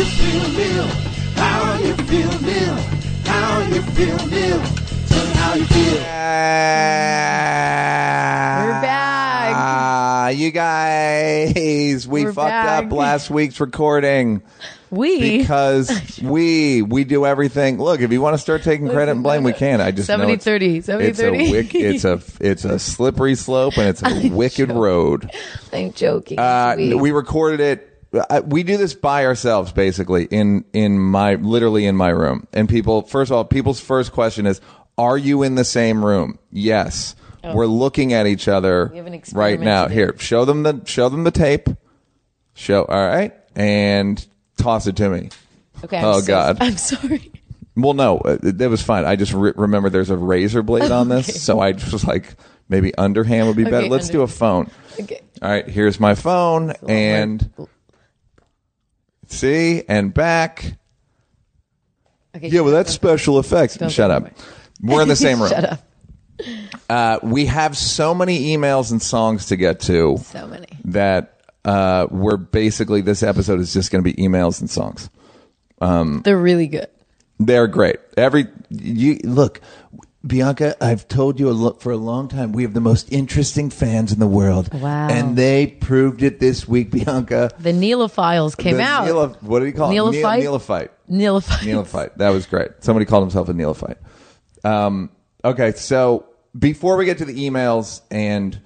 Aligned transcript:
You 0.00 0.06
feel, 0.06 0.48
Neal? 0.52 0.86
How 1.36 1.78
you 1.78 1.94
feel, 1.94 2.40
Neal? 2.40 2.74
How 3.26 3.60
you 3.68 3.82
feel, 3.82 4.16
Neal? 4.28 4.62
Tell 5.08 5.26
me 5.26 5.32
how 5.34 5.54
you 5.56 5.64
feel. 5.66 5.92
We're 8.64 8.80
back. 8.80 9.54
Ah, 9.54 10.28
you 10.30 10.52
guys, 10.52 12.08
we 12.08 12.24
We're 12.24 12.32
fucked 12.32 12.48
back. 12.48 12.84
up 12.86 12.92
last 12.92 13.28
week's 13.28 13.60
recording 13.60 14.40
We 14.88 15.36
because 15.38 16.18
we 16.22 16.80
we 16.80 17.04
do 17.04 17.26
everything. 17.26 17.76
Look, 17.78 18.00
if 18.00 18.10
you 18.10 18.22
want 18.22 18.32
to 18.32 18.38
start 18.38 18.62
taking 18.62 18.88
credit 18.88 19.10
and 19.12 19.22
blame, 19.22 19.42
we 19.42 19.52
can. 19.52 19.82
I 19.82 19.90
just 19.90 20.08
know 20.08 20.14
70 20.14 20.32
it's- 20.32 20.44
30, 20.44 20.80
70 20.80 21.08
it's 21.10 21.18
a 21.18 21.22
30. 21.24 21.50
wick, 21.50 21.74
it's 21.74 22.04
a 22.04 22.22
it's 22.40 22.64
a 22.64 22.78
slippery 22.78 23.34
slope 23.34 23.76
and 23.76 23.88
it's 23.88 24.02
a 24.02 24.30
wicked 24.34 24.70
road. 24.72 25.30
I'm 25.74 25.92
joking. 25.92 26.38
Uh, 26.38 26.74
we 26.78 27.10
recorded 27.10 27.60
it. 27.60 27.88
We 28.44 28.62
do 28.64 28.76
this 28.76 28.94
by 28.94 29.24
ourselves, 29.24 29.72
basically 29.72 30.24
in 30.24 30.64
in 30.72 30.98
my 30.98 31.34
literally 31.36 31.86
in 31.86 31.96
my 31.96 32.08
room. 32.08 32.46
And 32.52 32.68
people, 32.68 33.02
first 33.02 33.30
of 33.30 33.36
all, 33.36 33.44
people's 33.44 33.80
first 33.80 34.12
question 34.12 34.46
is, 34.46 34.60
"Are 34.98 35.16
you 35.16 35.42
in 35.42 35.54
the 35.54 35.64
same 35.64 36.04
room?" 36.04 36.38
Yes. 36.50 37.14
We're 37.42 37.66
looking 37.66 38.12
at 38.12 38.26
each 38.26 38.48
other 38.48 38.92
Oh. 38.94 39.22
right 39.32 39.58
now. 39.58 39.88
Here, 39.88 40.14
show 40.18 40.44
them 40.44 40.62
the 40.62 40.82
show 40.84 41.08
them 41.08 41.24
the 41.24 41.30
tape. 41.30 41.68
Show 42.54 42.84
all 42.84 43.06
right, 43.06 43.32
and 43.56 44.24
toss 44.58 44.86
it 44.86 44.96
to 44.96 45.08
me. 45.08 45.30
okay. 45.84 45.98
I'm 45.98 46.04
oh, 46.04 46.20
so- 46.20 46.26
God. 46.26 46.58
I'm 46.60 46.76
sorry. 46.76 47.32
Well, 47.76 47.94
no, 47.94 48.18
uh, 48.18 48.36
it, 48.42 48.60
it 48.60 48.68
was 48.68 48.82
fine. 48.82 49.04
I 49.06 49.16
just 49.16 49.32
re- 49.32 49.52
remember 49.56 49.88
there's 49.88 50.10
a 50.10 50.16
razor 50.16 50.62
blade 50.62 50.90
on 50.90 51.08
this, 51.08 51.40
so 51.42 51.60
I 51.60 51.72
just 51.72 51.92
was 51.92 52.04
like, 52.04 52.34
maybe 52.68 52.94
underhand 52.96 53.46
would 53.46 53.56
be 53.56 53.64
better. 53.64 53.88
Let's 53.88 54.10
do 54.10 54.20
a 54.22 54.26
phone. 54.26 54.70
Okay. 55.00 55.20
All 55.40 55.48
right, 55.48 55.66
here's 55.66 55.98
my 55.98 56.14
phone 56.14 56.74
and 56.88 57.48
see 59.30 59.82
and 59.88 60.12
back. 60.12 60.74
Okay. 62.36 62.48
Yeah, 62.48 62.60
well, 62.60 62.72
that's 62.72 62.92
special 62.92 63.38
effects. 63.38 63.76
Don't 63.76 63.90
Shut 63.90 64.10
up. 64.10 64.30
We're 64.80 65.02
in 65.02 65.08
the 65.08 65.16
same 65.16 65.40
room. 65.40 65.50
Shut 65.50 65.64
up. 65.64 65.86
Uh, 66.88 67.18
we 67.22 67.46
have 67.46 67.76
so 67.76 68.14
many 68.14 68.56
emails 68.56 68.90
and 68.90 69.00
songs 69.02 69.46
to 69.46 69.56
get 69.56 69.80
to 69.80 70.16
So 70.24 70.46
many. 70.46 70.66
that 70.86 71.40
uh, 71.64 72.06
we're 72.10 72.36
basically 72.36 73.00
this 73.02 73.22
episode 73.22 73.60
is 73.60 73.72
just 73.72 73.90
going 73.90 74.02
to 74.02 74.12
be 74.12 74.20
emails 74.20 74.60
and 74.60 74.70
songs. 74.70 75.10
They're 75.80 76.36
really 76.38 76.66
good. 76.66 76.88
They're 77.38 77.66
great. 77.68 77.96
Every 78.16 78.46
you 78.70 79.18
look, 79.24 79.60
Bianca. 80.26 80.76
I've 80.84 81.08
told 81.08 81.40
you 81.40 81.48
a 81.48 81.52
lo- 81.52 81.72
for 81.80 81.92
a 81.92 81.96
long 81.96 82.28
time. 82.28 82.52
We 82.52 82.62
have 82.64 82.74
the 82.74 82.80
most 82.80 83.10
interesting 83.12 83.70
fans 83.70 84.12
in 84.12 84.18
the 84.20 84.26
world. 84.26 84.72
Wow. 84.72 85.08
And 85.08 85.36
they 85.36 85.66
proved 85.66 86.22
it 86.22 86.40
this 86.40 86.68
week, 86.68 86.90
Bianca. 86.92 87.50
The 87.58 87.72
Neelophiles 87.72 88.56
came 88.56 88.76
The 88.76 88.82
out. 88.82 89.06
Neelo- 89.08 89.42
what 89.42 89.60
did 89.60 89.66
he 89.66 89.72
call 89.72 89.90
it? 89.90 89.94
Neelophyte? 89.94 90.40
Neel- 90.40 90.52
Neelophyte. 90.58 90.88
Neelophiles. 91.10 91.66
Neophyte. 91.66 92.18
That 92.18 92.30
was 92.30 92.46
great. 92.46 92.70
Somebody 92.80 93.06
called 93.06 93.22
himself 93.24 93.48
a 93.48 93.52
neophyte. 93.54 93.98
Um, 94.62 95.10
okay, 95.44 95.72
so 95.72 96.26
before 96.58 96.96
we 96.96 97.04
get 97.06 97.18
to 97.18 97.24
the 97.24 97.48
emails 97.48 98.02
and 98.10 98.60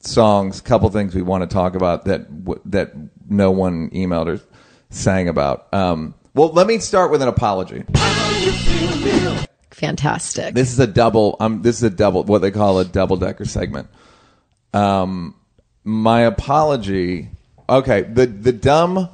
songs, 0.00 0.60
couple 0.60 0.88
things 0.90 1.14
we 1.14 1.22
want 1.22 1.42
to 1.42 1.52
talk 1.52 1.74
about 1.74 2.04
that 2.04 2.44
w- 2.44 2.60
that 2.66 2.92
no 3.28 3.50
one 3.50 3.90
emailed 3.90 4.26
or 4.26 4.40
sang 4.90 5.28
about. 5.28 5.66
Um, 5.74 6.14
well, 6.34 6.52
let 6.52 6.66
me 6.68 6.78
start 6.78 7.10
with 7.10 7.20
an 7.20 7.28
apology. 7.28 7.84
Fantastic. 9.80 10.54
This 10.54 10.70
is 10.70 10.78
a 10.78 10.86
double. 10.86 11.36
Um, 11.40 11.62
this 11.62 11.76
is 11.76 11.82
a 11.82 11.90
double. 11.90 12.22
What 12.24 12.42
they 12.42 12.50
call 12.50 12.78
a 12.80 12.84
double 12.84 13.16
decker 13.16 13.46
segment. 13.46 13.88
Um, 14.74 15.34
my 15.84 16.20
apology. 16.20 17.30
Okay, 17.68 18.02
the 18.02 18.26
the 18.26 18.52
dumb 18.52 19.08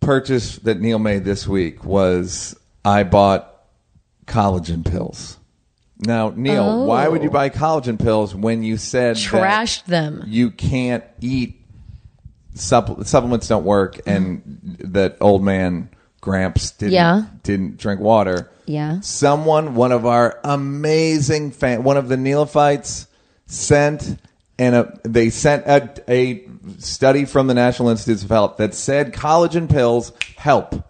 purchase 0.00 0.56
that 0.58 0.80
Neal 0.80 0.98
made 0.98 1.24
this 1.24 1.48
week 1.48 1.82
was 1.84 2.54
I 2.84 3.04
bought 3.04 3.48
collagen 4.26 4.84
pills. 4.84 5.38
Now, 5.98 6.32
Neal, 6.36 6.84
why 6.86 7.08
would 7.08 7.22
you 7.22 7.30
buy 7.30 7.48
collagen 7.48 7.98
pills 7.98 8.34
when 8.34 8.62
you 8.64 8.76
said 8.76 9.16
that 9.16 9.22
Trashed 9.22 9.84
them. 9.84 10.24
you 10.26 10.50
can't 10.50 11.04
eat 11.20 11.60
supple- 12.54 13.04
supplements 13.04 13.48
don't 13.48 13.64
work 13.64 14.00
and 14.04 14.76
that 14.80 15.16
old 15.20 15.44
man 15.44 15.88
Gramps 16.22 16.70
didn't 16.70 16.92
Yeah. 16.94 17.24
didn't 17.42 17.76
drink 17.76 18.00
water. 18.00 18.48
Yeah. 18.64 19.00
Someone, 19.00 19.74
one 19.74 19.92
of 19.92 20.06
our 20.06 20.38
amazing 20.44 21.50
fan, 21.50 21.82
one 21.82 21.96
of 21.98 22.08
the 22.08 22.16
neophytes 22.16 23.06
sent 23.46 24.18
and 24.58 24.74
a, 24.76 24.98
they 25.02 25.30
sent 25.30 25.66
a, 25.66 25.90
a 26.08 26.44
study 26.78 27.24
from 27.24 27.48
the 27.48 27.54
National 27.54 27.88
Institutes 27.88 28.22
of 28.22 28.30
Health 28.30 28.56
that 28.58 28.72
said 28.74 29.12
collagen 29.12 29.68
pills 29.68 30.12
help 30.36 30.88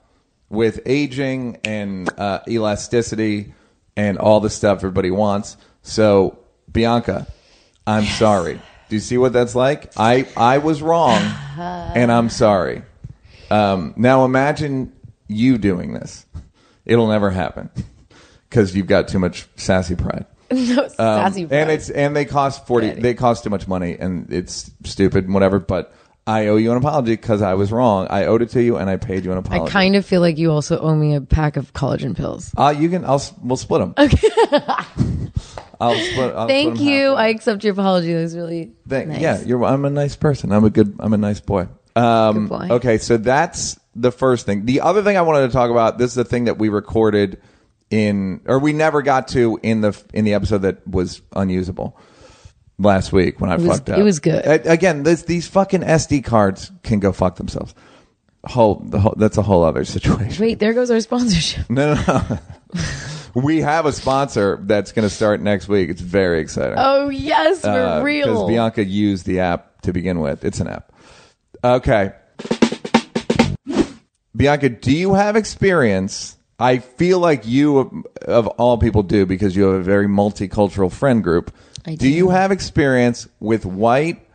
with 0.50 0.80
aging 0.84 1.58
and 1.64 2.10
uh, 2.18 2.40
elasticity 2.46 3.54
and 3.96 4.18
all 4.18 4.40
the 4.40 4.50
stuff 4.50 4.78
everybody 4.78 5.10
wants. 5.10 5.56
So, 5.82 6.38
Bianca, 6.70 7.26
I'm 7.86 8.04
sorry. 8.04 8.60
Do 8.90 8.96
you 8.96 9.00
see 9.00 9.16
what 9.16 9.32
that's 9.32 9.54
like? 9.54 9.92
I 9.96 10.26
I 10.36 10.58
was 10.58 10.82
wrong, 10.82 11.18
and 11.56 12.12
I'm 12.12 12.28
sorry. 12.28 12.82
Um, 13.50 13.94
now 13.96 14.26
imagine 14.26 14.92
you 15.28 15.58
doing 15.58 15.94
this. 15.94 16.26
It'll 16.84 17.08
never 17.08 17.30
happen 17.30 17.70
because 18.48 18.74
you've 18.74 18.86
got 18.88 19.08
too 19.08 19.18
much 19.18 19.46
sassy 19.56 19.94
pride. 19.94 20.26
no, 20.50 20.88
sassy 20.88 21.42
Um, 21.44 21.48
pride. 21.48 21.52
and 21.52 21.70
it's 21.70 21.90
and 21.90 22.14
they 22.16 22.24
cost 22.24 22.66
forty. 22.66 22.88
Daddy. 22.88 23.00
They 23.02 23.14
cost 23.14 23.44
too 23.44 23.50
much 23.50 23.66
money, 23.68 23.96
and 23.98 24.32
it's 24.32 24.70
stupid, 24.84 25.24
and 25.24 25.34
whatever. 25.34 25.58
But 25.58 25.94
I 26.26 26.48
owe 26.48 26.56
you 26.56 26.70
an 26.72 26.76
apology 26.78 27.12
because 27.14 27.40
I 27.42 27.54
was 27.54 27.72
wrong. 27.72 28.06
I 28.10 28.26
owed 28.26 28.42
it 28.42 28.50
to 28.50 28.62
you, 28.62 28.76
and 28.76 28.90
I 28.90 28.96
paid 28.96 29.24
you 29.24 29.32
an 29.32 29.38
apology. 29.38 29.64
I 29.64 29.70
kind 29.72 29.96
of 29.96 30.04
feel 30.04 30.20
like 30.20 30.38
you 30.38 30.50
also 30.50 30.78
owe 30.78 30.94
me 30.94 31.14
a 31.14 31.20
pack 31.20 31.56
of 31.56 31.72
collagen 31.72 32.16
pills. 32.16 32.52
Uh, 32.56 32.74
you 32.76 32.88
can. 32.90 33.04
I'll. 33.04 33.22
We'll 33.42 33.56
split 33.56 33.80
them. 33.80 33.94
Okay. 33.96 34.28
I'll 35.80 35.96
split. 35.98 36.34
I'll 36.34 36.46
Thank 36.46 36.76
split 36.76 36.88
you. 36.88 37.06
I 37.14 37.28
accept 37.28 37.64
your 37.64 37.72
apology. 37.72 38.12
That 38.12 38.22
was 38.22 38.36
really 38.36 38.72
Thank, 38.88 39.08
nice. 39.08 39.20
Yeah, 39.20 39.40
you're. 39.42 39.64
I'm 39.64 39.84
a 39.84 39.90
nice 39.90 40.14
person. 40.16 40.52
I'm 40.52 40.64
a 40.64 40.70
good. 40.70 40.94
I'm 41.00 41.12
a 41.12 41.16
nice 41.18 41.40
boy. 41.40 41.66
Um, 41.96 42.46
Good 42.46 42.48
boy. 42.48 42.74
Okay, 42.76 42.98
so 42.98 43.16
that's 43.16 43.78
the 43.94 44.12
first 44.12 44.46
thing. 44.46 44.64
The 44.66 44.80
other 44.80 45.02
thing 45.02 45.16
I 45.16 45.22
wanted 45.22 45.46
to 45.48 45.52
talk 45.52 45.70
about. 45.70 45.98
This 45.98 46.10
is 46.10 46.14
the 46.14 46.24
thing 46.24 46.44
that 46.44 46.58
we 46.58 46.68
recorded 46.68 47.40
in, 47.90 48.40
or 48.46 48.58
we 48.58 48.72
never 48.72 49.02
got 49.02 49.28
to 49.28 49.58
in 49.62 49.80
the 49.82 50.00
in 50.14 50.24
the 50.24 50.34
episode 50.34 50.58
that 50.62 50.86
was 50.88 51.20
unusable 51.36 51.98
last 52.78 53.12
week 53.12 53.40
when 53.40 53.50
I 53.50 53.56
was- 53.56 53.66
fucked 53.66 53.90
up. 53.90 53.98
it 53.98 54.02
was 54.02 54.18
good. 54.18 54.44
A- 54.44 54.70
Again, 54.72 55.02
this, 55.02 55.22
these 55.22 55.46
fucking 55.46 55.82
SD 55.82 56.24
cards 56.24 56.72
can 56.82 57.00
go 57.00 57.12
fuck 57.12 57.36
themselves. 57.36 57.74
Whole, 58.44 58.76
the 58.84 58.98
whole 58.98 59.14
that's 59.16 59.36
a 59.36 59.42
whole 59.42 59.62
other 59.62 59.84
situation. 59.96 60.44
Wait, 60.44 60.58
there 60.58 60.72
goes 60.72 60.90
our 60.90 61.00
sponsorship. 61.00 61.68
No, 61.70 61.94
no, 61.94 62.02
no. 62.30 62.38
we 63.40 63.60
have 63.60 63.86
a 63.86 63.92
sponsor 63.92 64.58
that's 64.62 64.90
going 64.92 65.06
to 65.08 65.14
start 65.14 65.40
next 65.40 65.68
week. 65.68 65.90
It's 65.90 66.00
very 66.00 66.40
exciting. 66.40 66.74
Oh 66.78 67.08
yes, 67.08 67.62
we're 67.62 67.72
Because 67.72 68.00
uh, 68.00 68.02
real. 68.04 68.48
Bianca 68.48 68.84
used 68.84 69.26
the 69.26 69.40
app 69.40 69.82
to 69.82 69.92
begin 69.92 70.18
with. 70.20 70.44
It's 70.44 70.58
an 70.60 70.66
app. 70.68 70.92
Okay. 71.62 72.12
Bianca, 74.34 74.68
do 74.68 74.92
you 74.92 75.14
have 75.14 75.36
experience? 75.36 76.36
I 76.58 76.78
feel 76.78 77.18
like 77.18 77.46
you, 77.46 78.04
of 78.22 78.46
all 78.46 78.78
people, 78.78 79.02
do 79.02 79.26
because 79.26 79.56
you 79.56 79.64
have 79.64 79.80
a 79.80 79.82
very 79.82 80.06
multicultural 80.06 80.92
friend 80.92 81.22
group. 81.22 81.54
I 81.84 81.92
do 81.92 81.96
do. 81.96 82.08
you 82.08 82.30
have 82.30 82.52
experience 82.52 83.28
with 83.40 83.66
white 83.66 84.26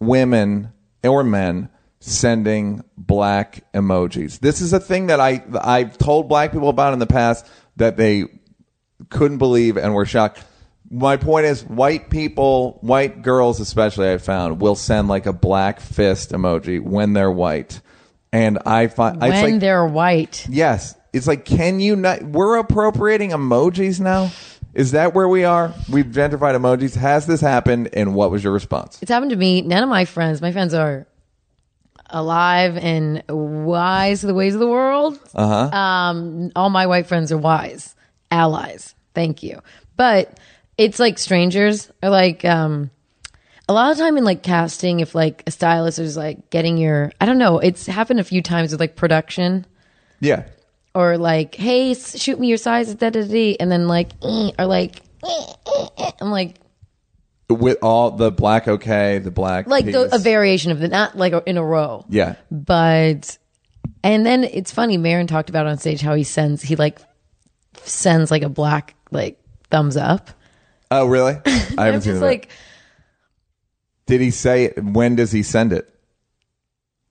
women 0.00 0.72
or 1.04 1.22
men 1.22 1.68
sending 2.00 2.82
black 2.96 3.64
emojis? 3.72 4.40
This 4.40 4.60
is 4.60 4.72
a 4.72 4.80
thing 4.80 5.06
that 5.06 5.20
I 5.20 5.42
I've 5.60 5.98
told 5.98 6.28
black 6.28 6.52
people 6.52 6.68
about 6.68 6.92
in 6.92 6.98
the 6.98 7.06
past 7.06 7.46
that 7.76 7.96
they 7.96 8.24
couldn't 9.08 9.38
believe 9.38 9.76
and 9.76 9.94
were 9.94 10.06
shocked. 10.06 10.44
My 10.90 11.18
point 11.18 11.46
is, 11.46 11.64
white 11.64 12.08
people, 12.08 12.78
white 12.80 13.22
girls 13.22 13.60
especially, 13.60 14.10
I 14.10 14.18
found 14.18 14.60
will 14.60 14.74
send 14.74 15.08
like 15.08 15.26
a 15.26 15.32
black 15.32 15.80
fist 15.80 16.30
emoji 16.30 16.80
when 16.80 17.12
they're 17.12 17.30
white, 17.30 17.80
and 18.32 18.58
I 18.66 18.88
find 18.88 19.16
it's 19.16 19.22
when 19.22 19.52
like 19.52 19.60
they're 19.60 19.86
white. 19.86 20.46
yes, 20.48 20.94
it's 21.12 21.26
like 21.26 21.44
can 21.44 21.80
you 21.80 21.96
not? 21.96 22.22
We're 22.22 22.58
appropriating 22.58 23.30
emojis 23.30 24.00
now. 24.00 24.30
Is 24.74 24.92
that 24.92 25.14
where 25.14 25.28
we 25.28 25.44
are? 25.44 25.74
We've 25.90 26.06
gentrified 26.06 26.54
emojis. 26.54 26.94
Has 26.96 27.26
this 27.26 27.40
happened? 27.40 27.90
And 27.94 28.14
what 28.14 28.30
was 28.30 28.44
your 28.44 28.52
response? 28.52 28.98
It's 29.02 29.10
happened 29.10 29.30
to 29.30 29.36
me. 29.36 29.62
None 29.62 29.82
of 29.82 29.88
my 29.88 30.04
friends, 30.04 30.40
my 30.40 30.52
friends 30.52 30.74
are 30.74 31.06
alive 32.10 32.76
and 32.76 33.22
wise 33.28 34.20
to 34.20 34.26
the 34.26 34.34
ways 34.34 34.54
of 34.54 34.60
the 34.60 34.68
world. 34.68 35.18
Uh 35.34 35.68
huh. 35.70 35.76
Um, 35.76 36.52
all 36.54 36.70
my 36.70 36.86
white 36.86 37.06
friends 37.06 37.32
are 37.32 37.38
wise 37.38 37.94
allies. 38.30 38.94
Thank 39.14 39.42
you. 39.42 39.60
But 39.96 40.38
it's 40.76 40.98
like 40.98 41.18
strangers 41.18 41.90
are 42.02 42.10
like 42.10 42.44
um 42.44 42.90
a 43.68 43.72
lot 43.72 43.92
of 43.92 43.98
time 43.98 44.16
in 44.16 44.24
like 44.24 44.42
casting 44.42 45.00
if 45.00 45.14
like 45.14 45.42
a 45.46 45.50
stylist 45.50 45.98
is 45.98 46.16
like 46.16 46.50
getting 46.50 46.78
your 46.78 47.12
I 47.20 47.26
don't 47.26 47.38
know, 47.38 47.58
it's 47.58 47.86
happened 47.86 48.20
a 48.20 48.24
few 48.24 48.42
times 48.42 48.72
with 48.72 48.80
like 48.80 48.96
production 48.96 49.66
Yeah. 50.20 50.44
or 50.94 51.18
like 51.18 51.54
hey 51.54 51.94
shoot 51.94 52.40
me 52.40 52.48
your 52.48 52.56
size 52.56 52.94
da 52.94 53.10
da 53.10 53.22
da 53.22 53.56
and 53.60 53.70
then 53.70 53.86
like 53.88 54.10
eh, 54.22 54.50
or 54.58 54.66
like 54.66 55.02
eh, 55.24 55.44
eh, 55.66 55.86
eh. 55.98 56.10
I'm 56.20 56.30
like 56.30 56.56
With 57.50 57.78
all 57.82 58.10
the 58.12 58.30
black 58.30 58.68
okay, 58.68 59.18
the 59.18 59.30
black 59.30 59.66
like 59.66 59.84
the, 59.84 60.14
a 60.14 60.18
variation 60.18 60.72
of 60.72 60.78
the 60.80 60.88
not 60.88 61.16
like 61.16 61.34
in 61.46 61.56
a 61.58 61.64
row. 61.64 62.04
Yeah. 62.08 62.36
but 62.50 63.36
and 64.02 64.24
then 64.24 64.44
it's 64.44 64.70
funny 64.72 64.96
Maron 64.96 65.26
talked 65.26 65.50
about 65.50 65.66
on 65.66 65.76
stage 65.78 66.00
how 66.00 66.14
he 66.14 66.24
sends 66.24 66.62
he 66.62 66.74
like 66.76 66.98
sends 67.82 68.30
like 68.30 68.42
a 68.42 68.48
black 68.48 68.94
like 69.10 69.38
thumbs 69.70 69.96
up 69.96 70.30
Oh, 70.90 71.04
really? 71.06 71.34
I 71.46 71.84
haven't 71.84 72.00
seen 72.00 72.12
just 72.12 72.20
that. 72.20 72.26
like 72.26 72.48
Did 74.08 74.20
he 74.20 74.30
say 74.32 74.64
it? 74.64 74.82
When 74.82 75.14
does 75.14 75.30
he 75.30 75.42
send 75.44 75.72
it? 75.72 75.88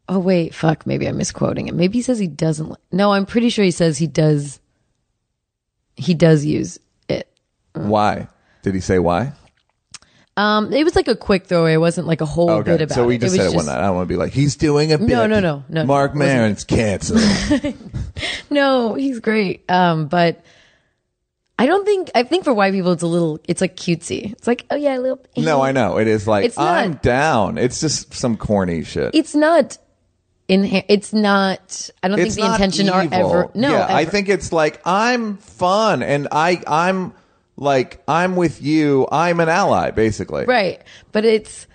oh 0.09 0.19
wait 0.19 0.55
fuck 0.55 0.87
maybe 0.87 1.05
i'm 1.05 1.17
misquoting 1.17 1.67
it 1.67 1.73
maybe 1.73 1.97
he 1.97 2.01
says 2.01 2.17
he 2.17 2.27
doesn't 2.27 2.69
li- 2.69 2.77
no 2.93 3.11
i'm 3.11 3.25
pretty 3.25 3.49
sure 3.49 3.65
he 3.65 3.71
says 3.71 3.97
he 3.97 4.07
does 4.07 4.61
he 5.97 6.13
does 6.13 6.45
use 6.45 6.79
it 7.09 7.27
Why? 7.73 8.29
Did 8.61 8.73
he 8.73 8.79
say 8.79 8.99
why? 8.99 9.33
um 10.37 10.71
it 10.71 10.85
was 10.85 10.95
like 10.95 11.09
a 11.09 11.15
quick 11.17 11.47
throwaway 11.47 11.73
it 11.73 11.79
wasn't 11.81 12.07
like 12.07 12.21
a 12.21 12.25
whole 12.25 12.49
Okay, 12.51 12.71
bit 12.71 12.81
about 12.83 12.95
so 12.95 13.05
we 13.05 13.17
just 13.17 13.35
it 13.35 13.39
said 13.39 13.51
it 13.51 13.55
one 13.57 13.65
night. 13.65 13.79
I 13.79 13.87
don't 13.87 13.97
want 13.97 14.07
to 14.07 14.13
be 14.13 14.15
like 14.17 14.31
he's 14.31 14.55
doing 14.55 14.93
a 14.93 14.97
bit. 14.97 15.09
No, 15.09 15.27
no, 15.27 15.41
no, 15.41 15.65
no, 15.67 15.83
Marc. 15.83 16.15
Maron's 16.15 16.63
canceled. 16.63 17.19
no 18.49 18.93
he's 18.93 19.19
great 19.19 19.69
um 19.69 20.07
but 20.07 20.41
i 21.59 21.65
don't 21.65 21.85
think 21.85 22.09
i 22.15 22.23
think 22.23 22.43
for 22.43 22.53
white 22.53 22.73
people 22.73 22.91
it's 22.91 23.03
a 23.03 23.07
little 23.07 23.39
it's 23.47 23.61
like 23.61 23.75
cutesy 23.75 24.31
it's 24.33 24.47
like 24.47 24.65
oh 24.69 24.75
yeah 24.75 24.97
a 24.97 24.99
little 24.99 25.19
no, 25.37 25.61
I 25.61 25.71
know 25.71 25.97
it 25.97 26.07
is 26.07 26.27
like 26.27 26.45
It's 26.45 26.57
not- 26.57 26.67
I'm 26.67 26.93
down. 26.95 27.57
It's 27.57 27.79
just 27.79 28.13
some 28.13 28.37
corny 28.37 28.83
shit. 28.83 29.11
it's 29.13 29.35
not 29.35 29.77
in 30.47 30.63
it's 30.87 31.11
not 31.13 31.89
i 32.01 32.07
don't 32.07 32.19
it's 32.19 32.35
think 32.35 32.47
the 32.47 32.53
intention 32.53 32.89
are 32.89 33.05
ever 33.11 33.49
no 33.53 33.71
yeah, 33.71 33.87
I 33.89 34.05
think 34.05 34.29
it's 34.29 34.53
like 34.53 34.79
I'm 34.85 35.37
fun 35.37 36.01
and 36.03 36.29
I 36.31 36.61
I'm 36.65 37.13
like 37.57 38.01
I'm 38.07 38.35
with 38.35 38.61
you. 38.61 39.07
I'm 39.11 39.39
an 39.39 39.49
ally, 39.49 39.91
basically. 39.91 40.45
right 40.45 40.81
but 41.11 41.25
it's 41.25 41.67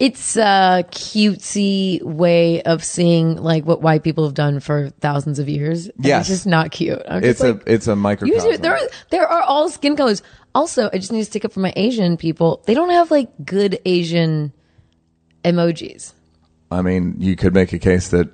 it's 0.00 0.36
a 0.36 0.84
cutesy 0.92 2.00
way 2.02 2.62
of 2.62 2.84
seeing 2.84 3.36
like 3.36 3.64
what 3.66 3.82
white 3.82 4.02
people 4.04 4.24
have 4.24 4.34
done 4.34 4.60
for 4.60 4.90
thousands 5.00 5.38
of 5.38 5.48
years 5.48 5.90
Yes. 5.98 6.20
it's 6.22 6.28
just 6.28 6.46
not 6.46 6.70
cute 6.70 7.02
I'm 7.08 7.24
It's 7.24 7.40
a 7.40 7.52
like, 7.54 7.62
it's 7.66 7.86
a 7.88 7.96
microcosm. 7.96 8.60
there 8.62 8.74
are, 8.76 8.88
there 9.10 9.26
are 9.26 9.42
all 9.42 9.68
skin 9.68 9.96
colors 9.96 10.22
also 10.54 10.88
i 10.92 10.98
just 10.98 11.10
need 11.12 11.18
to 11.20 11.24
stick 11.24 11.44
up 11.44 11.52
for 11.52 11.60
my 11.60 11.72
asian 11.76 12.16
people 12.16 12.62
they 12.66 12.74
don't 12.74 12.90
have 12.90 13.10
like 13.10 13.28
good 13.44 13.78
asian 13.84 14.52
emojis 15.44 16.12
I 16.70 16.82
mean, 16.82 17.14
you 17.18 17.34
could 17.34 17.54
make 17.54 17.72
a 17.72 17.78
case 17.78 18.08
that 18.08 18.28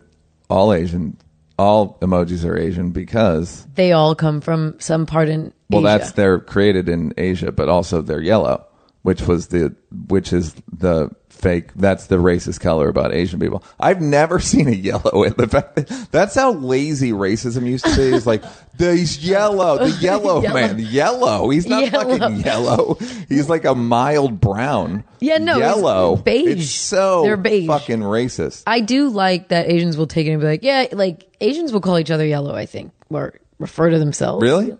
all 0.51 0.73
Asian, 0.73 1.17
all 1.57 1.97
emojis 2.03 2.45
are 2.45 2.59
Asian 2.59 2.91
because 2.91 3.65
they 3.77 3.93
all 3.93 4.17
come 4.17 4.41
from 4.41 4.75
some 4.81 5.07
part 5.07 5.29
in 5.29 5.53
well, 5.71 5.87
Asia. 5.87 5.99
that's 5.99 6.13
they're 6.13 6.41
created 6.41 6.89
in 6.89 7.15
Asia, 7.17 7.53
but 7.53 7.69
also 7.69 8.03
they're 8.03 8.21
yellow, 8.21 8.67
which 9.03 9.23
was 9.29 9.49
the 9.49 9.73
which 10.09 10.33
is 10.33 10.55
the 10.77 11.11
fake. 11.45 11.73
That's 11.77 12.07
the 12.09 12.17
racist 12.17 12.59
color 12.59 12.89
about 12.89 13.15
Asian 13.15 13.39
people. 13.39 13.63
I've 13.79 14.01
never 14.01 14.41
seen 14.51 14.67
a 14.67 14.73
yellow. 14.73 15.23
In 15.23 15.35
the 15.35 15.47
fact 15.47 15.77
that, 15.77 16.09
that's 16.11 16.35
how 16.35 16.55
lazy 16.55 17.13
racism 17.13 17.67
used 17.69 17.85
to 17.85 17.95
be. 17.95 18.03
It's 18.03 18.27
like 18.27 18.43
the 18.79 18.97
he's 18.97 19.25
yellow, 19.25 19.79
the 19.79 19.91
yellow, 20.01 20.43
Yellow. 20.43 20.55
man, 20.55 20.79
yellow. 20.81 21.49
He's 21.51 21.67
not 21.69 21.93
Yellow. 21.93 22.19
fucking 22.19 22.41
yellow. 22.41 22.95
He's 23.29 23.49
like 23.49 23.65
a 23.65 23.77
mild 23.77 24.41
brown. 24.41 25.05
Yeah, 25.21 25.39
no, 25.39 25.53
it's 25.53 25.61
yellow, 25.61 26.17
beige. 26.17 26.59
It's 26.63 26.71
so 26.71 27.23
They're 27.23 27.37
beige. 27.37 27.67
fucking 27.69 28.01
racist. 28.01 28.65
I 28.67 28.81
do 28.81 29.11
like 29.11 29.49
that 29.49 29.71
Asians 29.71 29.97
will 29.97 30.07
take 30.09 30.27
it 30.27 30.31
and 30.33 30.41
be 30.41 30.47
like, 30.49 30.63
yeah, 30.65 30.87
like 30.93 31.29
Asians 31.41 31.73
will 31.73 31.81
call 31.81 31.99
each 31.99 32.11
other 32.11 32.27
yellow, 32.27 32.55
I 32.55 32.67
think, 32.67 32.93
or 33.11 33.35
refer 33.59 33.91
to 33.91 33.99
themselves. 33.99 34.43
Really? 34.43 34.77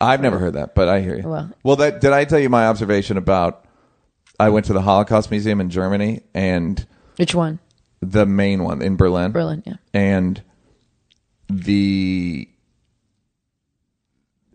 I've 0.00 0.20
never 0.20 0.38
heard 0.38 0.54
that, 0.54 0.74
but 0.74 0.88
I 0.88 1.00
hear 1.00 1.16
you. 1.16 1.28
Well- 1.28 1.50
well, 1.62 1.76
that 1.76 2.00
did 2.00 2.12
I 2.12 2.24
tell 2.24 2.38
you 2.38 2.48
my 2.50 2.66
observation 2.66 3.16
about? 3.16 3.64
I 4.38 4.50
went 4.50 4.66
to 4.66 4.72
the 4.72 4.82
Holocaust 4.82 5.30
Museum 5.30 5.60
in 5.60 5.70
Germany 5.70 6.22
and 6.34 6.86
Which 7.16 7.34
one? 7.34 7.58
the 8.00 8.26
main 8.26 8.62
one 8.64 8.82
in 8.82 8.96
Berlin. 8.96 9.32
Berlin, 9.32 9.62
yeah. 9.66 9.76
and 9.94 10.42
the 11.48 12.48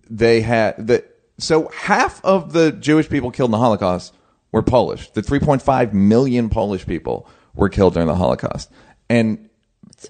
they 0.10 0.42
had 0.42 0.88
the 0.88 1.04
so 1.38 1.70
half 1.70 2.24
of 2.24 2.54
the 2.54 2.72
Jewish 2.72 3.10
people 3.10 3.32
killed 3.32 3.48
in 3.48 3.52
the 3.52 3.58
Holocaust 3.58 4.14
were 4.52 4.62
Polish. 4.62 5.10
The 5.12 5.22
3.5 5.22 5.94
million 5.94 6.50
Polish 6.50 6.86
people 6.86 7.28
were 7.56 7.70
killed 7.70 7.94
during 7.94 8.08
the 8.08 8.16
Holocaust, 8.16 8.70
and 9.10 9.50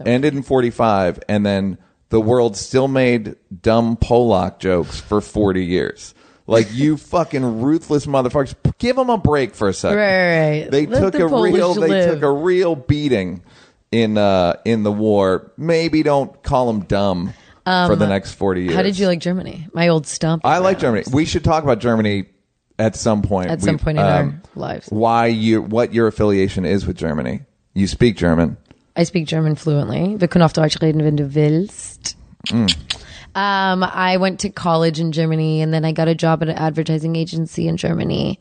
ended 0.05 0.33
in 0.35 0.43
45. 0.43 1.19
And 1.29 1.45
then 1.45 1.77
the 2.09 2.19
world 2.19 2.57
still 2.57 2.87
made 2.87 3.35
dumb 3.61 3.95
Polak 3.97 4.59
jokes 4.59 4.99
for 4.99 5.21
40 5.21 5.63
years. 5.63 6.13
Like 6.51 6.73
you 6.73 6.97
fucking 6.97 7.61
ruthless 7.61 8.05
motherfuckers, 8.05 8.55
give 8.77 8.95
them 8.95 9.09
a 9.09 9.17
break 9.17 9.55
for 9.55 9.69
a 9.69 9.73
second. 9.73 9.97
Right, 9.97 10.59
right. 10.61 10.71
They 10.71 10.85
Let 10.85 10.99
took 10.99 11.13
the 11.13 11.25
a 11.25 11.29
Polish 11.29 11.53
real 11.53 11.73
they 11.73 12.07
took 12.07 12.21
a 12.21 12.31
real 12.31 12.75
beating 12.75 13.41
in 13.91 14.17
uh 14.17 14.55
in 14.65 14.83
the 14.83 14.91
war. 14.91 15.51
Maybe 15.57 16.03
don't 16.03 16.41
call 16.43 16.67
them 16.67 16.81
dumb 16.81 17.33
for 17.65 17.95
the 17.95 18.07
next 18.07 18.33
40 18.33 18.61
years. 18.61 18.71
Um, 18.71 18.75
How 18.77 18.83
did 18.83 18.97
you 18.99 19.07
like 19.07 19.19
Germany? 19.19 19.67
My 19.73 19.87
old 19.87 20.07
stump. 20.07 20.45
I 20.45 20.57
like 20.59 20.79
Germany. 20.79 21.03
We 21.11 21.25
should 21.25 21.43
talk 21.43 21.63
about 21.63 21.79
Germany 21.79 22.25
at 22.77 22.95
some 22.95 23.21
point. 23.21 23.49
At 23.49 23.61
some 23.61 23.75
We- 23.75 23.83
point 23.83 23.97
in 23.97 24.03
our 24.03 24.41
lives. 24.55 24.87
Why 24.89 25.27
you 25.27 25.61
what 25.61 25.93
your 25.93 26.07
affiliation 26.07 26.65
is 26.65 26.85
with 26.85 26.97
Germany. 26.97 27.41
You 27.73 27.87
speak 27.87 28.17
German. 28.17 28.57
I 28.95 29.05
speak 29.05 29.25
German 29.25 29.55
fluently. 29.55 30.17
Wir 30.17 30.27
können 30.27 30.43
auf 30.43 30.51
Deutsch 30.53 30.81
reden, 30.81 31.03
wenn 31.03 31.15
du 31.15 31.33
willst. 31.33 32.17
Mm. 32.51 32.67
Um, 33.35 33.83
I 33.83 34.17
went 34.17 34.41
to 34.41 34.49
college 34.49 34.99
in 34.99 35.11
Germany 35.11 35.61
and 35.61 35.73
then 35.73 35.85
I 35.85 35.91
got 35.91 36.07
a 36.07 36.15
job 36.15 36.41
at 36.41 36.49
an 36.49 36.57
advertising 36.57 37.15
agency 37.15 37.67
in 37.67 37.77
Germany. 37.77 38.39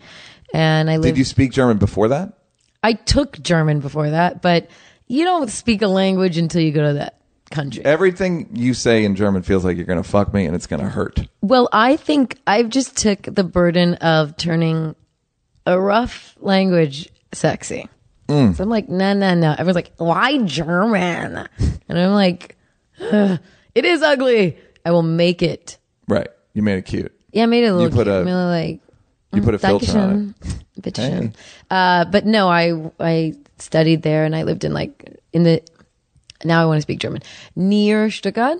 And 0.52 0.90
I 0.90 0.96
lived 0.96 1.14
Did 1.14 1.18
you 1.18 1.24
speak 1.24 1.52
German 1.52 1.78
before 1.78 2.08
that? 2.08 2.32
I 2.82 2.94
took 2.94 3.40
German 3.40 3.80
before 3.80 4.10
that, 4.10 4.42
but 4.42 4.68
you 5.06 5.24
don't 5.24 5.50
speak 5.50 5.82
a 5.82 5.86
language 5.86 6.38
until 6.38 6.62
you 6.62 6.72
go 6.72 6.88
to 6.88 6.94
that 6.94 7.20
country. 7.50 7.84
Everything 7.84 8.48
you 8.54 8.74
say 8.74 9.04
in 9.04 9.16
German 9.16 9.42
feels 9.42 9.64
like 9.64 9.76
you're 9.76 9.86
going 9.86 10.02
to 10.02 10.08
fuck 10.08 10.32
me 10.32 10.46
and 10.46 10.56
it's 10.56 10.66
going 10.66 10.82
to 10.82 10.88
hurt. 10.88 11.20
Well, 11.42 11.68
I 11.72 11.96
think 11.96 12.38
I've 12.46 12.68
just 12.68 12.96
took 12.96 13.22
the 13.22 13.44
burden 13.44 13.94
of 13.96 14.36
turning 14.36 14.94
a 15.66 15.78
rough 15.80 16.36
language 16.40 17.10
sexy. 17.32 17.88
Mm. 18.28 18.56
So 18.56 18.62
I'm 18.62 18.70
like, 18.70 18.88
no, 18.88 19.12
no, 19.12 19.34
no. 19.34 19.52
Everyone's 19.52 19.74
like, 19.74 19.92
why 19.96 20.38
German? 20.44 21.48
And 21.88 21.98
I'm 21.98 22.12
like, 22.12 22.56
it 23.00 23.84
is 23.84 24.02
ugly. 24.02 24.56
I 24.84 24.90
will 24.90 25.02
make 25.02 25.42
it. 25.42 25.78
Right. 26.08 26.28
You 26.54 26.62
made 26.62 26.78
it 26.78 26.86
cute. 26.86 27.12
Yeah, 27.32 27.44
I 27.44 27.46
made 27.46 27.64
it 27.64 27.68
a 27.68 27.74
little 27.74 27.90
put 27.90 28.04
cute. 28.06 28.08
a- 28.08 28.20
I 28.20 28.22
made 28.24 28.32
it 28.32 28.34
like, 28.34 28.80
You 29.32 29.42
put 29.42 29.54
a 29.54 29.58
filter 29.58 29.98
on 29.98 30.34
it. 30.44 31.36
Uh, 31.70 32.04
but 32.06 32.24
no, 32.26 32.48
I 32.48 32.90
I 32.98 33.34
studied 33.58 34.02
there 34.02 34.24
and 34.24 34.34
I 34.34 34.42
lived 34.44 34.64
in 34.64 34.72
like 34.72 35.20
in 35.32 35.42
the. 35.44 35.62
Now 36.44 36.62
I 36.62 36.66
want 36.66 36.78
to 36.78 36.82
speak 36.82 36.98
German. 37.00 37.22
Near 37.54 38.10
Stuttgart. 38.10 38.58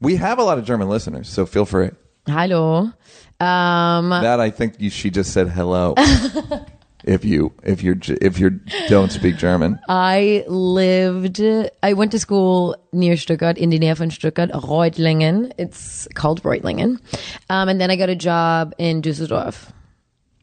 We 0.00 0.16
have 0.16 0.38
a 0.38 0.44
lot 0.44 0.58
of 0.58 0.64
German 0.64 0.88
listeners, 0.88 1.28
so 1.28 1.44
feel 1.44 1.64
free. 1.66 1.90
Hallo. 2.28 2.92
Um, 3.40 4.10
That 4.10 4.38
I 4.40 4.50
think 4.50 4.76
you, 4.78 4.90
she 4.90 5.10
just 5.10 5.32
said 5.32 5.48
hello. 5.48 5.94
if 7.06 7.24
you 7.24 7.52
if 7.62 7.82
you're 7.82 7.96
if 8.20 8.38
you 8.38 8.60
don't 8.88 9.10
speak 9.10 9.36
German, 9.36 9.78
I 9.88 10.44
lived. 10.48 11.40
I 11.82 11.92
went 11.92 12.10
to 12.12 12.18
school 12.18 12.76
near 12.92 13.16
Stuttgart, 13.16 13.56
in 13.56 13.70
the 13.70 13.78
Nähe 13.78 13.96
von 13.96 14.10
Stuttgart, 14.10 14.50
Reutlingen. 14.50 15.52
It's 15.56 16.08
called 16.14 16.42
Reutlingen. 16.42 17.00
Um, 17.48 17.68
and 17.68 17.80
then 17.80 17.90
I 17.90 17.96
got 17.96 18.08
a 18.08 18.16
job 18.16 18.74
in 18.78 19.02
Düsseldorf. 19.02 19.70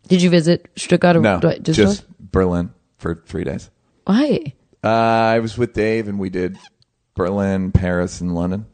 Did 0.07 0.21
you 0.21 0.29
visit 0.29 0.69
Stuttgart 0.75 1.17
or 1.17 1.21
no, 1.21 1.39
Düsseldorf? 1.39 1.73
just 1.73 2.31
Berlin 2.31 2.73
for 2.97 3.15
three 3.25 3.43
days. 3.43 3.69
Why? 4.05 4.53
Uh, 4.83 4.87
I 4.87 5.39
was 5.39 5.57
with 5.57 5.73
Dave, 5.73 6.07
and 6.07 6.19
we 6.19 6.29
did 6.29 6.57
Berlin, 7.15 7.71
Paris, 7.71 8.21
and 8.21 8.33
London. 8.33 8.65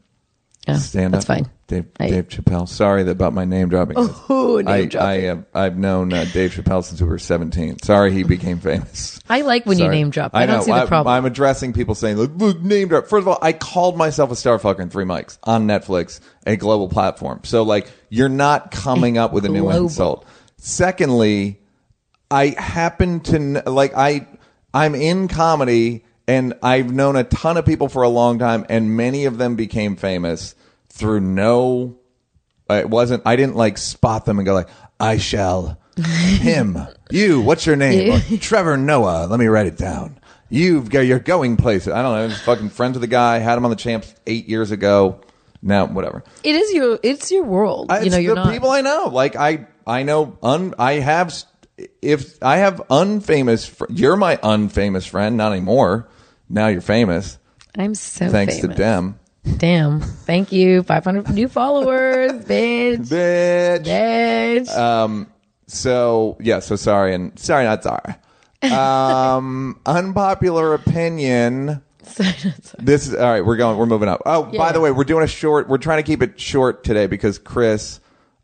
Oh, 0.76 0.78
Stand 0.78 1.14
that's 1.14 1.28
up. 1.28 1.36
fine. 1.36 1.50
Dave, 1.66 1.86
I- 2.00 2.10
Dave 2.10 2.28
Chappelle. 2.28 2.68
Sorry 2.68 3.08
about 3.08 3.32
my 3.32 3.44
name 3.44 3.68
dropping. 3.68 3.96
Oh, 3.98 4.56
name 4.56 4.68
I, 4.68 4.84
dropping. 4.86 5.08
I 5.08 5.20
have 5.20 5.44
I've 5.54 5.78
known 5.78 6.12
uh, 6.12 6.24
Dave 6.32 6.52
Chappelle 6.52 6.82
since 6.84 7.00
we 7.00 7.06
were 7.08 7.18
seventeen. 7.18 7.78
Sorry, 7.82 8.12
he 8.12 8.24
became 8.24 8.58
famous. 8.58 9.20
I 9.28 9.42
like 9.42 9.66
when 9.66 9.78
you 9.78 9.88
name 9.88 10.10
drop. 10.10 10.32
I, 10.34 10.46
know. 10.46 10.54
don't 10.54 10.62
see 10.64 10.72
the 10.72 10.86
problem. 10.86 11.14
I'm 11.14 11.24
addressing 11.24 11.72
people 11.72 11.94
saying, 11.94 12.16
look, 12.16 12.32
look, 12.34 12.60
name 12.60 12.88
drop. 12.88 13.06
First 13.06 13.22
of 13.22 13.28
all, 13.28 13.38
I 13.40 13.52
called 13.52 13.96
myself 13.96 14.32
a 14.32 14.36
star 14.36 14.58
fucker 14.58 14.80
in 14.80 14.90
three 14.90 15.04
mics 15.04 15.38
on 15.44 15.66
Netflix, 15.66 16.20
a 16.46 16.56
global 16.56 16.88
platform. 16.88 17.40
So, 17.44 17.62
like, 17.62 17.90
you're 18.08 18.28
not 18.28 18.72
coming 18.72 19.18
up 19.18 19.32
with 19.32 19.44
a 19.44 19.48
new 19.48 19.70
insult. 19.70 20.26
Secondly, 20.56 21.60
I 22.30 22.48
happen 22.58 23.20
to, 23.20 23.62
like, 23.66 23.94
I, 23.96 24.26
I'm 24.74 24.94
in 24.94 25.28
comedy 25.28 26.04
and 26.28 26.54
I've 26.62 26.92
known 26.92 27.16
a 27.16 27.24
ton 27.24 27.56
of 27.56 27.66
people 27.66 27.88
for 27.88 28.02
a 28.02 28.08
long 28.08 28.38
time, 28.38 28.64
and 28.68 28.96
many 28.96 29.24
of 29.24 29.36
them 29.38 29.56
became 29.56 29.96
famous 29.96 30.54
through 31.00 31.20
no. 31.20 31.98
It 32.68 32.88
wasn't. 32.88 33.22
I 33.26 33.34
didn't 33.34 33.56
like 33.56 33.78
spot 33.78 34.24
them 34.26 34.38
and 34.38 34.46
go 34.46 34.54
like, 34.54 34.68
"I 35.00 35.16
shall." 35.18 35.80
Him, 35.98 36.78
you. 37.10 37.40
What's 37.40 37.66
your 37.66 37.76
name? 37.76 38.20
Trevor 38.38 38.76
Noah. 38.76 39.26
Let 39.26 39.40
me 39.40 39.46
write 39.46 39.66
it 39.66 39.76
down. 39.76 40.18
You've 40.48 40.88
got. 40.88 41.00
You're 41.00 41.18
going 41.18 41.56
places. 41.56 41.92
I 41.92 42.00
don't 42.02 42.12
know. 42.14 42.22
I 42.22 42.26
was 42.26 42.40
fucking 42.42 42.70
friends 42.70 42.94
with 42.94 43.00
the 43.02 43.06
guy. 43.08 43.38
Had 43.38 43.58
him 43.58 43.64
on 43.64 43.70
the 43.70 43.76
champs 43.76 44.14
eight 44.26 44.48
years 44.48 44.70
ago. 44.70 45.20
Now, 45.62 45.86
whatever. 45.86 46.22
It 46.44 46.54
is 46.54 46.72
your 46.72 46.98
it's 47.02 47.30
your 47.30 47.42
world. 47.44 47.90
I- 47.90 48.02
you 48.02 48.10
know, 48.10 48.16
you're 48.18 48.34
the 48.34 48.44
not 48.44 48.52
people 48.52 48.70
I 48.70 48.80
know. 48.80 49.08
Like 49.12 49.36
I, 49.36 49.66
I 49.86 50.04
know. 50.04 50.38
Un, 50.42 50.74
I 50.78 50.92
have. 50.94 51.34
If 52.00 52.42
I 52.42 52.58
have 52.58 52.76
unfamous, 52.90 53.68
fr- 53.68 53.86
you're 53.90 54.16
my 54.16 54.36
unfamous 54.36 55.08
friend. 55.08 55.36
Not 55.36 55.52
anymore. 55.52 56.08
Now 56.48 56.66
you're 56.68 56.80
famous, 56.80 57.38
I'm 57.78 57.94
so 57.94 58.28
thanks 58.28 58.58
famous. 58.58 58.70
to 58.76 58.82
Dem. 58.82 59.19
Damn. 59.56 60.00
Thank 60.00 60.52
you. 60.52 60.82
500 60.82 61.30
new 61.30 61.48
followers, 61.48 62.32
bitch. 62.44 63.08
Bitch. 63.08 63.84
Bitch. 63.86 64.68
Uh, 64.70 65.24
So 65.66 66.36
yeah. 66.40 66.58
So 66.60 66.76
sorry 66.76 67.14
and 67.14 67.38
sorry, 67.38 67.64
not 67.64 67.82
sorry. 67.82 68.14
Um, 68.72 69.80
unpopular 69.86 70.74
opinion. 70.74 71.82
This 72.78 73.06
is 73.06 73.14
all 73.14 73.30
right. 73.30 73.44
We're 73.44 73.56
going. 73.56 73.76
We're 73.78 73.86
moving 73.86 74.08
up. 74.08 74.22
Oh, 74.26 74.42
by 74.42 74.72
the 74.72 74.80
way, 74.80 74.90
we're 74.90 75.04
doing 75.04 75.22
a 75.22 75.28
short. 75.28 75.68
We're 75.68 75.78
trying 75.78 75.98
to 75.98 76.02
keep 76.02 76.22
it 76.22 76.40
short 76.40 76.82
today 76.82 77.06
because 77.06 77.38
Chris, 77.38 78.00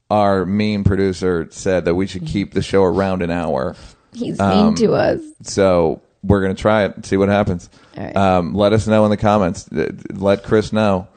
our 0.08 0.46
meme 0.46 0.84
producer, 0.84 1.48
said 1.50 1.84
that 1.86 1.96
we 1.96 2.06
should 2.06 2.26
keep 2.26 2.52
the 2.54 2.62
show 2.62 2.84
around 2.84 3.22
an 3.22 3.30
hour. 3.32 3.74
He's 4.12 4.38
um, 4.38 4.66
mean 4.66 4.74
to 4.76 4.92
us. 4.92 5.20
So 5.42 6.00
we're 6.26 6.42
gonna 6.42 6.54
try 6.54 6.84
it 6.84 6.96
and 6.96 7.06
see 7.06 7.16
what 7.16 7.28
happens. 7.28 7.70
Right. 7.96 8.16
Um, 8.16 8.54
let 8.54 8.72
us 8.72 8.86
know 8.86 9.04
in 9.04 9.10
the 9.10 9.16
comments. 9.16 9.70
Uh, 9.70 9.92
Let 10.12 10.42
Chris 10.42 10.72
know 10.72 11.08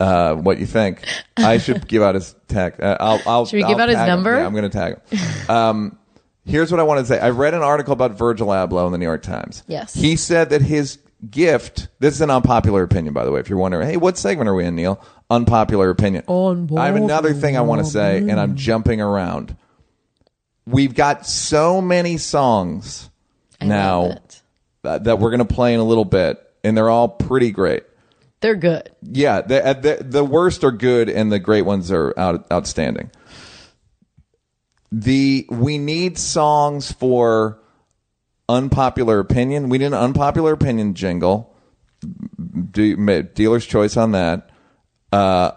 uh, 0.00 0.34
what 0.34 0.58
you 0.58 0.66
think. 0.66 1.02
I 1.36 1.58
should 1.64 1.86
give 1.88 2.02
out 2.02 2.14
his 2.14 2.34
tag. 2.48 2.80
Uh, 2.80 2.96
I'll, 3.00 3.22
I'll, 3.26 3.46
Should 3.46 3.56
we 3.56 3.62
I'll 3.62 3.68
give 3.70 3.78
out 3.78 3.88
his 3.88 3.96
number? 3.98 4.36
Yeah, 4.36 4.46
I'm 4.46 4.54
gonna 4.54 4.68
tag 4.68 5.00
him. 5.08 5.50
Um, 5.50 5.98
here's 6.44 6.70
what 6.70 6.80
I 6.80 6.82
want 6.82 7.00
to 7.00 7.06
say. 7.06 7.18
I 7.18 7.30
read 7.30 7.54
an 7.54 7.62
article 7.62 7.92
about 7.92 8.12
Virgil 8.12 8.48
Abloh 8.48 8.86
in 8.86 8.92
the 8.92 8.98
New 8.98 9.06
York 9.06 9.22
Times. 9.22 9.62
Yes. 9.66 9.94
He 9.94 10.16
said 10.16 10.50
that 10.50 10.62
his 10.62 10.98
gift. 11.30 11.88
This 11.98 12.14
is 12.14 12.20
an 12.20 12.30
unpopular 12.30 12.82
opinion, 12.82 13.14
by 13.14 13.24
the 13.24 13.32
way. 13.32 13.40
If 13.40 13.48
you're 13.48 13.58
wondering, 13.58 13.88
hey, 13.88 13.96
what 13.96 14.18
segment 14.18 14.48
are 14.48 14.54
we 14.54 14.64
in, 14.64 14.74
Neal? 14.76 15.02
Unpopular 15.30 15.90
opinion. 15.90 16.24
I 16.28 16.86
have 16.86 16.96
another 16.96 17.34
thing 17.34 17.56
I 17.56 17.62
want 17.62 17.84
to 17.84 17.90
say, 17.90 18.18
and 18.18 18.38
I'm 18.38 18.56
jumping 18.56 19.00
around. 19.00 19.56
We've 20.66 20.94
got 20.94 21.26
so 21.26 21.80
many 21.80 22.16
songs 22.18 23.08
now 23.60 24.18
love 24.86 25.04
that, 25.04 25.18
we're 25.18 25.30
going 25.30 25.46
to 25.46 25.54
play 25.54 25.74
in 25.74 25.80
a 25.80 25.84
little 25.84 26.04
bit, 26.04 26.42
and 26.64 26.76
they're 26.76 26.90
all 26.90 27.08
pretty 27.08 27.50
great. 27.50 27.84
They're 28.40 28.56
good. 28.56 28.90
Yeah, 29.02 29.40
the, 29.40 29.66
uh, 29.66 29.72
the 29.72 29.98
the 30.02 30.24
worst 30.24 30.62
are 30.62 30.70
good, 30.70 31.08
and 31.08 31.32
the 31.32 31.38
great 31.38 31.62
ones 31.62 31.90
are 31.90 32.12
out, 32.18 32.46
outstanding. 32.52 33.10
The 34.92 35.46
we 35.50 35.78
need 35.78 36.18
songs 36.18 36.92
for 36.92 37.60
unpopular 38.48 39.18
opinion. 39.18 39.68
We 39.68 39.78
need 39.78 39.86
an 39.86 39.94
unpopular 39.94 40.52
opinion 40.52 40.94
jingle. 40.94 41.56
Do, 42.70 43.22
dealer's 43.22 43.66
choice 43.66 43.96
on 43.96 44.12
that. 44.12 44.50
Uh, 45.10 45.52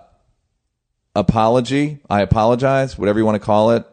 apology. 1.15 1.99
I 2.09 2.21
apologize. 2.21 2.97
Whatever 2.97 3.19
you 3.19 3.25
want 3.25 3.35
to 3.35 3.45
call 3.45 3.71
it. 3.71 3.85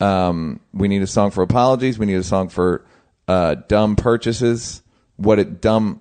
Um, 0.00 0.60
we 0.72 0.88
need 0.88 1.02
a 1.02 1.06
song 1.06 1.30
for 1.30 1.42
apologies. 1.42 1.98
We 1.98 2.06
need 2.06 2.16
a 2.16 2.24
song 2.24 2.48
for 2.48 2.84
uh, 3.28 3.56
dumb 3.68 3.96
purchases. 3.96 4.82
What 5.16 5.38
it 5.38 5.60
dumb 5.60 6.00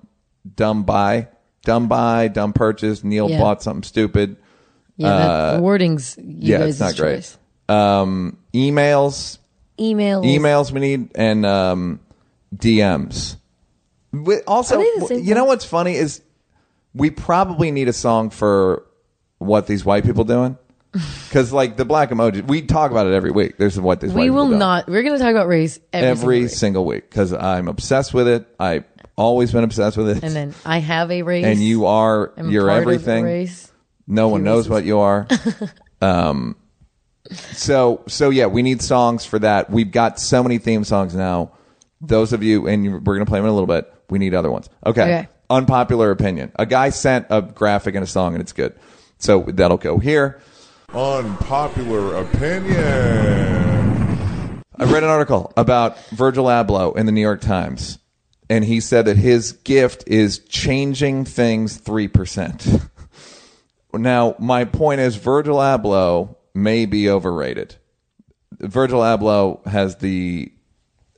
dumb 0.55 0.83
buy, 0.83 1.29
dumb 1.63 1.87
buy, 1.87 2.27
dumb 2.27 2.53
purchase. 2.53 3.03
Neal 3.03 3.29
Yeah. 3.29 3.39
bought 3.39 3.63
something 3.63 3.83
stupid. 3.83 4.37
Yeah, 4.97 5.09
that, 5.17 5.55
the 5.57 5.61
wording's 5.61 6.17
you 6.17 6.23
Uh, 6.23 6.35
yeah, 6.39 6.57
guys' 6.59 6.69
it's 6.69 6.79
not 6.79 6.95
great. 6.97 7.15
choice. 7.17 7.37
Um, 7.67 8.37
emails, 8.53 9.39
Emails. 9.79 10.23
emails 10.25 10.71
we 10.71 10.79
need, 10.79 11.09
and 11.15 11.45
um, 11.45 11.99
DMs. 12.55 13.35
We- 14.13 14.41
Also, 14.47 14.75
Are 14.75 14.83
they 14.83 14.99
the 14.99 15.05
same 15.07 15.23
you 15.23 15.33
know 15.33 15.41
thing? 15.41 15.47
what's 15.47 15.65
funny 15.65 15.95
is 15.95 16.21
we 16.93 17.09
probably 17.09 17.71
need 17.71 17.87
a 17.89 17.93
song 17.93 18.29
for 18.29 18.83
what 19.39 19.67
these 19.67 19.83
white 19.83 20.05
people 20.05 20.23
doing. 20.23 20.57
Because 21.27 21.51
like 21.51 21.77
the 21.77 21.85
black 21.85 22.09
emoji, 22.09 22.45
we 22.47 22.61
talk 22.61 22.91
about 22.91 23.07
it 23.07 23.13
every 23.13 23.31
week. 23.31 23.57
There's 23.57 23.79
what 23.79 24.01
white 24.01 24.13
We 24.13 24.29
will 24.29 24.47
not. 24.47 24.87
We're 24.87 25.03
going 25.03 25.17
to 25.17 25.23
talk 25.23 25.31
about 25.31 25.47
race 25.47 25.79
every, 25.91 26.09
every 26.09 26.47
single 26.47 26.85
week. 26.85 27.09
because 27.09 27.33
I'm 27.33 27.67
obsessed 27.67 28.13
with 28.13 28.27
it. 28.27 28.47
I've 28.59 28.85
always 29.17 29.51
been 29.51 29.63
obsessed 29.63 29.97
with 29.97 30.09
it. 30.09 30.23
And 30.23 30.35
then 30.35 30.55
I 30.65 30.79
have 30.79 31.11
a 31.11 31.21
race. 31.23 31.45
And 31.45 31.61
you 31.61 31.85
are 31.85 32.33
I'm 32.37 32.49
you're 32.49 32.67
part 32.67 32.83
of 32.83 32.85
the 32.85 33.11
everything. 33.11 33.49
No 34.07 34.27
one 34.29 34.43
knows 34.43 34.69
what 34.69 34.85
you 34.85 34.99
are. 34.99 35.27
um, 36.01 36.55
so 37.31 38.03
so 38.07 38.29
yeah, 38.29 38.45
we 38.45 38.61
need 38.61 38.81
songs 38.81 39.25
for 39.25 39.39
that. 39.39 39.69
We've 39.69 39.91
got 39.91 40.19
so 40.19 40.43
many 40.43 40.59
theme 40.59 40.83
songs 40.83 41.15
now. 41.15 41.53
Those 42.01 42.33
of 42.33 42.43
you, 42.43 42.67
and 42.67 42.85
you, 42.85 42.91
we're 42.97 43.15
gonna 43.15 43.25
play 43.25 43.39
them 43.39 43.45
in 43.45 43.51
a 43.51 43.53
little 43.53 43.67
bit. 43.67 43.91
We 44.09 44.19
need 44.19 44.35
other 44.35 44.51
ones. 44.51 44.69
Okay. 44.85 45.01
Okay. 45.01 45.27
Unpopular 45.49 46.11
opinion. 46.11 46.51
A 46.55 46.65
guy 46.65 46.89
sent 46.89 47.27
a 47.29 47.41
graphic 47.41 47.95
and 47.95 48.03
a 48.03 48.07
song, 48.07 48.33
and 48.33 48.41
it's 48.41 48.51
good. 48.51 48.75
So 49.17 49.43
that'll 49.47 49.77
go 49.77 49.97
here. 49.97 50.41
Unpopular 50.93 52.15
opinion. 52.15 52.75
I 54.77 54.83
read 54.83 55.03
an 55.03 55.09
article 55.09 55.53
about 55.55 55.97
Virgil 56.09 56.45
Abloh 56.45 56.95
in 56.97 57.05
the 57.05 57.11
New 57.11 57.21
York 57.21 57.41
Times, 57.41 57.97
and 58.49 58.65
he 58.65 58.79
said 58.79 59.05
that 59.05 59.17
his 59.17 59.53
gift 59.53 60.03
is 60.07 60.39
changing 60.39 61.25
things 61.25 61.79
3%. 61.79 62.89
now, 63.93 64.35
my 64.39 64.65
point 64.65 65.01
is 65.01 65.15
Virgil 65.15 65.57
Abloh 65.57 66.35
may 66.53 66.85
be 66.85 67.09
overrated. 67.09 67.75
Virgil 68.59 69.01
Abloh 69.01 69.65
has 69.65 69.97
the 69.97 70.51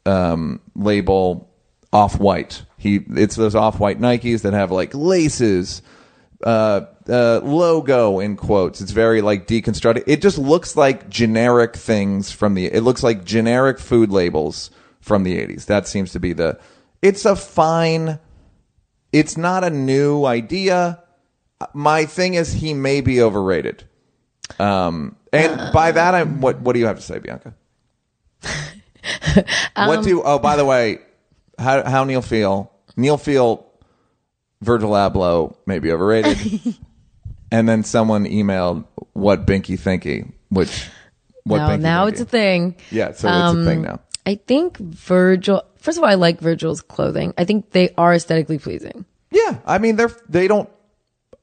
um, 0.06 0.62
label 0.76 1.52
off 1.94 2.20
white. 2.20 2.64
He 2.78 3.02
it's 3.10 3.36
those 3.36 3.56
off 3.56 3.80
white 3.80 4.00
Nikes 4.00 4.42
that 4.42 4.54
have 4.54 4.72
like 4.72 4.94
laces, 4.94 5.82
uh, 6.44 6.82
uh, 7.10 7.40
logo 7.44 8.20
in 8.20 8.36
quotes. 8.36 8.82
It's 8.82 8.92
very 8.92 9.22
like 9.22 9.48
deconstructed. 9.48 10.04
It 10.08 10.22
just 10.22 10.38
looks 10.38 10.76
like 10.76 11.10
generic 11.10 11.76
things 11.76 12.32
from 12.32 12.54
the. 12.54 12.66
It 12.66 12.82
looks 12.82 13.04
like 13.04 13.24
generic 13.24 13.80
food 13.80 14.12
labels 14.12 14.70
from 15.02 15.24
the 15.24 15.38
eighties. 15.38 15.66
That 15.66 15.88
seems 15.88 16.12
to 16.12 16.20
be 16.20 16.34
the. 16.34 16.60
It's 17.02 17.26
a 17.26 17.36
fine. 17.36 18.20
It's 19.12 19.38
not 19.38 19.64
a 19.64 19.70
new 19.70 20.26
idea. 20.26 21.04
My 21.74 22.06
thing 22.06 22.36
is 22.36 22.54
he 22.54 22.74
may 22.74 23.02
be 23.02 23.22
overrated. 23.22 23.84
Um, 24.60 25.16
and 25.34 25.74
by 25.74 25.92
that 25.92 26.14
I'm 26.14 26.42
what? 26.42 26.60
What 26.62 26.74
do 26.74 26.80
you 26.80 26.86
have 26.86 26.98
to 26.98 27.02
say, 27.02 27.20
Bianca? 27.20 27.56
what 29.76 30.04
do? 30.04 30.22
Oh, 30.24 30.40
by 30.40 30.56
the 30.56 30.66
way, 30.66 31.00
how 31.58 31.84
how 31.84 32.04
Neal 32.04 32.22
feel? 32.22 32.72
Neal 32.96 33.18
feel 33.18 33.67
Virgil 34.62 34.92
Abloh 34.92 35.56
may 35.66 35.80
be 35.80 35.92
overrated. 35.92 36.76
and 37.52 37.68
then 37.70 37.84
someone 37.84 38.26
emailed 38.26 38.86
what 39.14 39.46
Binky 39.46 39.78
Thinky, 39.80 40.32
which 40.50 40.88
what 41.44 41.58
now, 41.60 41.70
Binky 41.70 41.80
now 41.82 42.06
Thinky? 42.06 42.10
it's 42.12 42.22
a 42.22 42.26
thing. 42.26 42.76
yeah. 42.92 43.12
So 43.14 43.28
it's 43.30 43.60
a 43.60 43.66
thing 43.66 43.80
Um, 43.80 43.84
now. 43.84 44.00
I 44.26 44.36
think 44.36 44.78
Virgil. 44.78 45.64
First 45.78 45.98
of 45.98 46.04
all, 46.04 46.10
I 46.10 46.16
like 46.16 46.40
Virgil's 46.42 46.82
clothing. 46.82 47.34
I 47.38 47.46
think 47.46 47.72
they 47.72 47.94
are 47.98 48.14
aesthetically 48.14 48.58
pleasing. 48.60 49.06
Yeah, 49.32 49.60
I 49.66 49.78
mean 49.78 49.96
they're 49.96 50.12
they 50.28 50.48
don't. 50.48 50.70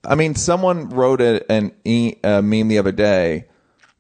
I 0.07 0.17
mean, 0.17 0.35
someone 0.35 0.91
wrote 0.91 1.23
a, 1.23 1.51
an 1.51 1.73
e, 1.85 2.17
a 2.23 2.43
meme 2.43 2.69
the 2.69 2.77
other 2.79 2.93
day 2.93 3.47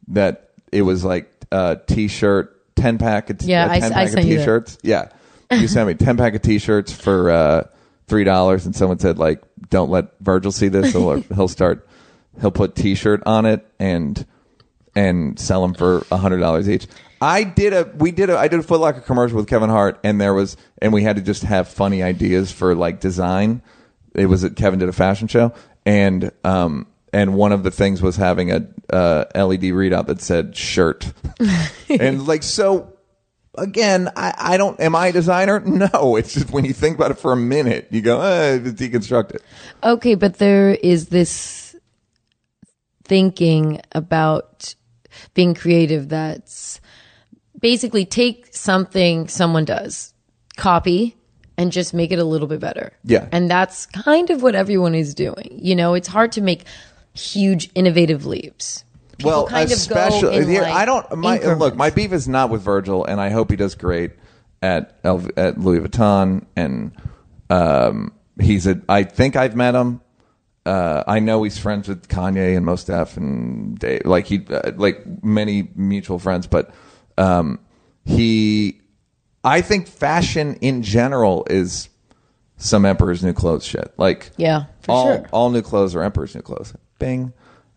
that 0.08 0.50
it 0.70 0.82
was 0.82 1.02
like 1.02 1.30
a 1.50 1.78
t-shirt 1.86 2.74
ten 2.76 2.98
pack 2.98 3.30
of 3.30 3.38
t- 3.38 3.46
Yeah, 3.46 3.66
a 3.66 3.70
I- 3.70 3.80
10 3.80 3.92
I 3.92 3.94
pack 3.94 4.08
of 4.18 4.24
you 4.24 4.34
that. 4.34 4.40
t-shirts. 4.40 4.78
Yeah, 4.82 5.08
you 5.52 5.66
sent 5.68 5.86
me 5.88 5.94
ten 5.94 6.18
pack 6.18 6.34
of 6.34 6.42
t-shirts 6.42 6.92
for 6.92 7.30
uh, 7.30 7.64
three 8.06 8.24
dollars, 8.24 8.66
and 8.66 8.74
someone 8.74 8.98
said 8.98 9.18
like, 9.18 9.42
"Don't 9.70 9.90
let 9.90 10.18
Virgil 10.20 10.52
see 10.52 10.68
this, 10.68 10.94
or 10.94 11.18
he'll 11.34 11.48
start 11.48 11.88
he'll 12.40 12.50
put 12.50 12.74
t-shirt 12.74 13.22
on 13.26 13.46
it 13.46 13.66
and 13.78 14.26
and 14.96 15.38
sell 15.38 15.62
them 15.62 15.74
for 15.74 16.04
a 16.10 16.16
hundred 16.16 16.38
dollars 16.38 16.68
each." 16.68 16.86
I 17.20 17.44
did 17.44 17.72
a 17.72 17.90
we 17.96 18.10
did 18.10 18.30
a 18.30 18.38
I 18.38 18.48
did 18.48 18.60
a 18.60 18.62
Foot 18.62 18.80
Locker 18.80 19.00
commercial 19.00 19.36
with 19.36 19.48
Kevin 19.48 19.70
Hart, 19.70 19.98
and 20.04 20.20
there 20.20 20.34
was 20.34 20.56
and 20.82 20.92
we 20.92 21.02
had 21.02 21.16
to 21.16 21.22
just 21.22 21.42
have 21.44 21.68
funny 21.68 22.02
ideas 22.02 22.52
for 22.52 22.74
like 22.74 23.00
design. 23.00 23.62
It 24.14 24.26
was 24.26 24.44
at 24.44 24.56
Kevin 24.56 24.78
did 24.78 24.88
a 24.88 24.92
fashion 24.92 25.28
show, 25.28 25.52
and 25.86 26.30
um 26.44 26.86
and 27.14 27.34
one 27.34 27.52
of 27.52 27.62
the 27.62 27.70
things 27.70 28.02
was 28.02 28.16
having 28.16 28.50
a 28.50 28.66
uh, 28.92 29.24
LED 29.36 29.62
readout 29.70 30.06
that 30.08 30.20
said 30.20 30.56
shirt, 30.56 31.12
and 31.88 32.26
like 32.26 32.42
so. 32.42 32.90
Again, 33.56 34.10
I, 34.16 34.34
I 34.36 34.56
don't. 34.56 34.78
Am 34.80 34.94
I 34.94 35.08
a 35.08 35.12
designer? 35.12 35.60
No. 35.74 36.16
It's 36.16 36.34
just 36.34 36.50
when 36.50 36.64
you 36.64 36.72
think 36.72 36.96
about 36.96 37.10
it 37.10 37.18
for 37.18 37.32
a 37.32 37.36
minute, 37.36 37.88
you 37.90 38.00
go, 38.00 38.20
eh, 38.20 38.58
deconstruct 38.58 39.34
it. 39.34 39.42
Okay, 39.82 40.14
but 40.14 40.38
there 40.38 40.70
is 40.70 41.08
this 41.08 41.76
thinking 43.04 43.80
about 43.92 44.74
being 45.34 45.54
creative 45.54 46.08
that's 46.08 46.80
basically 47.60 48.04
take 48.04 48.54
something 48.54 49.28
someone 49.28 49.64
does, 49.64 50.14
copy, 50.56 51.16
and 51.56 51.72
just 51.72 51.94
make 51.94 52.10
it 52.12 52.18
a 52.18 52.24
little 52.24 52.48
bit 52.48 52.60
better. 52.60 52.92
Yeah. 53.04 53.28
And 53.32 53.50
that's 53.50 53.86
kind 53.86 54.30
of 54.30 54.42
what 54.42 54.54
everyone 54.54 54.94
is 54.94 55.14
doing. 55.14 55.58
You 55.60 55.76
know, 55.76 55.94
it's 55.94 56.08
hard 56.08 56.32
to 56.32 56.40
make 56.40 56.64
huge 57.14 57.70
innovative 57.74 58.26
leaps. 58.26 58.84
People 59.18 59.30
well, 59.30 59.46
kind 59.46 59.64
of 59.64 59.68
go 59.70 59.74
especially 59.74 60.36
in, 60.36 60.48
here, 60.48 60.62
like, 60.62 60.72
I 60.74 60.84
don't. 60.84 61.18
My 61.18 61.36
increments. 61.36 61.60
look, 61.60 61.76
my 61.76 61.90
beef 61.90 62.12
is 62.12 62.26
not 62.28 62.50
with 62.50 62.62
Virgil, 62.62 63.04
and 63.04 63.20
I 63.20 63.30
hope 63.30 63.50
he 63.50 63.56
does 63.56 63.74
great 63.74 64.12
at 64.62 64.98
at 65.04 65.58
Louis 65.58 65.80
Vuitton, 65.80 66.46
and 66.56 66.92
um, 67.50 68.12
he's 68.40 68.66
a. 68.66 68.80
I 68.88 69.04
think 69.04 69.36
I've 69.36 69.56
met 69.56 69.74
him. 69.74 70.00
Uh, 70.66 71.04
I 71.06 71.20
know 71.20 71.42
he's 71.42 71.58
friends 71.58 71.88
with 71.88 72.08
Kanye 72.08 72.56
and 72.56 72.64
Mos 72.64 72.84
Def 72.84 73.16
and 73.16 73.78
Dave, 73.78 74.06
like 74.06 74.26
he, 74.26 74.46
uh, 74.48 74.72
like 74.76 75.04
many 75.22 75.68
mutual 75.74 76.18
friends. 76.18 76.46
But 76.46 76.72
um, 77.18 77.60
he, 78.04 78.80
I 79.44 79.60
think 79.60 79.86
fashion 79.86 80.56
in 80.62 80.82
general 80.82 81.46
is 81.50 81.90
some 82.56 82.86
Emperor's 82.86 83.22
New 83.22 83.34
Clothes 83.34 83.64
shit. 83.64 83.92
Like, 83.98 84.30
Yeah, 84.38 84.64
for 84.80 84.92
all, 84.92 85.06
sure. 85.06 85.28
all 85.32 85.50
new 85.50 85.62
clothes 85.62 85.94
are 85.94 86.02
Emperor's 86.02 86.34
New 86.34 86.42
Clothes. 86.42 86.74
Bing. 86.98 87.32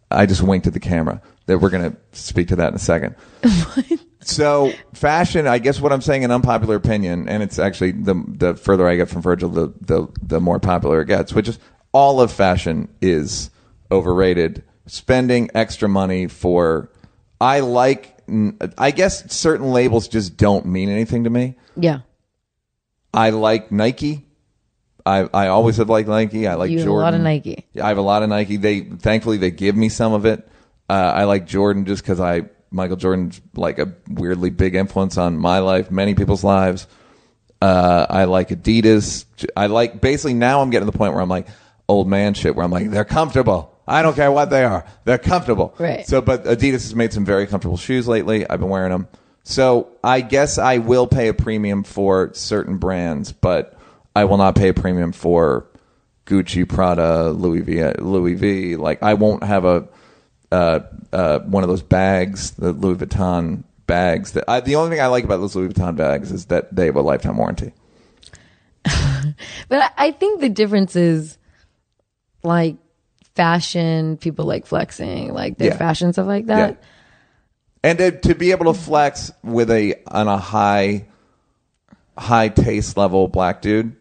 I 0.09 0.25
just 0.25 0.41
winked 0.41 0.67
at 0.67 0.73
the 0.73 0.79
camera. 0.79 1.21
That 1.47 1.59
we're 1.59 1.69
going 1.69 1.91
to 1.91 1.97
speak 2.11 2.49
to 2.49 2.57
that 2.57 2.69
in 2.69 2.75
a 2.75 2.79
second. 2.79 3.15
so 4.21 4.73
fashion, 4.93 5.47
I 5.47 5.59
guess 5.59 5.79
what 5.79 5.93
I'm 5.93 6.01
saying, 6.01 6.25
an 6.25 6.31
unpopular 6.31 6.75
opinion, 6.75 7.29
and 7.29 7.41
it's 7.41 7.57
actually 7.57 7.91
the 7.91 8.21
the 8.27 8.55
further 8.55 8.87
I 8.87 8.97
get 8.97 9.09
from 9.09 9.21
Virgil, 9.21 9.49
the 9.49 9.73
the 9.79 10.07
the 10.21 10.41
more 10.41 10.59
popular 10.59 11.01
it 11.01 11.05
gets. 11.05 11.33
Which 11.33 11.47
is 11.47 11.57
all 11.93 12.19
of 12.19 12.31
fashion 12.31 12.89
is 13.01 13.49
overrated. 13.91 14.63
Spending 14.87 15.49
extra 15.53 15.87
money 15.87 16.27
for, 16.27 16.91
I 17.39 17.61
like. 17.61 18.13
I 18.77 18.91
guess 18.91 19.33
certain 19.33 19.71
labels 19.71 20.09
just 20.09 20.35
don't 20.35 20.65
mean 20.65 20.89
anything 20.89 21.23
to 21.23 21.29
me. 21.29 21.55
Yeah. 21.77 21.99
I 23.13 23.29
like 23.29 23.71
Nike. 23.71 24.26
I 25.07 25.29
I 25.33 25.47
always 25.47 25.77
have 25.77 25.89
liked 25.89 26.09
Nike. 26.09 26.47
I 26.47 26.55
like 26.55 26.69
You 26.69 26.79
have 26.79 26.87
a 26.87 26.91
lot 26.91 27.13
of 27.13 27.21
Nike. 27.21 27.65
I 27.81 27.87
have 27.87 27.97
a 27.97 28.01
lot 28.01 28.23
of 28.23 28.29
Nike. 28.29 28.57
They 28.57 28.81
thankfully 28.81 29.37
they 29.37 29.51
give 29.51 29.75
me 29.75 29.89
some 29.89 30.13
of 30.13 30.25
it. 30.25 30.47
Uh, 30.89 30.93
I 30.93 31.23
like 31.23 31.47
Jordan 31.47 31.85
just 31.85 32.03
because 32.03 32.19
I 32.19 32.43
Michael 32.71 32.97
Jordan's 32.97 33.39
like 33.55 33.79
a 33.79 33.93
weirdly 34.09 34.49
big 34.49 34.75
influence 34.75 35.17
on 35.17 35.37
my 35.37 35.59
life, 35.59 35.89
many 35.89 36.13
people's 36.13 36.43
lives. 36.43 36.87
Uh, 37.61 38.05
I 38.09 38.25
like 38.25 38.49
Adidas. 38.49 39.25
I 39.55 39.67
like 39.67 40.01
basically 40.01 40.33
now 40.33 40.61
I'm 40.61 40.69
getting 40.69 40.85
to 40.85 40.91
the 40.91 40.97
point 40.97 41.13
where 41.13 41.21
I'm 41.21 41.29
like 41.29 41.47
old 41.87 42.07
man 42.07 42.33
shit 42.33 42.55
where 42.55 42.65
I'm 42.65 42.71
like 42.71 42.91
they're 42.91 43.05
comfortable. 43.05 43.73
I 43.87 44.01
don't 44.01 44.15
care 44.15 44.31
what 44.31 44.49
they 44.49 44.65
are. 44.65 44.85
They're 45.05 45.17
comfortable. 45.17 45.73
Right. 45.79 46.05
So, 46.05 46.19
but 46.21 46.43
Adidas 46.43 46.73
has 46.73 46.93
made 46.93 47.13
some 47.13 47.23
very 47.23 47.47
comfortable 47.47 47.77
shoes 47.77 48.05
lately. 48.05 48.47
I've 48.47 48.59
been 48.59 48.67
wearing 48.67 48.91
them. 48.91 49.07
So 49.43 49.87
I 50.03 50.19
guess 50.19 50.57
I 50.57 50.79
will 50.79 51.07
pay 51.07 51.29
a 51.29 51.33
premium 51.33 51.83
for 51.83 52.33
certain 52.33 52.79
brands, 52.79 53.31
but 53.31 53.76
I 54.17 54.25
will 54.25 54.38
not 54.38 54.55
pay 54.55 54.69
a 54.69 54.74
premium 54.74 55.12
for 55.12 55.67
Gucci, 56.25 56.67
Prada, 56.67 57.29
Louis 57.29 57.62
V. 57.62 57.83
Louis 58.00 58.33
V. 58.33 58.75
Like 58.75 59.03
I 59.03 59.13
won't 59.13 59.43
have 59.43 59.63
a 59.65 59.88
uh, 60.51 60.79
uh, 61.13 61.39
one 61.39 61.63
of 61.63 61.69
those 61.69 61.83
bags, 61.83 62.51
the 62.51 62.71
Louis 62.74 62.95
Vuitton 62.95 63.63
bags. 63.86 64.31
That 64.31 64.45
I, 64.47 64.59
the 64.62 64.75
only 64.75 64.89
thing 64.89 65.01
I 65.03 65.07
like 65.07 65.24
about 65.24 65.38
those 65.38 65.55
Louis 65.55 65.69
Vuitton 65.69 65.95
bags 65.95 66.31
is 66.31 66.45
that 66.47 66.75
they 66.75 66.86
have 66.88 66.95
a 66.95 67.01
lifetime 67.01 67.38
warranty. 67.38 67.74
But 69.69 69.91
I- 69.97 70.12
think 70.12 70.39
the 70.41 70.50
difference 70.50 70.95
is 70.95 71.38
like 72.43 72.77
fashion, 73.36 74.17
people 74.17 74.45
like 74.45 74.65
flexing, 74.65 75.33
like 75.33 75.57
their 75.57 75.69
Yeah. 75.71 75.77
fashion 75.77 76.13
stuff 76.13 76.27
like 76.27 76.45
that. 76.47 76.71
Yeah. 76.71 76.77
And 77.83 77.97
to, 78.00 78.12
to 78.21 78.36
be 78.36 78.51
able 78.51 78.74
to 78.74 78.79
flex 78.79 79.31
with 79.43 79.69
a 79.69 79.95
on 80.07 80.27
a 80.27 80.38
high 80.38 81.05
high 82.17 82.50
taste 82.50 82.97
level 82.97 83.27
black 83.27 83.62
dude. 83.62 83.95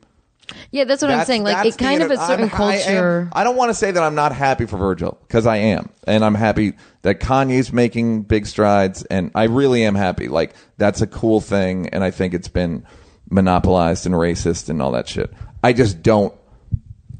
Yeah, 0.70 0.84
that's 0.84 1.02
what 1.02 1.10
I'm 1.10 1.18
That's- 1.18 1.26
saying. 1.26 1.44
Like 1.44 1.56
that's 1.62 1.76
it 1.76 1.78
kind 1.78 2.02
of 2.02 2.10
a 2.10 2.16
certain 2.18 2.48
I'm- 2.48 2.62
I 2.62 2.74
am- 2.76 2.80
culture. 2.84 3.28
I, 3.32 3.44
don't 3.44 3.56
want 3.56 3.70
to 3.70 3.74
say 3.74 3.90
that 3.90 4.02
I'm 4.02 4.14
not 4.14 4.32
happy 4.32 4.66
for 4.66 4.76
Virgil 4.76 5.18
because 5.26 5.46
I 5.46 5.56
am, 5.56 5.90
and 6.06 6.24
I'm 6.24 6.35
happy 6.35 6.74
that 7.02 7.20
Kanye's 7.20 7.72
making 7.72 8.22
big 8.22 8.46
strides, 8.46 9.04
and 9.04 9.30
I 9.35 9.44
really 9.44 9.85
am 9.85 9.94
happy. 9.94 10.28
Like 10.28 10.54
that's 10.78 11.00
a 11.00 11.06
cool 11.06 11.40
thing, 11.40 11.88
and 11.88 12.04
I 12.04 12.11
think 12.11 12.35
it's 12.35 12.48
been 12.48 12.85
monopolized 13.30 14.06
and 14.06 14.14
racist 14.14 14.68
and 14.68 14.80
all 14.80 14.92
that 14.92 15.09
shit. 15.09 15.32
I 15.64 15.72
just 15.72 16.02
don't. 16.02 16.32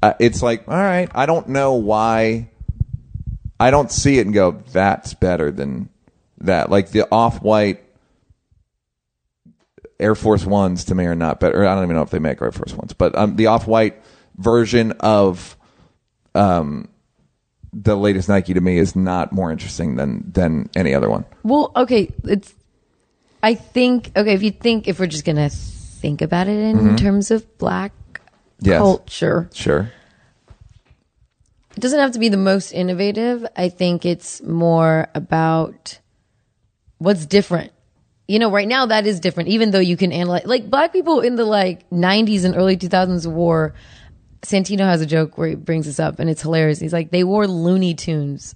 Uh, 0.03 0.13
it's 0.21 0.43
like, 0.43 0.69
all 0.69 0.75
right, 0.77 1.11
I 1.15 1.27
don't 1.27 1.49
know 1.49 1.75
why. 1.75 2.51
I 3.59 3.71
don't 3.71 3.91
see 3.91 4.19
it 4.19 4.27
and 4.27 4.35
go, 4.35 4.63
that's 4.73 5.15
better 5.15 5.51
than 5.51 5.89
that. 6.41 6.71
Like 6.71 6.91
the 6.91 7.09
off 7.11 7.41
white 7.41 7.83
Air 9.99 10.15
Force 10.15 10.45
Ones 10.45 10.85
to 10.87 10.95
me 10.95 11.05
are 11.07 11.15
not 11.15 11.41
better. 11.41 11.67
I 11.67 11.75
don't 11.75 11.85
even 11.85 11.97
know 11.97 12.03
if 12.03 12.11
they 12.11 12.19
make 12.19 12.41
Air 12.43 12.53
Force 12.53 12.75
Ones, 12.75 12.93
but 12.93 13.17
um, 13.17 13.37
the 13.37 13.47
off 13.47 13.67
white 13.67 14.03
version 14.37 14.93
of 15.01 15.57
um, 16.35 16.89
the 17.73 17.97
latest 17.97 18.29
Nike 18.29 18.53
to 18.55 18.61
me 18.61 18.77
is 18.79 18.95
not 18.95 19.33
more 19.33 19.51
interesting 19.51 19.97
than 19.97 20.31
than 20.33 20.69
any 20.77 20.95
other 20.95 21.09
one. 21.09 21.25
Well, 21.43 21.73
okay, 21.77 22.13
it's. 22.25 22.55
I 23.43 23.55
think 23.55 24.11
okay. 24.17 24.33
If 24.35 24.43
you 24.43 24.51
think 24.51 24.89
if 24.89 24.99
we're 24.99 25.07
just 25.07 25.25
gonna 25.25 25.49
think 25.51 26.21
about 26.21 26.49
it 26.49 26.59
in 26.59 26.97
terms 26.97 27.31
of 27.31 27.59
black 27.59 27.93
Mm-hmm. 28.59 28.71
Yes. 28.71 28.79
culture, 28.79 29.51
Sure. 29.53 29.93
it 31.77 31.81
doesn't 31.81 31.99
have 32.01 32.13
to 32.13 32.19
be 32.19 32.31
the 32.31 32.39
most 32.39 32.73
innovative. 32.73 33.47
I 33.55 33.69
think 33.69 34.07
it's 34.07 34.41
more 34.43 35.09
about 35.15 35.99
what's 36.97 37.27
different. 37.27 37.73
You 38.29 38.39
know, 38.41 38.51
right 38.51 38.67
now 38.67 38.87
that 38.87 39.07
is 39.07 39.21
different. 39.21 39.51
Even 39.51 39.71
though 39.71 39.79
you 39.79 39.97
can 39.97 40.11
analyze, 40.13 40.45
like 40.47 40.69
black 40.69 40.93
people 40.93 41.21
in 41.21 41.37
the 41.37 41.45
like 41.45 41.89
'90s 41.91 42.45
and 42.45 42.57
early 42.57 42.77
2000s 42.77 43.27
wore. 43.27 43.75
Santino 44.43 44.81
has 44.81 45.01
a 45.01 45.07
joke 45.07 45.37
where 45.39 45.49
he 45.49 45.55
brings 45.57 45.87
this 45.87 45.99
up, 45.99 46.19
and 46.21 46.31
it's 46.31 46.43
hilarious. 46.43 46.79
He's 46.79 46.93
like, 46.93 47.11
they 47.11 47.25
wore 47.25 47.49
Looney 47.49 47.95
Tunes, 47.95 48.55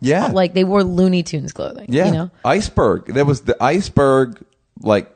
Yeah. 0.00 0.26
like 0.28 0.54
they 0.54 0.62
wore 0.62 0.84
Looney 0.84 1.24
Tunes 1.24 1.52
clothing. 1.52 1.86
yeah. 1.88 2.06
you 2.06 2.12
know, 2.12 2.30
Iceberg. 2.44 3.06
There 3.06 3.24
was 3.24 3.40
the 3.40 3.60
Iceberg 3.60 4.40
like 4.80 5.10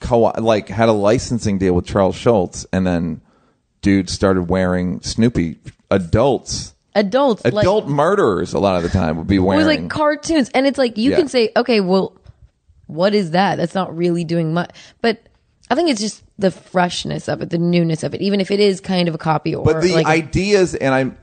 co- 0.00 0.32
like 0.38 0.68
had 0.68 0.88
a 0.88 0.92
licensing 0.92 1.58
deal 1.58 1.74
with 1.74 1.84
Charles 1.84 2.16
Schulz, 2.16 2.64
and 2.72 2.86
then 2.86 3.20
dudes 3.82 4.12
started 4.12 4.48
wearing 4.48 5.00
Snoopy. 5.02 5.58
Adults. 5.90 6.74
adults, 6.94 7.44
like, 7.44 7.54
Adult 7.64 7.86
murderers 7.88 8.54
a 8.54 8.58
lot 8.58 8.76
of 8.76 8.82
the 8.82 8.88
time 8.88 9.16
would 9.18 9.26
be 9.26 9.36
It 9.36 9.40
wearing 9.40 9.58
was 9.58 9.66
like 9.66 9.90
cartoons, 9.90 10.48
and 10.54 10.66
it's 10.66 10.78
like 10.78 10.96
you 10.96 11.10
Yeah. 11.10 11.16
can 11.18 11.28
say, 11.28 11.50
okay, 11.56 11.80
well, 11.80 12.16
what 12.86 13.14
is 13.14 13.32
that? 13.32 13.56
That's 13.56 13.74
not 13.74 13.96
really 13.96 14.24
doing 14.24 14.52
much, 14.54 14.70
but 15.00 15.28
I 15.70 15.74
think 15.74 15.88
it's 15.90 16.00
just 16.00 16.22
the 16.38 16.50
freshness 16.50 17.28
of 17.28 17.40
it, 17.42 17.50
the 17.50 17.58
newness 17.58 18.02
of 18.02 18.14
it, 18.14 18.20
even 18.20 18.40
if 18.40 18.50
it 18.50 18.60
is 18.60 18.80
kind 18.80 19.08
of 19.08 19.14
a 19.14 19.18
copy 19.18 19.54
or 19.54 19.64
But 19.64 19.82
the 19.82 19.94
like 19.94 20.06
ideas, 20.06 20.74
and 20.74 20.94
I'm, 20.94 21.18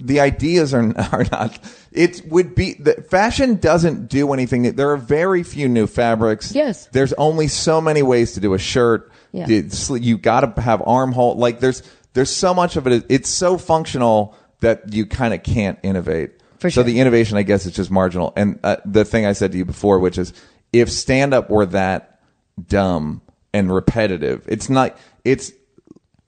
the 0.00 0.20
ideas 0.20 0.74
are 0.74 0.80
are 1.12 1.24
not. 1.30 1.58
It 1.92 2.22
would 2.26 2.54
be 2.54 2.74
the 2.74 2.94
fashion 3.10 3.56
doesn't 3.56 4.08
do 4.08 4.32
anything. 4.32 4.62
There 4.74 4.90
are 4.90 4.96
very 4.96 5.42
few 5.42 5.68
new 5.68 5.86
fabrics. 5.86 6.54
Yes. 6.54 6.88
there's 6.92 7.12
only 7.14 7.48
so 7.48 7.80
many 7.80 8.02
ways 8.02 8.32
to 8.34 8.40
do 8.40 8.54
a 8.54 8.58
shirt. 8.58 9.10
Yeah. 9.32 9.48
It's- 9.48 9.90
you 9.90 10.18
got 10.18 10.40
to 10.56 10.60
have 10.60 10.82
armhole. 10.86 11.36
Like 11.36 11.60
there's 11.60 11.82
there's 12.14 12.30
so 12.30 12.54
much 12.54 12.76
of 12.76 12.86
it. 12.86 13.06
It's 13.08 13.28
so 13.28 13.58
functional 13.58 14.34
that 14.60 14.92
you 14.92 15.06
kind 15.06 15.32
of 15.34 15.42
can't 15.42 15.78
innovate. 15.82 16.32
For 16.58 16.70
So 16.70 16.82
the 16.82 16.98
innovation, 16.98 17.36
I 17.36 17.42
guess, 17.44 17.66
is 17.66 17.72
just 17.72 17.90
marginal. 17.90 18.32
And 18.36 18.58
uh, 18.64 18.76
the 18.84 19.04
thing 19.04 19.24
I 19.26 19.32
said 19.32 19.52
to 19.52 19.58
you 19.58 19.64
before, 19.64 20.00
which 20.00 20.18
is, 20.18 20.32
if 20.72 20.90
stand 20.90 21.34
up 21.34 21.50
were 21.50 21.66
that 21.66 22.20
dumb 22.66 23.22
and 23.52 23.72
repetitive, 23.72 24.44
it's 24.48 24.68
not. 24.68 24.96
It's 25.24 25.52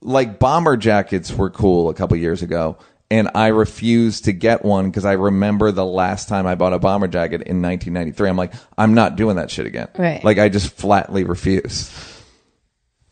like 0.03 0.39
bomber 0.39 0.77
jackets 0.77 1.33
were 1.33 1.51
cool 1.51 1.91
a 1.91 1.95
couple 1.95 2.17
years 2.17 2.43
ago 2.43 2.79
and 3.11 3.29
I 3.35 3.49
refused 3.49 4.27
to 4.27 4.33
get 4.33 4.65
one 4.65 4.89
because 4.89 5.05
I 5.05 5.13
remember 5.13 5.73
the 5.73 5.85
last 5.85 6.29
time 6.29 6.47
I 6.47 6.55
bought 6.55 6.73
a 6.73 6.79
bomber 6.79 7.09
jacket 7.09 7.43
in 7.43 7.61
1993. 7.61 8.29
I'm 8.29 8.37
like, 8.37 8.53
I'm 8.79 8.95
not 8.95 9.17
doing 9.17 9.37
that 9.37 9.51
shit 9.51 9.67
again. 9.67 9.89
Right. 9.99 10.23
Like 10.23 10.39
I 10.39 10.49
just 10.49 10.73
flatly 10.75 11.25
refuse. 11.25 11.91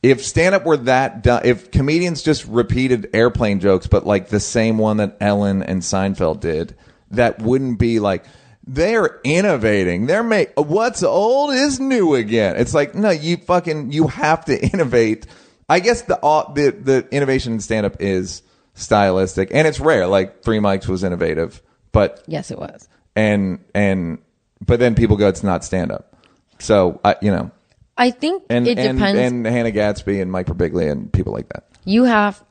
If 0.00 0.24
stand 0.24 0.54
up 0.54 0.64
were 0.64 0.76
that 0.76 1.24
du- 1.24 1.40
if 1.44 1.72
comedians 1.72 2.22
just 2.22 2.46
repeated 2.46 3.10
airplane 3.12 3.58
jokes, 3.58 3.88
but 3.88 4.06
like 4.06 4.28
the 4.28 4.38
same 4.38 4.78
one 4.78 4.98
that 4.98 5.16
Ellen 5.20 5.64
and 5.64 5.82
Seinfeld 5.82 6.38
did, 6.38 6.76
that 7.10 7.42
wouldn't 7.42 7.80
be 7.80 7.98
like, 7.98 8.24
they're 8.68 9.18
innovating. 9.24 10.06
They're 10.06 10.22
make 10.22 10.52
what's 10.56 11.02
old 11.02 11.54
is 11.54 11.80
new 11.80 12.14
again. 12.14 12.56
It's 12.56 12.74
like 12.74 12.94
no, 12.94 13.08
you 13.10 13.38
fucking 13.38 13.92
you 13.92 14.08
have 14.08 14.44
to 14.44 14.62
innovate. 14.72 15.26
I 15.68 15.80
guess 15.80 16.02
the 16.02 16.16
the 16.54 16.76
the 16.80 17.08
innovation 17.10 17.54
in 17.54 17.60
stand 17.60 17.86
up 17.86 17.96
is 18.00 18.42
stylistic 18.74 19.50
and 19.52 19.66
it's 19.66 19.80
rare. 19.80 20.06
Like 20.06 20.42
Three 20.42 20.58
Mics 20.58 20.86
was 20.86 21.02
innovative, 21.02 21.62
but 21.92 22.22
yes, 22.26 22.50
it 22.50 22.58
was. 22.58 22.88
and 23.16 23.58
and 23.74 24.18
but 24.64 24.78
then 24.80 24.94
people 24.94 25.16
go, 25.16 25.28
it's 25.28 25.42
not 25.42 25.64
stand 25.64 25.90
up. 25.90 26.14
So 26.58 27.00
I 27.04 27.16
you 27.22 27.30
know 27.30 27.50
I 27.96 28.10
think 28.10 28.44
and 28.50 28.68
it 28.68 28.78
and, 28.78 28.98
depends. 28.98 29.18
and 29.18 29.46
Hannah 29.46 29.70
Gadsby 29.70 30.20
and 30.20 30.30
Mike 30.30 30.46
Birbiglia 30.46 30.92
and 30.92 31.10
people 31.12 31.32
like 31.32 31.48
that. 31.48 31.64
you 31.84 32.04
have 32.04 32.44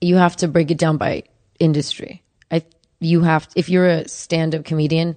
you 0.00 0.16
have 0.16 0.36
to 0.36 0.48
break 0.48 0.70
it 0.70 0.78
down 0.78 0.96
by 0.96 1.24
industry. 1.58 2.22
I 2.50 2.62
you 2.98 3.20
have 3.22 3.46
if 3.54 3.68
you're 3.68 3.88
a 3.88 4.08
stand-up 4.08 4.64
comedian, 4.64 5.16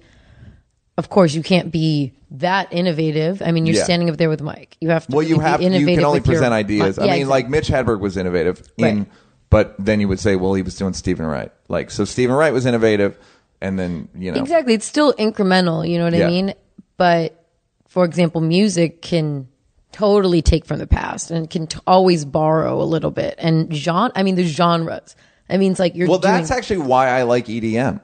of 0.96 1.08
course, 1.08 1.34
you 1.34 1.42
can't 1.42 1.70
be 1.72 2.12
that 2.32 2.68
innovative. 2.72 3.42
I 3.44 3.52
mean, 3.52 3.66
you're 3.66 3.76
Yeah. 3.76 3.84
standing 3.84 4.10
up 4.10 4.16
there 4.16 4.28
with 4.28 4.42
Mike. 4.42 4.76
You 4.80 4.90
have 4.90 5.06
to. 5.08 5.16
Well, 5.16 5.24
you 5.26 5.36
be 5.38 5.42
have 5.44 5.60
you 5.60 5.66
innovative 5.68 5.96
can 5.98 6.04
only 6.04 6.20
with 6.20 6.26
your 6.28 6.34
present 6.36 6.52
ideas. 6.52 6.98
I 6.98 7.04
Yeah, 7.04 7.12
mean, 7.12 7.20
exactly. 7.22 7.30
like 7.42 7.48
Mitch 7.50 7.68
Hedberg 7.68 8.00
was 8.00 8.16
innovative 8.16 8.62
in, 8.76 8.98
Right. 8.98 9.06
but 9.50 9.74
then 9.78 10.00
you 10.00 10.08
would 10.08 10.20
say, 10.20 10.36
well, 10.36 10.54
he 10.54 10.62
was 10.62 10.76
doing 10.76 10.92
Steven 10.94 11.26
Wright. 11.26 11.50
Like, 11.68 11.90
so 11.90 12.04
Steven 12.04 12.34
Wright 12.34 12.52
was 12.52 12.66
innovative, 12.66 13.18
and 13.60 13.78
then 13.78 14.08
you 14.18 14.32
know, 14.32 14.40
Exactly. 14.40 14.74
It's 14.74 14.86
still 14.86 15.12
incremental, 15.14 15.88
you 15.88 15.98
know 15.98 16.04
what 16.04 16.14
Yeah. 16.14 16.26
I 16.26 16.30
mean? 16.30 16.54
But 16.96 17.44
for 17.88 18.04
example, 18.04 18.40
music 18.40 19.02
can 19.02 19.48
totally 19.92 20.42
take 20.42 20.64
from 20.64 20.78
the 20.80 20.86
past 20.86 21.30
and 21.30 21.48
can 21.48 21.66
t- 21.68 21.78
always 21.86 22.24
borrow 22.24 22.80
a 22.80 22.84
little 22.84 23.12
bit. 23.12 23.36
And 23.38 23.72
genre, 23.74 24.10
I 24.16 24.22
mean, 24.24 24.34
the 24.34 24.44
genres. 24.44 25.14
I 25.48 25.56
mean, 25.56 25.70
it's 25.72 25.78
like 25.80 25.94
you're 25.94 26.08
Well, 26.08 26.18
doing. 26.18 26.34
that's 26.34 26.50
actually 26.50 26.78
why 26.78 27.08
I 27.08 27.22
like 27.22 27.46
EDM. 27.48 28.00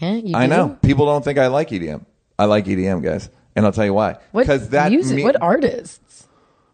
Huh? 0.00 0.06
You 0.24 0.34
I 0.36 0.46
do? 0.46 0.50
know 0.50 0.78
people 0.82 1.06
don't 1.06 1.24
think 1.24 1.38
I 1.38 1.46
like 1.48 1.70
EDM. 1.70 2.04
I 2.38 2.46
like 2.46 2.64
EDM, 2.66 3.02
guys, 3.02 3.28
and 3.54 3.64
I'll 3.64 3.72
tell 3.72 3.84
you 3.84 3.94
why. 3.94 4.16
What 4.32 4.42
Because 4.42 4.70
that 4.70 4.90
music? 4.90 5.16
me- 5.16 5.22
what 5.24 5.40
artists? 5.40 6.00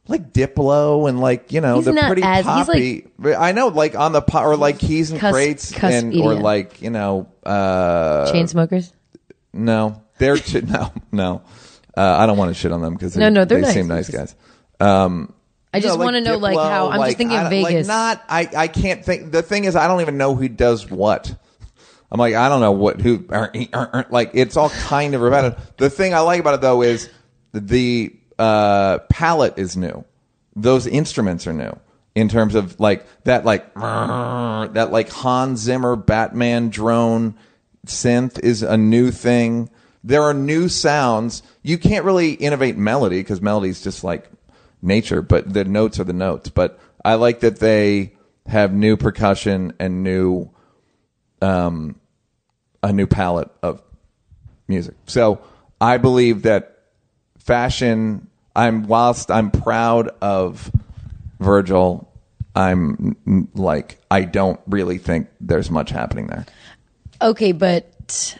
like 0.09 0.33
Diplo 0.33 1.09
and 1.09 1.21
like 1.21 1.53
you 1.53 1.61
know 1.61 1.77
He's 1.77 1.85
the 1.85 1.93
not 1.93 2.07
pretty 2.07 2.23
as- 2.25 2.45
he's 2.45 2.67
poppy. 2.67 3.07
I 3.39 3.53
know, 3.53 3.69
like 3.69 3.95
on 3.95 4.13
the 4.13 4.21
po- 4.23 4.43
or 4.43 4.57
like 4.57 4.79
keys 4.81 5.13
and 5.13 5.21
Cuss- 5.21 5.33
crates 5.33 5.71
cuss 5.73 5.93
and 5.93 6.13
or 6.15 6.33
EDM. 6.35 6.43
like 6.43 6.83
you 6.83 6.91
know 6.91 7.29
uh 7.47 8.33
Chain 8.33 8.49
smokers? 8.49 8.93
no 9.53 10.03
they're 10.19 10.37
t- 10.39 10.63
no 10.63 10.93
no 11.13 11.43
uh, 11.97 12.17
I 12.19 12.27
don't 12.27 12.39
want 12.39 12.49
to 12.51 12.55
shit 12.55 12.73
on 12.73 12.81
them 12.81 12.95
because 12.95 13.17
No, 13.17 13.29
no, 13.29 13.45
they're 13.45 13.59
they 13.61 13.67
nice. 13.67 13.75
seem 13.75 13.87
nice 13.89 14.09
guys. 14.09 14.35
Um, 14.81 15.33
I 15.75 15.81
just 15.81 15.99
want 15.99 16.15
to 16.17 16.21
know, 16.23 16.39
like, 16.39 16.57
Diplo, 16.57 16.69
how 16.71 16.89
I'm 16.91 16.99
like, 16.99 17.09
just 17.11 17.19
thinking 17.19 17.37
I 17.37 17.43
of 17.45 17.51
don't- 17.51 17.65
Vegas. 17.65 17.87
Like 17.89 17.95
not, 18.19 18.25
I, 18.29 18.49
I 18.57 18.69
can't 18.69 19.05
think. 19.05 19.31
The 19.33 19.43
thing 19.43 19.65
is, 19.65 19.77
I 19.77 19.87
don't 19.89 20.01
even 20.01 20.17
know 20.17 20.35
who 20.35 20.49
does 20.49 20.89
what. 20.91 21.35
I'm 22.13 22.19
like, 22.19 22.35
I 22.35 22.49
don't 22.49 22.61
know 22.61 22.73
what 22.73 23.01
who. 23.01 23.25
er, 23.31 23.53
er, 23.55 23.91
er, 23.95 24.07
Like, 24.11 24.31
it's 24.35 24.57
all 24.57 24.71
kind 24.71 25.15
of 25.15 25.21
repetitive. 25.21 25.73
The 25.77 25.91
thing 25.91 26.15
I 26.15 26.21
like 26.21 26.41
about 26.41 26.55
it 26.55 26.61
though 26.61 26.83
is 26.83 27.09
the 27.53 28.15
uh, 28.39 28.99
palette 29.09 29.55
is 29.57 29.77
new. 29.77 30.05
Those 30.57 30.87
instruments 30.87 31.47
are 31.47 31.53
new 31.53 31.79
in 32.15 32.29
terms 32.29 32.55
of 32.55 32.79
like 32.81 33.07
that, 33.25 33.45
like 33.45 33.73
that, 33.75 34.89
like 34.91 35.11
Hans 35.11 35.61
Zimmer 35.61 35.97
Batman 35.97 36.71
drone 36.71 37.35
synth 37.87 38.39
is 38.41 38.63
a 38.63 38.77
new 38.77 39.11
thing. 39.11 39.71
There 40.03 40.23
are 40.23 40.35
new 40.35 40.69
sounds. 40.69 41.43
You 41.63 41.79
can't 41.79 42.05
really 42.05 42.33
innovate 42.33 42.77
melody 42.77 43.21
because 43.21 43.41
melody 43.41 43.69
is 43.69 43.83
just 43.83 44.03
like 44.03 44.29
nature, 44.83 45.23
but 45.23 45.53
the 45.53 45.65
notes 45.65 46.01
are 46.01 46.05
the 46.05 46.13
notes. 46.13 46.49
But 46.49 46.79
I 47.05 47.15
like 47.15 47.41
that 47.41 47.59
they 47.59 48.15
have 48.47 48.73
new 48.73 48.97
percussion 48.97 49.75
and 49.79 50.03
new, 50.03 50.51
um, 51.41 51.99
a 52.83 52.93
new 52.93 53.07
palette 53.07 53.51
of 53.63 53.83
music. 54.69 54.95
So 55.07 55.41
I 55.81 55.97
believe 55.99 56.43
that 56.43 56.79
fashion. 57.39 58.27
I'm 58.57 58.89
whilst 58.89 59.31
I'm 59.31 59.51
proud 59.51 60.11
of 60.21 60.71
Virgil. 61.39 62.13
I'm 62.55 63.17
like 63.55 63.99
I 64.11 64.23
don't 64.23 64.61
really 64.67 64.99
think 64.99 65.29
there's 65.41 65.71
much 65.71 65.91
happening 65.91 66.27
there. 66.27 66.47
Okay, 67.23 67.53
but 67.53 68.37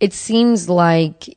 it 0.00 0.12
seems 0.12 0.68
like 0.68 1.36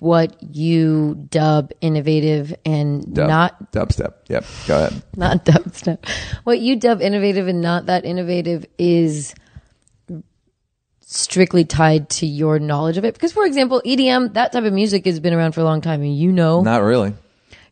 what 0.00 0.36
you 0.42 1.26
dub 1.30 1.72
innovative 1.80 2.54
and 2.64 3.14
Dub, 3.14 3.28
not 3.28 3.72
dubstep. 3.72 4.14
Yep. 4.28 4.44
Go 4.66 4.76
ahead. 4.76 5.02
not 5.16 5.44
dubstep. 5.44 6.06
What 6.44 6.58
you 6.58 6.76
dub 6.76 7.00
innovative 7.00 7.48
and 7.48 7.60
not 7.60 7.86
that 7.86 8.04
innovative 8.04 8.66
is 8.78 9.34
strictly 11.08 11.64
tied 11.64 12.10
to 12.10 12.26
your 12.26 12.58
knowledge 12.58 12.98
of 12.98 13.04
it. 13.04 13.14
Because, 13.14 13.32
for 13.32 13.46
example, 13.46 13.80
EDM, 13.86 14.34
that 14.34 14.52
type 14.52 14.64
of 14.64 14.72
music 14.72 15.06
has 15.06 15.20
been 15.20 15.32
around 15.32 15.52
for 15.52 15.60
a 15.60 15.64
long 15.64 15.80
time, 15.80 16.02
and 16.02 16.16
you 16.16 16.32
know, 16.32 16.62
Not 16.62 16.82
really. 16.82 17.14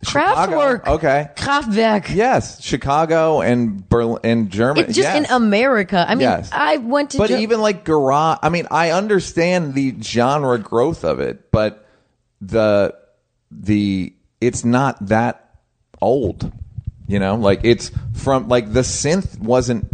Kraftwerk. 0.04 0.86
Okay. 0.86 1.30
Kraftwerk. 1.34 2.14
Yes, 2.14 2.62
Chicago 2.62 3.40
and 3.40 3.88
Berlin 3.88 4.20
and 4.22 4.50
Germany. 4.50 4.82
It's 4.86 4.96
just 4.96 5.08
yes. 5.08 5.28
in 5.28 5.34
America. 5.34 6.04
I 6.06 6.14
mean, 6.14 6.22
Yes. 6.22 6.50
I 6.52 6.76
went 6.76 7.10
to, 7.10 7.18
But 7.18 7.30
Ger- 7.30 7.38
even 7.38 7.60
like 7.60 7.84
garage, 7.84 8.38
I 8.42 8.50
mean, 8.50 8.66
I 8.70 8.90
understand 8.90 9.74
the 9.74 9.94
genre 10.02 10.58
growth 10.58 11.04
of 11.04 11.20
it, 11.20 11.50
but 11.50 11.88
the 12.40 12.94
the 13.50 14.12
it's 14.42 14.64
not 14.64 15.08
that 15.08 15.58
old. 16.02 16.52
You 17.06 17.18
know, 17.18 17.36
like 17.36 17.60
it's 17.64 17.90
from 18.12 18.48
like 18.48 18.72
the 18.72 18.80
synth 18.80 19.38
wasn't 19.38 19.86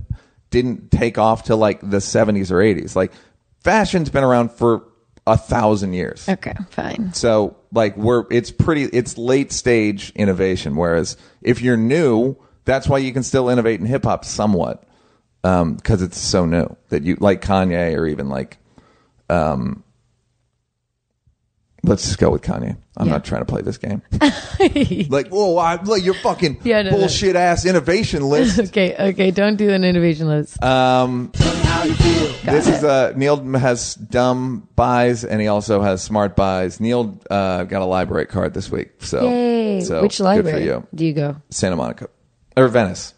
didn't 0.51 0.91
take 0.91 1.19
off 1.19 1.45
till 1.45 1.57
like 1.57 1.81
the 1.81 1.99
70s 1.99 2.51
or 2.51 2.57
80s. 2.57 2.97
Like 2.97 3.13
fashion's 3.61 4.11
been 4.11 4.25
around 4.25 4.51
for 4.53 4.85
a 5.27 5.37
thousand 5.37 5.93
years. 5.93 6.29
okay, 6.29 6.55
fine. 6.71 7.13
So 7.13 7.57
like 7.73 7.97
we're 7.97 8.25
it's 8.31 8.51
pretty 8.51 8.85
it's 8.85 9.17
late 9.19 9.53
stage 9.53 10.13
innovation. 10.17 10.77
Whereas 10.77 11.17
if 11.43 11.61
you're 11.63 11.77
new, 11.77 12.37
that's 12.65 12.89
why 12.89 12.99
you 12.99 13.13
can 13.13 13.23
still 13.23 13.49
innovate 13.49 13.81
in 13.81 13.87
hip 13.87 14.05
hop 14.05 14.25
somewhat 14.25 14.85
because 15.43 16.03
it's 16.03 16.19
so 16.19 16.45
new 16.47 16.77
that 16.89 17.03
you 17.03 17.17
like 17.21 17.41
Kanye 17.43 17.97
or 17.97 18.07
even 18.07 18.29
like 18.29 18.59
um. 19.29 19.85
Let's 21.83 22.05
just 22.05 22.19
go 22.19 22.29
with 22.29 22.43
Kanye. 22.43 22.77
I'm 22.99 23.07
Yeah. 23.07 23.13
not 23.15 23.25
trying 23.25 23.41
to 23.41 23.47
play 23.47 23.63
this 23.63 23.79
game. 23.79 24.03
like, 25.09 25.29
whoa, 25.29 25.57
I, 25.57 25.83
look, 25.83 26.05
your 26.05 26.13
fucking 26.13 26.59
Yeah, 26.63 26.83
no, 26.83 26.91
no. 26.91 26.99
bullshit 26.99 27.37
ass 27.37 27.65
innovation 27.65 28.23
list. 28.29 28.59
Okay, 28.69 28.95
okay, 28.99 29.31
don't 29.31 29.57
do 29.57 29.71
an 29.71 29.83
innovation 29.83 30.29
list. 30.29 30.63
Um, 30.63 31.33
How 31.81 31.87
you 31.87 31.95
feel? 31.95 32.53
this 32.53 32.69
is 32.69 32.85
uh, 32.85 33.15
Neal 33.17 33.43
has 33.55 33.95
dumb 33.95 34.69
buys 34.77 35.25
and 35.25 35.41
he 35.41 35.47
also 35.49 35.81
has 35.81 36.03
smart 36.03 36.37
buys. 36.37 36.79
Neal 36.79 37.19
uh, 37.31 37.65
got 37.65 37.81
a 37.81 37.87
library 37.87 38.27
card 38.27 38.53
this 38.53 38.71
week, 38.71 38.91
so 38.99 39.23
Yay! 39.23 39.81
so 39.81 40.03
Which 40.03 40.21
library 40.21 40.65
you, 40.67 40.87
do 40.95 41.07
you 41.07 41.15
go? 41.15 41.37
Santa 41.49 41.77
Monica 41.77 42.11
or 42.55 42.69
Venice. 42.69 43.15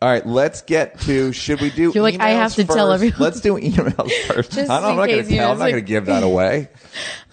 All 0.00 0.08
right, 0.08 0.26
let's 0.26 0.62
get 0.62 0.98
to. 1.00 1.30
Should 1.34 1.60
we 1.60 1.68
do? 1.68 1.90
You're 1.94 2.02
like, 2.02 2.18
I 2.18 2.30
have 2.30 2.54
to 2.54 2.64
tell 2.64 2.90
everyone. 2.90 3.18
Let's 3.20 3.42
do 3.42 3.56
emails 3.56 4.10
first. 4.28 4.56
I 4.56 4.64
don't, 4.64 4.70
I'm 4.70 4.96
not 4.96 5.08
going 5.08 5.22
to 5.22 5.28
tell. 5.28 5.52
I'm 5.52 5.58
not 5.58 5.64
like- 5.64 5.72
going 5.74 5.84
to 5.84 5.86
give 5.88 6.06
that 6.06 6.22
away. 6.22 6.68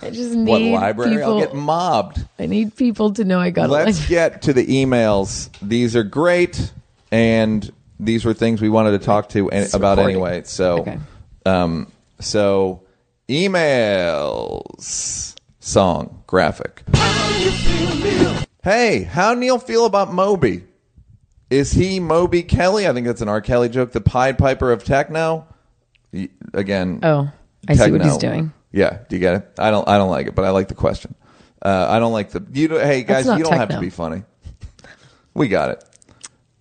I 0.01 0.09
just 0.09 0.35
What 0.35 0.59
need 0.59 0.73
library? 0.73 1.11
people. 1.15 1.35
I'll 1.35 1.39
get 1.39 1.55
mobbed. 1.55 2.25
I 2.37 2.45
need 2.47 2.75
people 2.75 3.13
to 3.13 3.23
know 3.23 3.39
I 3.39 3.51
got 3.51 3.69
a 3.69 3.71
Let's 3.71 4.05
get 4.09 4.41
to 4.41 4.51
the 4.53 4.65
emails. 4.65 5.49
These 5.61 5.95
are 5.95 6.03
great, 6.03 6.73
and 7.09 7.71
these 8.05 8.25
were 8.25 8.33
things 8.33 8.61
we 8.61 8.69
wanted 8.69 8.91
to 8.91 8.99
talk 8.99 9.29
to 9.29 9.49
an- 9.49 9.67
about 9.73 9.97
recording. 9.97 10.15
anyway. 10.15 10.41
So, 10.45 10.79
Okay. 10.79 10.97
um, 11.45 11.87
so 12.19 12.81
emails, 13.29 15.35
song, 15.59 16.23
graphic. 16.27 16.83
Hey, 18.63 19.03
how 19.03 19.33
Neal 19.33 19.59
feel 19.59 19.85
about 19.85 20.13
Moby? 20.13 20.63
Is 21.49 21.71
he 21.73 21.99
Moby 21.99 22.43
Kelly? 22.43 22.87
I 22.87 22.93
think 22.93 23.05
that's 23.05 23.21
an 23.21 23.27
R. 23.29 23.41
Kelly 23.41 23.69
joke. 23.69 23.91
The 23.91 24.01
Pied 24.01 24.37
Piper 24.37 24.71
of 24.71 24.83
techno. 24.83 25.45
Y- 26.13 26.29
Again, 26.53 26.99
Oh, 27.03 27.29
I 27.67 27.73
see 27.75 27.91
what 27.91 27.97
techno. 27.99 28.03
he's 28.05 28.17
doing. 28.17 28.53
Yeah, 28.71 28.99
do 29.09 29.15
you 29.15 29.19
get 29.19 29.35
it? 29.35 29.49
I 29.59 29.69
don't. 29.69 29.87
I 29.87 29.97
don't 29.97 30.09
like 30.09 30.27
it, 30.27 30.35
but 30.35 30.45
I 30.45 30.49
like 30.51 30.69
the 30.69 30.73
question. 30.75 31.13
Uh, 31.61 31.87
I 31.89 31.99
don't 31.99 32.13
like 32.13 32.31
the. 32.31 32.43
You. 32.53 32.69
Don't, 32.69 32.81
hey 32.83 33.03
guys, 33.03 33.25
not 33.25 33.37
you 33.37 33.43
don't 33.43 33.53
have 33.53 33.67
to 33.69 33.73
techno. 33.75 33.81
be 33.81 33.89
funny. 33.89 34.23
We 35.35 35.47
got 35.47 35.69
it. 35.71 35.83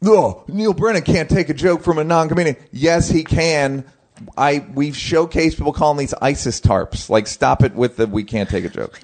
Oh, 0.05 0.45
Neal 0.49 0.73
Brennan 0.73 1.03
can't 1.03 1.29
take 1.29 1.49
a 1.49 1.55
joke 1.55 1.83
from 1.83 1.99
a 1.99 2.05
non-comedian. 2.05 2.57
Yes, 2.73 3.09
he 3.09 3.25
can. 3.25 3.85
I 4.37 4.65
we've 4.75 4.95
showcased 4.95 5.57
people 5.57 5.73
calling 5.73 5.99
these 5.99 6.15
ISIS 6.15 6.61
tarps. 6.61 7.09
Like, 7.09 7.27
stop 7.27 7.63
it 7.63 7.75
with 7.75 7.97
the 7.97 8.07
we 8.07 8.25
can't 8.25 8.49
take 8.49 8.65
a 8.65 8.69
joke. 8.69 9.01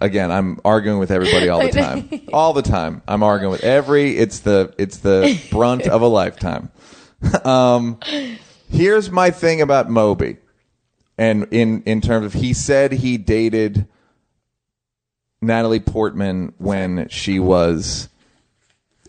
Again, 0.00 0.30
I'm 0.30 0.60
arguing 0.64 0.98
with 0.98 1.10
everybody 1.10 1.48
all 1.48 1.60
the 1.60 1.70
time. 1.72 2.08
all 2.32 2.52
the 2.52 2.62
time, 2.62 3.02
I'm 3.06 3.22
arguing 3.22 3.52
with 3.52 3.64
every. 3.64 4.16
It's 4.16 4.40
the 4.40 4.74
it's 4.78 4.98
the 4.98 5.40
brunt 5.50 5.86
of 5.86 6.02
a 6.02 6.06
lifetime. 6.06 6.70
um, 7.44 7.98
here's 8.68 9.10
my 9.10 9.30
thing 9.30 9.60
about 9.60 9.90
Moby, 9.90 10.38
and 11.18 11.46
in 11.50 11.82
in 11.84 12.00
terms 12.00 12.26
of 12.26 12.32
he 12.34 12.52
said 12.52 12.92
he 12.92 13.18
dated 13.18 13.86
Natalie 15.42 15.80
Portman 15.80 16.54
when 16.58 17.08
she 17.08 17.38
was 17.38 18.08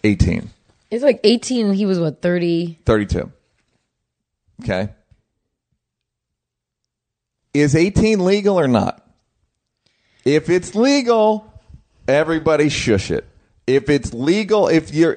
18. 0.03 0.49
It's 0.91 1.03
like 1.03 1.21
18 1.23 1.67
and 1.67 1.75
he 1.75 1.85
was 1.85 1.99
what 1.99 2.21
30. 2.21 2.79
32. 2.85 3.31
Okay. 4.61 4.89
Is 7.53 7.75
18 7.75 8.23
legal 8.23 8.59
or 8.59 8.67
not? 8.67 9.05
If 10.25 10.49
it's 10.49 10.75
legal, 10.75 11.51
everybody 12.07 12.69
shush 12.69 13.09
it. 13.09 13.27
If 13.65 13.89
it's 13.89 14.13
legal, 14.13 14.67
if 14.67 14.93
you're, 14.93 15.15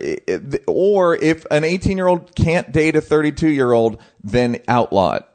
or 0.66 1.16
if 1.16 1.44
an 1.50 1.64
18 1.64 1.96
year 1.96 2.06
old 2.06 2.34
can't 2.34 2.70
date 2.72 2.94
a 2.94 3.00
32 3.00 3.48
year 3.48 3.72
old, 3.72 4.00
then 4.22 4.60
outlaw 4.68 5.14
it. 5.14 5.26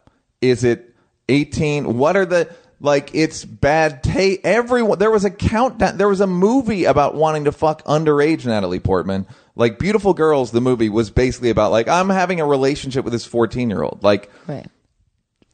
Is 0.41 0.63
it 0.63 0.95
18? 1.27 1.97
What 1.97 2.15
are 2.15 2.25
the, 2.25 2.49
like, 2.79 3.11
it's 3.13 3.43
bad 3.45 4.03
taste. 4.03 4.41
Everyone, 4.43 4.99
there 4.99 5.11
was 5.11 5.25
a 5.25 5.29
countdown, 5.31 5.97
there 5.97 6.07
was 6.07 6.21
a 6.21 6.27
movie 6.27 6.85
about 6.85 7.15
wanting 7.15 7.45
to 7.45 7.51
fuck 7.51 7.83
underage 7.85 8.45
Natalie 8.45 8.79
Portman. 8.79 9.27
Like, 9.55 9.77
Beautiful 9.79 10.13
Girls, 10.13 10.51
the 10.51 10.61
movie 10.61 10.89
was 10.89 11.09
basically 11.09 11.49
about, 11.49 11.71
like, 11.71 11.87
I'm 11.87 12.09
having 12.09 12.39
a 12.39 12.45
relationship 12.45 13.03
with 13.03 13.11
this 13.13 13.25
14 13.25 13.69
year 13.69 13.81
old. 13.83 14.03
Like, 14.03 14.31
Right. 14.47 14.67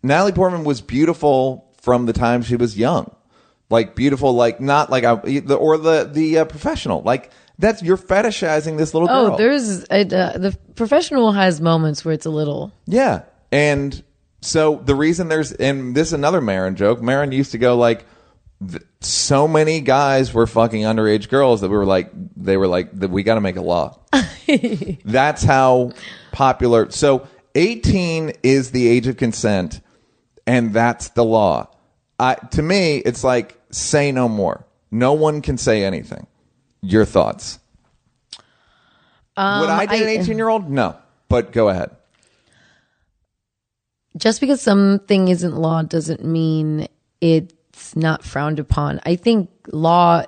Natalie 0.04 0.34
Portman 0.34 0.64
was 0.64 0.82
beautiful 0.82 1.74
from 1.82 2.06
the 2.06 2.14
time 2.14 2.44
she 2.44 2.56
was 2.56 2.78
young. 2.78 3.10
like 3.72 3.96
beautiful, 3.96 4.34
like 4.34 4.62
not 4.62 4.92
like 4.92 5.04
a, 5.04 5.16
the 5.40 5.56
or 5.56 5.78
the 5.80 6.04
the 6.12 6.38
uh, 6.40 6.46
professional. 6.46 7.02
Like 7.02 7.32
that's 7.58 7.82
you're 7.82 7.98
fetishizing 7.98 8.78
this 8.78 8.94
little 8.94 9.08
girl. 9.08 9.34
Oh, 9.34 9.38
there's 9.38 9.84
a, 9.90 10.02
uh, 10.02 10.38
the 10.38 10.56
professional 10.76 11.32
has 11.32 11.60
moments 11.60 12.06
where 12.06 12.14
it's 12.14 12.28
a 12.28 12.30
little. 12.30 12.72
Yeah. 12.86 13.24
And 13.52 14.04
so 14.46 14.76
the 14.84 14.96
reason 14.96 15.28
there's, 15.28 15.52
and 15.52 15.96
this 15.96 16.08
is 16.10 16.14
another 16.14 16.42
Maron 16.42 16.76
joke. 16.76 17.02
Maron 17.02 17.32
used 17.32 17.52
to 17.52 17.58
go 17.58 17.76
like, 17.78 18.06
th- 18.66 18.82
so 19.02 19.48
many 19.48 19.82
guys 19.82 20.34
were 20.34 20.48
fucking 20.48 20.84
underage 20.84 21.30
girls 21.30 21.62
that 21.62 21.70
we 21.70 21.76
were 21.78 21.86
like, 21.86 22.10
they 22.38 22.58
were 22.58 22.68
like, 22.68 22.92
that 23.00 23.10
we 23.10 23.24
got 23.24 23.36
to 23.36 23.42
make 23.42 23.56
a 23.56 23.62
law. 23.62 24.00
That's 25.06 25.44
how 25.44 25.92
popular. 26.32 26.92
So 26.92 27.28
18 27.56 28.34
is 28.44 28.72
the 28.72 28.88
age 28.88 29.08
of 29.08 29.18
consent, 29.18 29.82
and 30.46 30.74
that's 30.74 31.10
the 31.10 31.24
law. 31.24 31.70
I, 32.20 32.36
to 32.52 32.62
me, 32.62 32.98
it's 32.98 33.24
like, 33.24 33.60
say 33.72 34.12
no 34.12 34.30
more. 34.30 34.66
No 34.92 35.14
one 35.14 35.42
can 35.42 35.58
say 35.58 35.84
anything. 35.84 36.28
Your 36.82 37.06
thoughts? 37.06 37.60
Um, 39.38 39.62
Would 39.62 39.70
I 39.70 39.86
date 39.86 40.08
I- 40.08 40.12
an 40.14 40.22
18 40.22 40.38
year 40.38 40.50
old? 40.50 40.70
No. 40.70 40.96
But 41.28 41.52
go 41.52 41.70
ahead. 41.70 41.92
Just 44.18 44.40
because 44.40 44.62
something 44.62 45.28
isn't 45.28 45.56
law 45.56 45.82
doesn't 45.84 46.24
mean 46.24 46.88
it's 47.22 47.96
not 47.96 48.24
frowned 48.24 48.60
upon. 48.60 49.00
I 49.06 49.16
think 49.16 49.50
law 49.72 50.24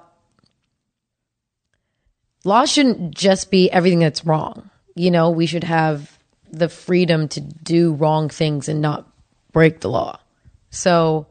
law 2.44 2.66
shouldn't 2.66 3.16
just 3.16 3.52
be 3.52 3.70
everything 3.72 4.00
that's 4.00 4.26
wrong. 4.26 4.70
You 4.96 5.12
know, 5.12 5.30
we 5.30 5.46
should 5.46 5.64
have 5.64 6.18
the 6.52 6.70
freedom 6.70 7.28
to 7.30 7.42
do 7.42 7.94
wrong 7.94 8.30
things 8.30 8.70
and 8.70 8.82
not 8.82 9.08
break 9.52 9.82
the 9.82 9.90
law. 9.90 10.20
So, 10.70 11.28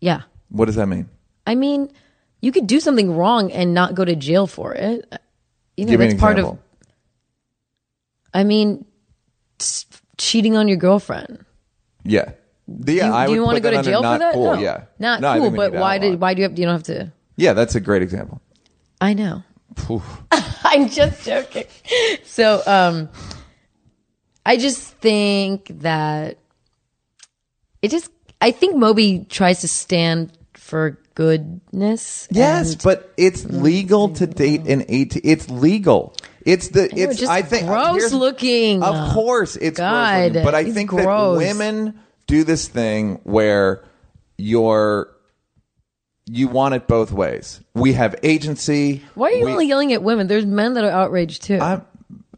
yeah. 0.00 0.22
What 0.50 0.66
does 0.66 0.76
that 0.76 0.86
mean? 0.86 1.08
I 1.46 1.54
mean, 1.54 1.90
you 2.40 2.52
could 2.52 2.66
do 2.66 2.80
something 2.80 3.16
wrong 3.16 3.50
and 3.52 3.74
not 3.74 3.94
go 3.94 4.04
to 4.04 4.14
jail 4.14 4.46
for 4.46 4.74
it. 4.74 5.06
You 5.76 5.86
know, 5.86 5.90
Give 5.90 6.00
me 6.00 6.06
an 6.06 6.10
that's 6.12 6.20
part 6.20 6.38
example. 6.38 6.52
of 6.54 6.58
I 8.32 8.44
mean, 8.44 8.84
cheating 10.18 10.56
on 10.56 10.68
your 10.68 10.76
girlfriend. 10.76 11.44
Yeah. 12.04 12.32
The, 12.68 12.94
yeah, 12.94 13.02
Do 13.02 13.08
you, 13.08 13.14
I 13.14 13.26
do 13.26 13.34
you 13.34 13.42
want 13.42 13.56
to 13.56 13.62
go 13.62 13.70
to 13.70 13.82
jail 13.82 14.02
for 14.02 14.18
that? 14.18 14.32
Cool. 14.34 14.54
No, 14.54 14.60
Yeah. 14.60 14.84
not 14.98 15.20
No, 15.20 15.38
cool. 15.38 15.50
But 15.50 15.72
why 15.72 15.98
did 15.98 16.20
why 16.20 16.34
do 16.34 16.42
you 16.42 16.48
have 16.48 16.58
you 16.58 16.64
don't 16.66 16.74
have 16.74 16.84
to? 16.84 17.12
Yeah, 17.36 17.52
that's 17.52 17.74
a 17.74 17.80
great 17.80 18.02
example. 18.02 18.40
I 19.00 19.14
know. 19.14 19.42
I'm 20.64 20.88
just 20.88 21.24
joking. 21.24 21.64
So, 22.24 22.62
um, 22.66 23.08
I 24.44 24.56
just 24.56 24.94
think 24.96 25.66
that 25.80 26.38
it 27.82 27.90
just. 27.90 28.10
I 28.40 28.52
think 28.52 28.76
Moby 28.76 29.26
tries 29.28 29.60
to 29.60 29.68
stand 29.68 30.32
for 30.54 30.98
goodness. 31.14 32.28
Yes, 32.30 32.72
and- 32.72 32.82
but 32.82 33.12
it's 33.16 33.44
legal 33.44 34.10
to 34.10 34.26
date 34.26 34.66
an 34.66 34.84
18. 34.88 35.22
It's 35.24 35.48
legal. 35.50 36.14
It's 36.46 36.68
the 36.68 36.84
it's 36.98 37.18
just 37.18 37.30
I 37.30 37.42
think 37.42 37.66
gross 37.66 37.96
here's- 37.96 38.12
looking. 38.12 38.82
Of 38.82 39.12
course, 39.12 39.56
it's 39.56 39.78
gross 39.78 39.90
God, 39.90 40.24
looking, 40.32 40.44
but 40.44 40.54
I 40.54 40.70
think 40.70 40.90
that 40.92 41.36
women 41.36 42.00
do 42.26 42.44
this 42.44 42.66
thing 42.68 43.20
where 43.24 43.84
you're 44.38 45.10
you 46.26 46.48
want 46.48 46.74
it 46.74 46.86
both 46.86 47.12
ways. 47.12 47.60
We 47.74 47.94
have 47.94 48.14
agency. 48.22 49.02
why 49.14 49.28
are 49.30 49.34
you 49.34 49.44
we, 49.46 49.52
only 49.52 49.66
yelling 49.66 49.92
at 49.92 50.02
women? 50.02 50.28
There's 50.28 50.46
men 50.46 50.74
that 50.74 50.84
are 50.84 50.90
outraged 50.90 51.42
too. 51.42 51.58
I'm, 51.58 51.84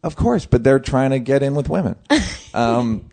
of 0.03 0.17
course, 0.17 0.47
but 0.47 0.65
they're 0.65 0.81
trying 0.81 1.11
to 1.11 1.19
get 1.19 1.43
in 1.43 1.55
with 1.55 1.69
women. 1.69 1.97
Um, 2.55 3.09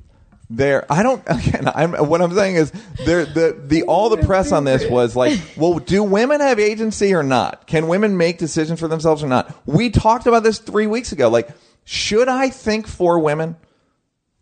they're 0.50 0.92
I 0.92 1.04
don't 1.04 1.24
again. 1.28 1.70
I'm 1.74 1.94
what 1.94 2.22
I'm 2.22 2.34
saying 2.34 2.56
is 2.56 2.72
they're 3.06 3.26
the 3.26 3.60
the 3.66 3.84
all 3.84 4.10
the 4.10 4.18
press 4.18 4.52
on 4.52 4.64
this 4.64 4.90
was 4.90 5.16
like, 5.16 5.40
well, 5.58 5.80
do 5.80 6.04
women 6.04 6.42
have 6.42 6.60
agency 6.60 7.14
or 7.14 7.24
not? 7.24 7.68
Can 7.68 7.88
women 7.88 8.18
make 8.18 8.38
decisions 8.38 8.80
for 8.80 8.88
themselves 8.88 9.24
or 9.24 9.28
not? 9.28 9.56
We 9.66 9.90
talked 9.90 10.28
about 10.28 10.44
this 10.44 10.60
three 10.60 10.88
weeks 10.88 11.12
ago. 11.12 11.30
Like, 11.30 11.50
should 11.84 12.28
I 12.28 12.50
think 12.50 12.88
for 12.88 13.20
women? 13.20 13.56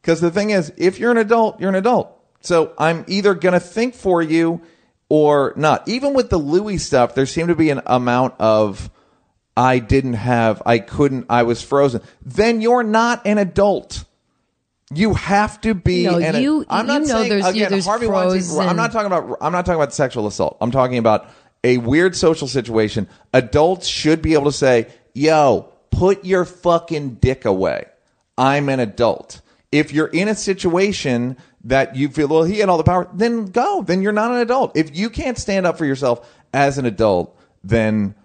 Because 0.02 0.22
the 0.22 0.32
thing 0.32 0.52
is, 0.52 0.72
if 0.78 1.00
you're 1.00 1.12
an 1.12 1.18
adult, 1.18 1.60
you're 1.60 1.70
an 1.70 1.76
adult. 1.76 2.14
So 2.40 2.74
I'm 2.78 3.04
either 3.08 3.34
going 3.34 3.54
to 3.54 3.60
think 3.60 3.94
for 3.94 4.22
you 4.22 4.62
or 5.10 5.54
not. 5.58 5.88
Even 5.88 6.14
with 6.14 6.30
the 6.30 6.38
Louis 6.38 6.78
stuff, 6.78 7.16
there 7.16 7.26
seemed 7.26 7.50
to 7.50 7.56
be 7.56 7.70
an 7.70 7.82
amount 7.86 8.36
of 8.40 8.90
I 9.58 9.80
didn't 9.80 10.14
have, 10.14 10.62
I 10.66 10.80
couldn't, 10.80 11.26
I 11.30 11.44
was 11.44 11.62
frozen. 11.62 12.02
Then 12.22 12.62
you're 12.62 12.84
not 12.84 13.26
an 13.26 13.38
adult. 13.38 14.06
You 14.94 15.14
have 15.16 15.60
to 15.62 15.74
be. 15.74 16.06
No, 16.06 16.18
an, 16.18 16.42
you- 16.42 16.66
I'm 16.70 16.88
not 16.88 17.02
you 17.02 17.08
know 17.08 17.16
saying 17.16 17.30
there's- 17.30 17.48
again. 17.50 17.72
there's 17.72 17.86
Harvey 17.86 18.08
Weinstein. 18.08 18.56
frozen- 18.56 18.70
I'm 18.70 18.78
not 18.78 18.92
talking 18.92 19.08
about. 19.08 19.38
I'm 19.42 19.52
not 19.52 19.66
talking 19.66 19.80
about 19.82 19.94
sexual 19.94 20.28
assault. 20.28 20.58
I'm 20.62 20.72
talking 20.72 20.98
about 20.98 21.30
a 21.64 21.78
weird 21.78 22.16
social 22.16 22.48
situation. 22.48 23.08
Adults 23.34 23.88
should 23.88 24.22
be 24.22 24.34
able 24.34 24.46
to 24.46 24.52
say, 24.54 24.88
"Yo, 25.14 25.70
put 25.92 26.24
your 26.24 26.46
fucking 26.46 27.16
dick 27.16 27.44
away. 27.44 27.86
I'm 28.38 28.70
an 28.70 28.80
adult." 28.80 29.42
If 29.74 29.92
you're 29.92 30.08
in 30.08 30.30
a 30.30 30.36
situation 30.36 31.36
that 31.66 31.98
you 31.98 32.08
feel, 32.08 32.30
well, 32.30 32.44
he 32.44 32.60
had 32.60 32.70
all 32.70 32.78
the 32.78 32.84
power, 32.86 33.10
then 33.14 33.48
go. 33.48 33.84
Then 33.86 34.02
you're 34.02 34.14
not 34.14 34.32
an 34.32 34.38
adult. 34.38 34.78
If 34.78 34.96
you 34.96 35.10
can't 35.10 35.38
stand 35.38 35.66
up 35.66 35.78
for 35.78 35.84
yourself 35.84 36.26
as 36.54 36.78
an 36.78 36.86
adult, 36.86 37.38
then 37.62 38.16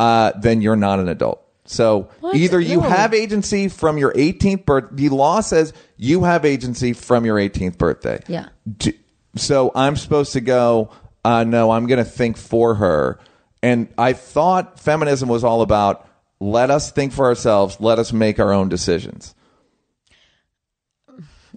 uh, 0.00 0.32
then 0.40 0.62
you're 0.62 0.74
not 0.74 0.98
an 0.98 1.08
adult. 1.08 1.40
So 1.70 2.08
What? 2.20 2.34
either 2.34 2.58
you 2.58 2.80
No. 2.80 2.88
have 2.88 3.12
agency 3.12 3.68
from 3.68 3.98
your 3.98 4.12
18th 4.14 4.64
birth. 4.64 4.84
The 4.90 5.10
law 5.10 5.40
says 5.40 5.72
you 5.98 6.24
have 6.24 6.44
agency 6.46 6.94
from 6.94 7.24
your 7.26 7.36
18th 7.38 7.76
birthday. 7.78 8.20
Yeah. 8.26 8.46
D- 8.78 8.98
So 9.36 9.70
I'm 9.74 9.94
supposed 9.96 10.32
to 10.32 10.40
go. 10.40 10.88
Uh, 11.24 11.44
no, 11.44 11.70
I'm 11.70 11.86
going 11.86 11.98
to 12.02 12.10
think 12.10 12.36
for 12.38 12.74
her. 12.76 13.18
And 13.62 13.88
I 13.98 14.14
thought 14.14 14.80
feminism 14.80 15.28
was 15.28 15.44
all 15.44 15.60
about 15.62 16.06
let 16.40 16.70
us 16.70 16.90
think 16.90 17.12
for 17.12 17.26
ourselves. 17.26 17.76
Let 17.80 17.98
us 17.98 18.12
make 18.12 18.38
our 18.40 18.52
own 18.52 18.68
decisions. 18.68 19.34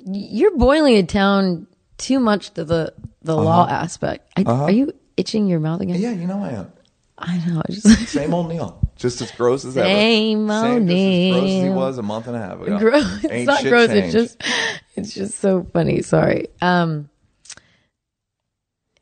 You're 0.06 0.58
boiling 0.58 0.95
it 0.95 1.08
down 1.08 1.67
too 1.97 2.19
much 2.19 2.52
to 2.56 2.65
the 2.65 2.93
the 3.21 3.36
law 3.38 3.67
aspect. 3.69 4.28
I, 4.36 4.43
Are 4.43 4.71
you 4.71 4.93
itching 5.15 5.47
your 5.47 5.60
mouth 5.60 5.82
again? 5.82 5.95
Uh-huh. 5.95 6.04
Yeah, 6.04 6.12
you 6.13 6.26
know 6.28 6.43
I 6.43 6.50
am. 6.50 6.71
I 7.17 7.38
know. 7.47 7.62
I 7.67 7.71
Just 7.71 8.08
Same 8.08 8.34
old 8.34 8.50
Neal. 8.50 8.81
Just 9.02 9.20
as 9.20 9.32
gross 9.32 9.66
as 9.66 9.76
ever. 9.76 9.88
Same 9.88 10.50
old 10.52 10.64
Same, 10.64 10.88
just 10.88 10.98
as 10.98 11.32
gross 11.32 11.44
as 11.44 11.64
he 11.64 11.70
was 11.70 11.98
a 11.98 12.04
month 12.04 12.28
and 12.28 12.36
a 12.36 12.40
half 12.40 12.62
ago. 12.62 12.78
gross. 12.78 13.24
It's 13.24 13.48
not 13.48 13.64
gross. 13.64 13.88
changed. 13.88 14.16
It's 14.16 14.36
just 14.38 14.44
it's 14.96 15.14
just 15.16 15.40
so 15.40 15.64
funny. 15.64 16.04
Sorry. 16.04 16.50
Um, 16.62 17.10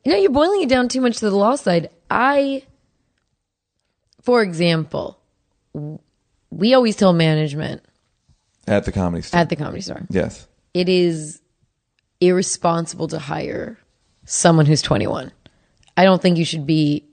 you 0.02 0.12
know, 0.12 0.18
you're 0.18 0.30
boiling 0.30 0.62
it 0.62 0.70
down 0.70 0.88
too 0.88 1.02
much 1.02 1.18
to 1.18 1.28
the 1.28 1.36
law 1.36 1.54
side. 1.54 1.90
I, 2.10 2.62
for 4.22 4.42
example, 4.42 5.20
we 6.50 6.72
always 6.72 6.96
tell 6.96 7.12
management 7.12 7.82
at 8.66 8.86
the 8.86 8.92
comedy 8.92 9.22
store. 9.22 9.38
at 9.38 9.50
the 9.50 9.56
comedy 9.56 9.82
store 9.82 10.06
yes. 10.10 10.46
it 10.74 10.88
is 10.88 11.40
irresponsible 12.20 13.08
to 13.08 13.18
hire 13.18 13.78
someone 14.24 14.66
who's 14.66 14.82
21. 14.82 15.32
I 15.96 16.04
don't 16.04 16.22
think 16.22 16.38
you 16.38 16.44
should 16.44 16.66
be 16.66 17.04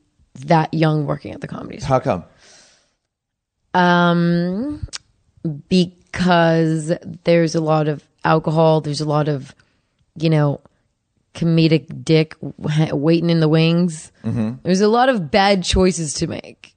that 0.45 0.73
young 0.73 1.05
working 1.05 1.33
at 1.33 1.41
the 1.41 1.47
comedy 1.47 1.79
store. 1.79 1.87
How 1.89 1.99
come? 1.99 2.23
Um, 3.77 4.87
because 5.69 6.93
there's 7.23 7.55
a 7.55 7.61
lot 7.61 7.87
of 7.87 8.03
alcohol. 8.23 8.81
There's 8.81 9.01
a 9.01 9.07
lot 9.07 9.27
of, 9.27 9.53
you 10.15 10.29
know, 10.29 10.61
comedic 11.33 12.03
dick 12.03 12.35
waiting 12.41 13.29
in 13.29 13.39
the 13.39 13.47
wings. 13.47 14.11
There's 14.23 14.81
a 14.81 14.87
lot 14.87 15.09
of 15.09 15.29
bad 15.31 15.63
choices 15.63 16.15
to 16.15 16.27
make. 16.27 16.73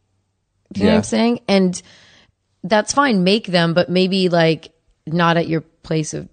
Do 0.73 0.81
you 0.81 0.87
know 0.87 0.91
what 0.91 0.95
Yeah. 0.95 0.99
I'm 0.99 1.05
saying? 1.05 1.41
And 1.49 1.83
that's 2.63 2.93
fine. 2.93 3.25
Make 3.25 3.47
them, 3.47 3.75
but 3.75 3.89
maybe 3.89 4.29
like 4.29 4.73
not 5.07 5.37
at 5.37 5.49
your 5.49 5.63
place 5.63 6.13
of, 6.15 6.29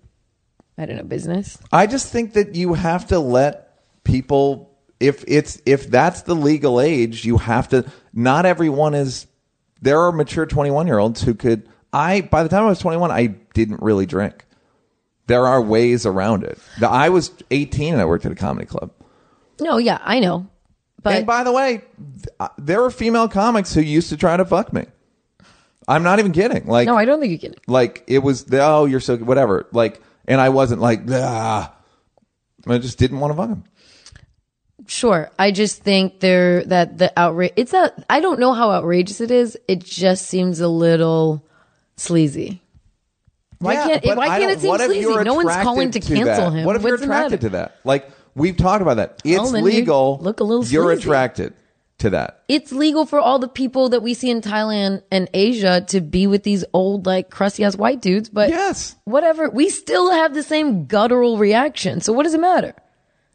I 0.77 0.85
don't 0.85 0.97
know, 0.97 1.03
business. 1.03 1.57
I 1.71 1.87
just 1.87 2.11
think 2.11 2.33
that 2.33 2.55
you 2.55 2.73
have 2.73 3.07
to 3.07 3.19
let 3.19 3.63
people 4.03 4.77
if 4.99 5.23
it's 5.27 5.61
if 5.65 5.89
that's 5.89 6.23
the 6.23 6.35
legal 6.35 6.81
age, 6.81 7.23
you 7.23 7.37
have 7.37 7.69
to 7.69 7.85
not 8.13 8.45
everyone 8.45 8.93
is 8.95 9.27
there 9.81 9.99
are 10.01 10.11
mature 10.11 10.45
21 10.45 10.87
year 10.87 10.99
olds 10.99 11.21
who 11.21 11.33
could 11.33 11.67
I 11.93 12.21
by 12.21 12.43
the 12.43 12.49
time 12.49 12.63
I 12.63 12.67
was 12.67 12.79
21 12.79 13.11
I 13.11 13.27
didn't 13.53 13.81
really 13.81 14.05
drink. 14.05 14.45
There 15.27 15.45
are 15.45 15.61
ways 15.61 16.05
around 16.05 16.43
it. 16.43 16.57
The- 16.79 16.89
I 16.89 17.09
was 17.09 17.31
18 17.51 17.93
and 17.93 18.01
I 18.01 18.05
worked 18.05 18.25
at 18.25 18.31
a 18.31 18.35
comedy 18.35 18.65
club. 18.65 18.91
No, 19.59 19.77
yeah, 19.77 19.99
I 20.03 20.19
know. 20.19 20.47
But 21.03 21.15
and 21.15 21.27
by 21.27 21.43
the 21.43 21.51
way, 21.51 21.81
th- 22.15 22.27
uh, 22.39 22.49
there 22.57 22.81
were 22.81 22.89
female 22.91 23.27
comics 23.27 23.73
who 23.73 23.81
used 23.81 24.09
to 24.09 24.17
try 24.17 24.35
to 24.37 24.45
fuck 24.45 24.71
me. 24.73 24.85
I'm 25.87 26.03
not 26.03 26.19
even 26.19 26.31
kidding. 26.33 26.65
Like 26.67 26.85
no, 26.87 26.97
I 26.97 27.05
don't 27.05 27.19
think 27.19 27.31
you 27.31 27.39
can. 27.39 27.55
like 27.67 28.03
it 28.07 28.19
was 28.19 28.45
oh 28.51 28.85
you're 28.85 28.99
so 28.99 29.15
whatever 29.17 29.67
like 29.71 30.01
and 30.27 30.41
I 30.41 30.49
wasn't 30.49 30.81
like 30.81 31.01
ah 31.09 31.73
I 32.67 32.77
just 32.79 32.97
didn't 32.97 33.19
want 33.19 33.31
to 33.31 33.37
fuck 33.37 33.49
him. 33.49 33.63
Sure. 34.87 35.29
I 35.37 35.51
just 35.51 35.83
think 35.83 36.21
there 36.21 36.63
that 36.65 36.97
the 36.97 37.11
outrage 37.19 37.51
it's 37.55 37.73
a 37.73 37.91
I 38.09 38.19
don't 38.21 38.39
know 38.39 38.53
how 38.53 38.71
outrageous 38.71 39.21
it 39.21 39.31
is. 39.31 39.57
It 39.67 39.83
just 39.83 40.27
seems 40.27 40.59
a 40.61 40.67
little 40.67 41.45
sleazy. 41.97 42.61
Why 43.59 43.73
Yeah, 43.73 43.87
can't 43.87 44.03
but 44.03 44.17
why 44.17 44.27
can't 44.39 44.51
it 44.51 44.59
seem 44.61 44.77
sleazy? 44.77 45.23
No 45.23 45.33
one's 45.33 45.51
calling 45.63 45.91
to 45.91 45.99
cancel 45.99 46.25
that? 46.51 46.53
him. 46.53 46.65
What 46.65 46.75
if 46.75 46.83
you're 46.83 46.91
What's 46.91 47.05
matter? 47.05 47.25
attracted 47.27 47.41
to 47.41 47.49
that? 47.49 47.75
Like 47.83 48.09
we've 48.35 48.55
talked 48.55 48.81
about 48.81 48.97
that. 48.97 49.21
It's 49.25 49.51
Well, 49.51 49.61
legal. 49.61 50.19
look 50.21 50.39
a 50.39 50.43
little 50.43 50.63
You're 50.65 50.91
attracted. 50.91 51.53
to 51.99 52.11
that. 52.11 52.43
It's 52.47 52.71
legal 52.71 53.07
for 53.07 53.19
all 53.19 53.39
the 53.39 53.47
people 53.47 53.89
that 53.89 54.03
we 54.03 54.13
see 54.13 54.29
in 54.29 54.39
Thailand 54.41 55.01
and 55.11 55.27
Asia 55.33 55.83
to 55.87 55.99
be 55.99 56.27
with 56.27 56.43
these 56.43 56.63
old, 56.71 57.07
like 57.07 57.31
crusty 57.31 57.63
ass 57.63 57.75
white 57.75 58.01
dudes, 58.03 58.29
but 58.29 58.49
Yes. 58.49 58.95
whatever. 59.05 59.49
We 59.49 59.69
still 59.69 60.11
have 60.11 60.35
the 60.35 60.43
same 60.43 60.85
guttural 60.85 61.39
reaction. 61.39 61.99
So 61.99 62.13
what 62.13 62.23
does 62.23 62.35
it 62.35 62.39
matter? 62.39 62.75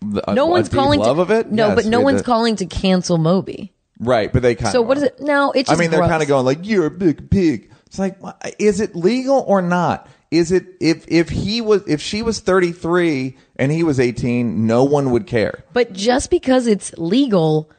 The- 0.03 0.31
uh, 0.31 0.35
No 0.35 0.47
one's 0.47 0.69
the 0.69 0.77
calling 0.77 1.01
love 1.01 1.17
to, 1.17 1.23
of 1.23 1.31
it. 1.31 1.51
No, 1.53 1.69
Yes, 1.69 1.75
but 1.77 1.87
no 1.87 2.01
one's 2.01 2.21
the- 2.21 2.27
calling 2.27 2.57
to 2.57 2.67
cancel 2.67 3.19
Moby. 3.19 3.73
Right, 3.99 4.33
but 4.33 4.43
they 4.43 4.55
kind 4.55 4.67
of. 4.67 4.73
So 4.73 4.83
of. 4.83 4.89
what 4.89 4.97
is 4.97 5.05
it? 5.05 5.21
No, 5.21 5.53
it's 5.53 5.71
I 5.71 5.77
mean, 5.77 5.91
they're 5.91 6.01
kind 6.01 6.23
of 6.23 6.29
going 6.29 6.45
like, 6.45 6.67
"You're 6.67 6.87
a 6.87 6.91
big 6.91 7.31
pig." 7.31 7.71
It's 7.87 7.99
like, 7.99 8.17
is 8.59 8.81
it 8.81 8.97
legal 8.97 9.45
or 9.47 9.63
not? 9.63 10.09
Is 10.31 10.51
it 10.51 10.65
if 10.81 11.05
if 11.09 11.29
he 11.29 11.61
was 11.61 11.83
if 11.87 12.01
she 12.01 12.23
was 12.23 12.41
33 12.41 13.37
and 13.57 13.71
he 13.71 13.83
was 13.85 14.01
18, 14.01 14.67
no 14.67 14.83
one 14.83 15.11
would 15.11 15.27
care. 15.27 15.63
But 15.73 15.93
just 15.93 16.31
because 16.31 16.67
it's 16.67 16.93
legal 16.97 17.71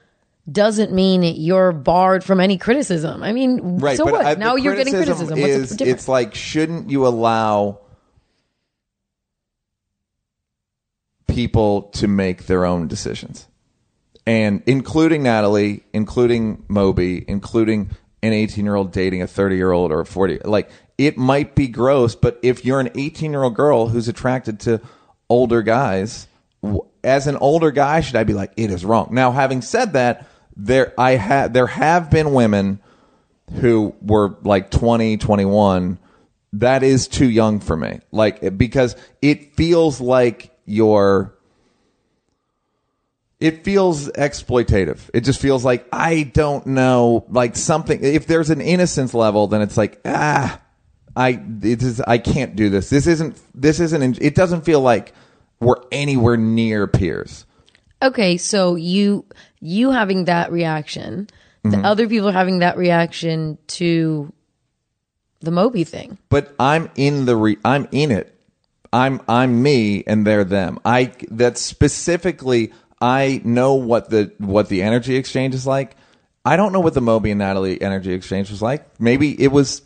doesn't 0.51 0.91
mean 0.93 1.23
you're 1.23 1.71
barred 1.71 2.23
from 2.23 2.39
any 2.39 2.57
criticism. 2.57 3.23
I 3.23 3.31
mean, 3.33 3.79
Right. 3.79 3.97
so 3.97 4.05
what? 4.05 4.23
I- 4.25 4.35
now 4.35 4.55
you're 4.55 4.75
getting 4.75 4.93
criticism. 4.93 5.39
What's 5.39 5.69
the 5.69 5.75
difference? 5.77 5.81
it's 5.81 6.07
like 6.07 6.35
shouldn't 6.35 6.89
you 6.91 7.07
allow 7.07 7.79
people 11.33 11.83
to 11.83 12.07
make 12.07 12.45
their 12.45 12.65
own 12.65 12.87
decisions, 12.87 13.47
and 14.25 14.61
including 14.65 15.23
Natalie, 15.23 15.83
including 15.93 16.63
Moby, 16.67 17.25
including 17.27 17.91
an 18.21 18.33
18 18.33 18.63
year 18.63 18.75
old 18.75 18.91
dating 18.91 19.21
a 19.21 19.27
30 19.27 19.55
year 19.55 19.71
old 19.71 19.91
or 19.91 19.99
a 19.99 20.05
40 20.05 20.39
like 20.45 20.69
it 20.97 21.17
might 21.17 21.55
be 21.55 21.67
gross 21.67 22.15
but 22.15 22.39
if 22.41 22.63
you're 22.63 22.79
an 22.79 22.89
18 22.95 23.31
year 23.31 23.43
old 23.43 23.53
girl 23.53 23.89
who's 23.89 24.07
attracted 24.07 24.61
to 24.61 24.79
older 25.27 25.61
guys 25.61 26.27
as 27.03 27.27
an 27.27 27.35
older 27.35 27.69
guy 27.69 27.99
should 27.99 28.15
i 28.15 28.23
be 28.23 28.33
like 28.33 28.53
it 28.55 28.71
is 28.71 28.85
wrong? 28.85 29.09
Now 29.11 29.31
having 29.31 29.61
said 29.61 29.91
that 29.93 30.25
there 30.55 30.93
i 30.97 31.11
have 31.11 31.51
there 31.51 31.67
have 31.67 32.09
been 32.09 32.31
women 32.31 32.79
who 33.55 33.93
were 34.01 34.37
like 34.43 34.71
20 34.71 35.17
21 35.17 35.99
that 36.53 36.83
is 36.83 37.07
too 37.07 37.29
young 37.29 37.59
for 37.59 37.75
me. 37.75 37.99
Like 38.11 38.57
because 38.57 38.95
it 39.21 39.55
feels 39.55 39.99
like 39.99 40.52
you're 40.65 41.33
it 43.39 43.65
feels 43.65 44.07
exploitative. 44.09 45.09
It 45.13 45.21
just 45.21 45.41
feels 45.41 45.65
like 45.65 45.85
I 45.91 46.23
don't 46.23 46.65
know, 46.67 47.25
like 47.29 47.55
something. 47.57 48.01
If 48.01 48.25
there's 48.25 48.49
an 48.49 48.61
innocence 48.61 49.13
level, 49.13 49.47
then 49.47 49.61
it's 49.61 49.75
like 49.75 49.99
ah, 50.05 50.61
I 51.15 51.41
it 51.61 51.83
is 51.83 51.99
I 52.01 52.17
can't 52.19 52.55
do 52.55 52.69
this. 52.69 52.89
This 52.89 53.05
isn't 53.07 53.39
this 53.53 53.79
isn't. 53.79 54.21
It 54.21 54.35
doesn't 54.35 54.61
feel 54.61 54.79
like 54.81 55.13
we're 55.59 55.81
anywhere 55.91 56.37
near 56.37 56.87
peers. 56.87 57.45
Okay, 58.01 58.37
so 58.37 58.75
you 58.75 59.25
you 59.59 59.91
having 59.91 60.25
that 60.25 60.51
reaction, 60.51 61.27
Mm-hmm. 61.65 61.81
the 61.81 61.87
other 61.87 62.09
people 62.09 62.29
having 62.29 62.59
that 62.59 62.75
reaction 62.77 63.57
to 63.67 64.33
the 65.39 65.51
Moby 65.51 65.85
thing. 65.85 66.17
But 66.27 66.53
I'm 66.59 66.89
in 66.97 67.25
the 67.25 67.37
re, 67.37 67.57
I'm 67.63 67.87
in 67.93 68.11
it. 68.11 68.32
I'm 68.93 69.21
I'm 69.27 69.63
me 69.63 70.03
and 70.05 70.25
they're 70.25 70.43
them. 70.43 70.79
I 70.85 71.11
that 71.31 71.57
specifically 71.57 72.71
I 73.01 73.41
know 73.43 73.73
what 73.73 74.09
the 74.09 74.31
what 74.37 74.69
the 74.69 74.83
energy 74.83 75.15
exchange 75.15 75.55
is 75.55 75.65
like. 75.67 75.97
I 76.45 76.55
don't 76.57 76.71
know 76.71 76.79
what 76.79 76.93
the 76.93 77.01
Moby 77.01 77.31
and 77.31 77.39
Natalie 77.39 77.81
energy 77.81 78.13
exchange 78.13 78.51
was 78.51 78.61
like. 78.61 78.99
Maybe 78.99 79.41
it 79.41 79.51
was 79.51 79.81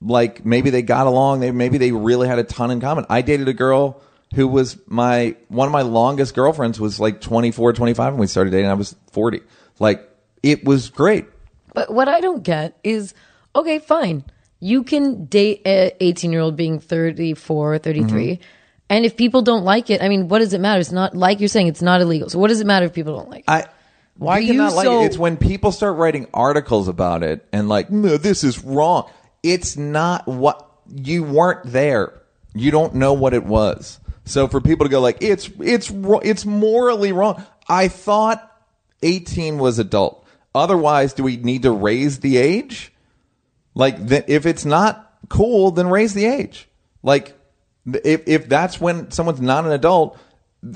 like 0.00 0.44
maybe 0.44 0.70
they 0.70 0.82
got 0.82 1.06
along. 1.06 1.40
They 1.40 1.52
maybe 1.52 1.78
they 1.78 1.92
really 1.92 2.26
had 2.26 2.40
a 2.40 2.44
ton 2.44 2.72
in 2.72 2.80
common. 2.80 3.06
I 3.08 3.22
dated 3.22 3.46
a 3.46 3.52
girl 3.52 4.02
who 4.34 4.48
was 4.48 4.76
my 4.86 5.36
one 5.48 5.68
of 5.68 5.72
my 5.72 5.82
longest 5.82 6.34
girlfriends 6.34 6.80
was 6.80 6.98
like 6.98 7.20
24, 7.20 7.74
25 7.74 8.12
when 8.12 8.20
we 8.20 8.26
started 8.26 8.50
dating. 8.50 8.70
I 8.70 8.74
was 8.74 8.96
40. 9.12 9.40
Like 9.78 10.08
it 10.42 10.64
was 10.64 10.90
great. 10.90 11.26
But 11.74 11.94
what 11.94 12.08
I 12.08 12.20
don't 12.20 12.42
get 12.42 12.76
is 12.82 13.14
okay, 13.54 13.78
fine. 13.78 14.24
You 14.62 14.84
can 14.84 15.24
date 15.24 15.62
a 15.66 15.92
18 15.98 16.30
year 16.30 16.40
old 16.40 16.54
being 16.54 16.78
34 16.78 17.78
33. 17.78 18.06
Mm-hmm. 18.08 18.42
And 18.88 19.04
if 19.04 19.16
people 19.16 19.42
don't 19.42 19.64
like 19.64 19.90
it, 19.90 20.00
I 20.00 20.08
mean, 20.08 20.28
what 20.28 20.38
does 20.38 20.52
it 20.52 20.60
matter? 20.60 20.80
It's 20.80 20.92
not 20.92 21.16
like 21.16 21.40
you're 21.40 21.48
saying 21.48 21.66
it's 21.66 21.82
not 21.82 22.00
illegal. 22.00 22.30
So 22.30 22.38
what 22.38 22.48
does 22.48 22.60
it 22.60 22.66
matter 22.66 22.86
if 22.86 22.92
people 22.92 23.16
don't 23.16 23.28
like 23.28 23.40
it? 23.40 23.50
I 23.50 23.66
Why 24.16 24.34
are 24.34 24.40
you 24.40 24.52
cannot 24.52 24.74
like 24.74 24.84
so- 24.84 25.02
it. 25.02 25.06
It's 25.06 25.18
when 25.18 25.36
people 25.36 25.72
start 25.72 25.96
writing 25.96 26.28
articles 26.32 26.86
about 26.86 27.24
it 27.24 27.44
and 27.52 27.68
like, 27.68 27.90
no, 27.90 28.16
this 28.16 28.44
is 28.44 28.62
wrong. 28.62 29.10
It's 29.42 29.76
not 29.76 30.28
what 30.28 30.70
you 30.94 31.24
weren't 31.24 31.64
there. 31.64 32.22
You 32.54 32.70
don't 32.70 32.94
know 32.94 33.14
what 33.14 33.34
it 33.34 33.44
was. 33.44 33.98
So 34.24 34.46
for 34.46 34.60
people 34.60 34.86
to 34.86 34.90
go 34.90 35.00
like, 35.00 35.18
it's 35.20 35.50
it's 35.58 35.90
it's 35.92 36.46
morally 36.46 37.10
wrong. 37.10 37.44
I 37.68 37.88
thought 37.88 38.48
18 39.02 39.58
was 39.58 39.80
adult. 39.80 40.24
Otherwise, 40.54 41.14
do 41.14 41.24
we 41.24 41.36
need 41.36 41.62
to 41.62 41.72
raise 41.72 42.20
the 42.20 42.36
age? 42.36 42.92
Like, 43.74 44.08
th- 44.08 44.24
if 44.28 44.46
it's 44.46 44.64
not 44.64 45.12
cool, 45.28 45.70
then 45.70 45.88
raise 45.88 46.14
the 46.14 46.26
age. 46.26 46.68
Like, 47.02 47.36
if 47.86 48.22
if 48.26 48.48
that's 48.48 48.80
when 48.80 49.10
someone's 49.10 49.40
not 49.40 49.64
an 49.64 49.72
adult, 49.72 50.18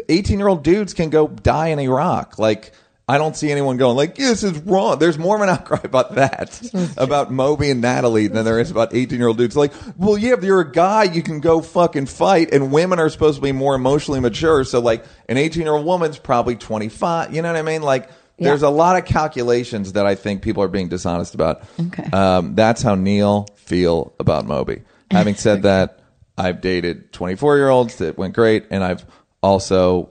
eighteen 0.08 0.38
year 0.38 0.48
old 0.48 0.64
dudes 0.64 0.94
can 0.94 1.10
go 1.10 1.28
die 1.28 1.68
in 1.68 1.78
Iraq. 1.78 2.38
Like, 2.38 2.72
I 3.08 3.18
don't 3.18 3.36
see 3.36 3.52
anyone 3.52 3.76
going 3.76 3.96
like, 3.96 4.16
"This 4.16 4.42
is 4.42 4.58
wrong." 4.60 4.98
There's 4.98 5.18
more 5.18 5.36
of 5.36 5.42
an 5.42 5.48
outcry 5.56 5.80
about 5.84 6.16
that 6.16 6.60
about 6.96 7.30
Moby 7.30 7.70
and 7.70 7.80
Natalie 7.80 8.26
than 8.26 8.44
there 8.44 8.58
is 8.58 8.70
about 8.70 8.94
eighteen 8.94 9.18
year 9.18 9.28
old 9.28 9.38
dudes. 9.38 9.56
Like, 9.56 9.72
well, 9.96 10.18
yeah, 10.18 10.32
if 10.32 10.42
you're 10.42 10.60
a 10.60 10.72
guy, 10.72 11.04
you 11.04 11.22
can 11.22 11.38
go 11.40 11.60
fucking 11.60 12.06
fight, 12.06 12.52
and 12.52 12.72
women 12.72 12.98
are 12.98 13.08
supposed 13.08 13.36
to 13.36 13.42
be 13.42 13.52
more 13.52 13.76
emotionally 13.76 14.18
mature. 14.20 14.64
So, 14.64 14.80
like, 14.80 15.04
an 15.28 15.36
eighteen 15.36 15.62
year 15.62 15.74
old 15.74 15.86
woman's 15.86 16.18
probably 16.18 16.56
twenty 16.56 16.88
five. 16.88 17.32
You 17.34 17.42
know 17.42 17.52
what 17.52 17.58
I 17.58 17.62
mean? 17.62 17.82
Like. 17.82 18.10
There's 18.38 18.62
a 18.62 18.68
lot 18.70 18.96
of 18.98 19.04
calculations 19.06 19.94
that 19.94 20.06
I 20.06 20.14
think 20.14 20.42
people 20.42 20.62
are 20.62 20.68
being 20.68 20.88
dishonest 20.88 21.34
about. 21.34 21.62
Okay. 21.80 22.04
Um, 22.12 22.54
that's 22.54 22.82
how 22.82 22.94
Neal 22.94 23.46
feel 23.56 24.14
about 24.20 24.44
Moby. 24.46 24.82
Having 25.10 25.34
said 25.36 25.62
that, 25.62 26.00
I've 26.36 26.60
dated 26.60 27.12
24 27.12 27.56
year 27.56 27.68
olds 27.68 27.96
that 27.96 28.18
went 28.18 28.34
great, 28.34 28.66
and 28.70 28.84
I've 28.84 29.06
also 29.42 30.10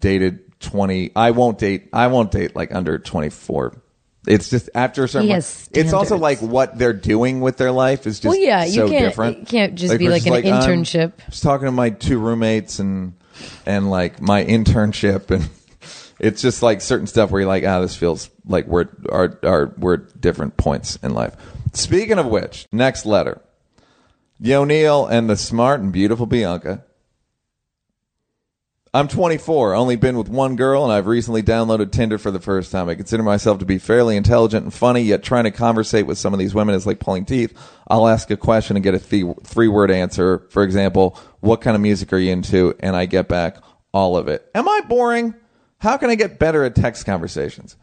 dated 0.00 0.58
20. 0.60 1.12
I 1.14 1.32
won't 1.32 1.58
date. 1.58 1.88
I 1.92 2.06
won't 2.06 2.30
date 2.30 2.56
like 2.56 2.74
under 2.74 2.98
24. 2.98 3.76
It's 4.26 4.48
just 4.48 4.70
after 4.74 5.04
a 5.04 5.08
certain. 5.08 5.28
Has 5.28 5.68
it's 5.72 5.92
also 5.92 6.16
like 6.16 6.40
what 6.40 6.78
they're 6.78 6.94
doing 6.94 7.42
with 7.42 7.58
their 7.58 7.72
life 7.72 8.06
is 8.06 8.20
just 8.20 8.30
Well, 8.34 8.38
yeah, 8.42 8.64
you 8.64 8.72
so 8.72 8.88
can't- 8.88 9.04
different. 9.04 9.38
it 9.42 9.48
can't 9.48 9.74
just 9.74 9.98
be 9.98 10.06
we're 10.06 10.12
like 10.12 10.24
an 10.26 10.32
internship. 10.32 11.12
I'm 11.26 11.30
just 11.30 11.42
talking 11.42 11.66
to 11.66 11.72
my 11.72 11.90
two 11.90 12.18
roommates 12.18 12.78
and 12.78 13.12
and 13.66 13.90
like 13.90 14.22
my 14.22 14.42
internship 14.42 15.30
and 15.30 15.50
it's 16.24 16.40
just 16.40 16.62
like 16.62 16.80
certain 16.80 17.06
stuff 17.06 17.30
where 17.30 17.42
you're 17.42 17.48
like 17.48 17.64
ah 17.64 17.80
this 17.80 17.96
feels 17.96 18.30
like 18.46 18.66
we're 18.66 18.88
are 19.10 19.38
are 19.42 19.74
we're 19.76 19.94
at 19.94 20.20
different 20.20 20.56
points 20.56 20.96
in 21.02 21.12
life 21.12 21.36
speaking 21.72 22.18
of 22.18 22.26
which 22.26 22.66
next 22.72 23.04
letter 23.04 23.40
yo 24.38 24.64
neal 24.64 25.06
and 25.06 25.28
the 25.28 25.36
smart 25.36 25.80
and 25.80 25.92
beautiful 25.92 26.26
bianca 26.26 26.84
I'm 28.94 29.08
24, 29.08 29.74
only 29.74 29.96
been 29.96 30.16
with 30.16 30.28
one 30.28 30.54
girl, 30.54 30.84
and 30.84 30.92
I've 30.92 31.08
recently 31.08 31.42
downloaded 31.42 31.90
Tinder 31.90 32.16
for 32.16 32.30
the 32.30 32.38
first 32.38 32.70
time. 32.70 32.88
I 32.88 32.94
consider 32.94 33.24
myself 33.24 33.58
to 33.58 33.64
be 33.64 33.78
fairly 33.78 34.16
intelligent 34.16 34.62
and 34.62 34.72
funny, 34.72 35.00
yet 35.00 35.24
trying 35.24 35.42
to 35.44 35.50
conversate 35.50 36.06
with 36.06 36.16
some 36.16 36.32
of 36.32 36.38
these 36.38 36.54
women 36.54 36.76
is 36.76 36.86
like 36.86 37.00
pulling 37.00 37.24
teeth. 37.24 37.58
I'll 37.88 38.06
ask 38.06 38.30
a 38.30 38.36
question 38.36 38.76
and 38.76 38.84
get 38.84 38.94
a 38.94 39.00
th- 39.00 39.34
three 39.42 39.66
word 39.66 39.90
answer. 39.90 40.46
For 40.50 40.62
example, 40.62 41.18
what 41.40 41.60
kind 41.60 41.74
of 41.74 41.80
music 41.80 42.12
are 42.12 42.18
you 42.18 42.30
into? 42.30 42.76
And 42.78 42.94
I 42.94 43.06
get 43.06 43.26
back 43.26 43.56
all 43.92 44.16
of 44.16 44.28
it. 44.28 44.48
Am 44.54 44.68
I 44.68 44.82
boring? 44.88 45.34
How 45.84 45.96
can 45.96 46.10
I 46.10 46.16
get 46.16 46.38
better 46.38 46.64
at 46.64 46.74
text 46.74 47.06
conversations? 47.06 47.76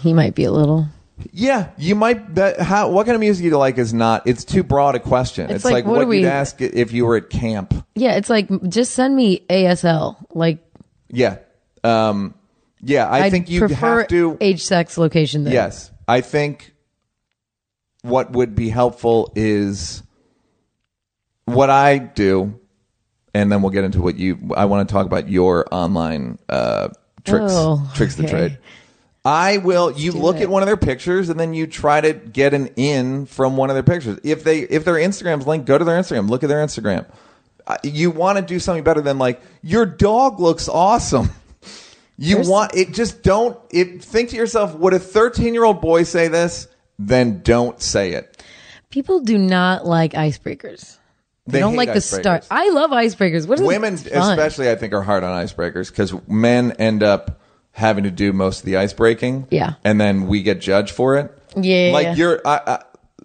he 0.00 0.12
might 0.12 0.34
be 0.34 0.44
a 0.44 0.52
little. 0.52 0.86
Yeah, 1.32 1.70
you 1.76 1.96
might. 1.96 2.36
That, 2.36 2.60
how? 2.60 2.90
What 2.90 3.06
kind 3.06 3.16
of 3.16 3.20
music 3.20 3.42
do 3.42 3.48
you 3.48 3.58
like 3.58 3.78
is 3.78 3.92
not. 3.92 4.26
It's 4.26 4.44
too 4.44 4.62
broad 4.62 4.94
a 4.94 5.00
question. 5.00 5.50
It's, 5.50 5.64
like, 5.64 5.72
like, 5.72 5.86
what 5.86 5.96
what, 5.98 6.08
we- 6.08 6.20
you'd 6.20 6.28
ask 6.28 6.60
if 6.60 6.92
you 6.92 7.04
were 7.06 7.16
at 7.16 7.28
camp. 7.30 7.74
Yeah, 7.96 8.14
it's 8.14 8.30
like 8.30 8.48
just 8.68 8.92
send 8.94 9.16
me 9.16 9.40
ASL. 9.50 10.24
Like 10.32 10.58
Yeah, 11.08 11.38
um, 11.82 12.34
yeah. 12.80 13.08
I 13.08 13.24
I'd 13.24 13.32
think 13.32 13.50
you 13.50 13.66
have 13.66 14.06
to. 14.08 14.38
age, 14.40 14.62
sex, 14.64 14.96
location. 14.96 15.42
There. 15.42 15.52
Yes, 15.52 15.90
I 16.06 16.20
think 16.20 16.72
what 18.02 18.30
would 18.30 18.54
be 18.54 18.68
helpful 18.68 19.32
is 19.34 20.04
what 21.46 21.68
I 21.68 21.98
do, 21.98 22.60
and 23.34 23.50
then 23.50 23.62
we'll 23.62 23.72
get 23.72 23.82
into 23.82 24.00
what 24.00 24.16
you. 24.16 24.52
I 24.56 24.66
want 24.66 24.88
to 24.88 24.92
talk 24.92 25.06
about 25.06 25.28
your 25.28 25.66
online 25.72 26.38
uh, 26.48 26.90
tricks, 27.28 27.52
Oh, 27.54 27.90
tricks 27.94 28.14
the 28.16 28.24
okay. 28.24 28.30
trade. 28.32 28.58
I 29.24 29.58
will. 29.58 29.90
You 29.92 30.12
do 30.12 30.18
look 30.18 30.36
it. 30.36 30.42
at 30.44 30.48
one 30.48 30.62
of 30.62 30.66
their 30.66 30.76
pictures, 30.76 31.28
and 31.28 31.38
then 31.38 31.52
you 31.54 31.66
try 31.66 32.00
to 32.00 32.12
get 32.14 32.54
an 32.54 32.68
in 32.76 33.26
from 33.26 33.56
one 33.56 33.68
of 33.68 33.74
their 33.76 33.82
pictures. 33.82 34.18
If 34.24 34.44
they 34.44 34.60
if 34.60 34.84
their 34.84 34.94
Instagram's 34.94 35.46
linked, 35.46 35.66
go 35.66 35.76
to 35.76 35.84
their 35.84 36.00
Instagram. 36.00 36.28
Look 36.30 36.42
at 36.44 36.48
their 36.48 36.64
Instagram. 36.64 37.04
Uh, 37.66 37.76
You 37.82 38.10
want 38.10 38.38
to 38.38 38.42
do 38.44 38.58
something 38.58 38.84
better 38.84 39.00
than 39.02 39.18
like 39.18 39.42
your 39.62 39.84
dog 39.86 40.40
looks 40.40 40.68
awesome. 40.68 41.30
You 42.20 42.34
There's- 42.34 42.48
want 42.48 42.74
it. 42.74 42.92
Just 42.94 43.22
don't. 43.22 43.56
It. 43.70 44.02
Think 44.02 44.30
to 44.30 44.36
yourself, 44.36 44.74
would 44.74 44.92
a 44.92 44.98
thirteen-year-old 44.98 45.80
boy 45.80 46.02
say 46.02 46.26
this? 46.26 46.66
Then 46.98 47.42
don't 47.44 47.80
say 47.80 48.10
it. 48.14 48.42
People 48.90 49.20
do 49.20 49.38
not 49.38 49.86
like 49.86 50.14
icebreakers. 50.14 50.97
They, 51.48 51.52
They 51.54 51.60
don't 51.60 51.76
like 51.76 51.92
the 51.92 52.00
start. 52.00 52.46
I 52.50 52.68
love 52.70 52.90
icebreakers. 52.90 53.48
What 53.48 53.58
is 53.58 53.66
Women, 53.66 53.94
especially, 53.94 54.70
I 54.70 54.74
think, 54.76 54.92
are 54.92 55.02
hard 55.02 55.24
on 55.24 55.44
icebreakers 55.44 55.88
because 55.90 56.12
men 56.28 56.72
end 56.72 57.02
up 57.02 57.40
having 57.72 58.04
to 58.04 58.10
do 58.10 58.32
most 58.32 58.60
of 58.60 58.64
the 58.66 58.76
ice 58.76 58.92
breaking. 58.92 59.46
Yeah. 59.50 59.74
and 59.84 60.00
then 60.00 60.26
we 60.26 60.42
get 60.42 60.60
judged 60.60 60.90
for 60.94 61.16
it. 61.16 61.32
Yeah. 61.56 61.90
like 61.92 62.16
you're. 62.18 62.40
I, 62.46 62.82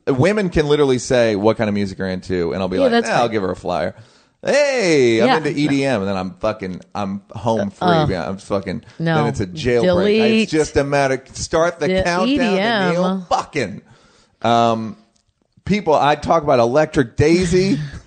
I, 0.07 0.11
women 0.11 0.49
can 0.49 0.67
literally 0.67 0.99
say 0.99 1.35
what 1.35 1.57
kind 1.57 1.67
of 1.69 1.73
music 1.73 1.97
you're 1.99 2.07
into, 2.07 2.53
and 2.53 2.61
I'll 2.61 2.69
be 2.69 2.77
Yeah, 2.77 2.83
like, 2.83 2.91
that's 2.91 3.09
"Eh, 3.09 3.13
I'll 3.13 3.29
give 3.29 3.41
her 3.43 3.51
a 3.51 3.55
flyer. 3.55 3.95
Hey, 4.45 5.21
I'm 5.21 5.27
Yeah. 5.27 5.37
into 5.37 5.49
EDM, 5.51 5.99
and 5.99 6.07
then 6.07 6.17
I'm 6.17 6.31
fucking, 6.35 6.81
I'm 6.93 7.21
home 7.31 7.69
free. 7.71 7.87
yeah, 7.87 8.27
I'm 8.27 8.37
fucking. 8.37 8.83
no. 8.99 9.15
then 9.15 9.27
it's 9.27 9.39
a 9.39 9.47
jailbreak. 9.47 9.83
Delete. 9.83 10.43
It's 10.43 10.51
just 10.51 10.75
a 10.77 10.83
matter. 10.83 11.23
Start 11.33 11.79
the 11.79 11.87
The 11.87 12.03
countdown 12.03 12.27
EDM. 12.57 12.91
Neal 12.93 13.21
fucking. 13.29 13.81
Um, 14.41 14.97
people, 15.63 15.93
I 15.93 16.15
talk 16.15 16.43
about 16.43 16.59
Electric 16.59 17.15
Daisy, 17.15 17.79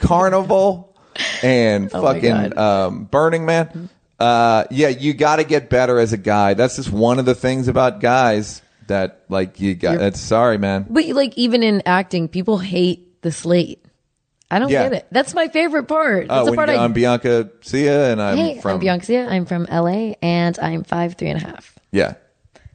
Carnival, 0.00 0.96
and 1.42 1.90
Oh 1.92 2.02
fucking 2.02 2.56
um, 2.58 3.04
Burning 3.04 3.44
Man. 3.46 3.88
Uh, 4.18 4.64
yeah, 4.70 4.88
you 4.88 5.14
got 5.14 5.36
to 5.36 5.44
get 5.44 5.70
better 5.70 5.98
as 5.98 6.12
a 6.12 6.16
guy. 6.16 6.54
That's 6.54 6.76
just 6.76 6.90
one 6.90 7.18
of 7.18 7.24
the 7.24 7.34
things 7.36 7.68
about 7.68 8.00
guys 8.00 8.62
that 8.88 9.22
like 9.28 9.60
you 9.60 9.74
got. 9.74 10.00
It's 10.00 10.18
sorry, 10.20 10.58
man. 10.58 10.86
But 10.88 11.06
like 11.08 11.36
even 11.38 11.62
in 11.62 11.82
acting, 11.86 12.28
people 12.28 12.58
hate 12.58 13.22
the 13.22 13.30
slate. 13.30 13.84
I 14.50 14.58
don't 14.58 14.70
Yeah. 14.70 14.84
get 14.84 14.92
it. 14.94 15.06
That's 15.12 15.34
my 15.34 15.48
favorite 15.48 15.88
part. 15.88 16.26
Oh, 16.30 16.34
That's 16.36 16.44
the 16.46 16.50
when 16.52 16.56
part 16.56 16.68
you- 16.70 16.76
I. 16.76 16.84
I'm 16.84 16.92
Bianca 16.94 17.50
Sia, 17.60 18.10
and 18.10 18.20
I'm 18.22 18.36
hey, 18.38 18.60
from 18.60 18.72
I'm 18.74 18.78
Bianca. 18.80 19.28
I'm 19.30 19.44
from 19.44 19.66
LA, 19.70 20.14
and 20.22 20.58
I'm 20.58 20.84
five 20.84 21.14
three 21.16 21.28
and 21.28 21.40
a 21.42 21.46
half. 21.46 21.78
yeah, 21.92 22.14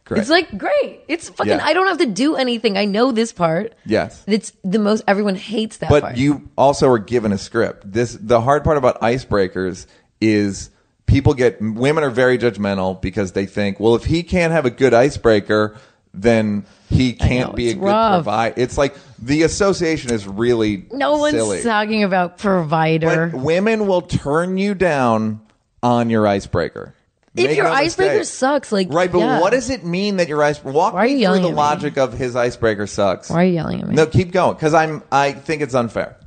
great. 0.05 0.21
It's 0.21 0.29
like 0.29 0.57
great. 0.57 1.01
It's 1.07 1.29
fucking. 1.29 1.51
Yeah. 1.51 1.65
I 1.65 1.73
don't 1.73 1.87
have 1.87 1.99
to 1.99 2.05
do 2.05 2.35
anything. 2.35 2.77
I 2.77 2.85
know 2.85 3.11
this 3.11 3.31
part. 3.33 3.73
yes. 3.85 4.23
It's 4.27 4.53
the 4.63 4.79
most. 4.79 5.03
Everyone 5.07 5.35
hates 5.35 5.77
that 5.77 5.89
but 5.89 6.01
part. 6.03 6.17
you 6.17 6.49
also 6.57 6.89
are 6.89 6.99
given 6.99 7.31
a 7.31 7.37
script. 7.37 7.91
This 7.91 8.17
the 8.19 8.41
hard 8.41 8.63
part 8.63 8.77
about 8.77 9.01
icebreakers 9.01 9.87
is 10.21 10.69
people 11.05 11.33
get 11.33 11.61
women 11.61 12.03
are 12.03 12.09
very 12.09 12.37
judgmental 12.37 12.99
because 13.01 13.33
they 13.33 13.45
think, 13.45 13.79
well, 13.79 13.95
if 13.95 14.05
he 14.05 14.23
can't 14.23 14.53
have 14.53 14.65
a 14.65 14.71
good 14.71 14.93
icebreaker, 14.93 15.75
then 16.13 16.65
he 16.89 17.13
can't 17.13 17.51
know, 17.51 17.55
be 17.55 17.67
a 17.67 17.71
it's 17.71 17.79
good 17.79 18.13
provider. 18.13 18.55
It's 18.57 18.77
like 18.77 18.95
the 19.19 19.43
association 19.43 20.11
is 20.13 20.27
really 20.27 20.85
no 20.91 21.17
one's 21.17 21.35
silly. 21.35 21.63
talking 21.63 22.03
about 22.03 22.37
provider. 22.37 23.27
But 23.27 23.39
women 23.39 23.87
will 23.87 24.01
turn 24.01 24.57
you 24.57 24.75
down 24.75 25.41
on 25.81 26.09
your 26.09 26.27
icebreaker. 26.27 26.93
If 27.35 27.47
Make 27.47 27.57
your 27.57 27.65
no 27.65 27.73
icebreaker 27.73 28.19
mistake. 28.19 28.35
suck, 28.37 28.71
like 28.71 28.87
Right, 28.91 29.11
but 29.11 29.17
yeah. 29.19 29.39
what 29.41 29.51
does 29.53 29.69
it 29.71 29.83
mean 29.83 30.17
that 30.17 30.27
your 30.27 30.43
ice? 30.43 30.63
Walk 30.63 30.93
Why 30.93 30.99
are 30.99 31.07
you 31.07 31.15
me 31.15 31.15
through 31.15 31.21
yelling 31.21 31.41
the 31.41 31.47
at 31.49 31.51
me? 31.51 31.57
logic 31.57 31.97
of 31.97 32.13
his 32.13 32.35
icebreaker 32.35 32.85
sucks. 32.87 33.29
Why 33.29 33.41
are 33.41 33.45
you 33.45 33.53
yelling 33.53 33.81
at 33.81 33.87
me? 33.87 33.95
No, 33.95 34.05
keep 34.05 34.31
going 34.31 34.55
because 34.55 34.73
I'm. 34.73 35.01
I 35.11 35.31
think 35.31 35.61
it's 35.63 35.73
unfair. 35.73 36.17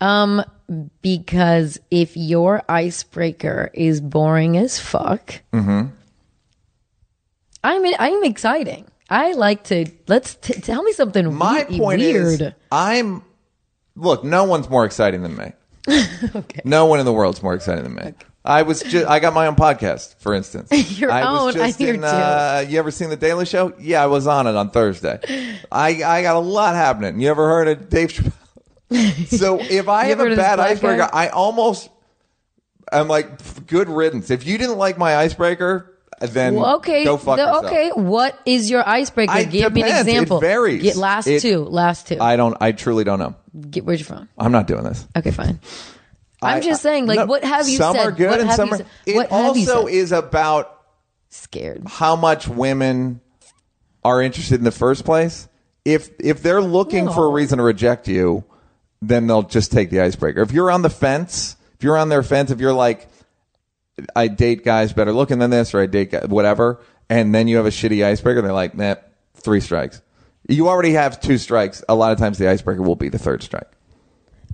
Um, 0.00 0.44
because 1.00 1.78
if 1.90 2.16
your 2.16 2.62
icebreaker 2.68 3.70
is 3.72 4.00
boring 4.00 4.56
as 4.56 4.78
fuck, 4.78 5.40
Mm-hmm. 5.52 5.88
I'm 7.64 7.94
I'm 7.98 8.24
exciting. 8.24 8.86
I 9.08 9.32
like 9.32 9.64
to 9.64 9.86
let's 10.08 10.34
t- 10.36 10.54
tell 10.54 10.82
me 10.82 10.92
something 10.92 11.32
My 11.34 11.66
we- 11.68 11.78
point 11.78 12.00
weird. 12.00 12.40
is, 12.40 12.52
I'm. 12.70 13.22
Look, 13.94 14.24
no 14.24 14.44
one's 14.44 14.68
more 14.70 14.84
exciting 14.84 15.22
than 15.22 15.36
me. 15.36 15.52
Okay. 16.34 16.60
No 16.64 16.86
one 16.86 16.98
in 17.00 17.04
the 17.06 17.12
world's 17.12 17.42
more 17.42 17.54
exciting 17.54 17.82
than 17.84 17.94
me. 17.94 18.14
I 18.44 18.62
was 18.62 18.82
just. 18.82 19.06
I 19.06 19.20
got 19.20 19.34
my 19.34 19.46
own 19.46 19.54
podcast, 19.54 20.16
for 20.18 20.34
instance. 20.34 20.70
Your 21.00 21.10
I 21.12 21.22
own, 21.22 21.46
Was 21.46 21.56
I 21.56 21.68
just 21.68 21.78
hear 21.78 21.94
in, 21.94 22.00
too. 22.00 22.06
uh, 22.06 22.64
you 22.68 22.78
ever 22.78 22.90
seen 22.90 23.08
the 23.10 23.16
Daily 23.16 23.44
Show? 23.46 23.72
Yeah, 23.78 24.02
I 24.02 24.06
was 24.06 24.26
on 24.26 24.46
it 24.48 24.56
on 24.56 24.70
Thursday. 24.70 25.20
I 25.70 26.02
I 26.02 26.22
got 26.22 26.34
a 26.36 26.40
lot 26.40 26.74
happening. 26.74 27.20
You 27.20 27.28
ever 27.28 27.48
heard 27.48 27.68
of 27.68 27.88
Dave 27.88 28.12
Chappelle? 28.12 28.32
so 29.38 29.60
if 29.60 29.88
I 29.88 30.04
You 30.04 30.08
have 30.10 30.20
ever 30.20 30.28
a 30.28 30.30
of 30.32 30.36
this 30.36 30.44
bad 30.44 30.56
black 30.56 30.70
icebreaker, 30.72 30.98
guy? 30.98 31.10
I 31.12 31.28
almost. 31.28 31.88
I'm 32.92 33.08
like, 33.08 33.66
good 33.68 33.88
riddance. 33.88 34.30
If 34.30 34.44
you 34.46 34.58
didn't 34.58 34.76
like 34.76 34.98
my 34.98 35.16
icebreaker, 35.16 35.96
then 36.20 36.56
Well, 36.56 36.76
okay, 36.76 37.04
go 37.04 37.16
fuck 37.16 37.36
the- 37.36 37.42
yourself. 37.44 37.64
okay. 37.66 37.90
What 37.94 38.38
is 38.44 38.68
your 38.68 38.86
icebreaker? 38.86 39.32
I- 39.32 39.44
Give 39.44 39.72
me 39.72 39.82
an 39.82 39.86
depends. 39.88 40.08
It 40.08 40.10
example. 40.10 40.40
varies. 40.40 40.82
Get 40.82 40.96
last 40.96 41.26
It- 41.28 41.40
two. 41.42 41.60
Last 41.64 42.08
two. 42.08 42.18
I 42.20 42.36
don't. 42.36 42.56
I 42.60 42.72
truly 42.72 43.04
don't 43.04 43.18
know. 43.20 43.34
Get 43.70 43.84
where's 43.84 44.00
you 44.00 44.04
from? 44.04 44.28
I'm 44.36 44.52
not 44.52 44.66
doing 44.66 44.82
this. 44.84 45.06
Okay, 45.16 45.30
fine. 45.30 45.60
I'm 46.42 46.56
I- 46.58 46.60
just 46.60 46.82
saying, 46.82 47.06
like, 47.06 47.20
no, 47.20 47.26
what 47.26 47.44
have 47.44 47.68
you 47.68 47.76
some 47.76 47.96
said? 47.96 48.06
are 48.06 48.12
good 48.12 48.30
what 48.30 48.40
and 48.40 48.50
some 48.52 48.72
are. 48.72 48.76
said? 48.78 48.86
It 49.06 49.30
also 49.30 49.86
is 49.86 50.12
about 50.12 50.80
scared. 51.30 51.82
how 51.86 52.16
much 52.16 52.48
women 52.48 53.20
are 54.04 54.20
interested 54.20 54.56
in 54.56 54.64
the 54.64 54.72
first 54.72 55.04
place. 55.04 55.48
If 55.84 56.10
if 56.20 56.42
they're 56.42 56.60
looking 56.62 57.10
for 57.10 57.26
a 57.26 57.30
reason 57.30 57.58
to 57.58 57.64
reject 57.64 58.08
you, 58.08 58.44
then 59.00 59.26
they'll 59.26 59.42
just 59.42 59.72
take 59.72 59.90
the 59.90 60.00
icebreaker. 60.00 60.40
If 60.42 60.52
you're 60.52 60.70
on 60.70 60.82
the 60.82 60.90
fence, 60.90 61.56
if 61.74 61.82
you're 61.82 61.96
on 61.96 62.08
their 62.08 62.22
fence, 62.22 62.50
if 62.50 62.60
you're 62.60 62.72
like, 62.72 63.08
I 64.14 64.28
date 64.28 64.64
guys 64.64 64.92
better 64.92 65.12
looking 65.12 65.38
than 65.38 65.50
this, 65.50 65.74
or 65.74 65.80
I 65.80 65.86
date 65.86 66.12
guys, 66.12 66.28
whatever, 66.28 66.80
and 67.10 67.34
then 67.34 67.48
you 67.48 67.56
have 67.56 67.66
a 67.66 67.70
shitty 67.70 68.04
icebreaker, 68.04 68.42
they're 68.42 68.52
like, 68.52 68.76
nah, 68.76 68.94
three 69.34 69.60
strikes. 69.60 70.00
You 70.48 70.68
already 70.68 70.92
have 70.92 71.20
two 71.20 71.38
strikes. 71.38 71.84
A 71.88 71.94
lot 71.94 72.12
of 72.12 72.18
times, 72.18 72.38
the 72.38 72.48
icebreaker 72.48 72.82
will 72.82 72.96
be 72.96 73.08
the 73.08 73.18
third 73.18 73.42
strike. 73.42 73.70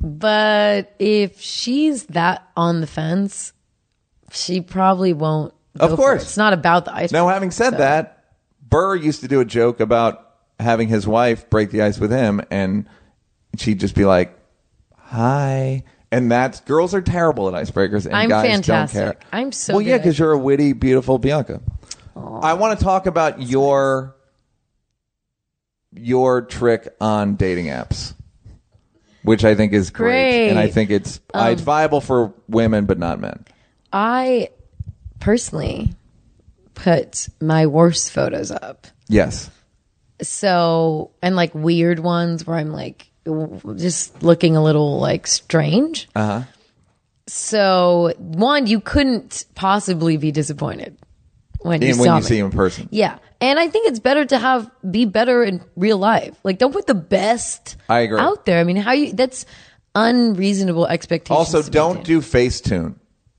But 0.01 0.94
if 0.99 1.40
she's 1.40 2.07
that 2.07 2.49
on 2.57 2.80
the 2.80 2.86
fence, 2.86 3.53
she 4.32 4.61
probably 4.61 5.12
won't. 5.12 5.55
Of 5.78 5.96
course. 5.96 6.22
it. 6.22 6.24
it's 6.26 6.36
not 6.36 6.53
about 6.53 6.84
the 6.84 6.94
ice. 6.94 7.12
Now, 7.12 7.28
having 7.28 7.51
said 7.51 7.78
that, 7.78 8.24
Burr 8.68 8.96
used 8.96 9.20
to 9.22 9.28
do 9.28 9.40
a 9.40 9.44
joke 9.44 9.80
about 9.80 10.24
having 10.61 10.88
his 10.88 11.07
wife 11.07 11.49
break 11.51 11.70
the 11.70 11.82
ice 11.82 11.99
with 11.99 12.11
him, 12.11 12.40
and 12.51 12.88
she'd 13.57 13.80
just 13.80 13.94
be 13.94 14.05
like, 14.05 14.36
"Hi," 14.96 15.84
and 16.11 16.30
that's 16.30 16.61
girls 16.61 16.94
are 16.94 17.03
terrible 17.03 17.55
at 17.55 17.55
icebreakers, 17.55 18.07
and 18.07 18.14
I'm 18.14 18.28
guys 18.28 18.51
fantastic. 18.51 18.99
don't 19.01 19.20
care. 19.20 19.20
I'm 19.32 19.53
so 19.53 19.74
well, 19.74 19.82
good 19.82 19.88
yeah, 19.88 19.96
because 19.99 20.18
you're 20.18 20.32
a 20.32 20.38
witty, 20.38 20.72
beautiful 20.72 21.18
Bianca. 21.18 21.61
I 22.16 22.55
want 22.55 22.78
to 22.78 22.84
talk 22.84 23.07
about 23.07 23.40
your 23.42 24.16
your 25.92 26.42
trick 26.42 26.88
on 27.01 27.36
dating 27.36 27.66
apps. 27.66 28.14
Which 29.29 29.45
I 29.45 29.55
think 29.55 29.72
is 29.72 29.91
great, 29.91 30.11
Great. 30.31 30.49
and 30.51 30.59
I 30.59 30.68
think 30.68 30.91
it's 30.91 31.20
Um, 31.35 31.49
it's 31.53 31.62
viable 31.62 32.01
for 32.01 32.33
women, 32.49 32.87
but 32.87 32.99
not 32.99 33.20
men. 33.20 33.45
I 33.93 34.49
personally 35.20 35.93
put 36.74 37.29
my 37.41 37.66
worst 37.66 38.11
photos 38.12 38.51
up. 38.51 38.87
Yes, 39.09 39.51
So, 40.22 41.11
and 41.22 41.37
like 41.37 41.55
weird 41.55 41.99
ones 42.01 42.47
where 42.47 42.57
I'm 42.57 42.72
like 42.72 43.11
just 43.76 44.22
looking 44.22 44.57
a 44.57 44.62
little 44.62 44.99
like 44.99 45.26
strange. 45.26 46.09
Uh 46.16 46.18
Uh-huh. 46.20 46.39
huh. 46.41 46.45
So, 47.29 48.14
one, 48.16 48.66
you 48.66 48.81
couldn't 48.81 49.45
possibly 49.55 50.16
be 50.16 50.33
disappointed 50.33 50.97
when 51.61 51.82
you 51.82 51.96
when 51.98 52.16
you 52.16 52.22
see 52.22 52.38
him 52.38 52.46
in 52.46 52.52
person, 52.52 52.88
Yeah. 52.90 53.18
And 53.40 53.59
I 53.59 53.68
think 53.68 53.86
it's 53.88 54.00
better 54.00 54.24
to 54.24 54.38
have 54.38 54.68
be 54.90 55.04
better 55.04 55.44
in 55.44 55.62
real 55.76 55.98
life. 55.98 56.36
Like 56.42 56.59
don't 56.59 56.72
put 56.72 56.86
the 56.86 56.94
best 56.94 57.76
I 57.88 58.00
agree. 58.00 58.18
out 58.18 58.44
there. 58.46 58.59
I 58.59 58.64
mean, 58.64 58.76
how 58.76 58.92
you 58.92 59.12
that's 59.12 59.46
unreasonable 59.94 60.86
expectations. 60.86 61.54
Also, 61.54 61.62
don't 61.70 62.04
do 62.04 62.20
Facetune. 62.20 62.96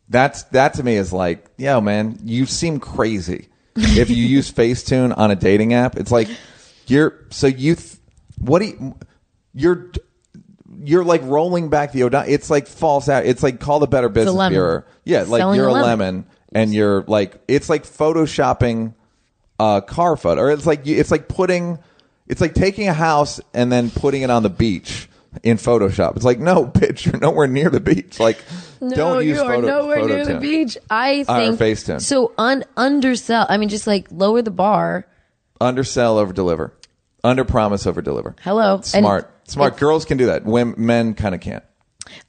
That's 0.10 0.44
that 0.46 0.74
to 0.76 0.84
me 0.84 0.96
is 0.96 1.14
like, 1.14 1.46
yo, 1.58 1.82
man, 1.82 2.18
you 2.24 2.46
seem 2.46 2.80
crazy 2.80 3.50
if 3.76 4.10
you 4.10 4.16
use 4.38 4.52
Facetune 4.52 5.16
on 5.18 5.32
a 5.32 5.36
dating 5.36 5.74
app. 5.74 5.98
It's 5.98 6.12
like 6.12 6.28
you're 6.88 7.14
so 7.30 7.48
you. 7.48 7.76
Th- 7.76 7.96
what 8.40 8.60
do 8.60 8.66
you? 8.68 8.96
You're 9.54 9.92
you're 10.82 11.04
like 11.04 11.22
rolling 11.24 11.70
back 11.70 11.92
the 11.92 12.04
O'Donnell. 12.04 12.32
It's 12.32 12.50
like 12.50 12.68
false 12.68 13.10
out. 13.10 13.26
It's 13.26 13.44
like 13.44 13.60
call 13.60 13.80
the 13.80 13.88
Better 13.88 14.10
Business. 14.10 14.50
Bureau. 14.50 14.84
Yeah, 15.04 15.24
like 15.24 15.42
Selling 15.42 15.58
you're 15.58 15.68
a 15.68 15.72
a 15.72 15.74
lemon. 15.74 15.86
lemon. 15.86 16.26
And 16.54 16.74
you're 16.74 17.04
like 17.08 17.40
it's 17.48 17.70
like 17.70 17.84
photoshopping 17.84 18.94
a 19.60 19.82
car 19.86 20.16
photo, 20.18 20.42
or 20.42 20.52
it's 20.52 20.66
like 20.66 20.86
you- 20.86 20.98
it's 21.00 21.12
like 21.12 21.28
putting 21.28 21.80
it's 22.28 22.42
like 22.42 22.54
taking 22.54 22.88
a 22.88 22.94
house 22.94 23.42
and 23.54 23.72
then 23.72 23.90
putting 23.90 24.22
it 24.22 24.30
on 24.30 24.44
the 24.44 24.50
beach 24.50 25.10
in 25.44 25.58
Photoshop. 25.58 26.16
It's 26.16 26.26
like 26.26 26.40
no, 26.40 26.66
bitch, 26.74 27.06
you're 27.06 27.20
nowhere 27.20 27.48
near 27.48 27.70
the 27.70 27.80
beach. 27.80 28.20
Like 28.20 28.38
No, 28.82 28.96
don't 28.96 29.26
use 29.26 29.38
you 29.38 29.44
are 29.44 29.56
photo, 29.56 29.68
nowhere 29.68 30.06
near 30.08 30.26
the 30.26 30.40
beach. 30.40 30.78
I 30.90 31.24
think 31.24 31.60
Facetune. 31.60 32.02
so. 32.02 32.34
Un 32.38 32.64
undersell. 32.78 33.46
I 33.50 33.58
mean, 33.58 33.70
just 33.70 33.86
like 33.88 34.08
lower 34.12 34.42
the 34.42 34.52
bar. 34.52 35.06
Undersell, 35.62 36.18
over 36.18 36.32
deliver. 36.34 36.74
Under 37.24 37.44
promise, 37.44 37.86
over 37.86 38.02
deliver. 38.02 38.34
Hello, 38.42 38.76
And 38.76 38.86
Smart, 38.86 39.30
smart. 39.44 39.74
if- 39.74 39.80
Girls 39.80 40.06
can 40.06 40.18
do 40.18 40.28
that. 40.28 40.46
Women, 40.46 40.76
men 40.78 41.14
kind 41.16 41.36
of 41.36 41.42
can't. 41.42 41.64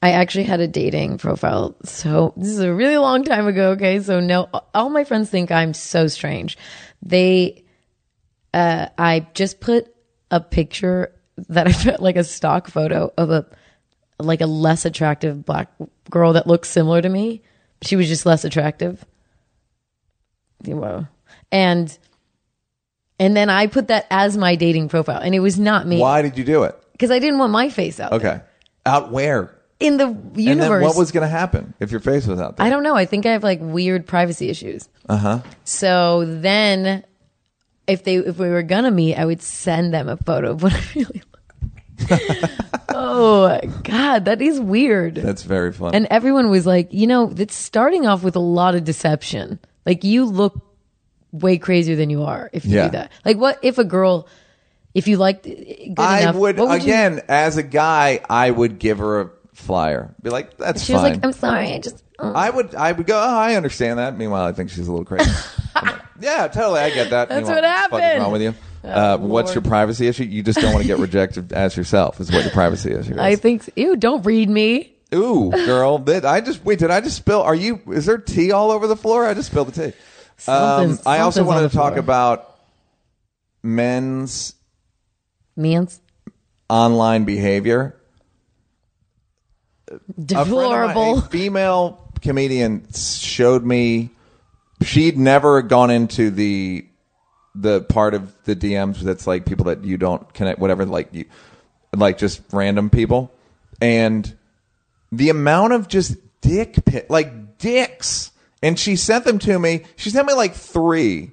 I 0.02 0.12
actually 0.12 0.44
had 0.44 0.60
a 0.60 0.68
dating 0.68 1.18
profile. 1.18 1.76
So 1.84 2.32
this 2.36 2.48
is 2.48 2.60
a 2.60 2.72
really 2.72 2.96
long 2.98 3.24
time 3.24 3.46
ago. 3.46 3.70
Okay. 3.72 4.00
So 4.00 4.20
no, 4.20 4.48
all 4.74 4.90
my 4.90 5.04
friends 5.04 5.30
think 5.30 5.50
I'm 5.50 5.74
so 5.74 6.06
strange. 6.06 6.56
They, 7.02 7.64
uh, 8.52 8.86
I 8.98 9.26
just 9.34 9.60
put 9.60 9.94
a 10.30 10.40
picture 10.40 11.12
that 11.48 11.66
I 11.68 11.72
put 11.72 12.00
like 12.00 12.16
a 12.16 12.24
stock 12.24 12.68
photo 12.68 13.12
of 13.16 13.30
a, 13.30 13.46
like 14.18 14.40
a 14.40 14.46
less 14.46 14.84
attractive 14.84 15.44
black 15.44 15.72
girl 16.10 16.34
that 16.34 16.46
looks 16.46 16.68
similar 16.68 17.00
to 17.00 17.08
me. 17.08 17.42
She 17.82 17.96
was 17.96 18.08
just 18.08 18.26
less 18.26 18.44
attractive. 18.44 19.04
Whoa. 20.66 21.06
And, 21.50 21.96
and 23.18 23.36
then 23.36 23.48
I 23.48 23.66
put 23.66 23.88
that 23.88 24.06
as 24.10 24.36
my 24.36 24.56
dating 24.56 24.88
profile 24.88 25.20
and 25.20 25.34
it 25.34 25.40
was 25.40 25.58
not 25.58 25.86
me 25.86 25.98
Why 25.98 26.22
did 26.22 26.36
you 26.36 26.44
do 26.44 26.64
it? 26.64 26.76
because 26.92 27.10
I 27.10 27.18
didn't 27.18 27.38
want 27.38 27.50
my 27.52 27.70
face 27.70 27.98
out. 27.98 28.10
there. 28.10 28.20
Okay. 28.20 28.40
Out 28.84 29.10
where? 29.10 29.56
In 29.80 29.96
the 29.96 30.06
universe. 30.06 30.38
And 30.38 30.60
then 30.60 30.82
what 30.82 30.96
was 30.96 31.10
going 31.10 31.22
to 31.22 31.28
happen 31.28 31.74
if 31.80 31.90
your 31.90 32.00
face 32.00 32.26
was 32.26 32.40
out 32.40 32.56
there? 32.56 32.66
I 32.66 32.70
don't 32.70 32.82
know. 32.84 32.94
I 32.94 33.06
think 33.06 33.26
I 33.26 33.32
have 33.32 33.42
like 33.42 33.58
weird 33.60 34.06
privacy 34.06 34.48
issues. 34.50 34.88
Uh 35.08 35.16
huh. 35.16 35.40
So 35.64 36.24
then, 36.26 37.02
if 37.86 38.04
they 38.04 38.16
if 38.16 38.38
we 38.38 38.48
were 38.48 38.62
gonna 38.62 38.90
meet, 38.92 39.16
I 39.16 39.24
would 39.24 39.42
send 39.42 39.92
them 39.92 40.08
a 40.08 40.16
photo 40.16 40.52
of 40.52 40.62
what 40.62 40.72
I 40.74 40.82
really 40.94 41.22
look 41.32 42.10
like. 42.10 42.50
oh 42.90 43.58
God, 43.84 44.24
that 44.26 44.40
is 44.40 44.60
weird. 44.60 45.16
That's 45.16 45.42
very 45.42 45.72
fun. 45.72 45.94
and 45.94 46.06
everyone 46.10 46.50
was 46.50 46.66
like, 46.66 46.92
you 46.92 47.06
know, 47.06 47.32
it's 47.36 47.54
starting 47.54 48.06
off 48.06 48.22
with 48.22 48.36
a 48.36 48.40
lot 48.40 48.74
of 48.74 48.84
deception. 48.84 49.58
Like 49.86 50.04
you 50.04 50.24
look 50.26 50.60
way 51.32 51.58
crazier 51.58 51.96
than 51.96 52.10
you 52.10 52.22
are 52.24 52.50
if 52.52 52.64
you 52.64 52.76
Yeah. 52.76 52.84
do 52.86 52.90
that. 52.92 53.12
Like 53.24 53.36
what 53.38 53.58
if 53.62 53.78
a 53.78 53.84
girl, 53.84 54.28
if 54.94 55.08
you 55.08 55.16
liked 55.16 55.44
good 55.44 55.94
I 55.98 56.20
enough, 56.22 56.36
would, 56.36 56.58
you- 56.58 56.70
again 56.70 57.20
as 57.28 57.56
a 57.56 57.62
guy, 57.62 58.20
I 58.28 58.50
would 58.50 58.78
give 58.78 58.98
her 58.98 59.20
a 59.22 59.30
flyer. 59.60 60.14
Be 60.22 60.30
like, 60.30 60.56
that's 60.56 60.82
she 60.82 60.92
was 60.92 61.02
fine. 61.02 61.12
like, 61.14 61.24
I'm 61.24 61.32
sorry, 61.32 61.72
I 61.72 61.78
just. 61.78 62.02
oh." 62.18 62.32
I 62.32 62.50
would, 62.50 62.74
I 62.74 62.92
would 62.92 63.06
go. 63.06 63.16
Oh, 63.18 63.38
I 63.38 63.54
understand 63.54 63.98
that. 63.98 64.16
Meanwhile, 64.16 64.46
I 64.46 64.52
think 64.52 64.70
she's 64.70 64.88
a 64.88 64.90
little 64.90 65.04
crazy. 65.04 65.30
Like, 65.74 66.00
yeah, 66.20 66.48
totally. 66.48 66.80
I 66.80 66.90
get 66.90 67.10
that. 67.10 67.28
That's 67.28 67.46
Meanwhile, 67.46 67.56
what 67.56 67.64
happened. 67.64 68.02
Oh, 68.02 68.06
What's 68.06 68.20
wrong 68.20 68.32
with 68.32 68.42
you? 68.42 68.54
Uh, 68.82 69.18
what's 69.18 69.54
your 69.54 69.62
privacy 69.62 70.06
issue? 70.08 70.24
You 70.24 70.42
just 70.42 70.58
don't 70.58 70.72
want 70.72 70.82
to 70.82 70.88
get 70.88 70.98
rejected 71.08 71.52
as 71.52 71.76
yourself. 71.76 72.18
Is 72.20 72.32
what 72.32 72.42
your 72.42 72.52
privacy 72.52 72.92
issue 72.92 73.12
is. 73.12 73.18
I 73.18 73.36
think, 73.36 73.68
ew, 73.76 73.94
don't 73.96 74.24
read 74.24 74.48
me. 74.48 74.94
Ooh, 75.14 75.50
girl, 75.50 75.98
did 75.98 76.24
I 76.24 76.40
just 76.40 76.64
wait? 76.64 76.78
Did 76.78 76.90
I 76.90 77.00
just 77.00 77.16
spill? 77.16 77.42
Are 77.42 77.54
you? 77.54 77.80
Is 77.88 78.06
there 78.06 78.16
tea 78.18 78.52
all 78.52 78.70
over 78.70 78.86
the 78.86 78.96
floor? 78.96 79.26
I 79.26 79.34
just 79.34 79.50
spilled 79.50 79.68
the 79.68 79.90
tea. 79.90 79.96
Um, 80.50 80.98
I 81.04 81.18
also 81.18 81.44
wanted 81.44 81.68
to 81.68 81.76
talk 81.76 81.92
floor. 81.92 81.98
about 81.98 82.58
men's 83.62 84.54
Means 85.56 86.00
online 86.70 87.24
behavior. 87.24 87.99
Mine, 89.90 90.00
deplorable. 90.26 91.18
a 91.18 91.22
female 91.22 92.12
comedian 92.20 92.86
showed 92.92 93.64
me 93.64 94.10
she'd 94.82 95.18
never 95.18 95.62
gone 95.62 95.90
into 95.90 96.30
the 96.30 96.86
the 97.54 97.82
part 97.82 98.14
of 98.14 98.32
the 98.44 98.54
DMs 98.54 99.00
that's 99.00 99.26
like 99.26 99.44
people 99.44 99.64
that 99.66 99.84
you 99.84 99.96
don't 99.96 100.32
connect, 100.34 100.58
whatever, 100.60 100.86
like 100.86 101.08
you, 101.12 101.24
like 101.94 102.18
just 102.18 102.40
random 102.52 102.90
people, 102.90 103.32
and 103.80 104.36
the 105.10 105.30
amount 105.30 105.72
of 105.72 105.88
just 105.88 106.16
dick 106.40 106.84
pic, 106.84 107.10
like 107.10 107.58
dicks, 107.58 108.30
and 108.62 108.78
she 108.78 108.96
sent 108.96 109.24
them 109.24 109.38
to 109.40 109.58
me. 109.58 109.82
She 109.96 110.10
sent 110.10 110.26
me 110.26 110.34
like 110.34 110.54
three, 110.54 111.32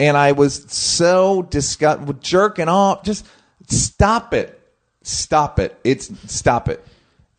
and 0.00 0.16
I 0.16 0.32
was 0.32 0.64
so 0.72 1.42
disgusted, 1.42 2.20
jerking 2.20 2.68
off. 2.68 3.04
Just 3.04 3.26
stop 3.68 4.34
it, 4.34 4.60
stop 5.02 5.60
it. 5.60 5.78
It's 5.84 6.10
stop 6.32 6.68
it. 6.68 6.84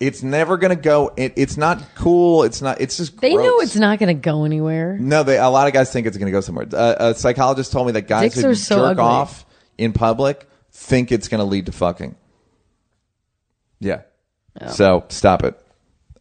It's 0.08 0.22
never 0.24 0.58
gonna 0.58 0.76
go. 0.76 1.12
It, 1.18 1.34
it's 1.36 1.58
not 1.58 1.82
cool. 1.96 2.44
It's 2.44 2.62
not. 2.62 2.82
It's 2.82 2.98
just. 2.98 3.20
They 3.22 3.36
know 3.36 3.60
it's 3.62 3.76
not 3.76 4.00
going 4.00 4.16
to 4.16 4.22
go 4.22 4.44
anywhere. 4.46 4.98
No, 5.00 5.24
they, 5.24 5.38
a 5.38 5.48
lot 5.50 5.68
of 5.68 5.74
guys 5.74 5.92
think 5.92 6.08
it's 6.08 6.18
going 6.18 6.28
to 6.28 6.32
go 6.32 6.42
somewhere. 6.42 6.68
Uh, 6.72 6.96
a 7.00 7.16
psychologist 7.16 7.72
told 7.72 7.88
me 7.88 7.94
that 7.94 8.04
guys 8.08 8.34
Dicks 8.34 8.44
who 8.44 8.50
are 8.50 8.56
so 8.56 8.76
jerk 8.78 8.92
ugly. 8.92 9.04
off 9.04 9.46
in 9.78 9.94
public 9.94 10.48
think 10.72 11.12
it's 11.12 11.28
going 11.28 11.40
to 11.40 11.46
lead 11.46 11.68
to 11.68 11.72
fucking. 11.72 12.16
Yeah. 13.80 14.02
So 14.70 15.06
stop 15.10 15.44
it. 15.44 15.60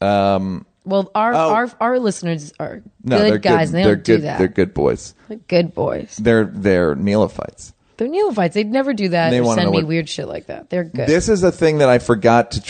Um, 0.03 0.67
Well, 0.85 1.11
our 1.15 1.35
Oh. 1.35 1.51
our 1.55 1.71
our 1.81 1.99
listeners 1.99 2.53
are 2.59 2.83
no, 3.05 3.19
good 3.31 3.43
guys. 3.43 3.71
Good. 3.71 3.77
and 3.77 3.85
They 3.85 3.89
they're 3.89 3.97
don't 3.97 4.05
good. 4.05 4.17
do 4.17 4.23
that. 4.23 4.39
They're 4.39 4.49
good 4.49 4.75
boys. 4.75 5.15
They're 5.29 5.39
good 5.49 5.75
boys. 5.75 6.17
They're 6.21 6.45
they're 6.45 6.95
neophytes. 6.95 7.73
They're 7.99 8.09
neophytes. 8.09 8.55
They'd 8.55 8.71
never 8.71 8.95
do 8.95 9.11
that 9.11 9.31
They 9.31 9.41
or 9.41 9.55
send 9.55 9.71
me 9.71 9.77
what- 9.79 9.87
weird 9.87 10.09
shit 10.09 10.27
like 10.27 10.47
that. 10.47 10.71
They're 10.71 10.83
good. 10.85 11.07
This 11.07 11.29
is 11.29 11.43
a 11.45 11.53
thing 11.53 11.79
that 11.79 11.89
I 11.89 11.99
forgot 11.99 12.53
to 12.53 12.61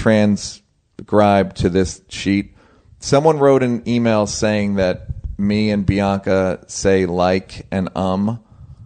transcribe 1.03 1.55
to 1.57 1.68
this 1.68 2.03
sheet. 2.09 2.55
Someone 3.00 3.38
wrote 3.38 3.62
an 3.62 3.82
email 3.88 4.26
saying 4.26 4.76
that 4.76 5.09
me 5.38 5.70
and 5.70 5.84
Bianca 5.84 6.64
say 6.68 7.07
like 7.07 7.66
and 7.70 7.88
um. 7.96 8.42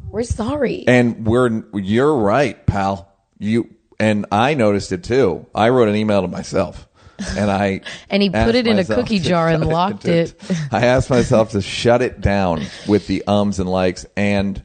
We're 0.08 0.22
sorry. 0.22 0.84
And 0.86 1.26
we're 1.26 1.64
you're 1.74 2.16
right, 2.16 2.64
pal. 2.66 3.12
You 3.38 3.74
and 4.00 4.26
I 4.32 4.54
noticed 4.54 4.92
it 4.92 5.04
too. 5.04 5.46
I 5.54 5.68
wrote 5.68 5.88
an 5.88 5.96
email 5.96 6.22
to 6.22 6.28
myself, 6.28 6.88
and 7.36 7.50
I 7.50 7.82
And 8.10 8.22
he 8.22 8.30
put 8.30 8.54
it 8.54 8.66
in 8.66 8.78
a 8.78 8.84
cookie 8.84 9.18
jar 9.18 9.48
and 9.48 9.66
locked 9.66 10.02
to- 10.02 10.12
it. 10.12 10.34
I 10.72 10.86
asked 10.86 11.10
myself 11.10 11.50
to 11.50 11.60
shut 11.60 12.00
it 12.00 12.20
down 12.20 12.64
with 12.88 13.06
the 13.06 13.24
ums 13.26 13.58
and 13.58 13.68
likes, 13.68 14.06
and 14.16 14.62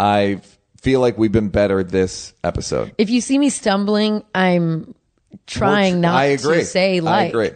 I 0.00 0.40
feel 0.80 0.98
like 1.00 1.16
we've 1.16 1.30
been 1.30 1.50
better 1.50 1.84
this 1.84 2.32
episode. 2.42 2.92
if 2.98 3.08
you 3.08 3.20
see 3.20 3.38
me 3.38 3.50
stumbling, 3.50 4.24
I'm 4.34 4.96
trying 5.46 6.00
not 6.00 6.14
I 6.14 6.24
agree. 6.26 6.58
to 6.60 6.64
say 6.64 7.00
like. 7.00 7.14
I 7.14 7.24
agree. 7.24 7.50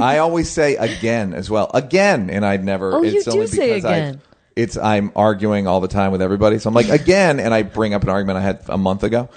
I 0.00 0.18
always 0.18 0.48
say 0.50 0.76
again 0.76 1.34
as 1.34 1.50
well. 1.50 1.70
Again, 1.74 2.30
and 2.30 2.44
I'd 2.46 2.64
never. 2.64 2.94
Oh, 2.94 3.02
you 3.02 3.16
it's 3.16 3.24
do 3.26 3.32
only 3.32 3.46
say 3.46 3.74
because 3.74 3.84
I- 3.84 3.96
again. 3.96 4.20
it's 4.56 4.76
I'm 4.78 5.12
arguing 5.14 5.66
all 5.66 5.80
the 5.80 5.88
time 5.88 6.12
with 6.12 6.22
everybody, 6.22 6.58
so 6.58 6.68
I'm 6.68 6.74
like 6.74 6.88
again, 6.88 7.38
and 7.40 7.52
I 7.52 7.62
bring 7.62 7.92
up 7.94 8.02
an 8.02 8.08
argument 8.08 8.38
I 8.38 8.42
had 8.42 8.62
a 8.68 8.78
month 8.78 9.02
ago. 9.04 9.28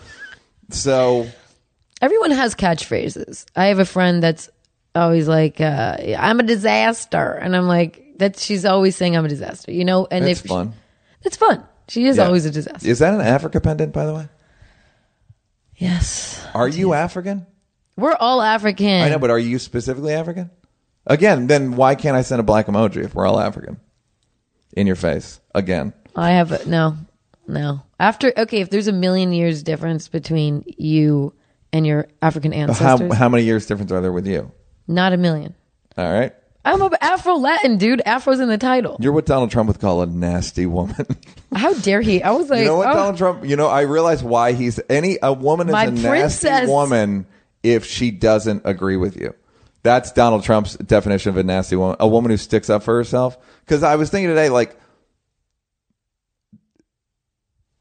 So 0.69 1.27
Everyone 2.01 2.31
has 2.31 2.55
catchphrases. 2.55 3.45
I 3.55 3.65
have 3.67 3.79
a 3.79 3.85
friend 3.85 4.21
that's 4.23 4.49
always 4.93 5.27
like, 5.27 5.59
uh, 5.61 5.97
"I'm 6.17 6.39
a 6.39 6.43
disaster," 6.43 7.33
and 7.33 7.55
I'm 7.55 7.67
like, 7.67 8.17
"That 8.17 8.37
she's 8.39 8.63
always 8.65 8.95
saying 8.95 9.15
I'm 9.17 9.25
a 9.25 9.29
disaster," 9.29 9.71
you 9.71 9.83
know. 9.85 10.07
And 10.09 10.25
it's 10.25 10.41
if 10.41 10.47
fun. 10.47 10.73
it's 11.23 11.35
fun. 11.37 11.63
She 11.89 12.05
is 12.07 12.17
Yeah. 12.17 12.25
always 12.27 12.45
a 12.45 12.51
disaster. 12.51 12.87
Is 12.87 12.99
that 12.99 13.13
an 13.13 13.21
Africa 13.21 13.59
pendant, 13.61 13.91
by 13.93 14.05
the 14.05 14.13
way? 14.13 14.27
yes, 15.77 16.45
Are 16.53 16.67
you 16.67 16.93
African? 16.93 17.45
We're 17.97 18.15
all 18.15 18.41
African. 18.41 19.01
I 19.01 19.09
know, 19.09 19.19
but 19.19 19.29
are 19.29 19.39
you 19.39 19.59
specifically 19.59 20.13
African? 20.13 20.49
Again, 21.07 21.47
then 21.47 21.75
why 21.75 21.95
can't 21.95 22.15
I 22.15 22.21
send 22.21 22.39
a 22.39 22.43
black 22.43 22.67
emoji 22.67 23.03
if 23.03 23.15
we're 23.15 23.27
all 23.27 23.39
African? 23.39 23.79
In 24.73 24.87
your 24.87 24.95
face 24.95 25.39
again. 25.53 25.93
I 26.15 26.31
have 26.31 26.51
a, 26.51 26.67
no, 26.67 26.97
no. 27.47 27.81
After 27.99 28.33
okay, 28.35 28.59
if 28.59 28.69
there's 28.69 28.87
a 28.87 28.93
million 28.93 29.31
years 29.31 29.63
difference 29.63 30.07
between 30.07 30.65
you 30.77 31.33
and 31.71 31.85
your 31.87 32.07
African 32.21 32.51
ancestors, 32.51 33.13
how 33.13 33.29
many 33.29 33.43
years 33.43 33.65
difference 33.65 33.91
are 33.91 34.01
there 34.01 34.11
with 34.11 34.27
you? 34.27 34.51
not 34.87 35.13
a 35.13 35.17
million. 35.17 35.55
All 35.97 36.11
right, 36.11 36.33
I'm 36.63 36.81
a 36.81 36.89
Afro 36.99 37.35
Latin 37.35 37.77
dude. 37.77 38.01
Afro's 38.05 38.39
in 38.39 38.49
the 38.49 38.57
title. 38.57 38.97
you're 38.99 39.13
what 39.13 39.25
Donald 39.25 39.51
Trump 39.51 39.67
would 39.67 39.79
call 39.79 40.01
a 40.01 40.07
nasty 40.07 40.65
woman. 40.65 41.05
How 41.55 41.73
dare 41.73 42.01
he? 42.01 42.21
I 42.21 42.31
was 42.31 42.49
like, 42.49 42.59
you 42.59 42.65
know 42.65 42.77
what 42.77 42.89
oh, 42.89 42.93
Donald 42.93 43.17
Trump? 43.17 43.45
You 43.45 43.55
know, 43.55 43.67
I 43.67 43.81
realize 43.81 44.23
why 44.23 44.53
he's 44.53 44.79
any 44.89 45.17
a 45.21 45.31
woman 45.31 45.69
is 45.69 45.73
My 45.73 45.85
a 45.85 45.91
nasty 45.91 46.09
princess. 46.09 46.67
woman 46.67 47.27
if 47.65 47.85
she 47.85 48.11
doesn't 48.11 48.61
agree 48.63 48.95
with 48.95 49.17
you. 49.17 49.33
That's 49.81 50.11
Donald 50.11 50.43
Trump's 50.43 50.75
definition 50.77 51.29
of 51.29 51.37
a 51.37 51.43
nasty 51.43 51.75
woman, 51.75 51.97
a 51.99 52.07
woman 52.07 52.31
who 52.31 52.37
sticks 52.37 52.69
up 52.69 52.83
for 52.83 52.95
herself. 52.95 53.37
Because 53.61 53.83
I 53.83 53.95
was 53.95 54.09
thinking 54.09 54.29
today, 54.29 54.49
like 54.49 54.79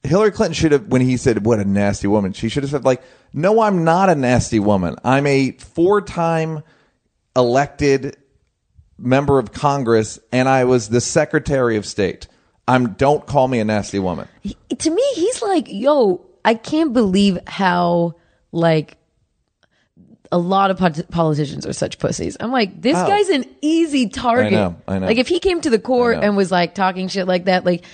Hillary 0.03 0.30
Clinton 0.30 0.55
should 0.55 0.72
have, 0.72 0.87
when 0.89 1.03
he 1.03 1.16
said, 1.16 1.45
"What 1.47 1.61
a 1.61 1.64
nasty 1.64 2.07
woman," 2.07 2.32
she 2.32 2.49
should 2.49 2.62
have 2.62 2.70
said, 2.70 2.85
"Like, 2.85 3.03
no, 3.32 3.61
I'm 3.61 3.85
not 3.85 4.09
a 4.09 4.14
nasty 4.14 4.59
woman. 4.59 4.97
I'm 5.05 5.26
a 5.26 5.53
four-time 5.53 6.62
elected 7.37 8.16
member 8.99 9.39
of 9.39 9.53
Congress, 9.53 10.18
and 10.32 10.49
I 10.49 10.64
was 10.64 10.89
the 10.89 11.01
Secretary 11.01 11.76
of 11.76 11.87
State. 11.87 12.26
I'm. 12.66 12.93
Don't 12.95 13.26
call 13.26 13.49
me 13.49 13.61
a 13.61 13.64
nasty 13.64 13.99
woman." 13.99 14.28
to 14.78 14.91
me, 14.91 15.03
he's 15.14 15.43
like, 15.43 15.66
yo, 15.70 16.24
I 16.45 16.55
can't 16.55 16.93
believe 16.93 17.39
how 17.47 18.14
like 18.53 18.99
a 20.35 20.39
lot 20.39 20.70
of 20.72 20.78
pot- 20.78 21.09
politicians 21.11 21.64
are 21.64 21.72
such 21.72 21.99
pussies. 22.01 22.37
I'm 22.41 22.51
like, 22.51 22.82
this 22.82 22.97
Oh. 22.97 23.07
guy's 23.07 23.28
an 23.28 23.45
easy 23.62 24.09
target. 24.09 24.47
I 24.47 24.51
know, 24.51 24.76
I 24.89 24.99
know. 24.99 25.07
Like 25.07 25.18
if 25.18 25.28
he 25.28 25.39
came 25.39 25.61
to 25.61 25.70
the 25.70 25.78
court 25.78 26.18
and 26.22 26.37
was 26.37 26.51
like 26.51 26.74
talking 26.74 27.07
shit 27.09 27.28
like 27.28 27.45
that, 27.45 27.64
like 27.64 27.85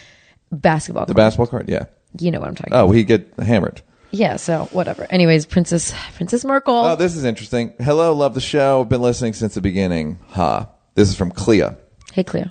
basketball, 0.51 1.05
The 1.07 1.13
court, 1.13 1.17
basketball 1.19 1.47
card, 1.49 1.69
yeah. 1.69 1.85
you 2.19 2.31
know 2.31 2.41
what 2.41 2.49
I'm 2.49 2.55
talking. 2.55 2.73
About. 2.73 2.81
Oh, 2.81 2.85
about. 2.87 2.95
he 2.97 3.05
get 3.05 3.33
hammered. 3.39 3.83
Yeah, 4.11 4.37
so 4.37 4.69
whatever. 4.73 5.07
Anyways, 5.11 5.45
Princess 5.47 5.93
Princess 6.15 6.45
Merkel. 6.45 6.75
Oh, 6.75 6.97
this 6.97 7.15
is 7.15 7.25
interesting. 7.25 7.75
Hello, 7.79 8.13
love 8.15 8.35
the 8.35 8.41
show. 8.41 8.85
Been 8.85 9.03
listening 9.03 9.35
since 9.35 9.55
the 9.55 9.61
beginning. 9.61 10.19
Ha. 10.31 10.69
This 10.95 11.09
is 11.11 11.17
from 11.17 11.31
Clea. 11.31 11.69
hey, 12.15 12.25
Cleo. 12.25 12.51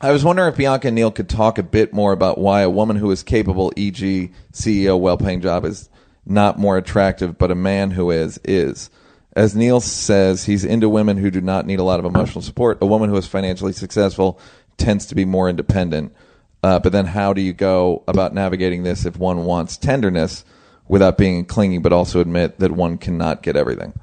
I 0.00 0.12
was 0.12 0.24
wondering 0.24 0.48
if 0.52 0.56
Bianca 0.56 0.88
and 0.88 0.94
Neal 0.94 1.10
could 1.10 1.28
talk 1.28 1.58
a 1.58 1.62
bit 1.62 1.92
more 1.92 2.12
about 2.12 2.38
why 2.38 2.60
a 2.60 2.70
woman 2.70 2.96
who 2.96 3.10
is 3.10 3.22
capable, 3.22 3.72
e.g., 3.76 4.30
CEO, 4.52 4.98
well-paying 4.98 5.40
job, 5.40 5.64
is 5.64 5.88
not 6.26 6.58
more 6.58 6.76
attractive, 6.76 7.38
but 7.38 7.50
a 7.50 7.54
man 7.56 7.92
who 7.92 8.10
is 8.10 8.38
is. 8.44 8.90
As 9.34 9.56
Neal 9.56 9.80
says, 9.80 10.44
he's 10.44 10.64
into 10.64 10.88
women 10.88 11.16
who 11.16 11.30
do 11.30 11.40
not 11.40 11.66
need 11.66 11.80
a 11.80 11.84
lot 11.84 11.98
of 11.98 12.04
emotional 12.04 12.42
support. 12.42 12.78
A 12.82 12.86
woman 12.86 13.08
who 13.08 13.16
is 13.16 13.26
financially 13.26 13.72
successful 13.72 14.38
tends 14.76 15.06
to 15.06 15.14
be 15.14 15.24
more 15.24 15.48
independent. 15.48 16.14
Uh, 16.62 16.78
but 16.78 16.92
then, 16.92 17.06
how 17.06 17.32
do 17.32 17.40
you 17.40 17.52
go 17.52 18.04
about 18.06 18.34
navigating 18.34 18.82
this 18.82 19.04
if 19.04 19.16
one 19.16 19.44
wants 19.44 19.76
tenderness 19.76 20.44
without 20.86 21.18
being 21.18 21.44
clingy, 21.44 21.78
but 21.78 21.92
also 21.92 22.20
admit 22.20 22.58
that 22.60 22.70
one 22.70 22.98
cannot 22.98 23.42
get 23.42 23.56
everything? 23.56 23.94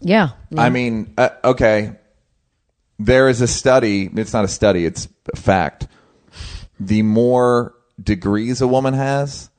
Yeah. 0.00 0.30
I 0.56 0.70
mean, 0.70 1.12
uh, 1.18 1.30
okay. 1.42 1.96
There 2.98 3.28
is 3.28 3.40
a 3.40 3.48
study. 3.48 4.08
It's 4.14 4.32
not 4.32 4.44
a 4.44 4.48
study. 4.48 4.86
It's 4.86 5.08
a 5.32 5.36
fact. 5.36 5.88
The 6.78 7.02
more 7.02 7.74
degrees 8.02 8.60
a 8.60 8.68
woman 8.68 8.94
has, 8.94 9.50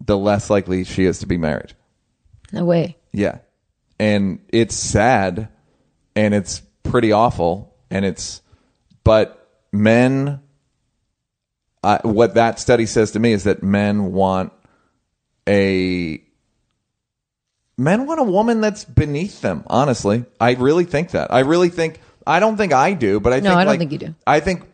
the 0.00 0.16
less 0.16 0.50
likely 0.50 0.84
she 0.84 1.04
is 1.04 1.18
to 1.20 1.26
be 1.26 1.36
married. 1.36 1.74
No 2.52 2.64
way. 2.64 2.96
Yeah. 3.12 3.38
And 4.02 4.40
it's 4.48 4.74
sad 4.74 5.48
and 6.16 6.34
it's 6.34 6.60
pretty 6.82 7.12
awful 7.12 7.72
and 7.88 8.04
it's 8.04 8.42
but 9.04 9.48
men 9.72 10.40
uh, 11.84 11.98
what 12.02 12.34
that 12.34 12.58
study 12.58 12.84
says 12.86 13.12
to 13.12 13.20
me 13.20 13.32
is 13.32 13.44
that 13.44 13.62
men 13.62 14.12
want 14.12 14.52
a 15.48 16.20
men 17.78 18.06
want 18.06 18.18
a 18.20 18.24
woman 18.24 18.60
that's 18.60 18.84
beneath 18.84 19.40
them 19.40 19.62
honestly 19.68 20.24
i 20.40 20.52
really 20.54 20.84
think 20.84 21.10
that 21.12 21.32
i 21.32 21.40
really 21.40 21.68
think 21.68 22.00
i 22.26 22.40
don't 22.40 22.56
think 22.56 22.72
i 22.72 22.92
do 22.94 23.20
but 23.20 23.32
i 23.32 23.36
No, 23.36 23.50
think 23.50 23.54
I 23.56 23.64
don't 23.64 23.66
like- 23.72 23.78
think 23.78 23.92
you 23.92 23.98
do. 23.98 24.14
i 24.26 24.40
think 24.40 24.64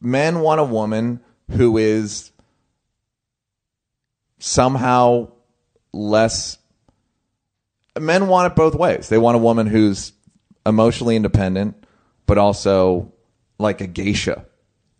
men 0.00 0.40
want 0.40 0.60
a 0.60 0.64
woman 0.64 1.20
who 1.50 1.78
is 1.78 2.32
somehow 4.38 5.28
less 5.92 6.58
men 7.98 8.26
want 8.28 8.52
it 8.52 8.56
both 8.56 8.74
ways. 8.74 9.08
They 9.08 9.18
want 9.18 9.36
a 9.36 9.38
woman 9.38 9.66
who's 9.66 10.12
emotionally 10.66 11.16
independent 11.16 11.86
but 12.26 12.38
also 12.38 13.12
like 13.58 13.80
a 13.80 13.86
geisha 13.86 14.46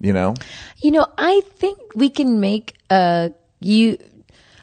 you 0.04 0.12
know? 0.12 0.34
You 0.78 0.90
know, 0.90 1.06
I 1.16 1.40
think 1.56 1.78
we 1.94 2.10
can 2.10 2.40
make 2.40 2.76
a 2.90 3.32
you 3.60 3.98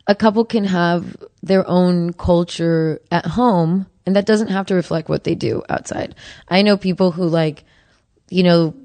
a 0.08 0.16
couple 0.16 0.46
can 0.46 0.66
have 0.66 1.18
their 1.42 1.68
own 1.68 2.14
culture 2.14 3.02
at 3.12 3.26
home 3.26 3.88
and 4.06 4.16
that 4.16 4.26
doesn't 4.26 4.50
have 4.50 4.68
to 4.68 4.76
reflect 4.76 5.10
what 5.10 5.24
they 5.24 5.36
do 5.36 5.64
outside. 5.70 6.16
I 6.48 6.62
know 6.62 6.78
people 6.78 7.12
who 7.12 7.28
like 7.28 7.64
you 8.30 8.44
know, 8.44 8.76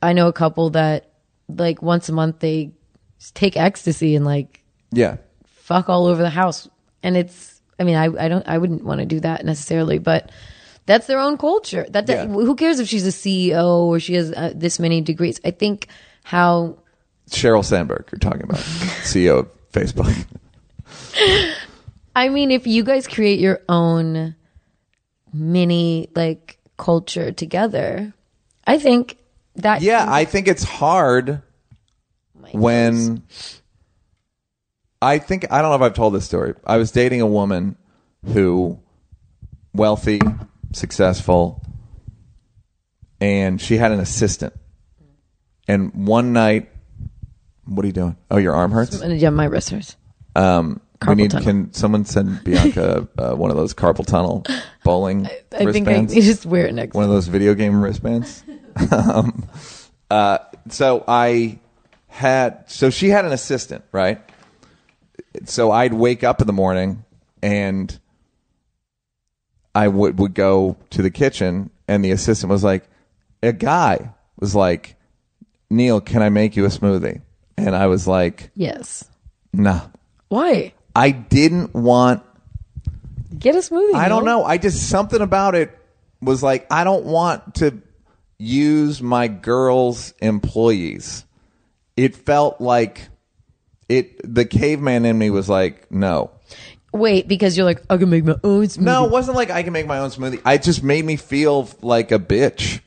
I 0.00 0.12
know 0.12 0.28
a 0.28 0.32
couple 0.32 0.70
that 0.70 1.10
like 1.48 1.82
once 1.82 2.08
a 2.08 2.12
month 2.12 2.38
they 2.38 2.72
take 3.34 3.56
ecstasy 3.56 4.14
and 4.14 4.24
like 4.24 4.62
yeah. 4.92 5.16
fuck 5.46 5.88
all 5.88 6.06
over 6.06 6.22
the 6.22 6.30
house. 6.30 6.68
And 7.02 7.16
it's 7.16 7.53
I 7.78 7.84
mean, 7.84 7.96
I 7.96 8.04
I 8.04 8.28
don't 8.28 8.46
I 8.48 8.58
wouldn't 8.58 8.84
want 8.84 9.00
to 9.00 9.06
do 9.06 9.20
that 9.20 9.44
necessarily, 9.44 9.98
but 9.98 10.30
that's 10.86 11.06
their 11.06 11.18
own 11.18 11.38
culture. 11.38 11.86
That, 11.90 12.06
that 12.06 12.28
Yeah. 12.28 12.32
who 12.32 12.54
cares 12.54 12.78
if 12.78 12.88
she's 12.88 13.06
a 13.06 13.10
CEO 13.10 13.84
or 13.84 13.98
she 14.00 14.14
has 14.14 14.32
uh, 14.32 14.52
this 14.54 14.78
many 14.78 15.00
degrees? 15.00 15.40
I 15.44 15.50
think 15.50 15.88
how 16.22 16.78
sheryl 17.30 17.64
sandberg 17.64 18.06
you're 18.12 18.18
talking 18.18 18.42
about 18.42 18.58
ceo 19.02 19.38
of 19.40 19.48
facebook 19.72 20.26
I 22.16 22.28
mean, 22.28 22.50
if 22.50 22.66
you 22.66 22.84
guys 22.84 23.08
create 23.08 23.40
your 23.40 23.60
own 23.68 24.36
mini 25.32 26.08
like 26.14 26.58
culture 26.76 27.32
together, 27.32 28.12
I 28.66 28.78
think 28.78 29.16
that 29.56 29.82
Yeah, 29.82 30.06
I 30.08 30.24
think 30.24 30.46
it's 30.48 30.62
hard 30.62 31.42
when 32.52 33.22
I 35.04 35.18
think 35.18 35.52
I 35.52 35.60
don't 35.60 35.70
know 35.70 35.76
if 35.76 35.82
I've 35.82 35.94
told 35.94 36.14
this 36.14 36.24
story. 36.24 36.54
I 36.66 36.78
was 36.78 36.90
dating 36.90 37.20
a 37.20 37.26
woman 37.26 37.76
who 38.32 38.80
wealthy, 39.74 40.20
successful, 40.72 41.62
and 43.20 43.60
she 43.60 43.76
had 43.76 43.92
an 43.92 44.00
assistant. 44.00 44.54
And 45.68 46.06
one 46.06 46.32
night, 46.32 46.70
what 47.66 47.84
are 47.84 47.86
you 47.86 47.92
doing? 47.92 48.16
Oh, 48.30 48.38
your 48.38 48.54
arm 48.54 48.72
hurts. 48.72 49.02
yeah, 49.04 49.30
my 49.30 49.44
wrist 49.44 49.70
hurts. 49.70 49.96
Um, 50.36 50.80
we 51.06 51.14
need. 51.16 51.32
tunnel. 51.32 51.44
Can 51.44 51.72
someone 51.74 52.06
send 52.06 52.42
Bianca 52.42 53.06
uh, 53.18 53.34
one 53.34 53.50
of 53.50 53.58
those 53.58 53.74
carpal 53.74 54.06
tunnel 54.06 54.44
bowling 54.84 55.28
I 55.52 55.70
think 55.70 55.86
I 55.86 56.00
need 56.00 56.08
to 56.10 56.20
just 56.22 56.46
wear 56.46 56.66
it 56.66 56.72
next. 56.72 56.94
one 56.94 57.04
of 57.04 57.10
those 57.10 57.28
video 57.28 57.52
game 57.54 57.82
wristbands. 57.82 58.42
um, 58.90 59.46
uh, 60.10 60.38
so 60.70 61.04
I 61.06 61.58
had, 62.06 62.70
so 62.70 62.88
she 62.88 63.10
had 63.10 63.26
an 63.26 63.32
assistant, 63.32 63.84
right? 63.92 64.22
So 65.48 65.70
I'd 65.70 65.94
wake 65.94 66.24
up 66.24 66.40
in 66.40 66.46
the 66.46 66.52
morning 66.52 67.04
and 67.42 67.98
I 69.74 69.88
would 69.88 70.18
would 70.18 70.34
go 70.34 70.76
to 70.90 71.02
the 71.02 71.10
kitchen, 71.10 71.70
and 71.88 72.04
the 72.04 72.12
assistant 72.12 72.50
was 72.50 72.62
like, 72.62 72.84
a 73.42 73.52
guy 73.52 74.12
was 74.38 74.54
like, 74.54 74.96
Neal, 75.68 76.00
can 76.00 76.22
I 76.22 76.28
make 76.28 76.54
you 76.56 76.64
a 76.64 76.68
smoothie? 76.68 77.22
And 77.56 77.74
I 77.74 77.86
was 77.86 78.06
like, 78.06 78.50
Yes. 78.54 79.04
nah. 79.52 79.80
Why? 80.28 80.72
I 80.96 81.10
didn't 81.10 81.74
want 81.74 82.22
Get 83.36 83.56
a 83.56 83.58
smoothie. 83.58 83.94
I 83.94 84.08
don't 84.08 84.24
Neal. 84.24 84.40
know. 84.40 84.44
I 84.44 84.58
just 84.58 84.88
something 84.88 85.20
about 85.20 85.54
it 85.56 85.76
was 86.22 86.42
like 86.42 86.66
I 86.72 86.84
don't 86.84 87.04
want 87.04 87.56
to 87.56 87.82
use 88.38 89.02
my 89.02 89.26
girls' 89.28 90.14
employees. 90.22 91.24
It 91.96 92.14
felt 92.14 92.60
like 92.60 93.08
it. 93.88 94.34
The 94.34 94.44
caveman 94.44 95.04
in 95.04 95.18
me 95.18 95.30
was 95.30 95.48
like, 95.48 95.90
no, 95.90 96.30
Wait, 96.94 97.26
because 97.26 97.56
you're 97.56 97.66
like, 97.66 97.82
I 97.90 97.96
can 97.96 98.08
make 98.08 98.22
my 98.22 98.36
own 98.44 98.62
smoothie. 98.66 98.78
no. 98.78 99.04
It 99.06 99.10
wasn't 99.10 99.36
like 99.36 99.50
I 99.50 99.64
can 99.64 99.72
make 99.72 99.86
my 99.86 99.98
own 99.98 100.10
smoothie. 100.10 100.40
It 100.46 100.62
just 100.62 100.84
made 100.84 101.04
me 101.04 101.16
feel 101.16 101.68
like 101.82 102.12
a 102.12 102.20
bitch. 102.20 102.80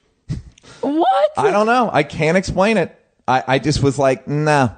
What? 0.79 1.31
I 1.37 1.51
don't 1.51 1.65
know. 1.65 1.89
I 1.91 2.03
can't 2.03 2.37
explain 2.37 2.77
it. 2.77 2.97
I, 3.27 3.43
I 3.45 3.59
just 3.59 3.83
was 3.83 3.99
like, 3.99 4.25
nah, 4.25 4.69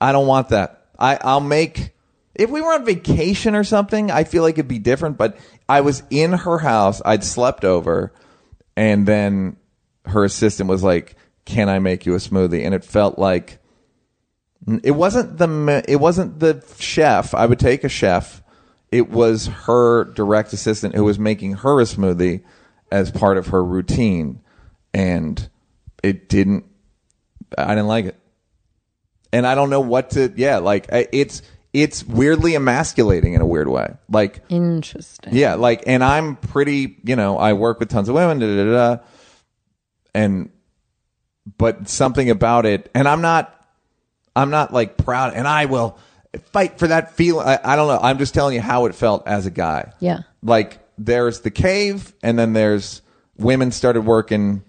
I 0.00 0.10
don't 0.10 0.26
want 0.26 0.48
that. 0.48 0.86
I, 0.98 1.18
I'll 1.22 1.40
make. 1.40 1.90
If 2.34 2.50
we 2.50 2.60
were 2.60 2.72
on 2.74 2.84
vacation 2.84 3.54
or 3.54 3.62
something, 3.62 4.10
I 4.10 4.24
feel 4.24 4.42
like 4.42 4.54
it'd 4.54 4.66
be 4.66 4.80
different. 4.80 5.16
But 5.16 5.38
I 5.68 5.82
was 5.82 6.02
in 6.10 6.32
her 6.32 6.58
house. 6.58 7.00
I'd 7.04 7.22
slept 7.22 7.64
over, 7.64 8.12
and 8.76 9.06
then 9.06 9.56
her 10.06 10.24
assistant 10.24 10.68
was 10.68 10.82
like, 10.82 11.14
"Can 11.44 11.68
I 11.68 11.78
make 11.78 12.04
you 12.04 12.14
a 12.14 12.18
smoothie?" 12.18 12.64
And 12.64 12.74
it 12.74 12.84
felt 12.84 13.18
like 13.18 13.58
it 14.82 14.92
wasn't 14.92 15.38
the 15.38 15.84
it 15.88 15.96
wasn't 15.96 16.40
the 16.40 16.64
chef. 16.78 17.34
I 17.34 17.46
would 17.46 17.58
take 17.58 17.84
a 17.84 17.88
chef. 17.88 18.42
It 18.90 19.10
was 19.10 19.46
her 19.46 20.04
direct 20.04 20.52
assistant 20.52 20.94
who 20.94 21.04
was 21.04 21.18
making 21.18 21.54
her 21.54 21.80
a 21.80 21.84
smoothie 21.84 22.42
as 22.90 23.10
part 23.10 23.36
of 23.36 23.48
her 23.48 23.64
routine, 23.64 24.40
and 24.94 25.48
it 26.02 26.28
didn't. 26.28 26.64
I 27.56 27.68
didn't 27.68 27.88
like 27.88 28.06
it, 28.06 28.16
and 29.32 29.46
I 29.46 29.54
don't 29.54 29.70
know 29.70 29.80
what 29.80 30.10
to. 30.10 30.32
Yeah, 30.36 30.58
like 30.58 30.86
it's 30.90 31.42
it's 31.76 32.04
weirdly 32.04 32.54
emasculating 32.54 33.34
in 33.34 33.42
a 33.42 33.46
weird 33.46 33.68
way. 33.68 33.94
Like 34.08 34.42
Interesting. 34.48 35.34
yeah, 35.34 35.56
like, 35.56 35.82
and 35.86 36.02
I'm 36.02 36.36
pretty, 36.36 36.96
you 37.04 37.16
know, 37.16 37.36
I 37.36 37.52
work 37.52 37.80
with 37.80 37.90
tons 37.90 38.08
of 38.08 38.14
women, 38.14 38.38
da, 38.38 38.46
da, 38.46 38.64
da, 38.64 38.72
da, 38.72 39.02
and, 40.14 40.50
but 41.58 41.86
something 41.86 42.30
about 42.30 42.64
it, 42.64 42.90
and 42.94 43.06
I'm 43.06 43.20
not, 43.20 43.54
I'm 44.36 44.50
not 44.50 44.72
like 44.72 44.96
proud, 44.96 45.34
and 45.34 45.48
I 45.48 45.64
will 45.64 45.98
fight 46.52 46.78
for 46.78 46.86
that 46.86 47.16
feeling. 47.16 47.46
I, 47.46 47.58
I 47.64 47.76
don't 47.76 47.88
know. 47.88 47.98
I'm 48.00 48.18
just 48.18 48.34
telling 48.34 48.54
you 48.54 48.60
how 48.60 48.86
it 48.86 48.94
felt 48.94 49.26
as 49.26 49.46
a 49.46 49.50
guy. 49.50 49.92
Yeah. 49.98 50.20
Like, 50.42 50.78
there's 50.98 51.40
the 51.40 51.50
cave, 51.50 52.12
and 52.22 52.38
then 52.38 52.52
there's 52.52 53.02
women 53.36 53.72
started 53.72 54.02
working, 54.02 54.62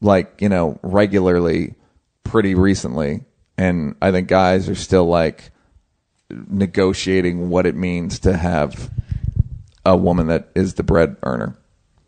like, 0.00 0.40
you 0.40 0.48
know, 0.48 0.78
regularly 0.82 1.74
pretty 2.22 2.54
recently, 2.54 3.24
and 3.58 3.96
I 4.00 4.12
think 4.12 4.28
guys 4.28 4.68
are 4.68 4.74
still 4.74 5.06
like, 5.06 5.50
negotiating 6.28 7.48
what 7.50 7.66
it 7.66 7.76
means 7.76 8.18
to 8.20 8.36
have 8.36 8.90
a 9.84 9.96
woman 9.96 10.26
that 10.26 10.48
is 10.54 10.74
the 10.74 10.82
bread 10.82 11.16
earner. 11.22 11.56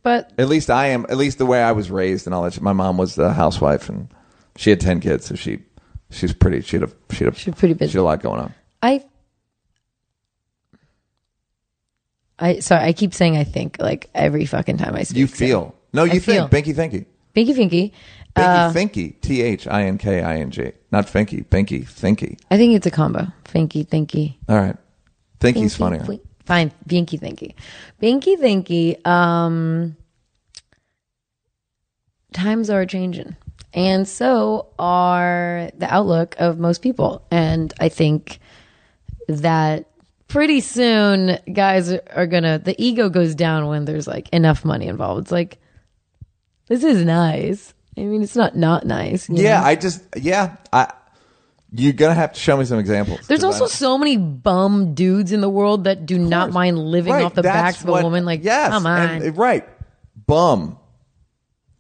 But 0.03 0.33
At 0.39 0.49
least 0.49 0.71
I 0.71 0.89
am. 0.89 1.07
At 1.09 1.17
least 1.17 1.39
the 1.39 1.47
way 1.47 1.63
I 1.63 1.73
was 1.73 1.91
raised 1.91 2.27
and 2.27 2.35
all 2.35 2.43
that. 2.43 2.61
My 2.61 2.73
mom 2.73 2.97
was 2.97 3.19
a 3.19 3.33
housewife 3.33 3.89
and 3.89 4.09
she 4.57 4.71
had 4.71 4.81
ten 4.81 5.01
kids, 5.01 5.27
so 5.27 5.35
she 5.35 5.61
she's 6.11 6.33
pretty. 6.33 6.61
She 6.63 6.77
had 6.79 6.89
a 6.89 7.15
she 7.15 7.25
had 7.25 7.35
a, 7.35 7.37
She's 7.37 7.55
pretty 7.55 7.75
busy. 7.75 7.93
She 7.93 7.99
had 7.99 8.03
a 8.03 8.05
lot 8.05 8.23
going 8.23 8.41
on. 8.41 8.55
I 8.83 9.05
I 12.39 12.61
sorry, 12.61 12.85
I 12.85 12.93
keep 12.93 13.13
saying 13.15 13.37
I 13.37 13.45
think 13.45 13.77
like 13.81 14.09
every 14.15 14.47
fucking 14.47 14.77
time 14.79 14.95
I 14.95 15.03
speak. 15.03 15.19
You 15.19 15.27
feel 15.27 15.75
no. 15.93 16.05
You 16.05 16.13
I 16.13 16.19
think 16.19 16.23
feel. 16.25 16.49
Binky 16.49 16.75
Thinky. 16.75 17.07
Binky 17.35 17.55
Finky. 17.55 17.93
Binky 18.37 18.73
Thinky. 18.73 19.21
T 19.21 19.43
H 19.43 19.67
I 19.67 19.85
N 19.85 19.99
K 19.99 20.23
I 20.23 20.37
N 20.39 20.51
G. 20.51 20.71
Not 20.93 21.07
Finky. 21.07 21.45
Binky 21.47 21.85
Thinky. 21.85 22.39
I 22.51 22.57
think 22.57 22.75
it's 22.77 22.87
a 22.87 22.91
combo. 22.91 23.27
Finky 23.45 23.87
Thinky. 23.87 24.37
All 24.49 24.57
right. 24.57 24.77
Thinky's 25.41 25.75
Binky, 25.75 25.79
funnier. 25.79 26.01
Fli- 26.01 26.21
Fine, 26.45 26.73
Binky 26.89 27.21
Thinky. 27.21 27.55
Binky 28.01 28.37
Thinky. 28.39 29.07
Um, 29.07 29.97
times 32.33 32.71
are 32.71 32.87
changing. 32.87 33.37
And 33.75 34.09
so 34.09 34.69
are 34.79 35.71
the 35.77 35.93
outlook 35.93 36.37
of 36.39 36.59
most 36.59 36.83
people. 36.83 37.27
And 37.31 37.73
I 37.79 37.89
think 37.89 38.39
that 39.29 39.87
pretty 40.27 40.61
soon 40.61 41.39
guys 41.53 41.93
are, 41.93 42.27
gonna, 42.27 42.59
the 42.59 42.75
ego 42.83 43.09
goes 43.09 43.35
down 43.35 43.67
when 43.67 43.85
there's 43.85 44.07
like 44.07 44.29
enough 44.31 44.65
money 44.65 44.87
involved. 44.87 45.23
It's 45.23 45.33
like, 45.33 45.59
this 46.69 46.85
is 46.85 47.05
nice. 47.05 47.75
I 47.97 48.03
mean, 48.03 48.23
it's 48.23 48.37
not 48.37 48.57
not 48.57 48.87
nice. 48.87 49.29
Yeah, 49.29 49.61
know? 49.61 49.67
I 49.67 49.75
just 49.75 50.03
yeah. 50.17 50.57
I 50.73 50.93
you're 51.73 51.93
gonna 51.93 52.15
have 52.15 52.33
to 52.33 52.41
show 52.41 52.57
me 52.57 52.65
some 52.65 52.79
examples. 52.79 53.27
There's 53.27 53.45
also 53.45 53.67
so 53.67 53.99
many 53.99 54.17
bum 54.17 54.95
dudes 54.95 55.33
in 55.33 55.41
the 55.41 55.51
world 55.51 55.85
that 55.85 56.07
do 56.07 56.19
not 56.19 56.51
mind 56.53 56.79
living 56.79 57.13
Right, 57.13 57.25
off 57.25 57.35
the 57.35 57.43
backs 57.43 57.83
of 57.83 57.89
a 57.89 58.03
woman. 58.03 58.25
Like, 58.25 58.45
yes, 58.45 58.71
come 58.71 58.87
on. 58.87 59.23
and- 59.23 59.37
right? 59.37 59.69
Bum. 60.27 60.79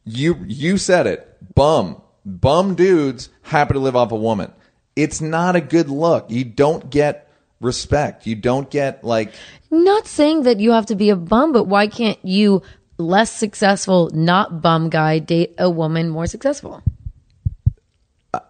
You 0.04 0.36
you 0.46 0.78
said 0.78 1.06
it. 1.06 1.27
Bum. 1.58 2.00
Bum 2.24 2.76
dudes 2.76 3.30
happen 3.42 3.74
to 3.74 3.80
live 3.80 3.96
off 3.96 4.12
a 4.12 4.16
woman. 4.16 4.52
It's 4.94 5.20
not 5.20 5.56
a 5.56 5.60
good 5.60 5.88
look. 5.90 6.30
You 6.30 6.44
don't 6.44 6.88
get 6.88 7.28
respect. 7.60 8.28
You 8.28 8.36
don't 8.36 8.70
get 8.70 9.02
like 9.02 9.32
Not 9.68 10.06
saying 10.06 10.44
that 10.44 10.60
you 10.60 10.70
have 10.70 10.86
to 10.86 10.94
be 10.94 11.10
a 11.10 11.16
bum, 11.16 11.52
but 11.52 11.64
why 11.64 11.88
can't 11.88 12.18
you, 12.24 12.62
less 12.96 13.32
successful, 13.32 14.08
not 14.14 14.62
bum 14.62 14.88
guy, 14.88 15.18
date 15.18 15.56
a 15.58 15.68
woman 15.68 16.10
more 16.10 16.28
successful? 16.28 16.80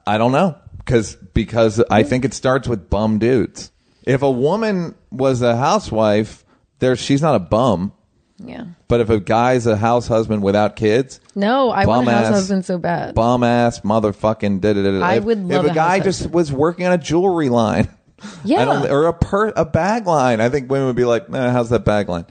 I 0.06 0.18
don't 0.18 0.32
know 0.32 0.56
because 0.76 1.16
because 1.32 1.82
I 1.90 2.02
think 2.02 2.26
it 2.26 2.34
starts 2.34 2.68
with 2.68 2.90
bum 2.90 3.18
dudes. 3.18 3.72
If 4.04 4.20
a 4.20 4.30
woman 4.30 4.94
was 5.10 5.40
a 5.40 5.56
housewife, 5.56 6.44
there 6.78 6.94
she's 6.94 7.22
not 7.22 7.36
a 7.36 7.40
bum. 7.40 7.94
Yeah. 8.38 8.64
But 8.86 9.00
if 9.00 9.10
a 9.10 9.18
guy's 9.18 9.66
a 9.66 9.76
house 9.76 10.06
husband 10.06 10.42
without 10.42 10.76
kids, 10.76 11.20
No, 11.34 11.70
I 11.70 11.84
want 11.86 12.06
a 12.06 12.12
house 12.12 12.28
husband 12.28 12.64
so 12.64 12.78
bad. 12.78 13.14
bum 13.14 13.42
ass 13.42 13.80
motherfucking 13.80 14.60
da 14.60 14.72
da 14.74 14.82
da. 14.82 15.00
I 15.04 15.14
if, 15.16 15.24
would 15.24 15.38
love 15.44 15.64
if 15.64 15.70
a 15.70 15.72
a 15.72 15.74
guy 15.74 15.98
just 16.00 16.20
husband. 16.20 16.34
was 16.34 16.52
working 16.52 16.86
on 16.86 16.92
a 16.92 16.98
jewelry 16.98 17.48
line, 17.48 17.88
yeah. 18.44 18.86
Or 18.90 19.06
a 19.06 19.12
per 19.12 19.48
a 19.56 19.64
bag 19.64 20.06
line. 20.06 20.40
I 20.40 20.48
think 20.50 20.70
women 20.70 20.86
would 20.86 20.96
be 20.96 21.04
like, 21.04 21.24
eh, 21.32 21.50
"How's 21.50 21.70
that 21.70 21.84
bag 21.84 22.08
line?" 22.08 22.26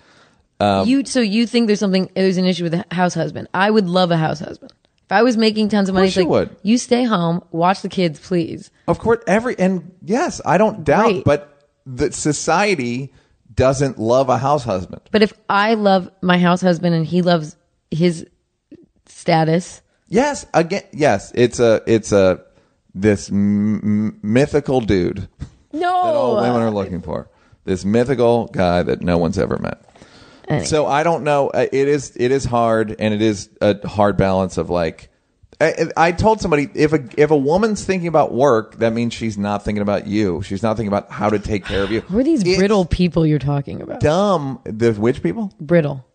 you 0.85 1.05
so 1.05 1.19
you 1.19 1.45
think 1.45 1.67
there's 1.67 1.79
something 1.79 2.09
there's 2.15 2.37
an 2.37 2.45
issue 2.45 2.63
with 2.63 2.73
a 2.73 2.85
house 2.91 3.13
husband? 3.13 3.47
I 3.53 3.69
would 3.69 3.87
love 3.87 4.09
a 4.11 4.17
house 4.17 4.39
husband. 4.39 4.71
If 5.05 5.11
I 5.11 5.23
was 5.23 5.37
making 5.37 5.69
tons 5.69 5.87
of 5.89 5.95
money, 5.95 6.07
course 6.07 6.17
like 6.17 6.23
you 6.23 6.29
would. 6.29 6.55
you 6.63 6.77
stay 6.77 7.03
home, 7.03 7.41
watch 7.51 7.81
the 7.81 7.89
kids, 7.89 8.19
please. 8.19 8.71
Of 8.87 8.99
course, 8.99 9.19
every 9.27 9.57
and 9.59 9.91
yes, 10.03 10.41
I 10.45 10.57
don't 10.57 10.83
doubt, 10.83 11.05
Right. 11.05 11.23
but 11.23 11.61
the 11.85 12.11
society 12.11 13.13
doesn't 13.57 13.99
love 13.99 14.29
a 14.29 14.37
house 14.37 14.63
husband. 14.63 15.01
But 15.11 15.21
if 15.21 15.33
I 15.49 15.73
love 15.73 16.09
my 16.21 16.37
house 16.37 16.61
husband 16.61 16.95
and 16.95 17.05
he 17.05 17.21
loves 17.21 17.57
his 17.91 18.25
status, 19.05 19.81
Yes, 20.09 20.45
again, 20.53 20.83
yes, 20.93 21.33
it's 21.35 21.59
a 21.59 21.81
it's 21.85 22.13
a 22.13 22.41
this 22.95 23.29
m- 23.29 24.17
mythical 24.23 24.79
dude 24.79 25.27
no, 25.73 25.79
that 25.79 26.15
all 26.15 26.35
women 26.37 26.61
are 26.61 26.71
looking 26.71 27.01
for. 27.01 27.29
This 27.65 27.83
mythical 27.83 28.45
guy 28.47 28.83
that 28.83 29.01
no 29.01 29.17
one's 29.17 29.37
ever 29.37 29.57
met. 29.57 29.83
Anyway. 30.47 30.65
So 30.65 30.85
I 30.87 31.03
don't 31.03 31.25
know. 31.25 31.49
Uh, 31.49 31.67
It 31.73 31.89
is 31.89 32.15
it 32.15 32.31
is 32.31 32.45
hard, 32.45 32.95
and 32.99 33.13
it 33.13 33.21
is 33.21 33.49
a 33.59 33.85
hard 33.85 34.15
balance 34.15 34.57
of 34.57 34.69
like. 34.69 35.09
I, 35.59 35.87
I 35.97 36.11
told 36.11 36.39
somebody 36.39 36.69
if 36.75 36.93
a 36.93 37.03
if 37.17 37.31
a 37.31 37.35
woman's 37.37 37.83
thinking 37.83 38.07
about 38.07 38.31
work, 38.33 38.75
that 38.77 38.93
means 38.93 39.13
she's 39.13 39.37
not 39.39 39.65
thinking 39.65 39.81
about 39.81 40.05
you. 40.05 40.43
She's 40.43 40.61
not 40.61 40.77
thinking 40.77 40.89
about 40.89 41.09
how 41.09 41.29
to 41.29 41.39
take 41.39 41.65
care 41.65 41.83
of 41.83 41.89
you. 41.91 42.01
who 42.01 42.19
are 42.19 42.23
these 42.23 42.43
It's 42.43 42.57
brittle 42.57 42.85
people 42.85 43.25
you're 43.25 43.39
talking 43.39 43.81
about? 43.81 43.99
Dumb. 43.99 44.59
The 44.65 44.93
which 44.93 45.23
people? 45.23 45.51
Brittle. 45.59 46.05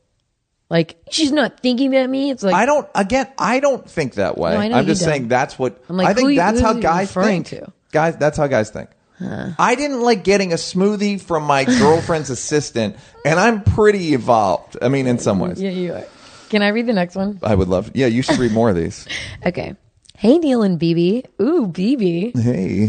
Like 0.70 0.96
she's 1.10 1.32
not 1.32 1.60
thinking 1.60 1.94
about 1.94 2.08
me. 2.08 2.30
It's 2.30 2.42
like 2.42 2.54
I 2.54 2.66
don't. 2.66 2.88
Again, 2.94 3.26
I 3.36 3.58
don't 3.60 3.88
think 3.88 4.14
that 4.14 4.38
way. 4.38 4.52
No, 4.52 4.58
I 4.58 4.68
know 4.68 4.76
I'm 4.76 4.84
you 4.84 4.92
just 4.92 5.02
don't. 5.02 5.10
saying 5.10 5.28
that's 5.28 5.58
what. 5.58 5.82
I'm 5.88 5.96
like, 5.96 6.06
I 6.06 6.14
think 6.14 6.30
who- 6.30 6.36
that's 6.36 6.60
who 6.60 6.66
how 6.66 6.72
you 6.74 6.80
guys 6.80 7.08
referring 7.08 7.44
think. 7.44 7.64
to? 7.64 7.72
Guys, 7.90 8.16
that's 8.16 8.38
how 8.38 8.46
guys 8.46 8.70
think. 8.70 8.90
I 9.20 9.76
didn't 9.76 10.00
like 10.02 10.24
getting 10.24 10.52
a 10.52 10.56
smoothie 10.56 11.20
from 11.20 11.44
my 11.44 11.64
girlfriend's 11.78 12.28
assistant, 12.30 12.96
and 13.24 13.38
I'm 13.38 13.62
pretty 13.62 14.14
evolved. 14.14 14.76
I 14.82 14.88
mean, 14.88 15.06
in 15.06 15.18
some 15.18 15.38
ways, 15.38 15.62
yeah, 15.62 15.70
you 15.70 15.92
are. 15.94 16.04
Can 16.52 16.60
I 16.60 16.68
read 16.68 16.86
the 16.86 16.92
next 16.92 17.16
one? 17.16 17.40
I 17.42 17.54
would 17.54 17.68
love. 17.68 17.90
Yeah, 17.94 18.08
you 18.08 18.20
should 18.20 18.38
read 18.38 18.52
more 18.52 18.68
of 18.68 18.76
these. 18.76 19.08
Okay. 19.46 19.74
Hey 20.18 20.36
Neal 20.36 20.62
and 20.62 20.78
BB. 20.78 21.24
Ooh, 21.40 21.66
BB. 21.66 22.38
Hey, 22.38 22.88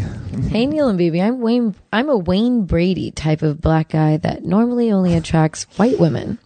Hey 0.49 0.65
Neal 0.65 0.89
and 0.89 0.99
BB. 0.99 1.23
I'm 1.23 1.39
Wayne. 1.39 1.73
I'm 1.93 2.09
a 2.09 2.17
Wayne 2.17 2.65
Brady 2.65 3.09
type 3.09 3.41
of 3.41 3.61
black 3.61 3.89
guy 3.89 4.17
that 4.17 4.43
normally 4.43 4.91
only 4.91 5.13
attracts 5.15 5.63
white 5.77 5.97
women, 5.97 6.39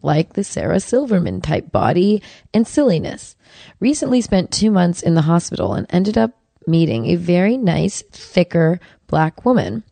like 0.00 0.32
the 0.32 0.42
Sarah 0.42 0.80
Silverman 0.80 1.42
type 1.42 1.70
body 1.70 2.22
and 2.54 2.66
silliness. 2.66 3.36
Recently 3.78 4.22
spent 4.22 4.50
two 4.50 4.70
months 4.70 5.02
in 5.02 5.14
the 5.14 5.22
hospital 5.22 5.74
and 5.74 5.86
ended 5.90 6.16
up 6.16 6.32
meeting 6.66 7.06
a 7.06 7.16
very 7.16 7.58
nice, 7.58 8.02
thicker 8.10 8.80
black 9.06 9.44
woman. 9.44 9.84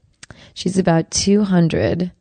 She's 0.54 0.78
about 0.78 1.10
two 1.10 1.44
hundred 1.44 2.12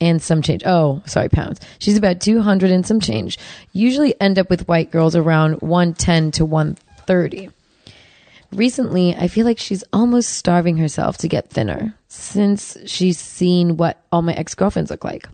and 0.00 0.22
some 0.22 0.42
change. 0.42 0.62
Oh, 0.64 1.02
sorry, 1.06 1.28
pounds. 1.28 1.60
She's 1.78 1.96
about 1.96 2.20
200 2.20 2.70
and 2.70 2.86
some 2.86 3.00
change. 3.00 3.38
Usually 3.72 4.18
end 4.20 4.38
up 4.38 4.48
with 4.48 4.66
white 4.68 4.90
girls 4.90 5.14
around 5.14 5.60
110 5.60 6.30
to 6.32 6.44
130. 6.44 7.50
Recently, 8.52 9.14
I 9.14 9.28
feel 9.28 9.46
like 9.46 9.58
she's 9.58 9.84
almost 9.92 10.30
starving 10.30 10.76
herself 10.78 11.18
to 11.18 11.28
get 11.28 11.50
thinner 11.50 11.94
since 12.08 12.76
she's 12.86 13.18
seen 13.18 13.76
what 13.76 14.02
all 14.10 14.22
my 14.22 14.32
ex 14.34 14.54
girlfriends 14.54 14.90
look 14.90 15.04
like. 15.04 15.28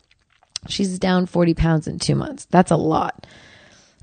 She's 0.68 0.98
down 0.98 1.26
40 1.26 1.54
pounds 1.54 1.86
in 1.86 1.98
two 1.98 2.14
months. 2.14 2.46
That's 2.46 2.70
a 2.70 2.76
lot. 2.76 3.26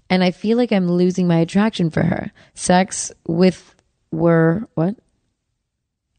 And 0.10 0.24
I 0.24 0.32
feel 0.32 0.58
like 0.58 0.72
I'm 0.72 0.90
losing 0.90 1.28
my 1.28 1.38
attraction 1.38 1.90
for 1.90 2.04
her. 2.04 2.32
Sex 2.54 3.12
with 3.28 3.76
were, 4.12 4.68
what? 4.76 4.96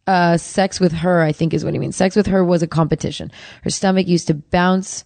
Uh, 0.07 0.37
sex 0.37 0.81
with 0.81 0.93
her, 0.93 1.23
I 1.23 1.33
think 1.33 1.55
is 1.55 1.65
what 1.65 1.73
he 1.75 1.79
means. 1.81 1.97
Sex 1.97 2.17
with 2.17 2.27
her 2.27 2.45
was 2.45 2.63
a 2.63 2.67
competition. 2.67 3.31
Her 3.63 3.71
stomach 3.71 4.07
used 4.07 4.27
to 4.29 4.35
bounce 4.35 5.05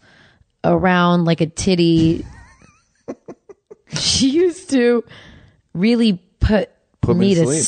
around 0.64 1.24
like 1.24 1.40
a 1.40 1.46
titty. 1.46 2.24
she 3.94 4.30
used 4.30 4.70
to 4.70 5.04
really 5.74 6.22
put, 6.40 6.70
Put 7.00 7.16
me 7.16 7.28
me 7.28 7.34
to 7.36 7.44
sleep. 7.46 7.62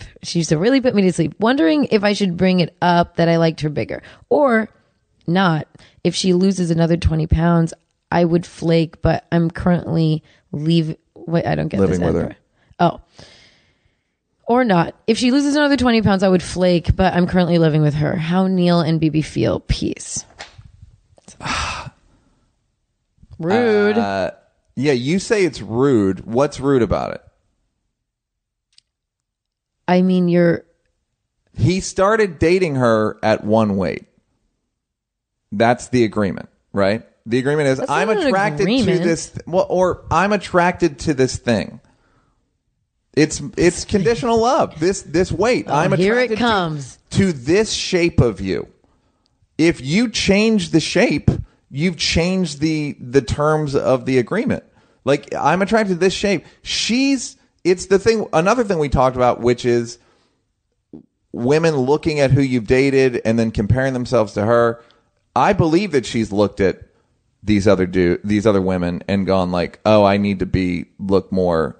sleep. 0.00 0.02
She 0.22 0.40
used 0.40 0.50
to 0.50 0.58
really 0.58 0.80
put 0.80 0.94
me 0.94 1.02
to 1.02 1.12
sleep, 1.12 1.34
wondering 1.40 1.86
if 1.90 2.04
I 2.04 2.12
should 2.12 2.36
bring 2.36 2.60
it 2.60 2.76
up 2.82 3.16
that 3.16 3.28
I 3.28 3.38
liked 3.38 3.62
her 3.62 3.70
bigger 3.70 4.02
or 4.28 4.68
not. 5.26 5.66
If 6.04 6.14
she 6.14 6.34
loses 6.34 6.70
another 6.70 6.96
20 6.96 7.26
pounds, 7.26 7.72
I 8.12 8.24
would 8.24 8.44
flake, 8.46 9.00
but 9.02 9.26
I'm 9.32 9.50
currently 9.50 10.22
leave. 10.52 10.96
Wait, 11.14 11.46
I 11.46 11.54
don't 11.54 11.68
get 11.68 11.80
Living 11.80 12.00
this. 12.00 12.12
with 12.12 12.22
her. 12.22 12.36
Oh 12.78 13.00
or 14.46 14.64
not. 14.64 14.94
If 15.06 15.18
she 15.18 15.30
loses 15.30 15.56
another 15.56 15.76
20 15.76 16.02
pounds, 16.02 16.22
I 16.22 16.28
would 16.28 16.42
flake, 16.42 16.94
but 16.96 17.14
I'm 17.14 17.26
currently 17.26 17.58
living 17.58 17.82
with 17.82 17.94
her. 17.94 18.16
How 18.16 18.46
Neal 18.46 18.80
and 18.80 19.00
BB 19.00 19.24
feel. 19.24 19.60
Peace. 19.60 20.24
Rude. 23.38 23.98
Uh, 23.98 24.30
yeah, 24.76 24.92
you 24.92 25.18
say 25.18 25.44
it's 25.44 25.60
rude. 25.60 26.24
What's 26.26 26.60
rude 26.60 26.82
about 26.82 27.14
it? 27.14 27.22
I 29.86 30.02
mean, 30.02 30.28
you're. 30.28 30.64
He 31.56 31.80
started 31.80 32.38
dating 32.38 32.76
her 32.76 33.18
at 33.22 33.44
one 33.44 33.76
weight. 33.76 34.06
That's 35.52 35.88
the 35.88 36.04
agreement, 36.04 36.48
right? 36.72 37.06
The 37.26 37.38
agreement 37.38 37.68
is 37.68 37.78
That's 37.78 37.90
I'm 37.90 38.10
attracted 38.10 38.66
to 38.66 38.74
agreement. 38.74 39.02
this, 39.04 39.38
well, 39.46 39.66
or 39.68 40.04
I'm 40.10 40.32
attracted 40.32 40.98
to 41.00 41.14
this 41.14 41.36
thing. 41.36 41.80
It's 43.16 43.40
it's 43.56 43.84
conditional 43.84 44.38
love. 44.40 44.78
This 44.80 45.02
this 45.02 45.30
weight. 45.30 45.66
Oh, 45.68 45.74
I'm 45.74 45.92
Oh, 45.92 45.96
here 45.96 46.18
it 46.18 46.32
attracted 46.32 46.36
to- 46.36 46.40
comes. 46.42 46.98
to 47.10 47.32
this 47.32 47.72
shape 47.72 48.20
of 48.20 48.40
you. 48.40 48.68
If 49.56 49.80
you 49.80 50.08
change 50.08 50.70
the 50.70 50.80
shape, 50.80 51.30
you've 51.70 51.96
changed 51.96 52.60
the 52.60 52.96
the 53.00 53.22
terms 53.22 53.76
of 53.76 54.04
the 54.04 54.18
agreement. 54.18 54.64
Like 55.04 55.32
I'm 55.34 55.62
attracted 55.62 55.94
to 55.94 55.98
this 56.00 56.14
shape. 56.14 56.44
She's 56.62 57.36
it's 57.62 57.86
the 57.86 57.98
thing 58.00 58.26
another 58.32 58.64
thing 58.64 58.78
we 58.78 58.88
talked 58.88 59.16
about 59.16 59.40
which 59.40 59.64
is 59.64 59.98
women 61.32 61.76
looking 61.76 62.20
at 62.20 62.30
who 62.30 62.40
you've 62.42 62.66
dated 62.66 63.20
and 63.24 63.38
then 63.38 63.50
comparing 63.50 63.92
themselves 63.92 64.32
to 64.34 64.44
her. 64.44 64.80
I 65.36 65.52
believe 65.52 65.92
that 65.92 66.06
she's 66.06 66.30
looked 66.32 66.60
at 66.60 66.82
these 67.42 67.66
other 67.68 67.86
do 67.86 68.18
these 68.24 68.46
other 68.46 68.62
women 68.62 69.02
and 69.08 69.26
gone 69.26 69.50
like, 69.50 69.78
"Oh, 69.84 70.04
I 70.04 70.16
need 70.16 70.38
to 70.40 70.46
be 70.46 70.86
look 70.98 71.30
more 71.32 71.76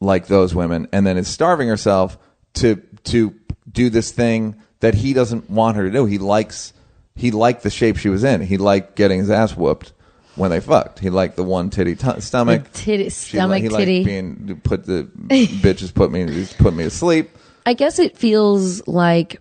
like 0.00 0.26
those 0.26 0.54
women," 0.54 0.88
and 0.92 1.06
then 1.06 1.16
is 1.16 1.28
starving 1.28 1.68
herself 1.68 2.18
to 2.54 2.76
to 3.04 3.34
do 3.70 3.90
this 3.90 4.10
thing 4.12 4.56
that 4.80 4.94
he 4.94 5.12
doesn't 5.12 5.48
want 5.50 5.76
her 5.76 5.84
to 5.84 5.90
do. 5.90 6.04
He 6.06 6.18
likes 6.18 6.72
he 7.14 7.30
liked 7.30 7.62
the 7.62 7.70
shape 7.70 7.96
she 7.96 8.08
was 8.08 8.24
in. 8.24 8.40
He 8.42 8.58
liked 8.58 8.94
getting 8.96 9.18
his 9.20 9.30
ass 9.30 9.56
whooped 9.56 9.92
when 10.34 10.50
they 10.50 10.60
fucked. 10.60 10.98
He 10.98 11.08
liked 11.10 11.36
the 11.36 11.42
one 11.42 11.70
titty 11.70 11.94
t- 11.96 12.20
stomach. 12.20 12.64
The 12.64 12.78
titty- 12.78 13.04
She 13.04 13.10
stomach 13.36 13.62
he 13.62 13.68
titty. 13.70 13.96
liked 13.98 14.06
being 14.06 14.60
put 14.62 14.84
the 14.84 15.04
bitches 15.14 15.92
put 15.94 16.10
me 16.10 16.46
put 16.58 16.74
me 16.74 16.84
to 16.84 16.90
sleep. 16.90 17.30
I 17.64 17.72
guess 17.74 17.98
it 17.98 18.16
feels 18.16 18.86
like. 18.86 19.40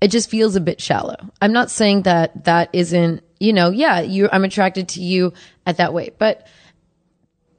It 0.00 0.08
just 0.10 0.28
feels 0.28 0.54
a 0.54 0.60
bit 0.60 0.82
shallow. 0.82 1.16
I'm 1.40 1.52
not 1.52 1.70
saying 1.70 2.02
that 2.02 2.44
that 2.44 2.68
isn't, 2.74 3.22
you 3.40 3.54
know, 3.54 3.70
yeah, 3.70 4.00
you 4.00 4.28
I'm 4.30 4.44
attracted 4.44 4.88
to 4.90 5.02
you 5.02 5.32
at 5.66 5.78
that 5.78 5.94
weight, 5.94 6.18
but 6.18 6.46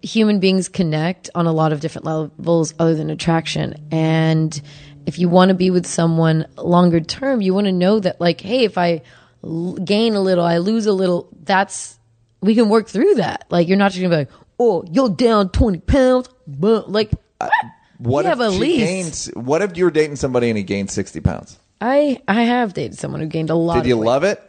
human 0.06 0.40
beings 0.40 0.70
connect 0.70 1.30
on 1.36 1.48
a 1.48 1.52
lot 1.52 1.74
of 1.74 1.80
different 1.80 2.06
levels 2.06 2.74
other 2.80 2.94
than 2.96 3.10
attraction. 3.10 3.76
And 3.92 4.60
if 5.06 5.18
you 5.20 5.30
want 5.30 5.50
to 5.50 5.56
be 5.56 5.70
with 5.72 5.86
someone 5.86 6.46
longer 6.58 7.00
term, 7.00 7.42
you 7.42 7.54
want 7.54 7.66
to 7.66 7.72
know 7.72 8.00
that, 8.00 8.22
like, 8.22 8.40
hey, 8.42 8.64
if 8.66 8.78
I 8.78 9.02
l- 9.44 9.74
gain 9.74 10.14
a 10.16 10.22
little, 10.22 10.46
I 10.46 10.58
lose 10.60 10.86
a 10.86 10.94
little, 10.94 11.28
that's, 11.44 11.98
we 12.42 12.54
can 12.56 12.70
work 12.70 12.88
through 12.88 13.16
that. 13.16 13.46
Like, 13.50 13.68
you're 13.68 13.78
not 13.78 13.92
just 13.92 14.02
gonna 14.02 14.14
be 14.14 14.18
like, 14.20 14.30
oh, 14.60 14.84
you're 14.92 15.10
down 15.10 15.50
20 15.50 15.80
pounds, 15.80 16.30
but 16.48 16.92
like, 16.92 17.12
uh, 17.42 17.50
What 17.98 18.26
You 18.26 18.32
if 18.32 18.38
have 18.40 18.48
a 18.48 18.52
she 18.54 18.60
lease. 18.60 19.28
gained? 19.28 19.46
What 19.46 19.62
if 19.62 19.76
you 19.78 19.86
were 19.86 19.92
dating 19.92 20.18
somebody 20.18 20.50
and 20.50 20.58
he 20.58 20.64
gained 20.64 20.92
sixty 20.92 21.20
pounds? 21.22 21.58
I, 21.82 22.22
I 22.28 22.44
have 22.44 22.74
dated 22.74 22.98
someone 22.98 23.22
who 23.22 23.28
gained 23.28 23.50
a 23.50 23.56
lot. 23.56 23.76
Did 23.84 23.88
you 23.88 23.98
weight. 23.98 24.06
love 24.06 24.24
it? 24.24 24.42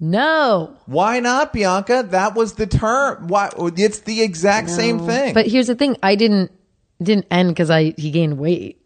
No. 0.00 0.76
Why 0.86 1.20
not, 1.20 1.52
Bianca? 1.52 2.06
That 2.10 2.34
was 2.34 2.54
the 2.54 2.66
term. 2.66 3.28
Why? 3.28 3.50
It's 3.76 4.00
the 4.00 4.22
exact 4.22 4.70
same 4.70 5.00
thing. 5.00 5.34
But 5.34 5.46
here's 5.46 5.66
the 5.66 5.74
thing 5.74 5.96
I 6.02 6.14
didn't, 6.14 6.52
didn't 7.02 7.26
end 7.30 7.48
because 7.50 7.70
I, 7.70 7.94
he 7.96 8.10
gained 8.10 8.38
weight. 8.38 8.80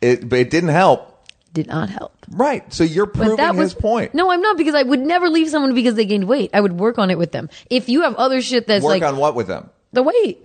it, 0.00 0.28
but 0.28 0.38
it 0.38 0.50
didn't 0.50 0.70
help. 0.70 1.16
Did 1.52 1.66
not 1.66 1.88
help. 1.88 2.14
Right. 2.30 2.70
So 2.72 2.84
you're 2.84 3.06
proving 3.06 3.36
that 3.36 3.56
was 3.56 3.72
his 3.72 3.74
point. 3.74 4.14
No, 4.14 4.30
I'm 4.30 4.42
not 4.42 4.56
because 4.56 4.74
I 4.74 4.82
would 4.82 5.00
never 5.00 5.28
leave 5.28 5.48
someone 5.48 5.74
because 5.74 5.94
they 5.94 6.04
gained 6.04 6.28
weight. 6.28 6.50
I 6.52 6.60
would 6.60 6.78
work 6.78 6.98
on 6.98 7.10
it 7.10 7.18
with 7.18 7.32
them. 7.32 7.48
If 7.70 7.88
you 7.88 8.02
have 8.02 8.14
other 8.16 8.40
shit 8.42 8.66
that's 8.66 8.84
Work 8.84 9.00
like 9.00 9.02
on 9.02 9.16
what 9.16 9.34
with 9.34 9.48
them? 9.48 9.70
the 9.92 10.02
weight. 10.02 10.38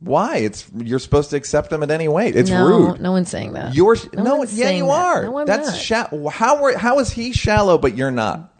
Why? 0.00 0.38
It's 0.38 0.66
you're 0.76 0.98
supposed 0.98 1.30
to 1.30 1.36
accept 1.36 1.70
them 1.70 1.82
at 1.82 1.90
any 1.90 2.08
weight. 2.08 2.34
It's 2.34 2.50
no, 2.50 2.66
rude. 2.66 3.00
no 3.00 3.12
one's 3.12 3.30
saying 3.30 3.52
that. 3.52 3.74
You're 3.74 3.96
no, 4.14 4.22
no, 4.22 4.44
yeah, 4.44 4.70
you 4.70 4.86
that. 4.86 4.90
are. 4.90 5.24
No, 5.24 5.44
That's 5.44 5.68
not. 5.68 5.78
shallow. 5.78 6.28
How 6.28 6.64
are, 6.64 6.76
how 6.76 6.98
is 6.98 7.10
he 7.10 7.32
shallow 7.32 7.78
but 7.78 7.96
you're 7.96 8.10
not? 8.10 8.52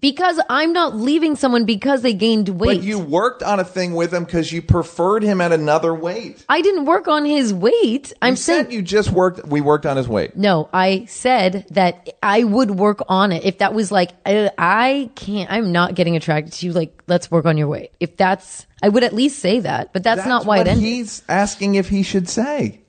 Because 0.00 0.40
I'm 0.50 0.72
not 0.72 0.96
leaving 0.96 1.36
someone 1.36 1.64
because 1.64 2.02
they 2.02 2.12
gained 2.12 2.48
weight. 2.48 2.78
But 2.78 2.84
you 2.84 2.98
worked 2.98 3.42
on 3.42 3.60
a 3.60 3.64
thing 3.64 3.94
with 3.94 4.12
him 4.12 4.24
because 4.24 4.52
you 4.52 4.60
preferred 4.60 5.22
him 5.22 5.40
at 5.40 5.52
another 5.52 5.94
weight. 5.94 6.44
I 6.48 6.60
didn't 6.60 6.86
work 6.86 7.06
on 7.06 7.24
his 7.24 7.54
weight. 7.54 8.12
I'm 8.20 8.32
you 8.32 8.36
saying 8.36 8.72
you 8.72 8.82
just 8.82 9.10
worked. 9.10 9.46
We 9.46 9.60
worked 9.60 9.86
on 9.86 9.96
his 9.96 10.08
weight. 10.08 10.36
No, 10.36 10.68
I 10.72 11.04
said 11.04 11.66
that 11.70 12.08
I 12.22 12.42
would 12.42 12.72
work 12.72 13.00
on 13.08 13.30
it. 13.30 13.44
If 13.44 13.58
that 13.58 13.74
was 13.74 13.92
like, 13.92 14.10
I, 14.26 14.50
I 14.58 15.10
can't, 15.14 15.50
I'm 15.52 15.70
not 15.70 15.94
getting 15.94 16.16
attracted 16.16 16.52
to 16.54 16.66
you. 16.66 16.72
Like, 16.72 17.04
let's 17.06 17.30
work 17.30 17.46
on 17.46 17.56
your 17.56 17.68
weight. 17.68 17.92
If 18.00 18.16
that's, 18.16 18.66
I 18.82 18.88
would 18.88 19.04
at 19.04 19.12
least 19.14 19.38
say 19.38 19.60
that, 19.60 19.92
but 19.92 20.02
that's, 20.02 20.26
not 20.26 20.46
why 20.46 20.58
it 20.58 20.66
ended. 20.66 20.84
he's 20.84 21.22
asking 21.28 21.76
if 21.76 21.88
he 21.88 22.02
should 22.02 22.28
say. 22.28 22.80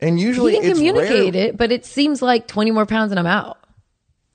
And 0.00 0.20
usually 0.20 0.52
He 0.52 0.58
it's 0.58 0.78
communicate 0.78 1.34
rare. 1.34 1.46
it, 1.48 1.56
but 1.56 1.72
it 1.72 1.86
seems 1.86 2.20
like 2.20 2.46
20 2.46 2.70
more 2.70 2.84
pounds 2.84 3.12
and 3.12 3.18
I'm 3.18 3.26
out. 3.26 3.56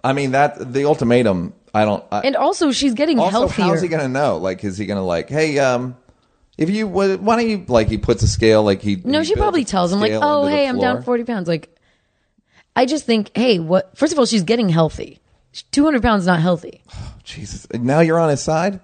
I 0.03 0.13
mean 0.13 0.31
that 0.31 0.73
the 0.73 0.85
ultimatum. 0.85 1.53
I 1.75 1.83
don't. 1.83 2.03
I, 2.09 2.21
And 2.21 2.37
also, 2.37 2.71
she's 2.71 2.93
getting 2.93 3.19
also, 3.19 3.31
healthier. 3.31 3.65
how's 3.65 3.81
he 3.81 3.89
gonna 3.89 4.07
know? 4.07 4.37
Like, 4.37 4.63
is 4.63 4.77
he 4.77 4.85
gonna 4.85 5.03
like, 5.03 5.27
hey, 5.27 5.59
um, 5.59 5.97
if 6.57 6.69
you 6.69 6.87
would, 6.87 7.21
why 7.21 7.35
don't 7.35 7.49
you 7.49 7.65
like 7.67 7.89
he 7.89 7.97
puts 7.97 8.23
a 8.23 8.29
scale 8.29 8.63
like 8.63 8.81
he? 8.81 8.95
no, 9.03 9.19
he 9.19 9.25
she 9.25 9.35
probably 9.35 9.65
tells 9.65 9.91
him 9.91 9.99
like, 9.99 10.13
"Oh, 10.13 10.47
hey, 10.47 10.69
I'm 10.69 10.79
down 10.79 11.03
40 11.03 11.25
pounds." 11.25 11.49
Like, 11.49 11.75
I 12.77 12.85
just 12.85 13.05
think, 13.05 13.29
hey, 13.35 13.59
what? 13.59 13.97
First 13.97 14.13
of 14.13 14.19
all, 14.19 14.25
she's 14.25 14.43
getting 14.43 14.69
healthy. 14.69 15.19
200 15.71 16.01
pounds 16.01 16.23
is 16.23 16.27
not 16.27 16.39
healthy. 16.39 16.81
Jesus, 17.25 17.67
now 17.73 17.99
you're 17.99 18.19
on 18.19 18.29
his 18.29 18.41
side. 18.41 18.79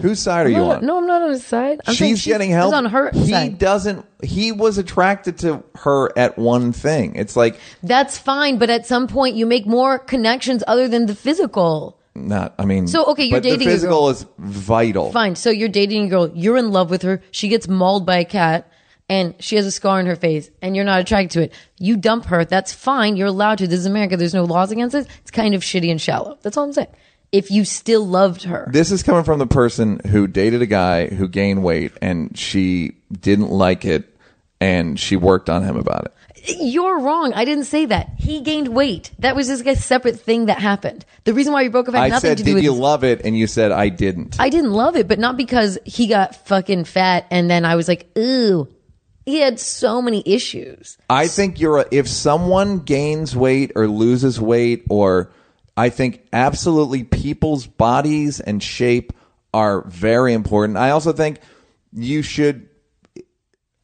Whose 0.00 0.20
side 0.20 0.46
are 0.46 0.50
you 0.50 0.58
on? 0.62 0.84
no, 0.86 0.98
I'm 0.98 1.06
not 1.06 1.22
on 1.22 1.30
his 1.30 1.44
side. 1.44 1.80
I'm 1.86 1.94
saying 1.94 2.14
She's 2.16 2.26
getting 2.26 2.50
help. 2.50 2.72
on 2.74 2.84
her 2.86 3.10
he 3.12 3.30
side. 3.30 3.58
doesn't. 3.58 4.04
He 4.22 4.52
was 4.52 4.78
attracted 4.78 5.38
to 5.38 5.62
her 5.76 6.16
at 6.18 6.38
one 6.38 6.72
thing. 6.72 7.14
It's 7.16 7.36
like 7.36 7.58
That's 7.82 8.16
fine, 8.18 8.58
but 8.58 8.70
at 8.70 8.86
some 8.86 9.06
point, 9.08 9.36
you 9.36 9.44
make 9.46 9.66
more 9.66 9.98
connections 9.98 10.62
other 10.66 10.88
than 10.88 11.06
the 11.06 11.14
physical. 11.14 11.98
not. 12.14 12.54
I 12.58 12.64
mean, 12.64 12.86
So, 12.86 13.04
okay, 13.06 13.24
you're 13.24 13.36
but 13.40 13.42
dating 13.44 13.58
The 13.66 13.72
physical 13.74 13.98
girl. 14.00 14.08
is 14.10 14.26
vital. 14.38 15.12
Fine. 15.12 15.36
So 15.36 15.50
you're 15.50 15.68
dating 15.68 16.06
a 16.06 16.08
girl, 16.08 16.30
you're 16.34 16.56
in 16.56 16.70
love 16.70 16.90
with 16.90 17.02
her, 17.02 17.20
she 17.30 17.48
gets 17.48 17.68
mauled 17.68 18.04
by 18.06 18.18
a 18.18 18.24
cat, 18.24 18.70
and 19.08 19.34
she 19.38 19.56
has 19.56 19.64
a 19.66 19.70
scar 19.70 19.98
on 20.00 20.06
her 20.06 20.16
face, 20.16 20.50
and 20.60 20.76
you're 20.76 20.84
not 20.84 21.00
attracted 21.00 21.30
to 21.32 21.42
it. 21.44 21.52
You 21.78 21.96
dump 21.96 22.26
her, 22.26 22.44
that's 22.44 22.72
fine. 22.72 23.16
You're 23.16 23.28
allowed 23.28 23.58
to. 23.58 23.66
This 23.66 23.80
is 23.80 23.86
America. 23.86 24.16
There's 24.16 24.34
no 24.34 24.44
laws 24.44 24.70
against 24.70 24.94
it. 24.94 25.06
It's 25.22 25.30
kind 25.30 25.54
of 25.54 25.62
shitty 25.62 25.90
and 25.90 26.00
shallow. 26.00 26.38
That's 26.42 26.56
all 26.56 26.64
I'm 26.64 26.72
saying. 26.72 26.88
If 27.30 27.50
you 27.50 27.64
still 27.64 28.06
loved 28.06 28.44
her. 28.44 28.68
This 28.72 28.90
is 28.90 29.02
coming 29.02 29.24
from 29.24 29.38
the 29.38 29.46
person 29.46 30.00
who 30.06 30.26
dated 30.26 30.62
a 30.62 30.66
guy 30.66 31.08
who 31.08 31.28
gained 31.28 31.62
weight 31.62 31.92
and 32.00 32.36
she 32.38 32.96
didn't 33.12 33.50
like 33.50 33.84
it, 33.84 34.16
and 34.60 34.98
she 34.98 35.16
worked 35.16 35.50
on 35.50 35.62
him 35.62 35.76
about 35.76 36.06
it. 36.06 36.14
You're 36.60 37.00
wrong. 37.00 37.32
I 37.34 37.44
didn't 37.44 37.64
say 37.64 37.84
that. 37.86 38.10
He 38.16 38.40
gained 38.40 38.68
weight. 38.68 39.10
That 39.18 39.36
was 39.36 39.48
just 39.48 39.66
a 39.66 39.76
separate 39.76 40.18
thing 40.20 40.46
that 40.46 40.58
happened. 40.58 41.04
The 41.24 41.34
reason 41.34 41.52
why 41.52 41.62
we 41.62 41.68
broke 41.68 41.88
up 41.88 41.94
had 41.94 42.04
I 42.04 42.08
nothing 42.08 42.30
said, 42.30 42.38
to 42.38 42.44
do 42.44 42.54
with. 42.54 42.62
"Did 42.62 42.72
you 42.72 42.74
love 42.74 43.04
it?" 43.04 43.20
And 43.24 43.36
you 43.36 43.46
said, 43.46 43.72
"I 43.72 43.88
didn't." 43.90 44.36
I 44.40 44.48
didn't 44.48 44.72
love 44.72 44.96
it, 44.96 45.06
but 45.08 45.18
not 45.18 45.36
because 45.36 45.78
he 45.84 46.06
got 46.06 46.46
fucking 46.46 46.84
fat 46.84 47.26
and 47.30 47.50
then 47.50 47.64
I 47.64 47.76
was 47.76 47.88
like, 47.88 48.08
ooh. 48.16 48.68
He 49.26 49.40
had 49.40 49.60
so 49.60 50.00
many 50.00 50.22
issues. 50.24 50.96
I 51.10 51.28
think 51.28 51.60
you're 51.60 51.80
a, 51.80 51.86
if 51.90 52.08
someone 52.08 52.78
gains 52.78 53.36
weight 53.36 53.72
or 53.76 53.86
loses 53.86 54.40
weight 54.40 54.84
or 54.88 55.30
I 55.78 55.90
think 55.90 56.26
absolutely 56.32 57.04
people's 57.04 57.68
bodies 57.68 58.40
and 58.40 58.60
shape 58.60 59.12
are 59.54 59.82
very 59.82 60.32
important. 60.32 60.76
I 60.76 60.90
also 60.90 61.12
think 61.12 61.38
you 61.92 62.22
should 62.22 62.68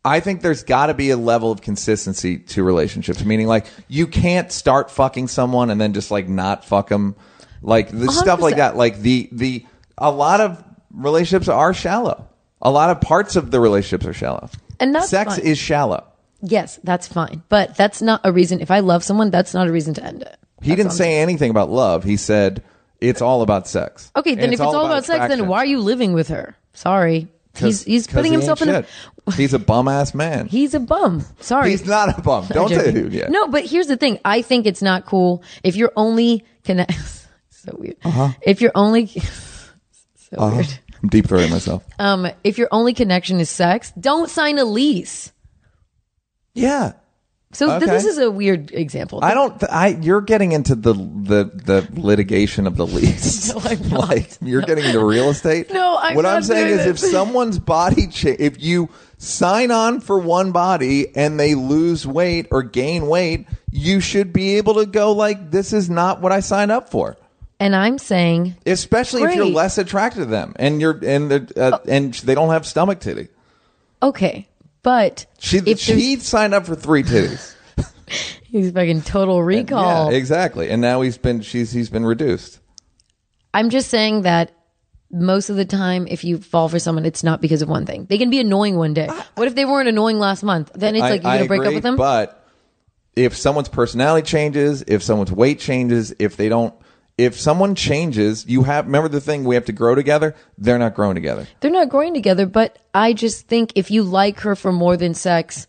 I 0.04 0.18
think 0.18 0.42
there's 0.42 0.64
got 0.64 0.86
to 0.86 0.94
be 0.94 1.10
a 1.10 1.16
level 1.16 1.52
of 1.52 1.62
consistency 1.62 2.38
to 2.38 2.64
relationships, 2.64 3.24
meaning 3.24 3.46
like 3.46 3.66
you 3.86 4.08
can't 4.08 4.50
start 4.50 4.90
fucking 4.90 5.28
someone 5.28 5.70
and 5.70 5.80
then 5.80 5.92
just 5.92 6.10
like 6.10 6.28
not 6.28 6.64
fuck 6.64 6.88
them, 6.88 7.14
like 7.62 7.90
the 7.90 8.10
stuff 8.10 8.40
like 8.40 8.56
that. 8.56 8.76
Like 8.76 8.98
the 8.98 9.28
the 9.30 9.64
a 9.96 10.10
lot 10.10 10.40
of 10.40 10.62
relationships 10.92 11.48
are 11.48 11.72
shallow. 11.72 12.28
A 12.60 12.72
lot 12.72 12.90
of 12.90 13.00
parts 13.02 13.36
of 13.36 13.52
the 13.52 13.60
relationships 13.60 14.04
are 14.04 14.12
shallow. 14.12 14.50
And 14.80 14.92
that's 14.92 15.10
sex 15.10 15.36
fine. 15.36 15.46
is 15.46 15.58
shallow. 15.58 16.04
Yes, 16.42 16.80
that's 16.82 17.06
fine. 17.06 17.44
But 17.48 17.76
that's 17.76 18.02
not 18.02 18.20
a 18.24 18.32
reason. 18.32 18.60
If 18.60 18.72
I 18.72 18.80
love 18.80 19.04
someone, 19.04 19.30
that's 19.30 19.54
not 19.54 19.68
a 19.68 19.72
reason 19.72 19.94
to 19.94 20.04
end 20.04 20.22
it. 20.22 20.36
He 20.62 20.70
That's 20.70 20.78
didn't 20.78 20.92
say 20.92 21.18
anything 21.20 21.50
about 21.50 21.70
love. 21.70 22.04
He 22.04 22.16
said 22.16 22.62
it's 23.00 23.20
all 23.20 23.42
about 23.42 23.68
sex. 23.68 24.10
Okay, 24.16 24.34
then 24.34 24.46
if 24.46 24.52
it's 24.54 24.60
all 24.60 24.86
about, 24.86 25.04
sex, 25.04 25.28
then 25.28 25.46
why 25.46 25.58
are 25.58 25.66
you 25.66 25.80
living 25.80 26.12
with 26.12 26.28
her? 26.28 26.56
Sorry. 26.72 27.28
He's 27.56 27.84
he's 27.84 28.06
putting 28.06 28.32
he 28.32 28.38
himself 28.38 28.62
in 28.62 28.68
a. 28.68 28.84
He's 29.36 29.54
a 29.54 29.58
bum 29.58 29.86
ass 29.88 30.12
man. 30.14 30.46
He's 30.46 30.74
a 30.74 30.80
bum. 30.80 31.24
Sorry. 31.40 31.70
He's 31.70 31.86
not 31.86 32.18
a 32.18 32.20
bum. 32.20 32.46
Don't 32.52 32.68
say 32.68 32.90
dude 32.90 33.12
yet. 33.12 33.30
No, 33.30 33.46
but 33.48 33.64
here's 33.64 33.86
the 33.86 33.96
thing. 33.96 34.18
I 34.24 34.42
think 34.42 34.66
it's 34.66 34.82
not 34.82 35.06
cool 35.06 35.42
if 35.62 35.76
you're 35.76 35.92
only 35.96 36.44
connect. 36.64 36.92
so 37.50 37.76
weird. 37.78 37.96
Uh-huh. 38.04 38.32
If 38.42 38.60
you're 38.60 38.72
only 38.74 39.06
so 40.16 40.50
weird. 40.50 40.78
I'm 41.02 41.08
deep 41.10 41.26
throating 41.26 41.50
myself. 41.50 41.84
Um, 41.98 42.26
if 42.42 42.58
your 42.58 42.68
only 42.72 42.94
connection 42.94 43.38
is 43.38 43.50
sex, 43.50 43.92
don't 43.98 44.30
sign 44.30 44.58
a 44.58 44.64
lease. 44.64 45.32
Yeah. 46.54 46.92
So 47.54 47.70
Okay. 47.72 47.86
this 47.86 48.04
is 48.04 48.18
a 48.18 48.30
weird 48.30 48.72
example. 48.72 49.20
I 49.22 49.32
don't. 49.32 49.58
Th- 49.58 49.70
I. 49.72 49.88
You're 50.00 50.20
getting 50.20 50.52
into 50.52 50.74
the 50.74 50.92
the 50.92 51.50
the 51.54 51.88
litigation 52.00 52.66
of 52.66 52.76
the 52.76 52.86
lease. 52.86 53.44
No, 53.54 53.60
I'm 53.64 53.88
not. 53.90 54.08
like 54.08 54.30
you're 54.42 54.62
getting 54.62 54.84
into 54.84 55.04
real 55.04 55.30
estate. 55.30 55.72
No, 55.72 55.96
I'm 56.00 56.14
What 56.16 56.26
I'm 56.26 56.42
saying 56.42 56.78
is, 56.78 56.86
if 56.86 56.98
someone's 57.12 57.58
body, 57.58 58.08
cha- 58.08 58.36
if 58.38 58.62
you 58.62 58.88
sign 59.18 59.70
on 59.70 60.00
for 60.00 60.18
one 60.18 60.52
body 60.52 61.14
and 61.16 61.38
they 61.40 61.54
lose 61.54 62.06
weight 62.06 62.48
or 62.50 62.62
gain 62.62 63.06
weight, 63.06 63.46
you 63.70 64.00
should 64.00 64.32
be 64.32 64.56
able 64.56 64.74
to 64.74 64.86
go 64.86 65.12
like, 65.12 65.50
this 65.50 65.72
is 65.72 65.88
not 65.88 66.20
what 66.20 66.32
I 66.32 66.40
signed 66.40 66.70
up 66.72 66.90
for. 66.90 67.16
and 67.60 67.74
I'm 67.76 67.98
saying 67.98 68.56
Especially 68.66 69.22
if 69.22 69.34
you're 69.34 69.46
less 69.46 69.78
attracted 69.78 70.20
to 70.20 70.26
them 70.26 70.54
and 70.56 70.80
you're 70.80 70.98
and 71.04 71.52
uh, 71.56 71.78
and 71.88 72.12
they 72.14 72.34
don't 72.34 72.50
have 72.50 72.66
stomach 72.66 73.00
titty. 73.00 73.28
okay, 74.02 74.46
but 74.84 75.26
She 75.40 75.56
if 75.58 75.64
there's- 75.64 75.80
she 75.80 76.16
signed 76.16 76.54
up 76.54 76.66
for 76.66 76.76
three 76.76 77.02
titties. 77.02 77.54
he's 78.44 78.70
fucking 78.70 79.02
total 79.02 79.42
recall. 79.42 80.12
Yeah, 80.12 80.16
exactly. 80.16 80.70
And 80.70 80.80
now 80.80 81.00
he's 81.00 81.18
been 81.18 81.40
she's 81.40 81.72
he's 81.72 81.90
been 81.90 82.06
reduced. 82.06 82.60
I'm 83.52 83.70
just 83.70 83.88
saying 83.90 84.22
that 84.22 84.52
most 85.10 85.48
of 85.50 85.56
the 85.56 85.64
time, 85.64 86.06
if 86.08 86.24
you 86.24 86.38
fall 86.38 86.68
for 86.68 86.78
someone, 86.78 87.04
it's 87.04 87.22
not 87.24 87.40
because 87.40 87.62
of 87.62 87.68
one 87.68 87.86
thing. 87.86 88.06
They 88.06 88.18
can 88.18 88.30
be 88.30 88.40
annoying 88.40 88.76
one 88.76 88.94
day. 88.94 89.08
What 89.34 89.46
if 89.48 89.54
they 89.54 89.64
weren't 89.64 89.88
annoying 89.88 90.18
last 90.18 90.42
month? 90.42 90.70
Then 90.74 90.94
it's 90.96 91.04
I- 91.04 91.10
like 91.10 91.22
you're 91.22 91.30
I 91.32 91.36
gonna 91.38 91.48
break 91.48 91.58
agree, 91.60 91.68
up 91.68 91.74
with 91.74 91.82
them. 91.82 91.96
But 91.96 92.44
if 93.16 93.36
someone's 93.36 93.68
personality 93.68 94.26
changes, 94.26 94.82
if 94.86 95.02
someone's 95.02 95.30
weight 95.32 95.60
changes, 95.60 96.14
if 96.18 96.36
they 96.36 96.48
don't, 96.48 96.74
if 97.16 97.38
someone 97.38 97.74
changes, 97.74 98.44
you 98.46 98.64
have 98.64 98.86
remember 98.86 99.08
the 99.08 99.20
thing 99.20 99.44
we 99.44 99.54
have 99.54 99.66
to 99.66 99.72
grow 99.72 99.94
together. 99.94 100.34
They're 100.58 100.78
not 100.78 100.94
growing 100.94 101.14
together. 101.14 101.46
They're 101.60 101.70
not 101.70 101.88
growing 101.88 102.14
together, 102.14 102.46
but 102.46 102.78
I 102.92 103.12
just 103.12 103.46
think 103.46 103.72
if 103.76 103.90
you 103.90 104.02
like 104.02 104.40
her 104.40 104.56
for 104.56 104.72
more 104.72 104.96
than 104.96 105.14
sex, 105.14 105.66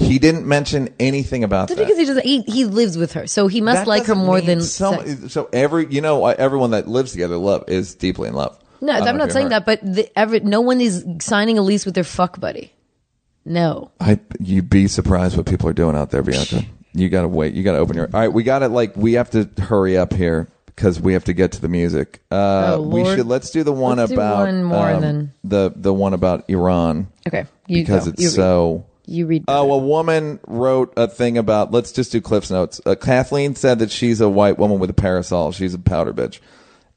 He 0.00 0.18
didn't 0.18 0.46
mention 0.46 0.92
anything 0.98 1.44
about 1.44 1.68
that. 1.68 1.78
because 1.78 1.96
he 1.96 2.04
doesn't. 2.04 2.24
He, 2.24 2.42
he 2.42 2.64
lives 2.64 2.98
with 2.98 3.12
her, 3.12 3.28
so 3.28 3.46
he 3.46 3.60
must 3.60 3.80
That 3.82 3.86
like 3.86 4.02
her 4.06 4.14
doesn't 4.14 4.26
more 4.26 4.38
mean 4.38 4.46
than 4.46 4.60
some, 4.62 5.06
sex. 5.06 5.32
So 5.32 5.48
every 5.52 5.86
you 5.88 6.00
know 6.00 6.26
everyone 6.26 6.72
that 6.72 6.88
lives 6.88 7.12
together 7.12 7.36
love 7.36 7.64
is 7.68 7.94
deeply 7.94 8.28
in 8.28 8.34
love. 8.34 8.58
No, 8.80 8.92
I 8.92 8.98
don't 8.98 9.08
I'm 9.08 9.16
know 9.16 9.24
if 9.24 9.28
not 9.28 9.28
you 9.28 9.32
saying 9.32 9.44
heard. 9.52 9.52
that, 9.52 9.66
but 9.66 9.80
the, 9.82 10.18
every, 10.18 10.40
no 10.40 10.60
one 10.60 10.80
is 10.80 11.04
signing 11.20 11.56
a 11.58 11.62
lease 11.62 11.86
with 11.86 11.94
their 11.94 12.04
fuck 12.04 12.40
buddy. 12.40 12.72
No. 13.44 13.92
I 14.00 14.18
you'd 14.40 14.68
be 14.68 14.88
surprised 14.88 15.36
what 15.36 15.46
people 15.46 15.68
are 15.68 15.72
doing 15.72 15.94
out 15.96 16.10
there, 16.10 16.22
Bianca. 16.22 16.64
You 16.96 17.08
gotta 17.08 17.28
wait. 17.28 17.54
You 17.54 17.62
gotta 17.62 17.78
open 17.78 17.96
your. 17.96 18.06
All 18.12 18.20
right, 18.20 18.32
we 18.32 18.42
gotta 18.42 18.68
like 18.68 18.96
we 18.96 19.14
have 19.14 19.30
to 19.30 19.48
hurry 19.58 19.96
up 19.96 20.12
here 20.12 20.48
because 20.66 21.00
we 21.00 21.12
have 21.14 21.24
to 21.24 21.32
get 21.32 21.52
to 21.52 21.60
the 21.60 21.68
music. 21.68 22.20
Uh, 22.30 22.74
Oh, 22.76 22.82
we 22.82 23.02
Lord. 23.02 23.16
should 23.18 23.26
let's 23.26 23.50
do 23.50 23.62
the 23.62 23.72
one 23.72 23.98
Let's 23.98 24.10
do 24.10 24.16
about 24.16 24.46
one 24.46 24.64
more 24.64 24.90
um, 24.90 25.00
then. 25.00 25.32
the 25.44 25.72
the 25.74 25.92
one 25.94 26.14
about 26.14 26.48
Iran 26.48 27.08
Okay, 27.26 27.46
you 27.66 27.82
because 27.82 28.04
go. 28.06 28.10
it's 28.12 28.22
you 28.22 28.28
read. 28.28 28.34
so. 28.34 28.86
You 29.08 29.26
read. 29.26 29.44
Oh, 29.46 29.70
a 29.72 29.78
woman 29.78 30.40
wrote 30.48 30.92
a 30.96 31.06
thing 31.06 31.38
about. 31.38 31.70
Let's 31.70 31.92
just 31.92 32.10
do 32.10 32.20
Cliff's 32.20 32.50
notes. 32.50 32.80
Uh, 32.84 32.96
Kathleen 32.96 33.54
said 33.54 33.78
that 33.78 33.92
she's 33.92 34.20
a 34.20 34.28
white 34.28 34.58
woman 34.58 34.80
with 34.80 34.90
a 34.90 34.94
parasol. 34.94 35.52
She's 35.52 35.74
a 35.74 35.78
powder 35.78 36.12
bitch, 36.12 36.40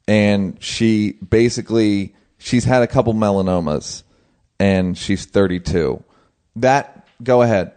and 0.08 0.58
she 0.64 1.12
basically 1.14 2.16
she's 2.40 2.64
had 2.64 2.82
a 2.82 2.88
couple 2.88 3.14
melanomas, 3.14 4.02
and 4.60 4.98
she's 4.98 5.26
32. 5.26 6.04
That 6.56 7.06
go 7.24 7.44
ahead, 7.44 7.74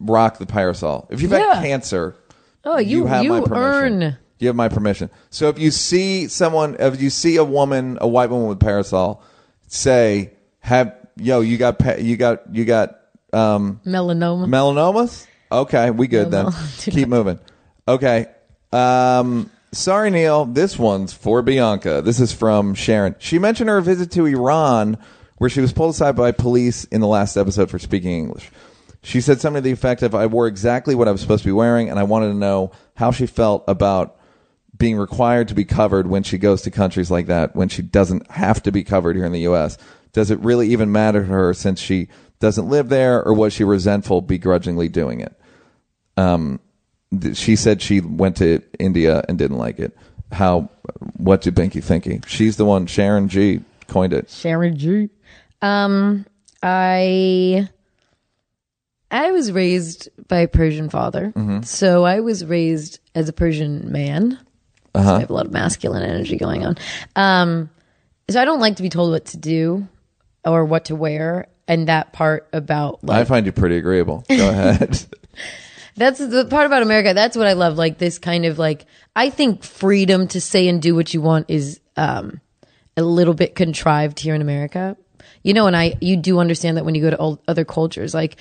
rock 0.00 0.38
the 0.38 0.46
parasol. 0.46 1.06
If 1.10 1.20
you've 1.22 1.30
had 1.30 1.62
cancer, 1.62 2.16
Oh, 2.64 2.78
you- 2.78 3.06
have 3.06 3.24
my 3.26 3.38
you 3.38 3.42
permission. 3.44 4.02
earn- 4.02 4.16
You 4.38 4.48
have 4.48 4.56
my 4.56 4.68
permission. 4.68 5.08
So 5.30 5.48
if 5.48 5.58
you 5.58 5.70
see 5.70 6.28
someone, 6.28 6.76
if 6.78 7.00
you 7.00 7.08
see 7.10 7.36
a 7.36 7.44
woman, 7.44 7.96
a 8.00 8.08
white 8.08 8.28
woman 8.28 8.48
with 8.48 8.60
parasol, 8.60 9.22
say, 9.68 10.32
"Have 10.60 10.92
yo, 11.16 11.40
you 11.40 11.56
got 11.56 11.78
pa- 11.78 11.94
you 11.98 12.16
got 12.18 12.42
you 12.54 12.64
got 12.66 12.98
um, 13.32 13.80
melanoma. 13.86 14.46
melanomas?" 14.46 15.26
Okay, 15.50 15.90
we 15.90 16.06
good 16.08 16.30
then. 16.30 16.48
Keep 16.78 17.08
moving. 17.08 17.38
Okay. 17.88 18.26
Um, 18.72 19.50
sorry, 19.72 20.10
Neal. 20.10 20.44
This 20.44 20.78
one's 20.78 21.12
for 21.12 21.40
Bianca. 21.40 22.02
This 22.02 22.20
is 22.20 22.32
from 22.32 22.74
Sharon. 22.74 23.14
She 23.18 23.38
mentioned 23.38 23.70
her 23.70 23.80
visit 23.80 24.10
to 24.12 24.26
Iran, 24.26 24.98
where 25.38 25.48
she 25.48 25.60
was 25.60 25.72
pulled 25.72 25.90
aside 25.94 26.16
by 26.16 26.32
police 26.32 26.84
in 26.84 27.00
the 27.00 27.06
last 27.06 27.36
episode 27.36 27.70
for 27.70 27.78
speaking 27.78 28.10
English. 28.10 28.50
She 29.06 29.20
said 29.20 29.40
something 29.40 29.62
to 29.62 29.64
the 29.64 29.72
effect 29.72 30.02
of, 30.02 30.14
"I 30.14 30.26
wore 30.26 30.48
exactly 30.48 30.94
what 30.94 31.06
I 31.06 31.12
was 31.12 31.20
supposed 31.20 31.44
to 31.44 31.48
be 31.48 31.52
wearing, 31.52 31.88
and 31.88 31.98
I 31.98 32.02
wanted 32.02 32.28
to 32.28 32.34
know 32.34 32.72
how 32.94 33.10
she 33.10 33.26
felt 33.26 33.64
about." 33.68 34.14
Being 34.76 34.98
required 34.98 35.48
to 35.48 35.54
be 35.54 35.64
covered 35.64 36.06
when 36.06 36.22
she 36.22 36.36
goes 36.36 36.60
to 36.62 36.70
countries 36.70 37.10
like 37.10 37.28
that, 37.28 37.56
when 37.56 37.70
she 37.70 37.80
doesn't 37.80 38.30
have 38.32 38.62
to 38.64 38.70
be 38.70 38.84
covered 38.84 39.16
here 39.16 39.24
in 39.24 39.32
the 39.32 39.40
U.S., 39.40 39.78
does 40.12 40.30
it 40.30 40.38
really 40.40 40.68
even 40.68 40.92
matter 40.92 41.20
to 41.20 41.26
her 41.28 41.54
since 41.54 41.80
she 41.80 42.08
doesn't 42.40 42.68
live 42.68 42.90
there, 42.90 43.24
or 43.24 43.32
was 43.32 43.54
she 43.54 43.64
resentful 43.64 44.20
begrudgingly 44.20 44.90
doing 44.90 45.20
it? 45.20 45.34
th- 47.20 47.36
she 47.36 47.56
said 47.56 47.80
she 47.80 48.00
went 48.00 48.36
to 48.38 48.62
India 48.78 49.24
and 49.28 49.38
didn't 49.38 49.58
like 49.58 49.78
it. 49.78 49.96
How? 50.32 50.68
What 51.16 51.40
do 51.42 51.52
Binky 51.52 51.82
thinky? 51.82 52.26
She's 52.26 52.56
the 52.56 52.64
one. 52.64 52.86
Sharon 52.86 53.28
G 53.28 53.60
coined 53.88 54.12
it. 54.12 54.28
Sharon 54.30 54.76
G. 54.76 55.08
Um, 55.62 56.26
I 56.62 57.68
I 59.10 59.30
was 59.32 59.52
raised 59.52 60.08
by 60.28 60.38
a 60.40 60.48
Persian 60.48 60.88
father, 60.90 61.32
Mm-hmm. 61.36 61.62
so 61.62 62.04
I 62.04 62.20
was 62.20 62.44
raised 62.44 62.98
as 63.14 63.28
a 63.28 63.32
Persian 63.32 63.90
man. 63.92 64.38
Uh-huh. 64.94 65.14
I 65.16 65.20
have 65.20 65.30
a 65.30 65.32
lot 65.32 65.46
of 65.46 65.52
masculine 65.52 66.02
energy 66.02 66.36
going 66.36 66.64
on. 66.64 66.76
Um, 67.14 67.70
so 68.30 68.40
I 68.40 68.44
don't 68.44 68.60
like 68.60 68.76
to 68.76 68.82
be 68.82 68.88
told 68.88 69.10
what 69.12 69.26
to 69.26 69.36
do 69.36 69.86
or 70.44 70.64
what 70.64 70.86
to 70.86 70.96
wear, 70.96 71.46
and 71.68 71.88
that 71.88 72.12
part 72.12 72.48
about 72.52 73.04
like 73.04 73.18
I 73.20 73.24
find 73.24 73.46
you 73.46 73.52
pretty 73.52 73.76
agreeable. 73.76 74.24
Go 74.28 74.48
ahead. 74.50 75.04
That's 75.96 76.18
the 76.18 76.44
part 76.44 76.66
about 76.66 76.82
America. 76.82 77.14
That's 77.14 77.36
what 77.36 77.46
I 77.46 77.54
love. 77.54 77.78
Like 77.78 77.96
this 77.98 78.18
kind 78.18 78.44
of 78.44 78.58
like, 78.58 78.84
I 79.14 79.30
think 79.30 79.64
freedom 79.64 80.28
to 80.28 80.40
say 80.42 80.68
and 80.68 80.82
do 80.82 80.94
what 80.94 81.14
you 81.14 81.22
want 81.22 81.46
is, 81.48 81.80
um, 81.96 82.40
a 82.98 83.02
little 83.02 83.32
bit 83.34 83.54
contrived 83.54 84.20
here 84.20 84.34
in 84.34 84.42
America. 84.42 84.96
You 85.42 85.54
know, 85.54 85.66
and 85.66 85.74
I, 85.76 85.94
you 86.02 86.16
do 86.18 86.38
understand 86.38 86.76
that 86.76 86.84
when 86.84 86.94
you 86.94 87.00
go 87.02 87.10
to 87.10 87.16
old, 87.16 87.38
other 87.48 87.64
cultures, 87.64 88.12
like 88.12 88.36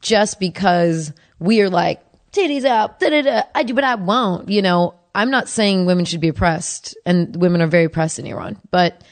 just 0.00 0.40
because 0.40 1.12
we 1.38 1.60
are 1.60 1.70
like 1.70 2.02
titties 2.32 2.64
out, 2.64 3.00
da 3.00 3.10
da 3.10 3.22
da, 3.22 3.42
I 3.54 3.62
do, 3.62 3.74
but 3.74 3.84
I 3.84 3.94
won't, 3.94 4.48
you 4.48 4.62
know, 4.62 4.94
I'm 5.14 5.30
not 5.30 5.48
saying 5.48 5.86
women 5.86 6.04
should 6.04 6.20
be 6.20 6.28
oppressed 6.28 6.96
and 7.06 7.34
women 7.36 7.62
are 7.62 7.66
very 7.66 7.84
oppressed 7.84 8.18
in 8.18 8.26
Iran, 8.26 8.58
but 8.70 9.02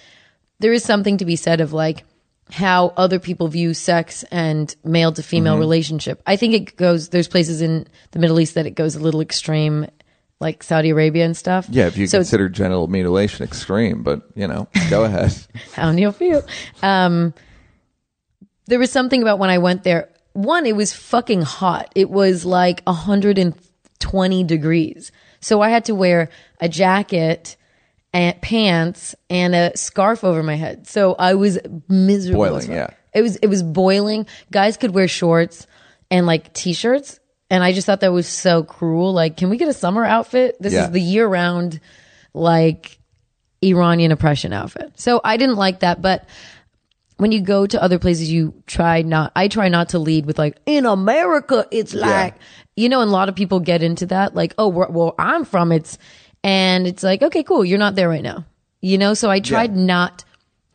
there 0.59 0.73
is 0.73 0.85
something 0.85 1.19
to 1.19 1.25
be 1.25 1.37
said 1.37 1.61
of 1.61 1.73
like 1.73 2.05
how 2.51 2.93
other 2.97 3.19
people 3.19 3.49
view 3.49 3.75
sex 3.75 4.23
and 4.25 4.75
male 4.85 5.13
to 5.13 5.23
female 5.23 5.59
relationship. 5.59 6.23
I 6.27 6.37
think 6.37 6.55
it 6.55 6.77
goes, 6.77 7.09
there's 7.09 7.29
places 7.29 7.63
in 7.63 7.87
the 8.11 8.19
Middle 8.19 8.39
East 8.39 8.55
that 8.55 8.67
it 8.67 8.73
goes 8.73 8.97
a 8.97 9.01
little 9.01 9.21
extreme, 9.21 9.87
like 10.41 10.63
Saudi 10.63 10.91
Arabia 10.91 11.25
and 11.25 11.37
stuff. 11.37 11.67
yeah, 11.71 11.87
if 11.87 11.97
you 11.97 12.07
so 12.07 12.19
consider 12.19 12.49
genital 12.49 12.87
mutilation 12.87 13.45
extreme, 13.45 14.03
but 14.03 14.23
you 14.35 14.47
know, 14.47 14.69
go 14.91 15.05
ahead. 15.05 15.35
how 15.73 15.91
Neal 15.91 16.13
feel. 16.13 16.47
Um, 16.83 17.33
there 18.67 18.79
was 18.79 18.93
something 18.93 19.23
about 19.23 19.39
when 19.39 19.51
I 19.51 19.59
went 19.59 19.85
there. 19.85 20.11
One, 20.35 20.67
it 20.67 20.77
was 20.77 20.93
fucking 20.93 21.43
hot. 21.43 21.91
It 21.95 22.11
was 22.11 22.45
like 22.45 22.83
120 22.85 24.45
degrees. 24.45 25.11
So 25.41 25.61
I 25.61 25.69
had 25.71 25.87
to 25.87 25.95
wear 25.95 26.29
a 26.61 26.69
jacket 26.69 27.57
and 28.13 28.41
pants 28.41 29.15
and 29.29 29.55
a 29.55 29.77
scarf 29.77 30.23
over 30.25 30.43
my 30.43 30.55
head. 30.55 30.87
So 30.89 31.15
I 31.19 31.35
was 31.35 31.59
miserable. 31.89 32.45
Boiling, 32.45 32.67
fuck. 32.67 32.71
yeah. 32.71 32.91
It 33.15 33.23
was 33.23 33.37
it 33.37 33.47
was 33.47 33.63
boiling. 33.63 34.27
Guys 34.51 34.77
could 34.77 34.93
wear 34.93 35.07
shorts 35.09 35.67
and 36.11 36.27
like 36.27 36.53
t-shirts, 36.53 37.21
and 37.51 37.63
I 37.63 37.73
just 37.73 37.87
thought 37.87 38.01
that 38.01 38.13
was 38.13 38.27
so 38.27 38.65
cruel. 38.65 39.13
Like, 39.13 39.37
can 39.37 39.51
we 39.51 39.57
get 39.57 39.69
a 39.69 39.73
summer 39.73 40.05
outfit? 40.05 40.57
This 40.61 40.73
Yeah. 40.73 40.87
is 40.87 40.91
the 40.91 41.01
year 41.01 41.27
round, 41.29 41.81
like 42.33 42.99
Iranian 43.63 44.11
oppression 44.11 44.53
outfit. 44.53 44.93
So 44.97 45.21
I 45.23 45.37
didn't 45.37 45.57
like 45.57 45.81
that, 45.81 46.03
but 46.03 46.27
when 47.17 47.33
you 47.33 47.41
go 47.41 47.67
to 47.67 47.83
other 47.83 47.99
places, 47.99 48.31
you 48.31 48.55
try 48.67 49.03
not, 49.03 49.33
I 49.37 49.49
try 49.49 49.69
not 49.69 49.91
to 49.91 49.99
lead 49.99 50.27
with 50.27 50.39
like, 50.39 50.59
in 50.67 50.85
America, 50.87 51.67
it's 51.71 51.95
like, 51.95 52.35
you 52.77 52.89
know, 52.89 53.01
and 53.01 53.09
a 53.09 53.13
lot 53.13 53.29
of 53.29 53.37
people 53.37 53.61
get 53.61 53.83
into 53.83 54.07
that, 54.07 54.35
like, 54.35 54.55
oh, 54.59 54.69
well, 54.69 55.15
I'm 55.19 55.45
from, 55.45 55.71
it's, 55.71 55.97
and 56.43 56.87
it's 56.87 57.03
like, 57.03 57.23
okay, 57.23 57.43
cool, 57.43 57.65
you're 57.65 57.79
not 57.79 57.95
there 57.95 58.09
right 58.09 58.23
now. 58.23 58.45
You 58.81 58.99
know, 58.99 59.15
so 59.15 59.31
I 59.31 59.41
tried 59.41 59.75
not 59.75 60.25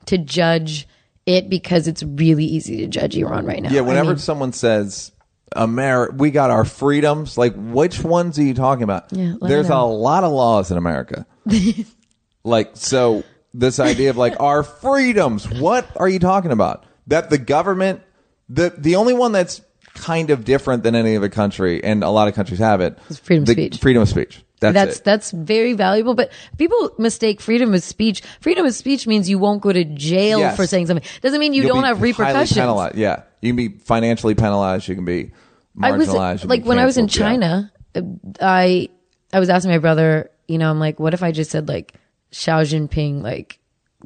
to 0.08 0.18
judge 0.18 0.88
it 1.26 1.50
because 1.50 1.88
it's 1.88 2.02
really 2.02 2.46
easy 2.46 2.78
to 2.78 2.88
judge 2.88 3.16
Iran 3.16 3.46
right 3.46 3.62
now. 3.62 3.70
Yeah, 3.70 3.82
I 3.82 3.84
whenever 3.84 4.10
mean, 4.10 4.18
someone 4.18 4.52
says 4.52 5.12
America, 5.56 6.16
we 6.16 6.32
got 6.32 6.50
our 6.50 6.66
freedoms. 6.66 7.38
Like, 7.38 7.54
which 7.56 8.04
ones 8.04 8.40
are 8.40 8.44
you 8.44 8.56
talking 8.56 8.84
about? 8.84 9.12
Yeah, 9.12 9.36
There's 9.42 9.70
a 9.70 9.78
lot 9.78 10.24
of 10.24 10.32
laws 10.32 10.72
in 10.72 10.78
America. 10.78 11.28
like, 12.44 12.72
so 12.74 13.24
this 13.54 13.80
idea 13.80 14.10
of 14.10 14.18
like 14.18 14.36
our 14.40 14.64
freedoms. 14.64 15.50
What 15.50 15.88
are 15.96 16.10
you 16.10 16.20
talking 16.20 16.52
about? 16.52 16.86
That 17.08 17.30
the 17.30 17.38
government, 17.38 18.02
the 18.50 18.74
the 18.78 18.96
only 18.96 19.14
one 19.14 19.32
that's 19.32 19.62
kind 19.96 20.30
of 20.30 20.46
different 20.46 20.84
than 20.84 20.96
any 20.96 21.16
other 21.18 21.30
country, 21.30 21.84
and 21.84 22.04
a 22.04 22.10
lot 22.10 22.28
of 22.28 22.36
countries 22.36 22.60
have 22.60 22.82
it. 22.82 22.98
Is 23.10 23.20
freedom 23.20 23.44
of 23.44 23.50
speech. 23.50 23.78
Freedom 23.80 24.02
of 24.02 24.10
speech. 24.10 24.44
That's, 24.62 24.74
that's 24.74 25.00
that's 25.00 25.32
very 25.32 25.72
valuable. 25.74 26.16
But 26.16 26.32
people 26.58 26.92
mistake 26.98 27.40
freedom 27.40 27.74
of 27.74 27.82
speech. 27.82 28.22
Freedom 28.42 28.66
of 28.66 28.76
speech 28.76 29.08
means 29.08 29.30
you 29.30 29.40
won't 29.40 29.62
go 29.62 29.72
to 29.72 29.86
jail 29.86 30.40
Yes. 30.40 30.56
for 30.58 30.68
saying 30.68 30.88
something. 30.88 31.08
Doesn't 31.22 31.40
mean 31.40 31.54
you 31.54 31.64
You'll 31.64 31.76
don't 31.76 31.86
have 31.86 32.02
repercussions. 32.02 32.54
penalized. 32.54 32.96
Yeah, 32.96 33.24
you 33.42 33.50
can 33.50 33.56
be 33.56 33.70
financially 33.80 34.36
penalized. 34.36 34.88
You 34.90 34.96
can 34.96 35.06
be 35.06 35.32
I 35.82 35.94
was 35.94 36.10
marginalized. 36.10 36.46
like 36.50 36.66
when 36.66 36.78
I 36.78 36.86
was 36.86 36.98
in 36.98 37.08
canceled. 37.08 37.42
Yeah. 37.42 37.48
China, 37.48 37.72
uh, 37.96 38.02
I 38.42 38.90
I 39.32 39.40
was 39.40 39.50
asking 39.50 39.72
my 39.72 39.78
brother, 39.78 40.30
you 40.50 40.58
know, 40.58 40.70
I'm 40.70 40.80
like, 40.80 41.00
what 41.00 41.14
if 41.14 41.24
I 41.24 41.32
just 41.32 41.52
said 41.52 41.70
like 41.70 41.94
Xi 42.32 42.52
Jinping, 42.52 43.22
like 43.22 43.60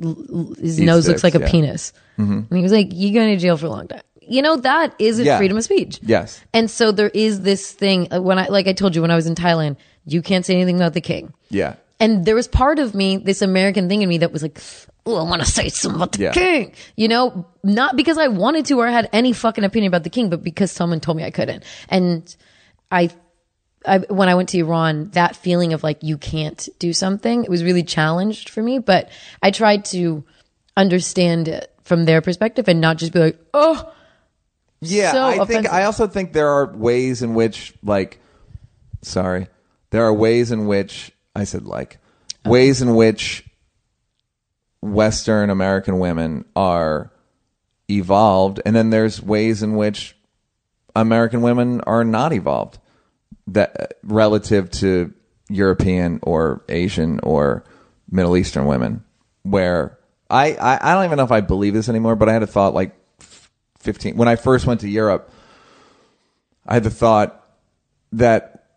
l- 0.04 0.54
his 0.60 0.80
Eat 0.80 0.86
nose 0.86 1.08
looks 1.08 1.22
sticks, 1.22 1.24
like 1.24 1.36
a 1.36 1.40
yeah. 1.40 1.46
Mm-hmm. 1.46 1.52
penis, 1.52 1.94
and 2.18 2.48
he 2.58 2.62
was 2.62 2.72
like, 2.72 2.90
you're 2.92 3.14
going 3.14 3.36
to 3.36 3.42
jail 3.42 3.58
for 3.58 3.66
a 3.68 3.70
long 3.70 3.88
time. 3.88 4.02
You 4.22 4.42
know, 4.42 4.56
that 4.58 4.96
isn't 5.00 5.26
Yeah. 5.26 5.38
freedom 5.38 5.58
of 5.58 5.64
speech. 5.66 6.00
Yes. 6.02 6.40
And 6.54 6.72
so 6.72 6.92
there 6.94 7.10
is 7.14 7.42
this 7.42 7.72
thing 7.74 8.08
uh, 8.14 8.22
when 8.22 8.40
I, 8.40 8.48
like 8.48 8.68
I 8.68 8.74
told 8.74 8.96
you, 8.96 9.02
when 9.02 9.12
I 9.12 9.16
was 9.16 9.28
in 9.28 9.36
Thailand, 9.36 9.76
you 10.06 10.22
can't 10.22 10.46
say 10.46 10.56
anything 10.56 10.78
about 10.78 10.94
the 10.94 11.02
king. 11.02 11.34
Yeah. 11.50 11.76
And 12.00 12.24
there 12.26 12.36
was 12.36 12.48
part 12.48 12.80
of 12.80 12.96
me, 12.96 13.18
this 13.18 13.42
American 13.42 13.90
thing 13.90 14.02
in 14.02 14.08
me 14.08 14.20
that 14.20 14.32
was 14.32 14.42
like, 14.42 14.60
oh, 15.06 15.18
I 15.18 15.24
want 15.30 15.42
to 15.42 15.48
say 15.52 15.68
something 15.70 15.98
about 15.98 16.14
the 16.14 16.24
Yeah. 16.24 16.32
king. 16.32 16.74
You 16.96 17.10
know, 17.10 17.46
not 17.64 17.98
because 17.98 18.18
I 18.18 18.30
wanted 18.30 18.66
to 18.68 18.80
or 18.80 18.88
had 18.88 19.10
any 19.12 19.34
fucking 19.34 19.64
opinion 19.66 19.90
about 19.90 20.04
the 20.06 20.10
king, 20.10 20.30
but 20.30 20.42
because 20.42 20.72
someone 20.72 21.02
told 21.02 21.18
me 21.18 21.26
I 21.26 21.32
couldn't. 21.32 21.64
And 21.90 22.34
I, 22.92 23.10
I, 23.86 24.00
when 24.00 24.30
I 24.30 24.36
went 24.36 24.50
to 24.50 24.60
Iran, 24.60 25.10
that 25.12 25.36
feeling 25.36 25.74
of 25.74 25.84
like, 25.84 26.04
you 26.04 26.18
can't 26.18 26.68
do 26.80 26.94
something, 26.94 27.44
it 27.44 27.50
was 27.50 27.64
really 27.64 27.84
challenged 27.84 28.50
for 28.50 28.62
me, 28.64 28.80
but 28.80 29.10
I 29.42 29.52
tried 29.52 29.86
to 29.86 30.24
understand 30.78 31.48
it 31.48 31.74
from 31.84 32.06
their 32.06 32.22
perspective 32.22 32.68
and 32.68 32.82
not 32.82 32.98
just 32.98 33.14
be 33.14 33.20
like, 33.20 33.40
oh, 33.54 33.94
Yeah, 34.82 35.12
so 35.12 35.42
I 35.42 35.46
think. 35.46 35.72
I 35.72 35.84
also 35.84 36.08
think 36.08 36.34
there 36.34 36.50
are 36.50 36.74
ways 36.74 37.22
in 37.22 37.36
which 37.36 37.74
like 37.84 38.20
sorry. 39.02 39.48
There 39.92 40.04
are 40.04 40.14
ways 40.14 40.52
in 40.52 40.66
which 40.66 41.12
I 41.36 41.44
said 41.44 41.66
like 41.66 42.00
ways 42.46 42.82
in 42.82 42.96
which 42.96 43.46
western 44.82 45.50
American 45.50 46.00
women 46.00 46.46
are 46.56 47.12
evolved 47.90 48.60
and 48.66 48.76
then 48.76 48.90
there's 48.90 49.22
ways 49.22 49.64
in 49.64 49.76
which 49.76 50.16
American 50.96 51.42
women 51.42 51.80
are 51.82 52.04
not 52.04 52.34
evolved 52.34 52.80
that 53.48 53.80
uh, 53.80 53.86
relative 54.04 54.72
to 54.72 55.14
European 55.50 56.20
or 56.24 56.64
Asian 56.70 57.20
or 57.22 57.64
Middle 58.10 58.38
Eastern 58.38 58.66
women 58.66 59.04
where 59.44 59.98
I, 60.30 60.54
I, 60.54 60.80
I 60.82 60.94
don't 60.94 61.06
even 61.06 61.18
know 61.18 61.26
if 61.26 61.32
I 61.32 61.42
believe 61.42 61.74
this 61.74 61.90
anymore, 61.90 62.16
but 62.16 62.30
I 62.30 62.34
had 62.34 62.44
a 62.44 62.48
thought 62.48 62.74
like 62.74 62.96
15 63.80 64.16
when 64.16 64.28
I 64.28 64.36
first 64.36 64.66
went 64.66 64.82
to 64.82 64.90
Europe 64.90 65.32
I 66.66 66.76
had 66.76 66.84
the 66.84 66.90
thought 66.90 67.46
that 68.14 68.68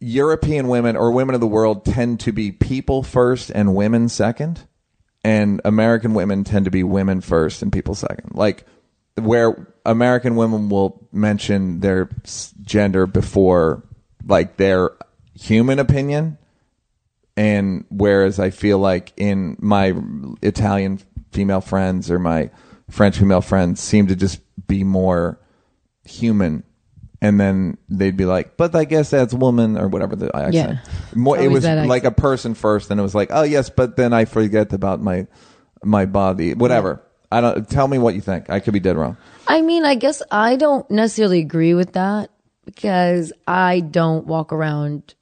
European 0.00 0.68
women 0.68 0.96
or 0.96 1.10
women 1.10 1.34
of 1.34 1.40
the 1.40 1.46
world 1.46 1.84
tend 1.84 2.20
to 2.20 2.32
be 2.32 2.52
people 2.52 3.02
first 3.02 3.50
and 3.50 3.74
women 3.74 4.08
second 4.08 4.62
and 5.24 5.60
American 5.64 6.14
women 6.14 6.44
tend 6.44 6.66
to 6.66 6.70
be 6.70 6.82
women 6.82 7.20
first 7.20 7.62
and 7.62 7.72
people 7.72 7.94
second. 7.94 8.32
Like 8.34 8.66
where 9.16 9.72
American 9.86 10.36
women 10.36 10.68
will 10.68 11.06
mention 11.12 11.80
their 11.80 12.08
s- 12.24 12.52
gender 12.62 13.06
before 13.06 13.82
like 14.26 14.56
their 14.56 14.90
human 15.34 15.78
opinion 15.78 16.38
and 17.36 17.84
whereas 17.90 18.38
I 18.38 18.50
feel 18.50 18.78
like 18.78 19.12
in 19.16 19.56
my 19.60 19.94
Italian 20.42 21.00
female 21.32 21.60
friends 21.60 22.10
or 22.10 22.18
my 22.18 22.50
French 22.90 23.18
female 23.18 23.40
friends 23.40 23.80
seem 23.80 24.06
to 24.06 24.16
just 24.16 24.40
be 24.66 24.84
more 24.84 25.40
human. 26.04 26.62
And 27.20 27.40
then 27.40 27.78
they'd 27.88 28.16
be 28.16 28.26
like, 28.26 28.56
but 28.56 28.74
I 28.74 28.84
guess 28.84 29.10
that's 29.10 29.32
woman 29.32 29.78
or 29.78 29.88
whatever 29.88 30.14
the 30.14 30.34
accent. 30.36 30.78
More, 31.14 31.36
it 31.36 31.40
Always 31.46 31.54
was 31.54 31.62
that 31.64 31.86
like 31.86 32.04
a 32.04 32.10
person 32.10 32.54
first, 32.54 32.90
and 32.90 33.00
it 33.00 33.02
was 33.02 33.14
like, 33.14 33.30
oh 33.32 33.42
yes, 33.42 33.70
but 33.70 33.96
then 33.96 34.12
I 34.12 34.26
forget 34.26 34.72
about 34.74 35.00
my 35.00 35.26
my 35.82 36.04
body, 36.04 36.52
whatever. 36.52 37.02
I 37.30 37.40
don't. 37.40 37.68
Tell 37.68 37.88
me 37.88 37.98
what 37.98 38.14
you 38.14 38.20
think. 38.20 38.50
I 38.50 38.60
could 38.60 38.72
be 38.72 38.80
dead 38.80 38.96
wrong. 38.96 39.16
I 39.46 39.60
mean, 39.62 39.84
I 39.84 39.94
guess 39.94 40.22
I 40.30 40.56
don't 40.56 40.88
necessarily 40.90 41.40
agree 41.40 41.74
with 41.74 41.92
that 41.94 42.30
because 42.64 43.32
I 43.46 43.80
don't 43.80 44.26
walk 44.26 44.52
around. 44.52 45.14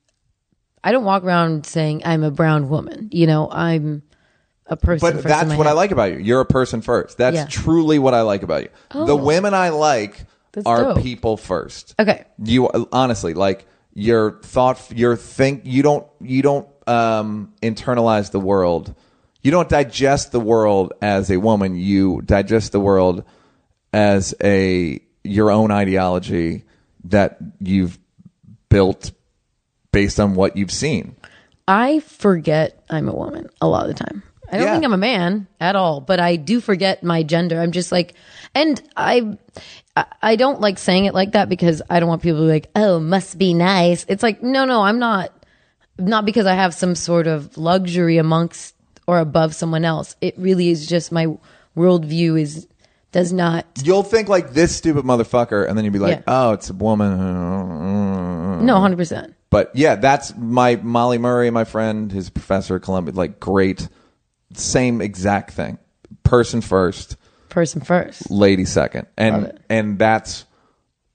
I 0.84 0.92
don't 0.92 1.04
walk 1.04 1.24
around 1.24 1.64
saying 1.66 2.02
I'm 2.04 2.22
a 2.22 2.30
brown 2.30 2.68
woman. 2.68 3.08
You 3.12 3.26
know, 3.26 3.48
I'm 3.50 4.02
a 4.66 4.76
person. 4.76 5.14
But 5.16 5.24
that's 5.24 5.54
what 5.54 5.66
I 5.66 5.72
like 5.72 5.90
about 5.90 6.12
you. 6.12 6.18
You're 6.18 6.40
a 6.40 6.46
person 6.46 6.82
first. 6.82 7.18
That's 7.18 7.36
Yeah. 7.36 7.46
truly 7.48 7.98
what 7.98 8.14
I 8.14 8.22
like 8.22 8.42
about 8.42 8.62
you. 8.62 8.68
The 8.92 9.12
Oh. 9.12 9.16
women 9.16 9.54
I 9.54 9.70
like 9.70 10.24
are 10.66 10.82
dope. 10.94 10.98
people 11.02 11.36
first. 11.36 11.94
Okay. 11.98 12.24
You 12.42 12.68
honestly 12.92 13.34
like 13.34 13.66
your 13.94 14.40
thought, 14.42 14.80
your 14.94 15.16
think. 15.16 15.62
You 15.64 15.82
don't. 15.82 16.06
You 16.20 16.42
don't 16.42 16.66
um, 16.86 17.52
internalize 17.62 18.32
the 18.32 18.40
world. 18.40 18.94
You 19.42 19.50
don't 19.50 19.68
digest 19.68 20.32
the 20.32 20.40
world 20.40 20.92
as 21.02 21.30
a 21.30 21.36
woman. 21.38 21.74
You 21.76 22.22
digest 22.22 22.72
the 22.72 22.80
world 22.80 23.24
as 23.92 24.34
a 24.42 25.00
your 25.24 25.50
own 25.50 25.70
ideology 25.70 26.64
that 27.04 27.38
you've 27.60 27.98
built 28.68 29.10
based 29.92 30.18
on 30.20 30.34
what 30.34 30.56
you've 30.56 30.70
seen. 30.72 31.16
I 31.68 32.00
forget 32.00 32.82
I'm 32.90 33.08
a 33.08 33.14
woman 33.14 33.48
a 33.60 33.68
lot 33.68 33.88
of 33.88 33.96
the 33.96 34.04
time. 34.04 34.22
I 34.50 34.56
don't 34.58 34.66
Yeah. 34.66 34.72
think 34.74 34.84
I'm 34.84 34.92
a 34.92 34.98
man 34.98 35.46
at 35.60 35.76
all, 35.76 36.00
but 36.00 36.20
I 36.20 36.36
do 36.36 36.60
forget 36.60 37.02
my 37.02 37.22
gender. 37.22 37.60
I'm 37.60 37.72
just 37.72 37.90
like, 37.92 38.14
and 38.54 38.80
I, 38.96 39.38
I- 39.96 40.06
I 40.22 40.36
don't 40.36 40.60
like 40.60 40.78
saying 40.78 41.04
it 41.06 41.14
like 41.14 41.32
that 41.32 41.48
because 41.48 41.82
I 41.88 42.00
don't 42.00 42.08
want 42.08 42.22
people 42.22 42.40
to 42.40 42.46
be 42.46 42.52
like, 42.52 42.70
oh, 42.76 42.98
must 43.00 43.38
be 43.38 43.54
nice. 43.54 44.04
It's 44.08 44.22
like, 44.22 44.42
no, 44.42 44.64
no, 44.64 44.82
I'm 44.82 44.98
not, 44.98 45.32
not 45.98 46.24
because 46.26 46.46
I 46.46 46.54
have 46.54 46.74
some 46.74 46.94
sort 46.94 47.26
of 47.26 47.56
luxury 47.56 48.18
amongst 48.18 48.74
or 49.06 49.18
above 49.18 49.54
someone 49.54 49.84
else. 49.84 50.16
It 50.20 50.34
really 50.38 50.68
is 50.68 50.86
just 50.86 51.12
my 51.12 51.26
worldview 51.76 52.40
is, 52.40 52.66
does 53.12 53.32
not, 53.32 53.66
You'll 53.82 54.02
think 54.02 54.28
like 54.28 54.52
this 54.52 54.74
stupid 54.74 55.04
motherfucker, 55.04 55.68
and 55.68 55.76
then 55.76 55.84
you'll 55.84 55.92
be 55.92 55.98
like, 55.98 56.18
Yeah. 56.18 56.22
"Oh, 56.26 56.52
it's 56.52 56.70
a 56.70 56.74
woman." 56.74 58.66
no, 58.66 58.74
100%. 58.74 59.34
But 59.50 59.70
yeah, 59.74 59.96
that's 59.96 60.34
my 60.36 60.76
Molly 60.76 61.18
Murray, 61.18 61.50
my 61.50 61.64
friend, 61.64 62.10
his 62.10 62.30
professor 62.30 62.76
at 62.76 62.82
Columbia. 62.82 63.14
Like, 63.14 63.38
great, 63.40 63.88
same 64.54 65.00
exact 65.02 65.52
thing. 65.52 65.78
Person 66.24 66.60
first, 66.62 67.16
Person 67.50 67.80
first. 67.82 68.30
lady 68.30 68.64
second, 68.64 69.06
Love 69.18 69.34
and 69.34 69.46
it. 69.46 69.60
and 69.68 69.98
that's 69.98 70.44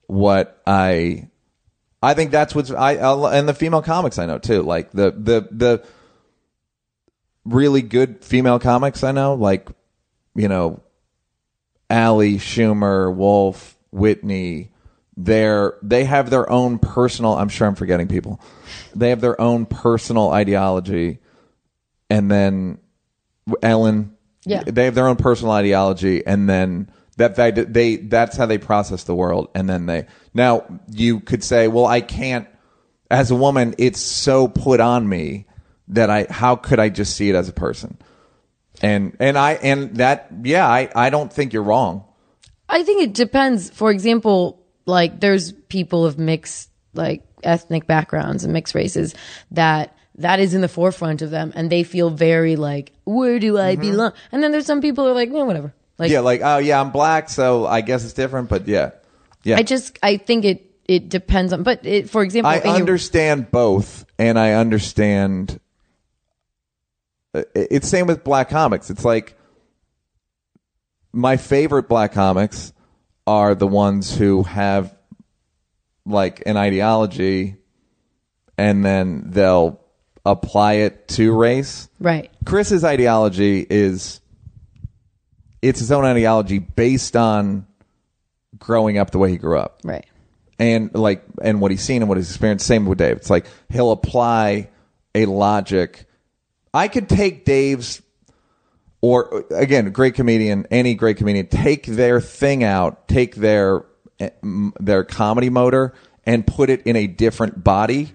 what 0.06 0.60
I. 0.66 1.28
I 2.00 2.14
think 2.14 2.30
that's 2.30 2.54
what's 2.54 2.70
I 2.70 2.92
I- 2.96 3.36
and 3.38 3.48
the 3.48 3.54
female 3.54 3.82
comics 3.82 4.18
I 4.18 4.26
know 4.26 4.38
too. 4.38 4.62
Like 4.62 4.92
the 4.92 5.10
the 5.10 5.48
the 5.50 5.84
really 7.44 7.82
good 7.82 8.24
female 8.24 8.58
comics 8.58 9.02
I 9.02 9.12
know, 9.12 9.34
like 9.34 9.68
you 10.34 10.48
know, 10.48 10.82
Allie 11.90 12.36
Schumer, 12.36 13.14
Wolf, 13.14 13.76
Whitney. 13.90 14.72
They're 15.16 15.76
they 15.82 16.04
have 16.04 16.30
their 16.30 16.48
own 16.48 16.78
personal. 16.78 17.34
I'm 17.34 17.48
sure 17.48 17.66
I'm 17.66 17.74
forgetting 17.74 18.06
people. 18.06 18.40
They 18.94 19.10
have 19.10 19.20
their 19.20 19.40
own 19.40 19.66
personal 19.66 20.30
ideology, 20.30 21.18
and 22.08 22.30
then 22.30 22.78
Ellen. 23.62 24.14
Yeah. 24.44 24.62
they 24.64 24.84
have 24.84 24.94
their 24.94 25.08
own 25.08 25.16
personal 25.16 25.52
ideology, 25.52 26.24
and 26.24 26.48
then 26.48 26.90
that 27.16 27.34
they, 27.34 27.50
they 27.50 27.96
that's 27.96 28.36
how 28.36 28.46
they 28.46 28.58
process 28.58 29.04
the 29.04 29.14
world, 29.14 29.48
and 29.56 29.68
then 29.68 29.86
they 29.86 30.06
now 30.34 30.64
you 30.88 31.18
could 31.18 31.42
say, 31.42 31.66
well, 31.66 31.86
I 31.86 32.00
can't. 32.00 32.48
As 33.10 33.30
a 33.30 33.34
woman, 33.34 33.74
it's 33.78 34.00
so 34.00 34.46
put 34.46 34.80
on 34.80 35.08
me 35.08 35.46
that 35.88 36.10
I 36.10 36.26
how 36.30 36.56
could 36.56 36.78
I 36.78 36.88
just 36.88 37.16
see 37.16 37.28
it 37.28 37.34
as 37.34 37.48
a 37.48 37.52
person? 37.52 37.98
And 38.82 39.16
and 39.20 39.36
I 39.36 39.54
and 39.54 39.96
that 39.96 40.28
yeah, 40.42 40.68
I 40.68 40.88
I 40.94 41.10
don't 41.10 41.32
think 41.32 41.52
you're 41.52 41.62
wrong. 41.62 42.04
I 42.68 42.82
think 42.82 43.02
it 43.02 43.14
depends. 43.14 43.70
For 43.70 43.90
example, 43.90 44.64
like 44.86 45.20
there's 45.20 45.52
people 45.52 46.04
of 46.04 46.18
mixed 46.18 46.70
like 46.94 47.22
ethnic 47.42 47.86
backgrounds 47.86 48.44
and 48.44 48.52
mixed 48.52 48.74
races 48.74 49.14
that 49.52 49.96
that 50.16 50.40
is 50.40 50.52
in 50.52 50.60
the 50.60 50.68
forefront 50.68 51.22
of 51.22 51.30
them 51.30 51.52
and 51.54 51.70
they 51.70 51.84
feel 51.84 52.10
very 52.10 52.56
like 52.56 52.92
where 53.04 53.38
do 53.38 53.56
I 53.58 53.76
belong? 53.76 54.12
And 54.32 54.42
then 54.42 54.52
there's 54.52 54.66
some 54.66 54.80
people 54.80 55.04
who 55.04 55.10
are 55.10 55.14
like, 55.14 55.30
no, 55.30 55.44
whatever. 55.44 55.72
Like 55.98 56.08
Mm-hmm. 56.08 56.12
yeah, 56.14 56.20
like 56.20 56.40
oh 56.42 56.58
yeah, 56.58 56.80
I'm 56.80 56.90
black, 56.90 57.28
so 57.28 57.66
I 57.66 57.80
guess 57.80 58.04
it's 58.04 58.12
different. 58.12 58.48
But 58.48 58.68
yeah, 58.68 58.90
yeah. 59.42 59.56
I 59.56 59.62
just 59.62 59.98
I 60.02 60.16
think 60.16 60.44
it 60.44 60.64
it 60.86 61.08
depends 61.08 61.52
on 61.52 61.64
but 61.64 61.84
it, 61.84 62.08
for 62.08 62.22
example, 62.22 62.50
I 62.50 62.58
understand 62.58 63.50
both, 63.50 64.04
and 64.18 64.38
I 64.38 64.52
understand. 64.52 65.58
Uh, 67.34 67.42
It's 67.54 67.88
same 67.88 68.06
with 68.06 68.24
black 68.24 68.48
comics. 68.50 68.90
It's 68.90 69.04
like 69.04 69.36
my 71.12 71.36
favorite 71.36 71.88
black 71.88 72.12
comics 72.12 72.72
are 73.26 73.54
the 73.54 73.66
ones 73.66 74.16
who 74.16 74.42
have 74.44 74.94
like 76.06 76.42
an 76.46 76.56
ideology, 76.56 77.56
and 78.56 78.84
then 78.84 79.24
they'll 79.26 79.80
apply 80.24 80.74
it 80.74 81.08
to 81.08 81.36
race. 81.36 81.88
right. 82.00 82.30
Chris's 82.44 82.84
ideology 82.84 83.66
is 83.68 84.20
it's 85.60 85.80
his 85.80 85.90
own 85.92 86.04
ideology 86.04 86.58
based 86.58 87.16
on 87.16 87.66
growing 88.58 88.96
up 88.98 89.10
the 89.10 89.18
way 89.18 89.30
he 89.30 89.36
grew 89.36 89.58
up 89.58 89.80
Right. 89.84 90.04
and 90.58 90.94
like 90.94 91.22
and 91.42 91.60
what 91.60 91.70
he's 91.70 91.82
seen 91.82 92.02
and 92.02 92.08
what 92.08 92.16
he's 92.18 92.28
experienced. 92.30 92.66
Same 92.66 92.86
with 92.86 92.98
Dave. 92.98 93.16
It's 93.16 93.30
like 93.30 93.46
he'll 93.70 93.90
apply 93.92 94.68
a 95.14 95.26
logic. 95.26 96.06
I 96.78 96.86
could 96.88 97.08
take 97.08 97.44
Dave's 97.44 98.00
or 99.00 99.44
again, 99.50 99.90
great 99.90 100.14
comedian, 100.14 100.66
any 100.70 100.94
great 100.94 101.16
comedian, 101.16 101.46
take 101.48 101.86
their 101.86 102.20
thing 102.20 102.62
out, 102.64 103.08
take 103.08 103.34
their 103.34 103.84
eh, 104.20 104.30
their 104.80 105.04
comedy 105.04 105.50
motor 105.50 105.92
and 106.24 106.46
put 106.46 106.70
it 106.70 106.82
in 106.86 106.94
a 106.96 107.06
different 107.06 107.62
body 107.64 108.12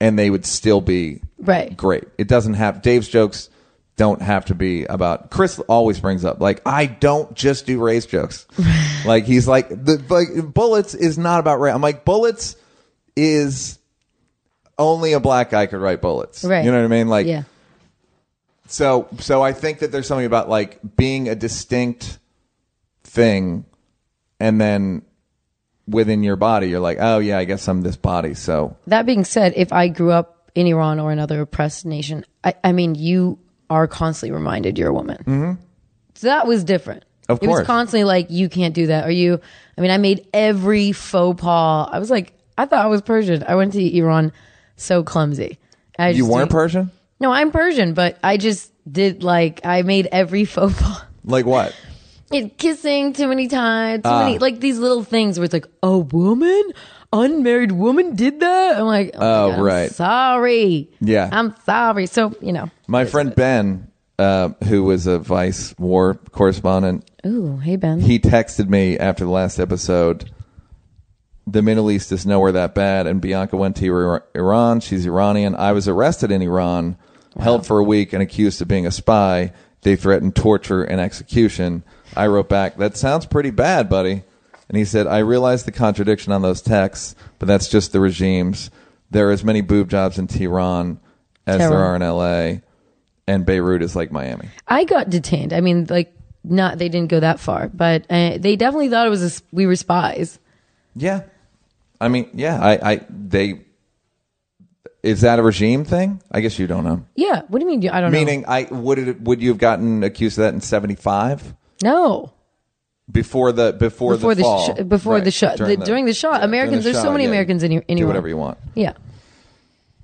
and 0.00 0.18
they 0.18 0.30
would 0.30 0.44
still 0.46 0.80
be 0.80 1.20
Right. 1.38 1.76
great. 1.76 2.04
It 2.18 2.28
doesn't 2.28 2.54
have 2.54 2.82
Dave's 2.82 3.08
jokes 3.08 3.50
don't 3.96 4.22
have 4.22 4.44
to 4.46 4.54
be 4.56 4.84
about 4.84 5.30
Chris 5.30 5.60
always 5.68 6.00
brings 6.00 6.24
up 6.24 6.40
like 6.40 6.60
I 6.66 6.86
don't 6.86 7.34
just 7.34 7.64
do 7.66 7.80
race 7.80 8.06
jokes. 8.06 8.46
like 9.06 9.24
he's 9.24 9.46
like 9.46 9.68
the 9.68 10.02
like 10.08 10.52
bullets 10.54 10.94
is 10.94 11.16
not 11.18 11.38
about 11.40 11.60
race. 11.60 11.74
I'm 11.74 11.80
like 11.82 12.04
bullets 12.04 12.56
is 13.16 13.78
only 14.78 15.12
a 15.12 15.20
black 15.20 15.50
guy 15.50 15.66
could 15.66 15.78
write 15.80 16.00
bullets. 16.02 16.42
Right. 16.44 16.64
You 16.64 16.72
know 16.72 16.78
what 16.78 16.84
I 16.86 16.88
mean? 16.88 17.08
Like 17.08 17.26
Yeah. 17.26 17.44
So 18.66 19.08
so 19.18 19.42
I 19.42 19.52
think 19.52 19.80
that 19.80 19.92
there's 19.92 20.06
something 20.06 20.26
about 20.26 20.48
like 20.48 20.80
being 20.96 21.28
a 21.28 21.34
distinct 21.34 22.18
thing 23.02 23.64
and 24.40 24.60
then 24.60 25.02
within 25.86 26.22
your 26.22 26.36
body 26.36 26.68
you're 26.68 26.80
like, 26.80 26.98
"Oh 27.00 27.18
yeah, 27.18 27.38
I 27.38 27.44
guess 27.44 27.68
I'm 27.68 27.82
this 27.82 27.96
body." 27.96 28.34
So 28.34 28.76
That 28.86 29.06
being 29.06 29.24
said, 29.24 29.52
if 29.56 29.72
I 29.72 29.88
grew 29.88 30.10
up 30.12 30.50
in 30.54 30.66
Iran 30.66 31.00
or 31.00 31.10
another 31.12 31.40
oppressed 31.40 31.84
nation, 31.84 32.24
I, 32.42 32.54
I 32.62 32.72
mean, 32.72 32.94
you 32.94 33.38
are 33.70 33.86
constantly 33.86 34.34
reminded 34.34 34.78
you're 34.78 34.90
a 34.90 34.94
woman. 34.94 35.18
Mm-hmm. 35.18 35.52
So 36.14 36.26
that 36.28 36.46
was 36.46 36.64
different. 36.64 37.04
Of 37.28 37.40
course. 37.40 37.48
It 37.48 37.50
was 37.50 37.66
constantly 37.66 38.04
like, 38.04 38.26
you 38.30 38.48
can't 38.48 38.74
do 38.74 38.88
that. 38.88 39.06
Or 39.06 39.10
you, 39.10 39.40
I 39.76 39.80
mean, 39.80 39.90
I 39.90 39.96
made 39.98 40.28
every 40.32 40.92
faux 40.92 41.40
pas. 41.40 41.88
I 41.90 41.98
was 41.98 42.10
like, 42.10 42.34
I 42.56 42.66
thought 42.66 42.84
I 42.84 42.88
was 42.88 43.02
Persian. 43.02 43.42
I 43.48 43.54
went 43.54 43.72
to 43.72 43.96
Iran 43.96 44.32
so 44.76 45.02
clumsy. 45.02 45.58
You 45.98 46.26
weren't 46.26 46.50
Persian? 46.50 46.90
No, 47.24 47.32
I'm 47.32 47.50
Persian, 47.52 47.94
but 47.94 48.18
I 48.22 48.36
just 48.36 48.70
did 48.90 49.22
like, 49.22 49.64
I 49.64 49.80
made 49.80 50.08
every 50.12 50.44
faux 50.54 50.78
pas. 50.80 51.02
Like 51.24 51.46
what? 51.46 51.74
It, 52.30 52.58
kissing 52.58 53.12
too 53.12 53.28
many 53.28 53.46
times, 53.48 54.02
too 54.02 54.08
Ah. 54.10 54.24
many, 54.24 54.38
like 54.38 54.58
these 54.58 54.78
little 54.78 55.04
things 55.04 55.38
where 55.38 55.44
it's 55.44 55.52
like, 55.54 55.66
a 55.84 55.96
woman, 55.98 56.62
unmarried 57.12 57.70
woman 57.70 58.16
did 58.16 58.40
that. 58.40 58.76
I'm 58.78 58.86
like, 58.86 59.12
oh, 59.14 59.18
Oh, 59.20 59.50
God, 59.50 59.58
I'm 59.58 59.64
right. 59.64 59.90
sorry. 59.92 60.90
Yeah. 61.00 61.28
I'm 61.30 61.54
sorry. 61.64 62.06
So, 62.06 62.34
you 62.40 62.52
know. 62.52 62.70
My 62.88 63.04
friend 63.04 63.34
Ben, 63.34 63.88
uh, 64.18 64.48
who 64.64 64.82
was 64.82 65.06
a 65.06 65.18
Vice 65.20 65.74
war 65.78 66.14
correspondent, 66.32 67.08
Ooh, 67.24 67.58
hey, 67.58 67.76
Ben. 67.76 68.00
he 68.00 68.18
texted 68.18 68.68
me 68.68 68.98
after 68.98 69.24
the 69.24 69.30
last 69.30 69.60
episode. 69.60 70.28
The 71.46 71.62
Middle 71.62 71.90
East 71.90 72.10
is 72.10 72.26
nowhere 72.26 72.52
that 72.52 72.74
bad, 72.74 73.06
and 73.06 73.20
Bianca 73.20 73.56
went 73.56 73.76
to 73.76 74.20
Iran. 74.34 74.80
She's 74.80 75.06
Iranian. 75.06 75.54
I 75.54 75.70
was 75.72 75.86
arrested 75.88 76.32
in 76.32 76.42
Iran, 76.42 76.96
held 77.40 77.66
for 77.66 77.78
a 77.78 77.84
week, 77.84 78.12
and 78.12 78.22
accused 78.22 78.60
of 78.62 78.68
being 78.68 78.86
a 78.86 78.90
spy. 78.90 79.52
They 79.82 79.96
threatened 79.96 80.34
torture 80.34 80.82
and 80.82 81.00
execution. 81.00 81.82
I 82.16 82.26
wrote 82.26 82.48
back, 82.48 82.76
"That 82.78 82.96
sounds 82.96 83.26
pretty 83.26 83.50
bad, 83.50 83.88
buddy." 83.88 84.22
And 84.68 84.78
he 84.78 84.84
said, 84.84 85.06
"I 85.06 85.18
realize 85.18 85.64
the 85.64 85.72
contradiction 85.72 86.32
on 86.32 86.42
those 86.42 86.62
texts, 86.62 87.14
but 87.38 87.46
that's 87.46 87.68
just 87.68 87.92
the 87.92 88.00
regimes. 88.00 88.70
There 89.10 89.28
are 89.28 89.32
as 89.32 89.44
many 89.44 89.60
boob 89.60 89.90
jobs 89.90 90.18
in 90.18 90.26
Tehran 90.26 90.98
as 91.46 91.58
there 91.58 91.78
are 91.78 91.94
in 91.94 92.02
L.A." 92.02 92.62
And 93.26 93.46
Beirut 93.46 93.82
is 93.82 93.96
like 93.96 94.12
Miami. 94.12 94.48
I 94.68 94.84
got 94.84 95.08
detained. 95.08 95.54
I 95.54 95.60
mean, 95.62 95.86
like, 95.88 96.14
not, 96.44 96.76
they 96.76 96.90
didn't 96.90 97.08
go 97.08 97.20
that 97.20 97.40
far, 97.40 97.68
but 97.68 98.04
uh, 98.10 98.36
they 98.38 98.54
definitely 98.56 98.90
thought 98.90 99.06
it 99.06 99.10
was, 99.10 99.38
a, 99.38 99.42
we 99.50 99.66
were 99.66 99.76
spies. 99.76 100.38
Yeah. 100.94 101.22
I 102.00 102.08
mean, 102.08 102.28
yeah, 102.34 102.62
I, 102.62 102.92
I, 102.92 103.06
they, 103.08 103.63
is 105.04 105.20
that 105.20 105.38
a 105.38 105.42
regime 105.42 105.84
thing? 105.84 106.20
I 106.32 106.40
guess 106.40 106.58
you 106.58 106.66
don't 106.66 106.82
know. 106.84 107.04
Yeah. 107.14 107.42
What 107.48 107.58
do 107.60 107.64
you 107.66 107.70
mean? 107.78 107.88
I 107.90 108.00
don't 108.00 108.10
know? 108.10 108.18
Meaning, 108.18 108.44
I 108.48 108.64
would 108.70 108.98
it 108.98 109.20
would 109.20 109.40
you 109.42 109.50
have 109.50 109.58
gotten 109.58 110.02
accused 110.02 110.38
of 110.38 110.42
that 110.44 110.54
in 110.54 110.60
seventy 110.60 110.94
five? 110.96 111.54
No. 111.82 112.32
before 113.10 113.52
the 113.52 113.72
before, 113.72 114.14
before 114.14 114.34
the, 114.34 114.38
the, 114.38 114.42
fall. 114.42 114.74
sh- 114.76 114.82
before 114.82 115.14
Right, 115.14 115.24
the 115.24 115.30
shot 115.30 115.58
during, 115.58 115.78
the, 115.80 115.84
during 115.84 116.04
the 116.06 116.14
shot. 116.14 116.40
yeah, 116.40 116.44
Americans, 116.44 116.70
during 116.70 116.78
the 116.82 116.84
there's 116.92 116.96
so 116.96 117.08
shot, 117.08 117.12
many 117.12 117.24
yeah. 117.24 117.30
Americans 117.30 117.62
in 117.62 117.70
here. 117.70 117.84
Anywhere. 117.88 118.04
Do 118.04 118.08
whatever 118.08 118.28
you 118.28 118.36
want. 118.38 118.58
Yeah. 118.74 118.92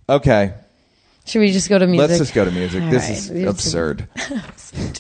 Okay, 0.09 0.53
Should 1.25 1.39
we 1.41 1.53
just 1.53 1.69
go 1.69 1.79
to 1.79 1.87
music? 1.87 2.09
let's 2.11 2.19
just 2.19 2.35
go 2.35 2.45
to 2.45 2.51
music. 2.51 2.83
All 2.83 2.91
this 2.91 3.05
right. 3.05 3.11
is 3.13 3.31
It's- 3.35 3.49
absurd. 3.51 4.09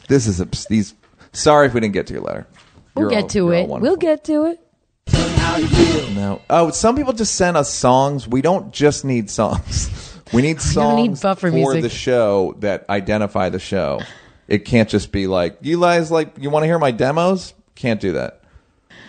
this 0.08 0.26
is 0.26 0.40
abs- 0.40 0.66
these. 0.66 0.94
Sorry 1.32 1.66
if 1.66 1.74
we 1.74 1.80
didn't 1.80 1.94
get 1.94 2.06
to 2.06 2.14
your 2.14 2.22
letter. 2.22 2.46
We'll 2.94 3.04
You're 3.04 3.10
get 3.10 3.22
all- 3.24 3.28
to 3.28 3.38
you're 3.38 3.54
all 3.54 3.60
it. 3.60 3.68
We'll 3.68 3.96
wonderful. 3.96 3.96
get 3.96 4.24
to 4.24 4.44
it. 4.46 4.60
No. 6.14 6.42
Oh, 6.50 6.68
uh, 6.68 6.70
some 6.72 6.96
people 6.96 7.12
just 7.12 7.34
send 7.34 7.56
us 7.56 7.72
songs. 7.72 8.26
We 8.26 8.42
don't 8.42 8.72
just 8.72 9.04
need 9.04 9.30
songs. 9.30 10.06
We 10.32 10.42
need 10.42 10.60
songs 10.60 11.24
need 11.24 11.38
for 11.38 11.50
music. 11.50 11.82
the 11.82 11.88
show 11.88 12.54
that 12.60 12.88
identify 12.88 13.48
the 13.48 13.58
show. 13.58 14.00
It 14.46 14.64
can't 14.64 14.88
just 14.88 15.10
be 15.10 15.26
like, 15.26 15.58
you 15.62 15.80
guys 15.80 16.12
like 16.12 16.36
you 16.38 16.50
want 16.50 16.62
to 16.62 16.66
hear 16.68 16.78
my 16.78 16.92
demos? 16.92 17.52
Can't 17.74 18.00
do 18.00 18.12
that. 18.12 18.40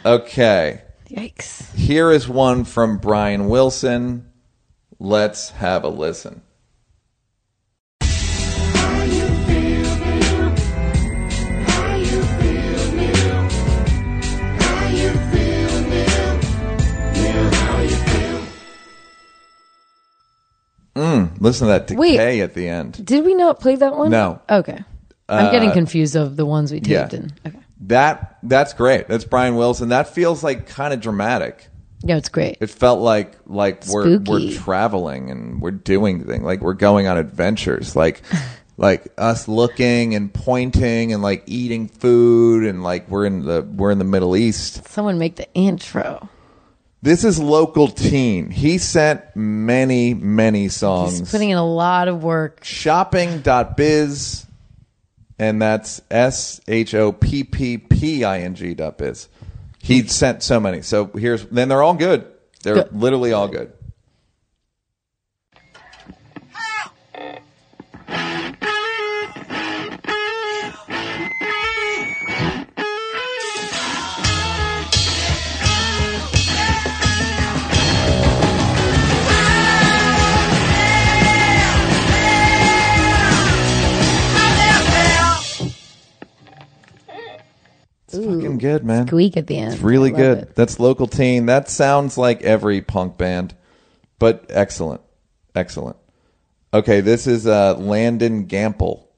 Okay. 0.03 0.81
Yikes. 1.09 1.75
Here 1.75 2.09
is 2.09 2.27
one 2.27 2.63
from 2.63 2.97
Brian 2.97 3.49
Wilson. 3.49 4.31
Let's 4.99 5.51
have 5.51 5.83
a 5.83 5.89
listen. 5.89 6.41
Mm, 20.95 21.39
listen 21.39 21.67
to 21.67 21.73
that 21.73 21.91
Wait. 21.97 22.11
decay 22.11 22.41
at 22.41 22.53
the 22.53 22.67
end. 22.67 23.03
Did 23.05 23.25
we 23.25 23.33
not 23.33 23.59
play 23.59 23.75
that 23.75 23.95
one? 23.95 24.11
No. 24.11 24.41
Okay. 24.49 24.83
I'm 25.29 25.51
getting 25.51 25.71
confused 25.71 26.15
of 26.15 26.35
the 26.35 26.45
ones 26.45 26.71
we 26.71 26.79
yeah. 26.79 27.07
taped 27.07 27.13
in. 27.13 27.31
Okay. 27.45 27.59
That 27.81 28.37
that's 28.43 28.73
great. 28.73 29.07
That's 29.07 29.23
Brian 29.23 29.55
Wilson. 29.55 29.89
That 29.89 30.09
feels 30.09 30.43
like 30.43 30.67
kind 30.67 30.93
of 30.93 30.99
dramatic. 30.99 31.67
Yeah, 32.03 32.17
it's 32.17 32.29
great. 32.29 32.57
It 32.59 32.69
felt 32.69 32.99
like 32.99 33.37
like 33.45 33.85
we're 33.87 34.19
we're 34.19 34.51
traveling 34.51 35.29
and 35.31 35.61
we're 35.61 35.71
doing 35.71 36.25
things 36.25 36.43
like 36.43 36.61
we're 36.61 36.73
going 36.73 37.07
on 37.07 37.17
adventures 37.17 37.95
like 37.95 38.21
like 38.77 39.07
us 39.17 39.47
looking 39.47 40.15
and 40.15 40.33
pointing 40.33 41.13
and 41.13 41.21
like 41.21 41.43
eating 41.45 41.87
food 41.87 42.65
and 42.65 42.83
like 42.83 43.07
we're 43.09 43.25
in 43.25 43.45
the 43.45 43.61
we're 43.61 43.91
in 43.91 43.99
the 43.99 44.03
Middle 44.03 44.35
East. 44.35 44.87
Someone 44.89 45.17
make 45.17 45.35
the 45.35 45.51
intro. 45.53 46.29
This 47.03 47.23
is 47.23 47.39
local 47.39 47.87
teen. 47.87 48.51
He 48.51 48.77
sent 48.77 49.21
many 49.35 50.13
many 50.13 50.69
songs. 50.69 51.19
He's 51.19 51.31
putting 51.31 51.49
in 51.49 51.57
a 51.57 51.65
lot 51.65 52.07
of 52.07 52.23
work. 52.23 52.63
shopping.biz 52.63 54.45
and 55.39 55.59
that's 55.59 56.01
S 56.11 56.61
H 56.67 56.93
O 56.93 57.11
P 57.11 57.43
P 57.43 57.79
P 57.79 58.23
I 58.23 58.41
N 58.41 58.53
G 58.53 58.75
dot 58.75 58.99
biz. 58.99 59.27
He 59.79 60.07
sent 60.07 60.43
so 60.43 60.59
many. 60.59 60.83
So 60.83 61.05
here's 61.07 61.43
then 61.47 61.67
they're 61.69 61.81
all 61.81 61.95
good. 61.95 62.27
They're 62.61 62.75
Good. 62.75 62.93
literally 62.95 63.33
all 63.33 63.47
good. 63.47 63.73
Good, 88.61 88.85
man. 88.85 89.07
Squeak 89.07 89.35
at 89.35 89.47
the 89.47 89.57
end. 89.57 89.73
It's 89.73 89.81
really 89.81 90.11
good. 90.11 90.37
it. 90.37 90.55
That's 90.55 90.79
local 90.79 91.07
teen. 91.07 91.47
That 91.47 91.69
sounds 91.69 92.17
like 92.17 92.41
every 92.43 92.81
punk 92.81 93.17
band, 93.17 93.53
but 94.19 94.45
excellent, 94.49 95.01
excellent. 95.53 95.97
Okay, 96.73 97.01
this 97.01 97.27
is 97.27 97.45
uh, 97.45 97.75
Landon 97.77 98.45
Gamble. 98.45 99.09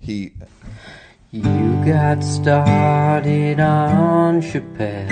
He 0.00 0.32
You 1.30 1.42
got 1.84 2.22
started 2.24 3.60
on 3.60 4.40
Chappelle. 4.40 5.10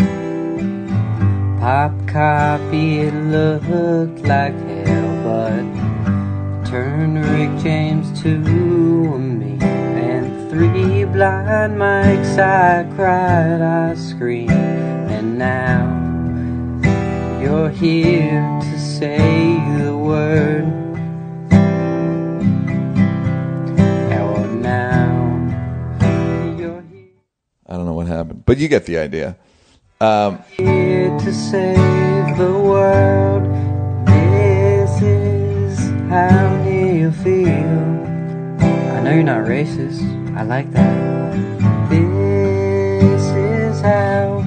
Pop 1.61 1.93
copy, 2.09 3.01
it 3.01 3.15
looked 3.15 4.21
like 4.21 4.55
hell, 4.55 5.23
but 5.23 6.67
turned 6.71 7.19
Rick 7.23 7.63
James 7.63 8.23
to 8.23 8.37
a 8.37 9.19
meme. 9.19 9.43
And 9.43 9.50
three 10.61 11.05
blind 11.05 11.79
mics, 11.79 12.39
I 12.39 12.85
cried, 12.95 13.63
I 13.63 13.95
screamed. 13.95 14.51
And 14.51 15.39
now 15.39 15.89
you're 17.41 17.71
here 17.71 18.43
to 18.61 18.79
say 18.79 19.17
the 19.79 19.97
word. 19.97 20.67
Yeah, 23.79 24.47
now 24.61 25.09
you're 26.59 26.83
here. 26.83 27.09
I 27.67 27.77
don't 27.77 27.87
know 27.87 27.95
what 27.95 28.07
happened, 28.07 28.45
but 28.45 28.59
you 28.59 28.69
get 28.69 28.85
the 28.85 28.99
idea. 28.99 29.39
Um, 29.99 30.43
here 30.59 31.09
to 31.21 31.33
save 31.33 32.37
the 32.37 32.53
world. 32.53 33.45
This 34.07 35.01
is 35.01 35.79
how 36.11 36.63
you 36.69 37.13
feel. 37.13 37.81
I 38.61 39.01
know 39.01 39.15
you're 39.15 39.23
not 39.23 39.47
racist. 39.47 40.20
I 40.37 40.43
like 40.45 40.71
that. 40.73 41.91
This 41.91 43.23
is 43.33 43.81
how 43.81 44.39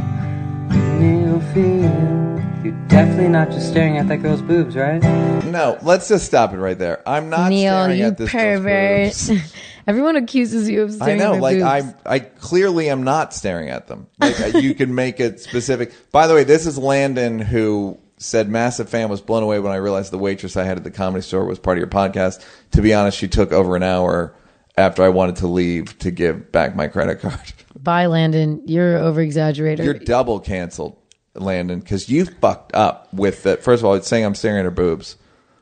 you 0.99 1.41
feel. 1.53 2.64
You're 2.64 2.88
definitely 2.88 3.27
not 3.30 3.49
just 3.51 3.69
staring 3.69 3.97
at 3.97 4.07
that 4.07 4.18
girl's 4.18 4.41
boobs, 4.41 4.76
right? 4.76 5.01
no, 5.45 5.77
let's 5.81 6.07
just 6.07 6.26
stop 6.26 6.53
it 6.53 6.57
right 6.57 6.77
there. 6.80 7.07
I'm 7.07 7.30
not 7.30 7.49
Neal, 7.49 7.73
staring 7.73 7.99
you 7.99 8.05
at 8.05 8.18
this 8.18 8.31
girl's 8.31 8.60
pervert. 8.61 9.27
boobs. 9.27 9.53
Everyone 9.88 10.15
accuses 10.15 10.69
you 10.69 10.81
of 10.84 10.93
staring 10.93 11.19
I 11.22 11.23
staring 11.26 11.39
know, 11.41 11.47
at 11.47 11.64
like 11.64 11.84
boobs. 11.84 11.95
I, 12.05 12.15
I 12.15 12.19
clearly 12.19 12.89
am 12.89 13.03
not 13.03 13.34
staring 13.34 13.69
at 13.69 13.88
them. 13.88 14.07
Like 14.19 14.53
you 14.55 14.73
can 14.73 14.95
make 14.95 15.19
it 15.19 15.41
specific. 15.41 15.93
By 16.11 16.27
the 16.27 16.34
way, 16.34 16.45
this 16.45 16.65
is 16.65 16.77
Landon 16.77 17.39
who 17.39 17.99
said 18.18 18.47
massive 18.47 18.88
fan 18.88 19.10
was 19.10 19.19
blown 19.19 19.43
away 19.43 19.60
when 19.60 19.73
I 19.73 19.76
realized 19.76 20.11
the 20.14 20.18
waitress 20.18 20.55
I 20.55 20.64
had 20.64 20.77
at 20.77 20.85
the 20.85 20.91
comedy 20.91 21.22
store 21.22 21.43
was 21.45 21.60
part 21.60 21.77
of 21.77 21.80
your 21.80 21.89
podcast. 21.89 22.45
To 22.72 22.81
be 22.81 22.93
honest, 22.93 23.18
she 23.18 23.27
took 23.27 23.51
over 23.51 23.76
an 23.76 23.84
hour 23.84 24.34
after 24.75 25.03
I 25.03 25.09
wanted 25.09 25.37
to 25.37 25.47
leave 25.47 25.97
to 25.99 26.11
give 26.11 26.51
back 26.51 26.75
my 26.75 26.87
credit 26.87 27.19
card. 27.21 27.53
Bye, 27.79 28.05
Landon. 28.07 28.61
You're 28.65 28.97
over 28.97 29.23
exaggerator. 29.23 29.83
You're 29.83 29.93
double 29.95 30.39
canceled, 30.39 30.97
Landon, 31.35 31.79
because 31.79 32.09
you 32.09 32.25
fucked 32.25 32.73
up 32.75 33.13
with 33.13 33.43
the. 33.43 33.57
First 33.57 33.81
of 33.81 33.85
all, 33.85 33.93
it's 33.95 34.07
saying 34.07 34.25
I'm 34.25 34.35
staring 34.35 34.59
at 34.59 34.65
her 34.65 34.71
boobs. 34.71 35.17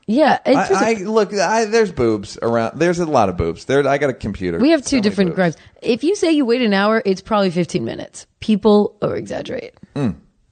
yeah, 0.08 0.40
it 0.46 0.56
I, 0.56 0.68
just- 0.68 0.84
I 0.84 0.94
look. 1.04 1.34
I, 1.34 1.66
there's 1.66 1.92
boobs 1.92 2.38
around. 2.42 2.80
There's 2.80 3.00
a 3.00 3.06
lot 3.06 3.30
of 3.30 3.38
boobs. 3.38 3.66
There. 3.66 3.88
I 3.88 3.98
got 3.98 4.10
a 4.10 4.14
computer. 4.14 4.60
we 4.60 4.70
have 4.72 4.84
So 4.84 4.90
two 4.92 4.96
many 4.98 5.02
different 5.10 5.30
boobs. 5.32 5.36
gripes. 5.36 5.58
If 5.82 6.04
you 6.04 6.16
say 6.16 6.32
you 6.32 6.46
wait 6.46 6.62
an 6.62 6.74
hour, 6.74 7.02
it's 7.06 7.22
probably 7.22 7.50
15 7.50 7.84
minutes. 7.84 8.28
People 8.40 8.98
over 9.02 9.16
exaggerate. 9.16 9.74
Hmm. 9.96 10.10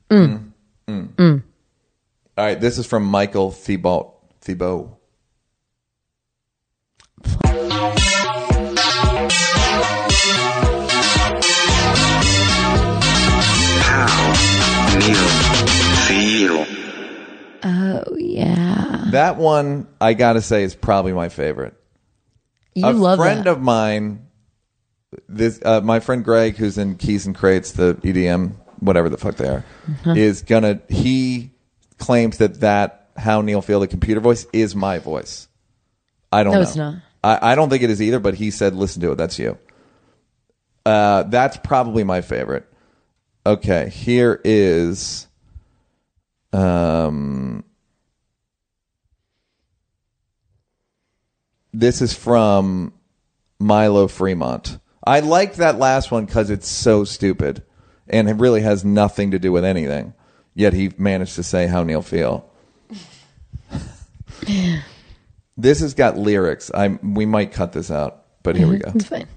Mm. 0.10 0.38
Hmm. 0.88 0.94
Hmm. 0.94 1.06
Mm. 1.18 1.44
All 2.38 2.45
right, 2.45 2.60
this 2.60 2.77
is 2.77 2.88
from 2.88 3.03
Michael 3.03 3.52
Thibault. 3.52 4.15
Thibault. 4.41 4.98
Oh, 18.08 18.16
yeah. 18.18 19.06
That 19.12 19.38
one, 19.38 19.88
I 20.00 20.14
gotta 20.14 20.42
say, 20.42 20.64
is 20.64 20.76
probably 20.76 21.14
my 21.14 21.30
favorite. 21.30 21.74
You 22.76 22.86
a 22.88 22.92
love 22.92 23.18
friend 23.18 23.46
that. 23.46 23.48
of 23.52 23.62
mine, 23.62 24.28
this 25.28 25.60
uh, 25.66 25.82
my 25.82 26.00
friend 26.00 26.24
Greg, 26.24 26.56
who's 26.58 26.78
in 26.78 26.96
Keys 26.96 27.28
N 27.28 27.34
Krates, 27.34 27.72
the 27.74 27.96
EDM, 27.96 28.54
whatever 28.80 29.10
the 29.10 29.18
fuck 29.18 29.36
they 29.36 29.48
are, 29.48 29.66
Uh-huh. 29.88 30.14
is 30.16 30.44
gonna. 30.44 30.80
He 30.88 31.52
claims 31.98 32.38
that 32.38 32.60
that 32.62 33.10
how 33.18 33.42
Neal 33.42 33.62
feel 33.62 33.80
the 33.80 33.88
computer 33.88 34.22
voice 34.22 34.46
is 34.54 34.76
my 34.76 35.00
voice. 35.00 35.48
I 36.32 36.44
don't 36.44 36.54
No, 36.54 36.60
know. 36.60 36.68
it's 36.68 36.76
not. 36.76 36.96
I, 37.24 37.52
I 37.52 37.56
don't 37.56 37.70
think 37.70 37.84
it 37.84 37.90
is 37.90 38.02
either. 38.02 38.20
But 38.20 38.36
he 38.36 38.52
said, 38.52 38.76
"Listen 38.76 39.02
to 39.02 39.12
it. 39.14 39.16
That's 39.16 39.40
you." 39.40 39.58
Uh, 40.86 41.24
that's 41.24 41.58
probably 41.58 42.04
my 42.04 42.22
favorite. 42.22 42.66
Okay, 43.46 43.90
here 43.90 44.40
is. 44.46 45.28
Um, 46.54 47.64
This 51.74 52.02
is 52.02 52.14
from 52.14 52.94
Milo 53.60 54.08
Fremont. 54.08 54.80
I 55.06 55.20
like 55.20 55.56
that 55.56 55.78
last 55.78 56.12
one 56.12 56.26
because 56.26 56.50
it's 56.50 56.68
so 56.68 57.04
stupid 57.04 57.64
and 58.08 58.30
it 58.30 58.34
really 58.34 58.62
has 58.62 58.84
nothing 58.84 59.32
to 59.32 59.40
do 59.40 59.52
with 59.52 59.64
anything. 59.64 60.14
Yet 60.56 60.74
he 60.74 60.91
managed 60.98 61.36
to 61.36 61.44
say 61.44 61.68
how 61.68 61.84
Neal 61.84 62.02
feel. 62.02 62.50
this 65.58 65.80
has 65.80 65.94
got 65.94 66.18
lyrics. 66.18 66.72
I 66.74 66.88
we 67.04 67.26
might 67.26 67.52
cut 67.52 67.72
this 67.72 67.91
out, 67.91 68.26
but 68.44 68.56
here 68.56 68.68
we 68.68 68.80
mm-hmm. 68.80 68.91
go. 68.91 68.96
It's 68.96 69.08
fine. 69.08 69.28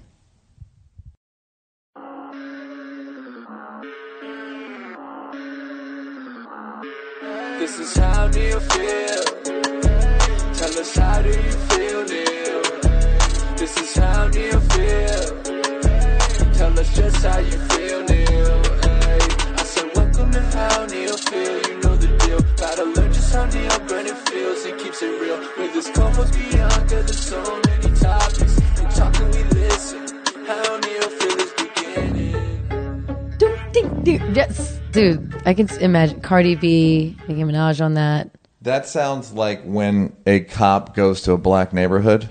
This 7.59 7.79
is 7.79 7.95
how 7.95 8.27
Neal 8.27 8.59
feel. 8.59 9.23
Tell 10.53 10.79
us 10.79 10.97
how 10.97 11.21
do 11.21 11.29
you 11.29 11.51
feel? 11.51 11.72
How 14.03 14.27
Neal 14.27 14.59
feel. 14.73 15.23
Tell 16.53 16.79
us 16.79 16.89
just 16.95 17.25
how 17.25 17.39
you 17.39 17.57
feel, 17.71 17.99
Neal. 18.03 18.61
Ay. 18.83 19.19
I 19.55 19.63
said, 19.63 19.89
welcome 19.95 20.31
to 20.31 20.41
how 20.41 20.85
Neal 20.85 21.17
feel. 21.17 21.57
You 21.67 21.75
know 21.81 21.95
the 21.95 22.09
deal. 22.23 22.41
Gotta 22.57 22.83
learn 22.83 23.11
just 23.13 23.33
how 23.33 23.45
Neal 23.45 23.79
Brennan 23.87 24.15
feels. 24.27 24.65
He 24.65 24.71
keeps 24.73 25.01
it 25.01 25.21
real. 25.21 25.39
With 25.57 25.73
his 25.73 25.89
co-host 25.95 26.33
Bianca, 26.33 26.95
there's 27.07 27.19
so 27.19 27.41
many 27.67 27.89
topics. 27.95 28.55
We 28.77 28.85
talk 28.99 29.15
and 29.21 29.33
we 29.35 29.43
listen. 29.59 30.01
How 30.47 30.77
Neal 30.85 31.09
feel 31.19 31.37
is 31.45 31.53
beginning. 31.63 33.37
Doo, 33.37 33.57
ding, 33.71 34.03
doo. 34.03 34.19
Yes, 34.33 34.79
dude. 34.91 35.41
I 35.45 35.53
can 35.53 35.69
imagine 35.79 36.19
Cardi 36.21 36.55
B, 36.55 37.15
Nicki 37.27 37.43
Minaj 37.43 37.83
on 37.83 37.93
that. 37.93 38.29
That 38.61 38.85
sounds 38.87 39.33
like 39.33 39.63
when 39.63 40.15
a 40.27 40.41
cop 40.41 40.95
goes 40.95 41.21
to 41.23 41.31
a 41.33 41.37
black 41.37 41.73
neighborhood. 41.73 42.29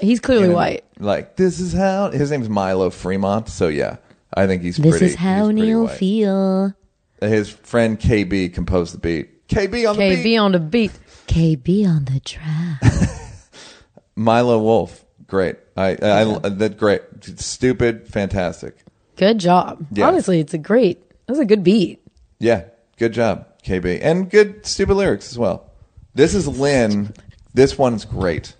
He's 0.00 0.20
clearly 0.20 0.44
And 0.46 0.54
white. 0.54 0.84
Like 0.98 1.36
this 1.36 1.60
is 1.60 1.72
how 1.72 2.10
his 2.10 2.30
name's 2.30 2.48
Milo 2.48 2.90
Fremont. 2.90 3.48
So 3.48 3.68
yeah, 3.68 3.96
I 4.34 4.46
think 4.46 4.62
he's 4.62 4.76
This 4.76 4.90
pretty. 4.92 5.06
is 5.06 5.14
how 5.14 5.50
Neal 5.50 5.84
white. 5.84 5.96
feel. 5.96 6.74
His 7.20 7.50
friend 7.50 7.98
KB 7.98 8.52
composed 8.54 8.94
the 8.94 8.98
beat. 8.98 9.48
KB 9.48 9.88
on 9.88 9.96
the 9.96 10.02
KB 10.02 10.40
on 10.40 10.52
the 10.52 10.60
beat. 10.60 10.92
KB 11.26 11.86
on 11.88 12.04
the 12.04 12.20
track. 12.20 12.80
Milo 14.16 14.58
Wolf, 14.60 15.04
great. 15.26 15.56
I, 15.76 15.96
I, 16.02 16.22
I 16.44 16.48
that 16.48 16.76
great. 16.76 17.02
Stupid, 17.38 18.08
fantastic. 18.08 18.76
Good 19.16 19.38
job. 19.38 19.84
Yeah. 19.92 20.06
Honestly, 20.08 20.40
it's 20.40 20.54
a 20.54 20.58
great. 20.58 21.02
That's 21.26 21.38
a 21.38 21.44
good 21.44 21.62
beat. 21.62 22.00
Yeah, 22.38 22.64
good 22.98 23.12
job, 23.12 23.46
KB, 23.64 23.98
and 24.02 24.30
good 24.30 24.64
stupid 24.66 24.94
lyrics 24.94 25.30
as 25.30 25.38
well. 25.38 25.70
This 26.14 26.34
is 26.34 26.46
Lynn. 26.48 27.12
This 27.54 27.76
one's 27.78 28.04
great. 28.04 28.54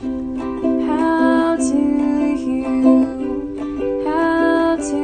How 0.00 1.56
do 1.56 1.64
you, 1.64 2.64
how 4.04 4.76
do 4.76 4.96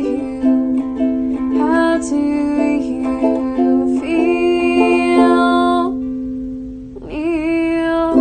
you, 0.00 1.58
how 1.58 1.98
do 1.98 2.16
you 2.16 4.00
feel? 4.00 5.92
Neal? 7.06 8.14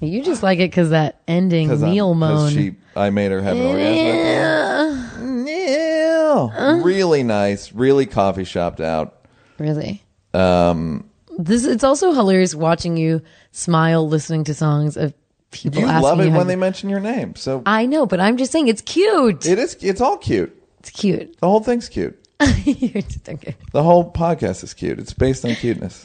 You 0.00 0.22
just 0.22 0.42
like 0.42 0.58
it 0.58 0.70
because 0.70 0.90
that 0.90 1.20
ending 1.26 1.68
Because 1.68 1.82
Neal 1.82 2.14
moan. 2.14 2.52
she, 2.52 2.74
I 2.94 3.10
made 3.10 3.30
her 3.32 3.40
have 3.40 3.56
an 3.56 3.66
orgasm. 3.66 5.44
Neal, 5.44 6.50
really 6.82 7.22
nice, 7.22 7.72
really 7.72 8.06
coffee 8.06 8.44
shopped 8.44 8.80
out. 8.80 9.16
Really. 9.58 10.02
Um, 10.32 11.09
This 11.44 11.64
it's 11.64 11.84
also 11.84 12.12
hilarious 12.12 12.54
watching 12.54 12.96
you 12.96 13.22
smile 13.52 14.06
listening 14.08 14.44
to 14.44 14.54
songs 14.54 14.96
of 14.96 15.14
people 15.50 15.80
you 15.80 15.86
love 15.86 16.20
it 16.20 16.30
when 16.30 16.46
they 16.46 16.56
mention 16.56 16.88
your 16.90 17.00
name. 17.00 17.34
So 17.36 17.62
I 17.66 17.86
know, 17.86 18.06
but 18.06 18.20
I'm 18.20 18.36
just 18.36 18.52
saying 18.52 18.68
it's 18.68 18.82
cute. 18.82 19.46
it 19.46 19.58
is. 19.58 19.74
It's 19.80 20.00
all 20.00 20.18
cute. 20.18 20.56
It's 20.80 20.90
cute. 20.90 21.38
The 21.40 21.48
whole 21.48 21.60
thing's 21.60 21.88
cute. 21.88 22.16
You're 22.64 23.02
just 23.02 23.28
okay. 23.28 23.54
The 23.72 23.82
whole 23.82 24.10
podcast 24.10 24.64
is 24.64 24.74
cute. 24.74 24.98
It's 24.98 25.12
based 25.12 25.44
on 25.44 25.54
cuteness. 25.54 26.02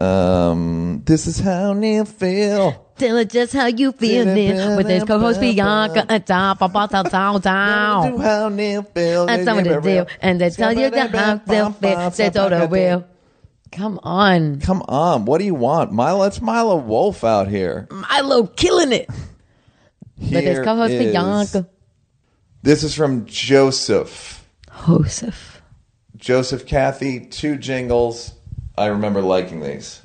Um, 0.00 1.02
this 1.04 1.26
is 1.26 1.40
how 1.40 1.72
Neal 1.72 2.04
feel. 2.04 2.86
Tell 2.98 3.16
it 3.16 3.30
just 3.30 3.52
how 3.52 3.66
you 3.66 3.92
feel 3.92 4.26
Neal, 4.26 4.76
with 4.76 4.88
his 4.88 5.04
co-host 5.04 5.40
Bianca 5.40 6.04
and 6.08 6.26
top 6.26 6.62
about 6.62 6.90
down 6.90 7.04
down 7.06 7.40
down. 7.40 8.12
Do 8.12 8.18
how 8.18 8.48
Neil 8.48 8.82
feel. 8.82 9.28
And 9.28 9.44
some 9.44 9.58
of 9.58 9.64
the 9.64 9.80
deal, 9.80 10.06
and 10.20 10.40
they 10.40 10.50
tell 10.50 10.72
you 10.72 10.90
the 10.90 11.08
how 11.08 11.36
they'll 11.36 11.72
feel. 11.72 12.10
Say 12.10 12.30
to 12.30 12.48
the 12.48 12.68
real. 12.70 13.06
Come 13.70 14.00
on, 14.02 14.60
Come 14.60 14.82
on, 14.88 15.24
what 15.24 15.38
do 15.38 15.44
you 15.44 15.54
want, 15.54 15.92
Milo? 15.92 16.24
It's 16.24 16.40
Milo 16.40 16.76
Wolf 16.76 17.22
out 17.24 17.48
here. 17.48 17.86
Milo 17.90 18.46
killing 18.46 18.92
it. 18.92 19.08
His 20.18 20.30
Here 20.30 20.64
co-host 20.64 20.92
is- 20.92 21.12
Bianca. 21.12 21.68
This 22.62 22.82
is 22.82 22.94
from 22.94 23.24
Joseph. 23.26 24.44
Joseph. 24.86 25.62
Joseph 26.16 26.66
Kathy, 26.66 27.20
two 27.20 27.56
jingles. 27.56 28.32
I 28.76 28.86
remember 28.86 29.22
liking 29.22 29.60
these. 29.60 30.02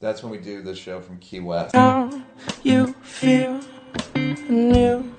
That's 0.00 0.22
when 0.22 0.32
we 0.32 0.38
do 0.38 0.62
the 0.62 0.74
show 0.74 1.00
from 1.00 1.18
Key 1.18 1.40
West. 1.40 1.74
How 1.74 2.10
you 2.62 2.94
feel 3.02 3.60
new? 4.16 5.14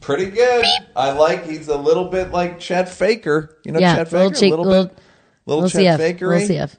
Pretty 0.00 0.26
good. 0.26 0.66
I 0.94 1.12
like. 1.12 1.46
He's 1.46 1.68
a 1.68 1.76
little 1.78 2.04
bit 2.10 2.30
like 2.30 2.60
Chet 2.60 2.88
Faker. 2.90 3.56
You 3.64 3.72
know 3.72 3.80
Yeah, 3.80 3.96
Chet 3.96 4.08
Faker. 4.08 4.34
cheek- 4.34 4.52
a 4.52 4.56
little, 4.56 4.66
little- 4.66 4.84
bit. 4.88 4.98
Little, 5.46 5.62
Little 5.62 5.70
Chet 5.82 5.98
CF. 6.00 6.18
Fakery. 6.18 6.40
Little 6.40 6.48
CF. 6.68 6.76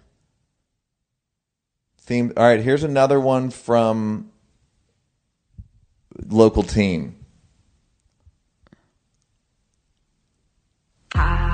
Theme. 2.01 2.33
All 2.37 2.43
right. 2.43 2.61
Here's 2.61 2.83
another 2.83 3.19
one 3.19 3.49
from 3.49 4.31
local 6.27 6.61
teen. 6.61 7.15
How 11.15 11.44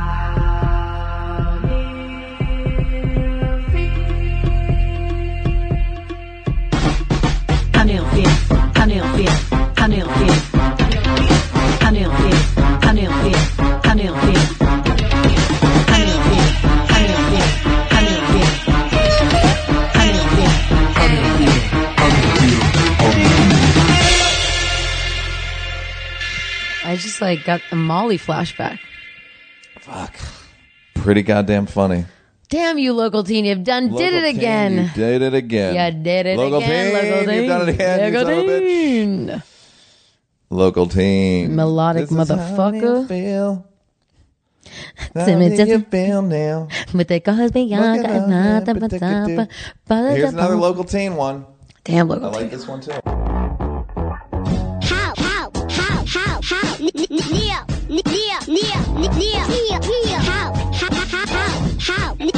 I 26.84 26.96
just 26.98 27.22
like 27.22 27.44
got 27.46 27.62
a 27.72 27.76
Molly 27.76 28.18
flashback. 28.18 28.80
Fuck. 29.80 30.16
Pretty 30.96 31.22
goddamn 31.22 31.68
funny. 31.68 32.06
Damn 32.50 32.78
you, 32.78 32.92
local 32.94 33.24
teen! 33.24 33.46
You've 33.46 33.64
done 33.64 33.88
did 33.90 34.14
Local 34.14 34.18
it 34.18 34.22
teen, 34.32 34.38
again. 34.38 34.74
you 34.78 34.90
did 34.94 35.22
it 35.22 35.34
again. 35.34 35.96
You 35.96 36.04
did 36.04 36.26
it 36.26 36.38
Local 36.38 36.58
again. 36.58 36.92
teen, 36.92 36.94
local 37.12 37.26
teen. 37.26 37.40
You've 37.40 37.48
done 37.48 37.62
it 37.70 37.74
again. 37.76 38.14
you 38.14 38.20
Local 38.20 38.44
bitch. 38.44 38.60
teen. 38.60 39.44
Local 40.52 40.86
teen. 40.88 41.56
Melodic 41.56 42.10
This 42.10 42.12
is 42.12 42.18
how 42.30 42.36
motherfucker. 42.36 43.06
it 43.06 43.08
feel. 43.08 43.66
How 45.16 45.26
do 45.26 45.32
you 45.44 45.58
doesn't- 45.58 45.90
feel 45.92 46.22
now? 46.22 46.68
But 46.94 47.08
they 47.08 47.20
call 47.20 47.42
us 47.42 47.50
Bianca. 47.52 48.02
Look 48.02 48.06
at 48.06 48.12
that, 48.92 49.26
da- 49.26 49.48
da- 49.88 50.14
Here's 50.14 50.34
another 50.34 50.56
local 50.56 50.84
teen 50.84 51.16
one. 51.16 51.46
Damn, 51.84 52.08
local. 52.10 52.28
I 52.28 52.30
like 52.42 52.52
this 52.52 52.68
one 52.68 52.80
too. 52.82 52.92
How, 52.92 53.02
how, 55.18 55.50
how, 55.70 56.06
how, 56.06 56.40
how, 56.44 56.76
N- 56.80 56.90
n- 56.96 57.08
Neo, 57.10 57.66
N- 57.90 57.90
Neo, 57.90 58.38
Neo, 58.48 58.80
N- 59.02 59.18
Neo, 59.18 59.42
Neo, 59.48 59.80
Neo, 59.80 60.18
how, 60.30 60.54
how, 60.54 60.94
how, 60.94 61.26
how, 61.26 61.50
how, 61.80 62.16
N- 62.20 62.31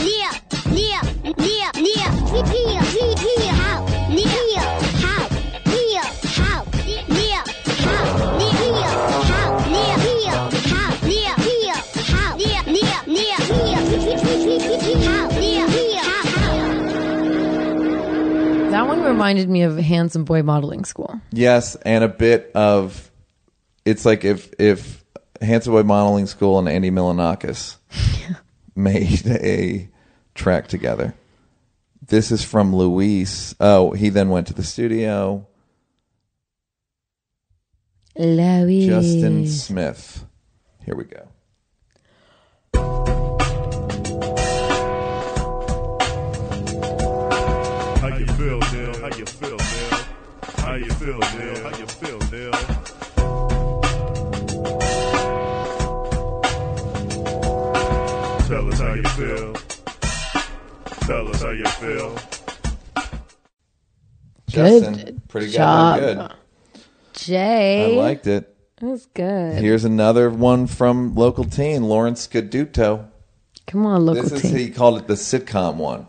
reminded 19.24 19.50
me 19.50 19.62
of 19.62 19.78
Handsome 19.78 20.26
Boy 20.26 20.44
Modeling 20.44 20.84
School. 20.84 21.22
Yes, 21.32 21.78
and 21.78 22.04
a 22.04 22.10
bit 22.10 22.52
of 22.56 23.10
it's 23.86 24.06
like 24.06 24.26
if 24.26 24.54
if 24.60 25.02
Handsome 25.42 25.72
Boy 25.72 25.84
Modeling 25.84 26.28
School 26.28 26.60
and 26.60 26.68
Andy 26.68 26.92
Milonakis 26.92 27.78
made 28.76 29.26
a 29.28 29.90
track 30.36 30.68
together. 30.68 31.14
This 32.06 32.34
is 32.34 32.44
from 32.44 32.76
Luis. 32.76 33.56
Oh, 33.62 33.92
he 33.92 34.10
then 34.10 34.28
went 34.28 34.48
to 34.48 34.54
the 34.54 34.64
studio. 34.64 35.48
Louis. 38.18 38.88
Justin 38.88 39.48
Smith. 39.48 40.26
Here 40.86 40.96
we 40.96 41.06
go. 41.06 41.30
How 50.74 50.80
you 50.80 50.90
feel, 50.94 51.20
Neal? 51.20 51.62
How 51.62 51.78
you 51.78 51.86
feel, 51.86 52.18
Neal? 52.32 52.52
Tell 58.48 58.68
us 58.68 58.80
how 58.80 58.94
you 58.96 59.04
feel. 59.04 59.54
Tell 61.02 61.28
us 61.28 61.42
how 61.44 61.52
you 61.52 61.66
feel. 61.66 62.18
Justin, 64.48 64.94
Good 64.96 65.28
pretty 65.28 65.52
job. 65.52 66.00
goddamn 66.00 66.28
good. 66.28 66.82
Jay. 67.14 67.96
I 67.96 68.02
liked 68.02 68.26
it. 68.26 68.58
That 68.78 68.88
was 68.88 69.06
good. 69.14 69.62
Here's 69.62 69.86
another 69.86 70.32
one 70.32 70.66
from 70.66 71.14
local 71.14 71.44
teen, 71.44 71.84
Lawrence 71.84 72.28
Scaduto. 72.28 73.10
Come 73.68 73.86
on, 73.86 74.08
local 74.08 74.24
This 74.24 74.32
is 74.32 74.42
teen. 74.42 74.58
he 74.58 74.72
called 74.72 74.98
it 74.98 75.06
the 75.06 75.14
sitcom 75.14 75.76
one. 75.76 76.08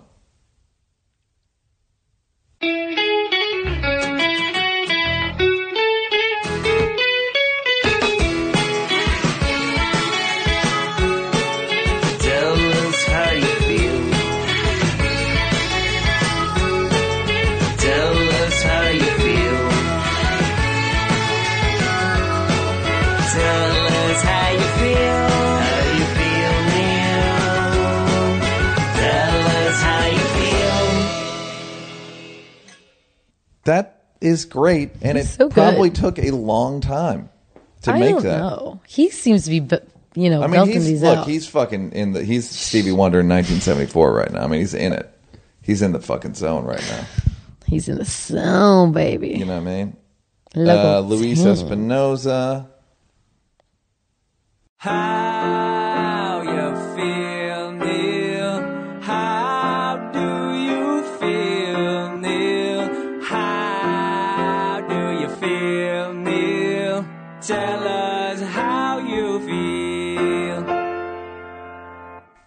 That 33.65 34.03
is 34.20 34.45
great, 34.45 34.91
and 35.03 35.16
He's 35.19 35.27
it 35.35 35.36
so 35.36 35.49
probably 35.49 35.91
took 35.91 36.19
a 36.19 36.31
long 36.31 36.81
time 36.81 37.28
to 37.82 37.93
I 37.93 37.99
make 37.99 38.11
don't 38.15 38.23
that. 38.24 38.39
know. 38.39 38.81
He 38.86 39.11
seems 39.11 39.45
to 39.45 39.51
be, 39.51 39.61
bu- 39.61 39.77
you 40.15 40.31
know, 40.31 40.43
I 40.43 40.47
mean, 40.47 40.53
belting 40.53 40.74
he's 40.74 40.86
these 40.86 41.03
look, 41.03 41.19
out. 41.19 41.27
he's 41.28 41.47
fucking 41.49 41.93
in 41.93 42.12
the. 42.12 42.23
He's 42.24 42.49
Stevie 42.49 42.93
Wonder 42.93 43.20
in 43.20 43.28
1974 43.28 44.12
right 44.12 44.31
now. 44.32 44.43
I 44.45 44.47
mean, 44.47 44.61
he's 44.61 44.74
in 44.74 44.93
it. 44.93 45.11
He's 45.62 45.82
in 45.82 45.93
the 45.93 46.01
fucking 46.01 46.35
zone 46.35 46.65
right 46.65 46.82
now. 46.89 47.05
He's 47.66 47.89
in 47.89 47.97
the 47.97 48.05
zone, 48.05 48.93
baby. 48.93 49.31
You 49.31 49.47
know 49.47 49.55
what 49.59 49.69
I 49.69 49.74
mean? 49.85 49.97
Local 50.55 50.86
Uh, 50.97 51.01
Luis 51.01 51.39
teen. 51.39 51.47
Espinoza. 51.47 52.66
How 54.77 55.34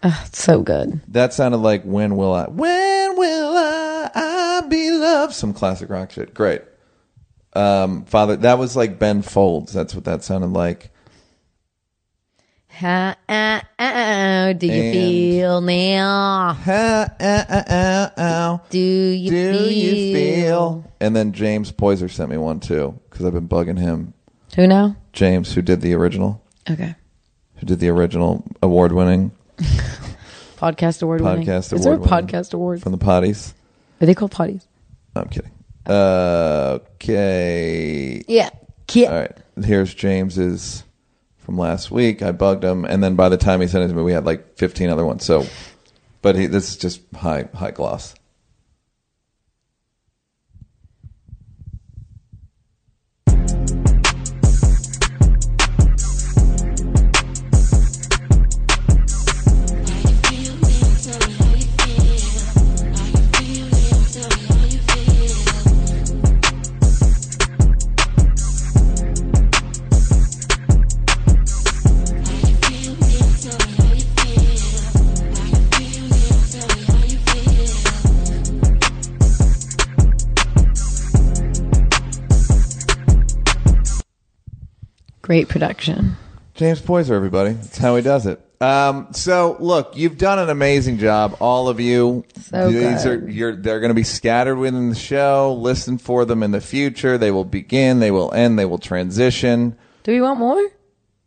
Ah, 0.10 0.24
it's 0.28 0.42
so 0.42 0.62
good. 0.62 1.02
That 1.10 1.34
sounded 1.34 1.58
like 1.58 1.84
"When 1.84 2.16
Will 2.16 2.34
I? 2.34 2.46
When 2.46 3.18
Will 3.18 3.54
I? 3.58 4.10
I 4.16 4.62
Be 4.70 4.92
Loved." 4.92 5.34
Some 5.34 5.54
classic 5.54 5.90
rock 5.90 6.12
shit. 6.12 6.34
Great. 6.34 6.62
Um, 7.54 8.06
Father, 8.06 8.36
that 8.38 8.58
was 8.60 8.76
like 8.76 9.00
Ben 9.00 9.22
Folds. 9.22 9.74
That's 9.74 9.94
what 9.96 10.06
that 10.06 10.24
sounded 10.24 10.52
like. 10.54 10.92
How 12.68 13.16
uh, 13.28 14.54
do 14.54 14.68
you 14.68 14.72
And- 14.72 14.94
feel 14.94 15.62
now? 15.62 16.54
Ha, 16.54 17.08
ow, 17.20 17.46
ow, 17.50 17.64
ow, 17.70 18.12
ow. 18.18 18.62
Do 18.70 18.78
you 18.80 19.30
Do 19.32 19.54
feel? 19.54 19.72
you 19.72 20.16
feel? 20.16 20.92
And 21.00 21.16
then 21.16 21.32
James 21.34 21.72
Poyser 21.72 22.10
sent 22.10 22.30
me 22.30 22.38
one 22.38 22.60
too 22.60 23.00
because 23.10 23.26
I've 23.26 23.34
been 23.34 23.48
bugging 23.50 23.80
him. 23.80 24.14
Who 24.56 24.68
now? 24.68 24.96
James, 25.12 25.54
who 25.54 25.62
did 25.64 25.82
the 25.82 25.94
original, 25.96 26.42
Okay. 26.70 26.94
who 27.56 27.66
did 27.66 27.80
the 27.80 27.90
original 27.90 28.44
award-winning 28.62 29.32
Podcast 30.58 31.04
award 31.04 31.22
winning. 31.22 31.46
podcast 31.46 31.74
Is 31.74 31.84
there 31.84 31.94
a 31.94 31.96
award 31.98 32.10
winning 32.12 32.28
podcast 32.28 32.54
award? 32.54 32.82
from 32.82 32.92
the 32.92 32.98
Potties. 32.98 33.54
Are 34.02 34.06
they 34.06 34.16
called 34.16 34.32
potties? 34.32 34.66
No, 35.16 35.22
I'm 35.24 35.30
kidding. 35.30 35.52
Uh, 35.86 36.80
okay. 36.96 38.24
Yeah. 38.28 38.50
Kid. 38.88 39.08
All 39.08 39.20
right. 39.20 39.38
Here's 39.64 39.94
James's 39.94 40.84
from 41.38 41.58
last 41.58 41.92
week. 41.92 42.22
I 42.22 42.32
bugged 42.32 42.64
him, 42.64 42.86
and 42.86 43.04
then 43.04 43.16
by 43.16 43.30
the 43.30 43.38
time 43.38 43.62
he 43.62 43.68
sent 43.68 43.84
it 43.86 43.88
to 43.90 43.94
me, 43.94 44.04
we 44.04 44.12
had 44.12 44.26
like 44.26 44.58
15 44.58 44.90
other 44.90 45.06
ones. 45.06 45.26
So, 45.26 45.46
but 46.22 46.36
he, 46.36 46.46
this 46.48 46.70
is 46.70 46.78
just 46.78 47.02
high 47.16 47.48
high 47.54 47.72
gloss. 47.72 48.14
Great 85.38 85.50
production. 85.50 86.18
James 86.56 86.82
Poyser, 86.82 87.12
everybody. 87.12 87.52
That's 87.52 87.78
how 87.78 87.96
he 87.96 88.02
does 88.02 88.26
it. 88.26 88.42
Um, 88.60 89.10
so 89.12 89.56
look, 89.60 89.96
you've 89.96 90.18
done 90.18 90.40
an 90.40 90.50
amazing 90.50 90.98
job, 90.98 91.38
all 91.40 91.70
of 91.70 91.80
you. 91.80 92.26
So 92.42 92.72
These 92.72 93.04
good. 93.04 93.24
are 93.24 93.30
you're 93.30 93.56
they're 93.56 93.80
going 93.80 93.92
to 93.92 93.94
be 93.94 94.02
scattered 94.02 94.56
within 94.56 94.90
the 94.90 94.96
show. 94.96 95.56
Listen 95.62 96.00
for 96.00 96.26
them 96.26 96.42
in 96.42 96.50
the 96.50 96.60
future. 96.60 97.20
They 97.20 97.30
will 97.30 97.46
begin. 97.46 98.00
They 98.00 98.10
will 98.10 98.34
end. 98.34 98.58
They 98.58 98.66
will 98.66 98.80
transition. 98.80 99.78
Do 100.02 100.12
we 100.12 100.22
want 100.22 100.40
more? 100.40 100.60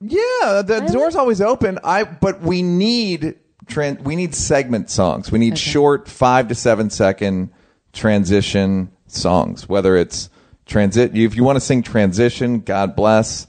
Yeah, 0.01 0.63
the 0.67 0.89
door's 0.93 1.15
always 1.15 1.41
open. 1.41 1.79
I 1.85 2.03
but 2.03 2.41
we 2.41 2.63
need 2.63 3.37
tran- 3.67 4.03
we 4.03 4.17
need 4.17 4.35
segment 4.35 4.91
songs. 4.91 5.31
We 5.31 5.39
need 5.39 5.57
short 5.57 6.09
5 6.09 6.49
to 6.49 6.57
7 6.57 6.91
second 6.91 7.51
transition 7.93 8.91
songs. 9.07 9.69
Whether 9.69 9.97
it's 9.97 10.31
transit 10.67 11.17
if 11.17 11.37
you 11.37 11.45
want 11.45 11.55
to 11.55 11.61
sing 11.61 11.85
transition, 11.85 12.59
God 12.59 12.97
bless. 12.97 13.47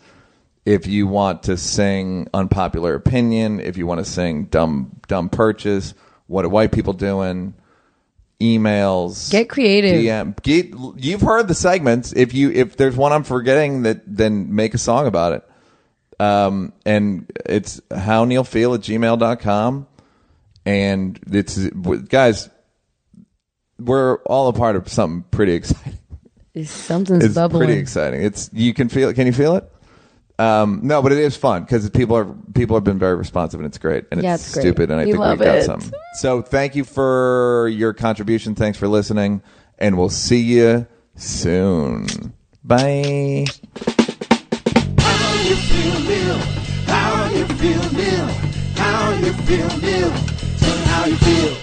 If 0.66 0.86
you 0.88 1.08
want 1.08 1.44
to 1.44 1.58
sing 1.58 2.28
unpopular 2.34 2.94
opinion, 2.94 3.60
if 3.60 3.78
you 3.78 3.88
want 3.88 4.00
to 4.00 4.06
sing 4.06 4.46
dumb 4.46 5.00
dumb 5.08 5.30
purchase, 5.30 5.94
what 6.28 6.46
are 6.46 6.50
white 6.50 6.72
people 6.72 6.94
doing? 6.94 7.54
Emails. 8.40 9.32
Get 9.32 9.50
creative. 9.50 10.02
DM. 10.02 10.42
Get, 10.42 10.74
you've 11.04 11.22
heard 11.22 11.48
the 11.48 11.54
segments. 11.56 12.14
If 12.14 12.34
you 12.34 12.52
if 12.52 12.78
there's 12.78 12.96
one 12.96 13.12
I'm 13.12 13.24
forgetting, 13.24 13.84
that 13.84 14.02
then 14.06 14.54
make 14.56 14.74
a 14.74 14.78
song 14.80 15.08
about 15.08 15.34
it 15.34 15.48
um, 16.22 16.72
and 16.86 17.32
it's 17.48 17.82
how 17.90 18.26
Neal 18.26 18.44
feel 18.44 18.76
at 18.76 18.82
gmail.com. 18.82 19.88
And 20.68 21.20
it's, 21.32 21.58
guys, 22.08 22.48
we're 23.80 24.18
all 24.26 24.48
a 24.48 24.54
part 24.54 24.76
of 24.76 24.88
something 24.88 25.24
pretty 25.32 25.54
exciting. 25.56 25.98
Something's 26.64 27.26
It's 27.26 27.34
bubbling. 27.34 27.66
pretty 27.66 27.82
exciting. 27.82 28.22
It's, 28.22 28.52
you 28.54 28.72
can 28.76 28.88
feel 28.88 29.10
it. 29.10 29.16
Can 29.16 29.26
you 29.26 29.34
feel 29.34 29.56
it? 29.56 29.68
Um, 30.42 30.80
no, 30.84 31.02
but 31.02 31.12
it 31.12 31.18
is 31.20 31.36
fun 31.38 31.64
because 31.64 31.90
people 31.92 32.16
are, 32.18 32.26
people 32.54 32.76
have 32.76 32.84
been 32.84 32.98
very 33.00 33.16
responsive 33.16 33.60
and 33.60 33.68
it's 33.68 33.78
great. 33.78 34.06
And 34.12 34.24
Yeah, 34.24 34.36
it's, 34.36 34.46
it's 34.46 34.54
great. 34.56 34.62
stupid. 34.64 34.90
And 34.92 35.00
I 35.00 35.06
We 35.06 35.12
think 35.12 35.24
we've 35.24 35.40
got 35.40 35.58
it. 35.58 35.64
some. 35.66 35.82
So 36.16 36.42
thank 36.42 36.76
you 36.76 36.84
for 36.84 37.68
your 37.72 37.94
contribution. 37.94 38.56
Thanks 38.56 38.78
for 38.78 38.88
listening. 38.88 39.42
And 39.78 39.98
we'll 39.98 40.10
see 40.10 40.40
you 40.42 40.88
soon. 41.16 42.08
Bye. 42.64 43.46
How 44.98 45.34
you 45.44 45.56
feel, 45.56 46.00
Neal? 46.10 46.38
How 46.88 47.30
you 47.30 47.46
feel, 47.46 47.92
Neal? 47.94 48.28
How 48.76 49.12
you 49.14 49.34
feel, 49.34 49.68
Neal? 49.80 50.12
Tell 50.58 50.78
how 50.86 51.06
you 51.06 51.16
feel. 51.18 51.58